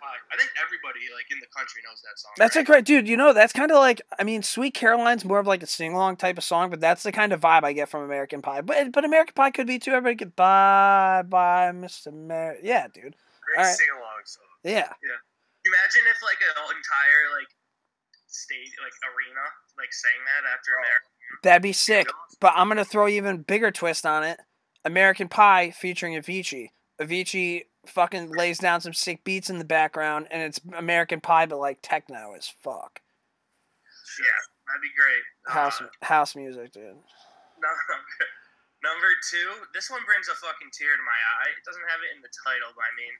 Pie. 0.00 0.20
I 0.32 0.36
think 0.36 0.50
everybody 0.62 1.00
like 1.14 1.26
in 1.30 1.38
the 1.40 1.46
country 1.54 1.82
knows 1.84 2.00
that 2.02 2.18
song. 2.18 2.32
That's 2.36 2.56
a 2.56 2.62
great 2.62 2.84
dude. 2.84 3.08
You 3.08 3.16
know, 3.16 3.32
that's 3.32 3.52
kind 3.52 3.70
of 3.70 3.78
like 3.78 4.02
I 4.18 4.24
mean, 4.24 4.42
Sweet 4.42 4.74
Caroline's 4.74 5.24
more 5.24 5.38
of 5.38 5.46
like 5.46 5.62
a 5.62 5.66
sing 5.66 5.94
along 5.94 6.16
type 6.16 6.38
of 6.38 6.44
song, 6.44 6.70
but 6.70 6.80
that's 6.80 7.02
the 7.02 7.12
kind 7.12 7.32
of 7.32 7.40
vibe 7.40 7.64
I 7.64 7.72
get 7.72 7.88
from 7.88 8.02
American 8.02 8.42
Pie. 8.42 8.62
But 8.62 8.92
but 8.92 9.04
American 9.04 9.34
Pie 9.34 9.50
could 9.50 9.66
be 9.66 9.78
too. 9.78 9.92
Everybody 9.92 10.16
get 10.16 10.36
bye 10.36 11.22
bye, 11.28 11.70
Mr. 11.74 12.12
Mer. 12.12 12.56
Yeah, 12.62 12.86
dude. 12.88 13.16
great 13.42 13.58
All 13.58 13.64
right. 13.64 13.76
sing 13.76 13.88
along 13.92 14.22
song. 14.24 14.44
Yeah. 14.64 14.92
Yeah. 15.02 15.20
Imagine 15.66 16.02
if 16.10 16.22
like 16.22 16.38
an 16.42 16.76
entire 16.76 17.38
like 17.38 17.50
stage 18.26 18.72
like 18.82 18.92
arena 19.02 19.44
like 19.78 19.92
sang 19.92 20.20
that 20.24 20.48
after 20.48 20.72
oh. 20.76 20.82
American. 20.82 21.10
That'd 21.42 21.62
be 21.62 21.72
sick. 21.72 22.06
But 22.40 22.52
I'm 22.56 22.68
gonna 22.68 22.84
throw 22.84 23.08
even 23.08 23.42
bigger 23.42 23.70
twist 23.70 24.06
on 24.06 24.22
it. 24.22 24.40
American 24.84 25.28
Pie 25.28 25.72
featuring 25.72 26.14
Avicii. 26.14 26.68
Avicii 27.00 27.62
fucking 27.88 28.30
lays 28.36 28.58
down 28.58 28.80
some 28.80 28.92
sick 28.92 29.24
beats 29.24 29.50
in 29.50 29.58
the 29.58 29.64
background, 29.64 30.26
and 30.30 30.42
it's 30.42 30.60
American 30.76 31.20
Pie, 31.20 31.46
but 31.46 31.58
like 31.58 31.78
techno 31.82 32.34
as 32.36 32.48
fuck. 32.62 33.00
Yeah, 34.18 34.40
that'd 34.66 34.82
be 34.82 34.90
great. 34.96 35.22
House 35.54 35.80
Uh, 35.80 35.86
house 36.04 36.34
music, 36.36 36.72
dude. 36.72 36.82
number, 37.62 37.96
number 38.82 39.08
two, 39.30 39.66
this 39.74 39.90
one 39.90 40.00
brings 40.06 40.28
a 40.28 40.34
fucking 40.34 40.68
tear 40.72 40.96
to 40.96 41.02
my 41.02 41.18
eye. 41.40 41.50
It 41.56 41.64
doesn't 41.64 41.82
have 41.88 42.00
it 42.00 42.14
in 42.16 42.22
the 42.22 42.28
title, 42.44 42.70
but 42.74 42.82
I 42.82 42.92
mean, 42.96 43.14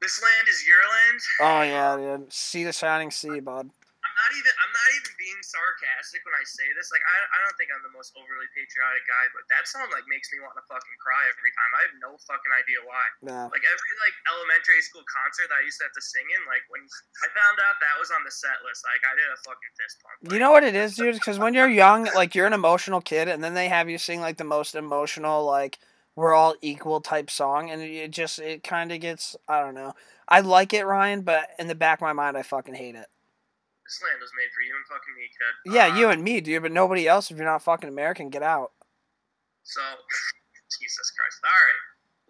this 0.00 0.22
land 0.22 0.48
is 0.48 0.64
your 0.66 0.82
land. 0.82 1.20
Oh 1.40 1.62
yeah, 1.62 2.16
dude. 2.18 2.32
See 2.32 2.64
the 2.64 2.72
shining 2.72 3.10
sea, 3.10 3.40
bud. 3.40 3.70
I'm 4.18 4.34
not 4.34 4.34
even. 4.34 4.50
I'm 4.50 4.74
not 4.74 4.90
even 4.98 5.12
being 5.14 5.38
sarcastic 5.46 6.26
when 6.26 6.34
I 6.34 6.42
say 6.42 6.66
this. 6.74 6.90
Like, 6.90 7.06
I, 7.06 7.16
I 7.22 7.38
don't 7.46 7.54
think 7.54 7.70
I'm 7.70 7.86
the 7.86 7.94
most 7.94 8.10
overly 8.18 8.50
patriotic 8.50 9.06
guy, 9.06 9.30
but 9.30 9.46
that 9.54 9.70
song 9.70 9.86
like 9.94 10.02
makes 10.10 10.26
me 10.34 10.42
want 10.42 10.58
to 10.58 10.64
fucking 10.66 10.98
cry 10.98 11.22
every 11.30 11.54
time. 11.54 11.70
I 11.78 11.80
have 11.86 11.94
no 12.02 12.18
fucking 12.26 12.52
idea 12.58 12.82
why. 12.82 13.04
No. 13.22 13.46
Like 13.46 13.62
every 13.62 13.92
like 14.02 14.16
elementary 14.26 14.82
school 14.82 15.06
concert 15.06 15.46
that 15.54 15.62
I 15.62 15.64
used 15.64 15.78
to 15.78 15.86
have 15.86 15.94
to 15.94 16.02
sing 16.02 16.26
in, 16.34 16.42
like 16.50 16.66
when 16.66 16.82
I 17.22 17.30
found 17.30 17.62
out 17.62 17.78
that 17.78 17.94
was 17.94 18.10
on 18.10 18.26
the 18.26 18.34
set 18.34 18.58
list, 18.66 18.82
like 18.82 19.02
I 19.06 19.14
did 19.14 19.30
a 19.30 19.38
fucking 19.46 19.72
fist 19.78 19.96
pump. 20.02 20.16
You 20.34 20.42
know 20.42 20.50
what 20.50 20.66
it 20.66 20.74
is, 20.74 20.98
dude? 20.98 21.14
Because 21.14 21.38
when 21.38 21.54
you're 21.54 21.70
young, 21.70 22.10
like 22.18 22.34
you're 22.34 22.50
an 22.50 22.58
emotional 22.58 22.98
kid, 22.98 23.30
and 23.30 23.38
then 23.38 23.54
they 23.54 23.70
have 23.70 23.86
you 23.86 24.02
sing 24.02 24.18
like 24.18 24.42
the 24.42 24.48
most 24.48 24.74
emotional, 24.74 25.46
like 25.46 25.78
we're 26.18 26.34
all 26.34 26.58
equal 26.58 26.98
type 26.98 27.30
song, 27.30 27.70
and 27.70 27.78
it 27.78 28.10
just 28.10 28.42
it 28.42 28.66
kind 28.66 28.90
of 28.90 28.98
gets 28.98 29.38
I 29.46 29.62
don't 29.62 29.78
know. 29.78 29.94
I 30.26 30.42
like 30.42 30.74
it, 30.74 30.84
Ryan, 30.84 31.22
but 31.22 31.54
in 31.58 31.70
the 31.70 31.78
back 31.78 31.98
of 31.98 32.02
my 32.02 32.12
mind, 32.12 32.36
I 32.36 32.42
fucking 32.42 32.74
hate 32.74 32.98
it. 32.98 33.06
This 33.88 34.04
land 34.04 34.20
was 34.20 34.28
made 34.36 34.52
for 34.52 34.60
you 34.60 34.76
and 34.76 34.84
fucking 34.84 35.14
me, 35.16 35.32
kid. 35.32 35.54
Yeah, 35.72 35.88
Uh, 35.88 35.96
you 35.96 36.04
and 36.12 36.20
me, 36.20 36.44
dude, 36.44 36.60
but 36.60 36.76
nobody 36.76 37.08
else. 37.08 37.32
If 37.32 37.40
you're 37.40 37.48
not 37.48 37.64
fucking 37.64 37.88
American, 37.88 38.28
get 38.28 38.44
out. 38.44 38.76
So, 39.64 39.80
Jesus 40.76 41.08
Christ. 41.16 41.40
All 41.40 41.56
right. 41.56 41.82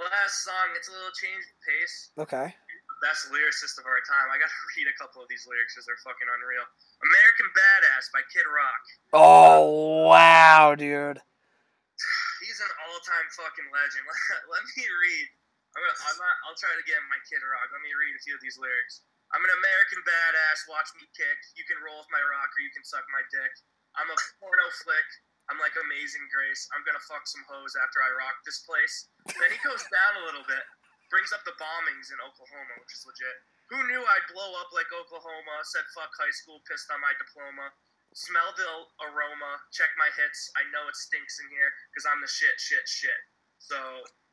Last 0.07 0.47
song. 0.47 0.71
It's 0.79 0.87
a 0.87 0.95
little 0.95 1.11
change 1.19 1.43
of 1.43 1.59
pace. 1.67 1.97
Okay. 2.15 2.55
The 2.55 2.99
best 3.03 3.27
lyricist 3.35 3.75
of 3.83 3.91
our 3.91 3.99
time. 4.07 4.31
I 4.31 4.39
gotta 4.39 4.55
read 4.79 4.87
a 4.87 4.95
couple 5.03 5.19
of 5.19 5.27
these 5.27 5.51
lyrics 5.51 5.75
because 5.75 5.83
they're 5.91 5.99
fucking 6.07 6.31
unreal. 6.31 6.63
American 7.03 7.51
Badass 7.51 8.07
by 8.15 8.23
Kid 8.31 8.47
Rock. 8.47 8.83
Oh 9.19 10.07
wow, 10.07 10.79
dude. 10.79 11.19
He's 12.47 12.63
an 12.63 12.71
all-time 12.87 13.27
fucking 13.35 13.67
legend. 13.75 14.07
Let, 14.07 14.47
let 14.55 14.63
me 14.63 14.87
read. 14.87 15.27
I'm 15.75 15.83
gonna, 15.83 15.99
I'm 16.07 16.19
not, 16.23 16.35
I'll 16.47 16.59
try 16.59 16.71
to 16.71 16.87
get 16.87 17.03
my 17.11 17.19
Kid 17.27 17.43
Rock. 17.43 17.67
Let 17.75 17.83
me 17.83 17.91
read 17.99 18.15
a 18.15 18.23
few 18.23 18.39
of 18.39 18.43
these 18.47 18.55
lyrics. 18.63 19.03
I'm 19.37 19.45
an 19.45 19.53
American 19.61 20.01
badass. 20.09 20.65
Watch 20.73 20.89
me 20.97 21.05
kick. 21.13 21.39
You 21.55 21.65
can 21.69 21.77
roll 21.85 22.01
with 22.01 22.09
my 22.13 22.21
rocker. 22.21 22.61
You 22.65 22.73
can 22.73 22.85
suck 22.85 23.05
my 23.13 23.21
dick. 23.29 23.53
I'm 23.97 24.09
a 24.09 24.17
porno 24.41 24.67
flick. 24.85 25.09
I'm 25.49 25.57
like 25.61 25.73
Amazing 25.81 26.29
Grace. 26.29 26.69
I'm 26.77 26.85
gonna 26.85 27.01
fuck 27.09 27.25
some 27.25 27.45
hoes 27.49 27.73
after 27.81 28.05
I 28.05 28.11
rock 28.21 28.37
this 28.45 28.61
place. 28.69 29.09
Then 29.33 29.49
he 29.49 29.61
goes 29.65 29.81
down 29.89 30.21
a 30.21 30.27
little 30.29 30.45
bit, 30.45 30.61
brings 31.09 31.33
up 31.33 31.41
the 31.49 31.57
bombings 31.57 32.13
in 32.13 32.21
Oklahoma, 32.21 32.77
which 32.85 32.93
is 32.93 33.05
legit. 33.09 33.37
Who 33.73 33.81
knew 33.89 34.01
I'd 34.01 34.29
blow 34.33 34.49
up 34.61 34.73
like 34.77 34.89
Oklahoma? 34.93 35.57
Said 35.73 35.89
fuck 35.97 36.13
high 36.21 36.33
school, 36.37 36.61
pissed 36.69 36.89
on 36.93 37.01
my 37.01 37.13
diploma. 37.17 37.73
Smell 38.17 38.53
the 38.57 38.69
aroma, 39.09 39.53
check 39.73 39.93
my 40.01 40.09
hits. 40.17 40.49
I 40.57 40.65
know 40.73 40.85
it 40.89 40.97
stinks 40.97 41.41
in 41.41 41.49
here 41.53 41.69
because 41.93 42.09
I'm 42.09 42.21
the 42.25 42.29
shit, 42.29 42.57
shit, 42.61 42.85
shit. 42.89 43.21
So 43.61 43.77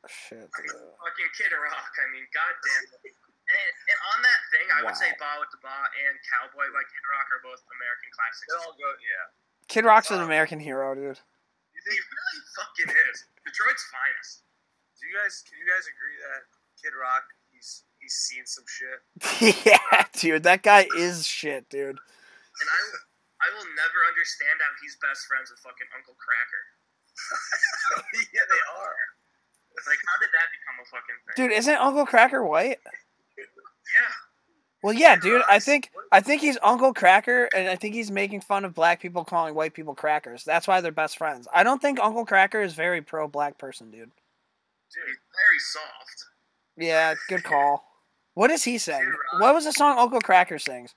Shit. 0.08 0.48
fucking 0.52 1.30
Kid 1.36 1.52
Rock. 1.52 1.92
I 1.96 2.06
mean, 2.12 2.24
goddamn. 2.32 2.84
And, 3.56 3.72
and 3.88 3.98
on 4.12 4.18
that 4.20 4.40
thing, 4.52 4.66
I 4.68 4.84
would 4.84 4.96
say 4.96 5.08
Bawitdaba 5.16 5.78
and 6.04 6.14
Cowboy 6.28 6.68
by 6.68 6.84
Kid 6.84 7.04
Rock 7.08 7.26
are 7.32 7.40
both 7.40 7.64
American 7.80 8.10
classics. 8.12 8.44
They're 8.52 8.60
all 8.60 8.76
good. 8.76 8.98
Yeah. 9.00 9.26
Kid 9.72 9.84
Rock's 9.88 10.12
an 10.12 10.20
um, 10.20 10.28
American 10.28 10.60
hero, 10.60 10.92
dude. 10.92 11.16
He 11.16 11.80
really 11.96 12.42
fucking 12.56 12.90
is. 13.08 13.24
Detroit's 13.46 13.84
finest. 13.88 14.44
Do 14.98 15.06
you 15.06 15.14
guys? 15.14 15.44
Can 15.46 15.56
you 15.60 15.68
guys 15.68 15.86
agree 15.86 16.16
that 16.18 16.42
Kid 16.80 16.94
Rock? 16.98 17.24
He's 17.52 17.86
he's 18.00 18.16
seen 18.16 18.44
some 18.44 18.66
shit. 18.66 19.00
yeah, 19.66 20.04
dude, 20.12 20.42
that 20.44 20.62
guy 20.66 20.88
is 20.98 21.26
shit, 21.26 21.68
dude. 21.70 21.96
And 21.96 22.68
I, 22.68 22.80
I 23.44 23.48
will 23.54 23.68
never 23.76 24.00
understand 24.08 24.56
how 24.58 24.72
he's 24.80 24.96
best 24.98 25.28
friends 25.28 25.52
with 25.52 25.60
fucking 25.60 25.90
Uncle 25.94 26.16
Kracker. 26.16 26.64
yeah, 28.34 28.46
they 28.48 28.62
are. 28.82 29.00
Like, 29.84 30.00
how 30.08 30.16
did 30.18 30.32
that 30.32 30.48
become 30.48 30.76
a 30.80 30.86
fucking 30.88 31.18
thing? 31.22 31.34
Dude, 31.36 31.52
isn't 31.52 31.76
Uncle 31.76 32.08
Kracker 32.08 32.40
white? 32.40 32.80
Yeah. 33.94 34.12
Well, 34.82 34.92
yeah, 34.94 35.16
dude. 35.16 35.42
I 35.48 35.58
think 35.58 35.90
I 36.12 36.20
think 36.20 36.40
he's 36.42 36.58
Uncle 36.62 36.94
Kracker, 36.94 37.48
and 37.54 37.68
I 37.68 37.76
think 37.76 37.94
he's 37.94 38.10
making 38.10 38.42
fun 38.42 38.64
of 38.64 38.74
black 38.74 39.00
people 39.00 39.24
calling 39.24 39.54
white 39.54 39.74
people 39.74 39.94
crackers. 39.94 40.44
That's 40.44 40.68
why 40.68 40.80
they're 40.80 40.92
best 40.92 41.18
friends. 41.18 41.48
I 41.52 41.62
don't 41.64 41.80
think 41.82 41.98
Uncle 42.00 42.24
Kracker 42.26 42.64
is 42.64 42.74
very 42.74 43.02
pro 43.02 43.26
black 43.26 43.58
person, 43.58 43.90
dude. 43.90 44.10
Dude, 44.94 45.04
very 45.04 45.58
soft. 45.58 46.24
Yeah, 46.76 47.14
good 47.28 47.42
call. 47.42 47.84
What 48.34 48.48
does 48.48 48.64
he 48.64 48.78
sing? 48.78 49.12
What 49.40 49.54
was 49.54 49.64
the 49.64 49.72
song 49.72 49.98
Uncle 49.98 50.20
Kracker 50.20 50.60
sings? 50.60 50.94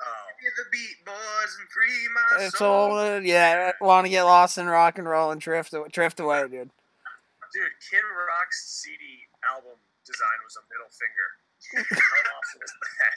Oh. 0.00 0.04
Get 0.42 0.52
the 0.56 0.64
beat, 0.72 1.04
boys, 1.06 1.56
and 1.60 1.68
free 1.70 2.08
my 2.12 2.44
It's 2.44 2.58
soul. 2.58 2.98
all 2.98 3.20
yeah. 3.22 3.70
Want 3.80 4.04
to 4.06 4.10
get 4.10 4.24
lost 4.24 4.58
in 4.58 4.66
rock 4.66 4.98
and 4.98 5.08
roll 5.08 5.30
and 5.30 5.40
drift 5.40 5.72
drift 5.92 6.18
away, 6.18 6.42
dude. 6.42 6.70
Dude, 7.54 7.72
Kid 7.90 8.00
Rock's 8.02 8.64
CD 8.82 9.28
album 9.48 9.78
design 10.04 10.38
was 10.44 10.56
a 10.56 10.64
middle 10.72 10.90
finger. 10.90 11.41
How 11.72 12.36
awesome 12.36 12.62
is 12.62 12.72
that? 13.00 13.16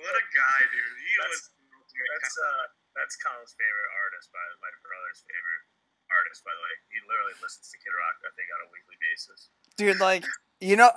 What 0.00 0.14
a 0.16 0.24
guy, 0.32 0.58
dude. 0.72 0.96
He 1.00 1.12
was. 1.22 1.50
That's 1.50 2.32
uh, 2.40 2.64
that's 2.96 3.14
Colin's 3.20 3.52
favorite 3.54 3.90
artist, 4.00 4.32
by 4.32 4.40
my 4.64 4.72
brother's 4.80 5.20
favorite 5.28 5.64
artist, 6.08 6.40
by 6.42 6.52
the 6.56 6.62
way. 6.64 6.74
He 6.90 6.98
literally 7.04 7.36
listens 7.44 7.68
to 7.70 7.76
Kid 7.78 7.92
Rock, 7.92 8.16
I 8.24 8.32
think, 8.34 8.48
on 8.50 8.60
a 8.64 8.68
weekly 8.72 8.96
basis. 9.04 9.40
dude 9.76 10.00
like 10.00 10.24
you 10.60 10.76
know 10.76 10.90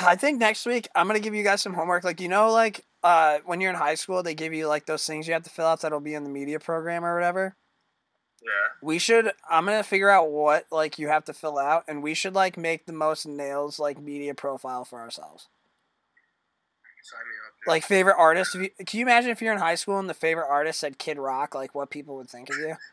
i 0.00 0.16
think 0.16 0.38
next 0.40 0.66
week 0.66 0.88
i'm 0.96 1.06
gonna 1.06 1.20
give 1.20 1.34
you 1.34 1.44
guys 1.44 1.60
some 1.62 1.74
homework 1.74 2.02
like 2.02 2.20
you 2.20 2.28
know 2.28 2.50
like 2.50 2.84
uh 3.04 3.38
when 3.44 3.60
you're 3.60 3.70
in 3.70 3.76
high 3.76 3.94
school 3.94 4.20
they 4.22 4.34
give 4.34 4.52
you 4.52 4.66
like 4.66 4.86
those 4.86 5.04
things 5.06 5.28
you 5.28 5.32
have 5.32 5.44
to 5.44 5.50
fill 5.50 5.66
out 5.66 5.80
that'll 5.80 6.00
be 6.00 6.14
in 6.14 6.24
the 6.24 6.30
media 6.30 6.58
program 6.58 7.04
or 7.04 7.14
whatever 7.14 7.54
Yeah. 8.46 8.86
we 8.86 8.98
should 8.98 9.32
i'm 9.50 9.64
gonna 9.64 9.82
figure 9.82 10.08
out 10.08 10.30
what 10.30 10.66
like 10.70 10.98
you 10.98 11.08
have 11.08 11.24
to 11.24 11.32
fill 11.32 11.58
out 11.58 11.84
and 11.88 12.02
we 12.02 12.14
should 12.14 12.34
like 12.34 12.56
make 12.56 12.86
the 12.86 12.92
most 12.92 13.26
nails 13.26 13.78
like 13.80 14.00
media 14.00 14.34
profile 14.34 14.84
for 14.84 15.00
ourselves 15.00 15.48
Sign 17.02 17.18
me 17.20 17.34
up. 17.46 17.54
dude. 17.64 17.68
like 17.68 17.82
favorite 17.84 18.16
artist 18.16 18.54
you, 18.54 18.70
can 18.86 19.00
you 19.00 19.04
imagine 19.04 19.30
if 19.30 19.42
you're 19.42 19.52
in 19.52 19.58
high 19.58 19.74
school 19.74 19.98
and 19.98 20.08
the 20.08 20.14
favorite 20.14 20.46
artist 20.48 20.80
said 20.80 20.98
kid 20.98 21.18
rock 21.18 21.54
like 21.54 21.74
what 21.74 21.90
people 21.90 22.16
would 22.16 22.30
think 22.30 22.48
of 22.50 22.56
you 22.56 22.76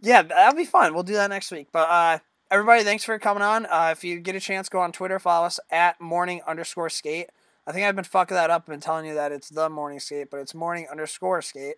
Yeah, 0.00 0.22
that'll 0.22 0.56
be 0.56 0.64
fun. 0.64 0.94
We'll 0.94 1.02
do 1.04 1.12
that 1.14 1.30
next 1.30 1.50
week. 1.52 1.68
But 1.72 1.88
uh, 1.88 2.18
everybody, 2.50 2.82
thanks 2.82 3.04
for 3.04 3.18
coming 3.18 3.42
on. 3.42 3.66
Uh, 3.66 3.90
if 3.92 4.02
you 4.02 4.18
get 4.18 4.34
a 4.34 4.40
chance, 4.40 4.68
go 4.68 4.80
on 4.80 4.90
Twitter, 4.92 5.18
follow 5.18 5.46
us 5.46 5.60
at 5.70 6.00
morning 6.00 6.40
underscore 6.46 6.90
skate. 6.90 7.30
I 7.66 7.72
think 7.72 7.86
I've 7.86 7.94
been 7.94 8.04
fucking 8.04 8.34
that 8.34 8.50
up 8.50 8.68
and 8.68 8.82
telling 8.82 9.06
you 9.06 9.14
that 9.14 9.32
it's 9.32 9.48
the 9.48 9.68
morning 9.68 10.00
skate, 10.00 10.30
but 10.30 10.40
it's 10.40 10.54
morning 10.54 10.86
underscore 10.90 11.42
skate. 11.42 11.76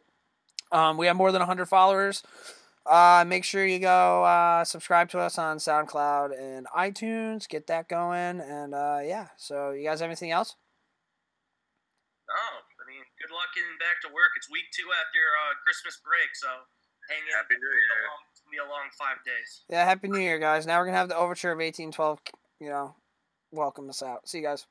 Um, 0.70 0.96
we 0.96 1.06
have 1.06 1.16
more 1.16 1.32
than 1.32 1.40
100 1.40 1.66
followers. 1.66 2.22
Uh, 2.84 3.24
make 3.26 3.44
sure 3.44 3.64
you 3.64 3.78
go 3.78 4.24
uh, 4.24 4.64
subscribe 4.64 5.08
to 5.10 5.18
us 5.18 5.38
on 5.38 5.58
SoundCloud 5.58 6.32
and 6.38 6.66
iTunes. 6.76 7.48
Get 7.48 7.66
that 7.68 7.88
going. 7.88 8.40
And 8.40 8.74
uh, 8.74 9.00
yeah, 9.04 9.28
so 9.36 9.70
you 9.70 9.84
guys 9.84 10.00
have 10.00 10.08
anything 10.08 10.32
else? 10.32 10.56
No, 12.28 12.34
I 12.34 12.84
mean, 12.88 13.02
good 13.20 13.32
luck 13.32 13.52
getting 13.54 13.78
back 13.78 14.00
to 14.02 14.08
work. 14.08 14.32
It's 14.36 14.50
week 14.50 14.66
two 14.74 14.88
after 14.88 15.22
uh, 15.46 15.54
Christmas 15.62 16.00
break, 16.02 16.34
so 16.34 16.48
hang 17.10 17.22
in. 17.22 17.34
Happy 17.36 17.54
New 17.54 17.68
Year. 17.68 18.08
It's 18.32 18.40
gonna 18.40 18.50
be 18.50 18.58
a 18.58 18.66
long 18.66 18.88
five 18.98 19.22
days. 19.24 19.62
Yeah, 19.68 19.84
Happy 19.84 20.08
New 20.08 20.18
Year, 20.18 20.38
guys. 20.38 20.66
Now 20.66 20.78
we're 20.78 20.86
going 20.86 20.94
to 20.94 20.98
have 20.98 21.08
the 21.08 21.16
overture 21.16 21.52
of 21.52 21.58
1812, 21.58 22.18
you 22.58 22.70
know, 22.70 22.96
welcome 23.52 23.90
us 23.90 24.02
out. 24.02 24.26
See 24.26 24.38
you 24.38 24.44
guys. 24.44 24.66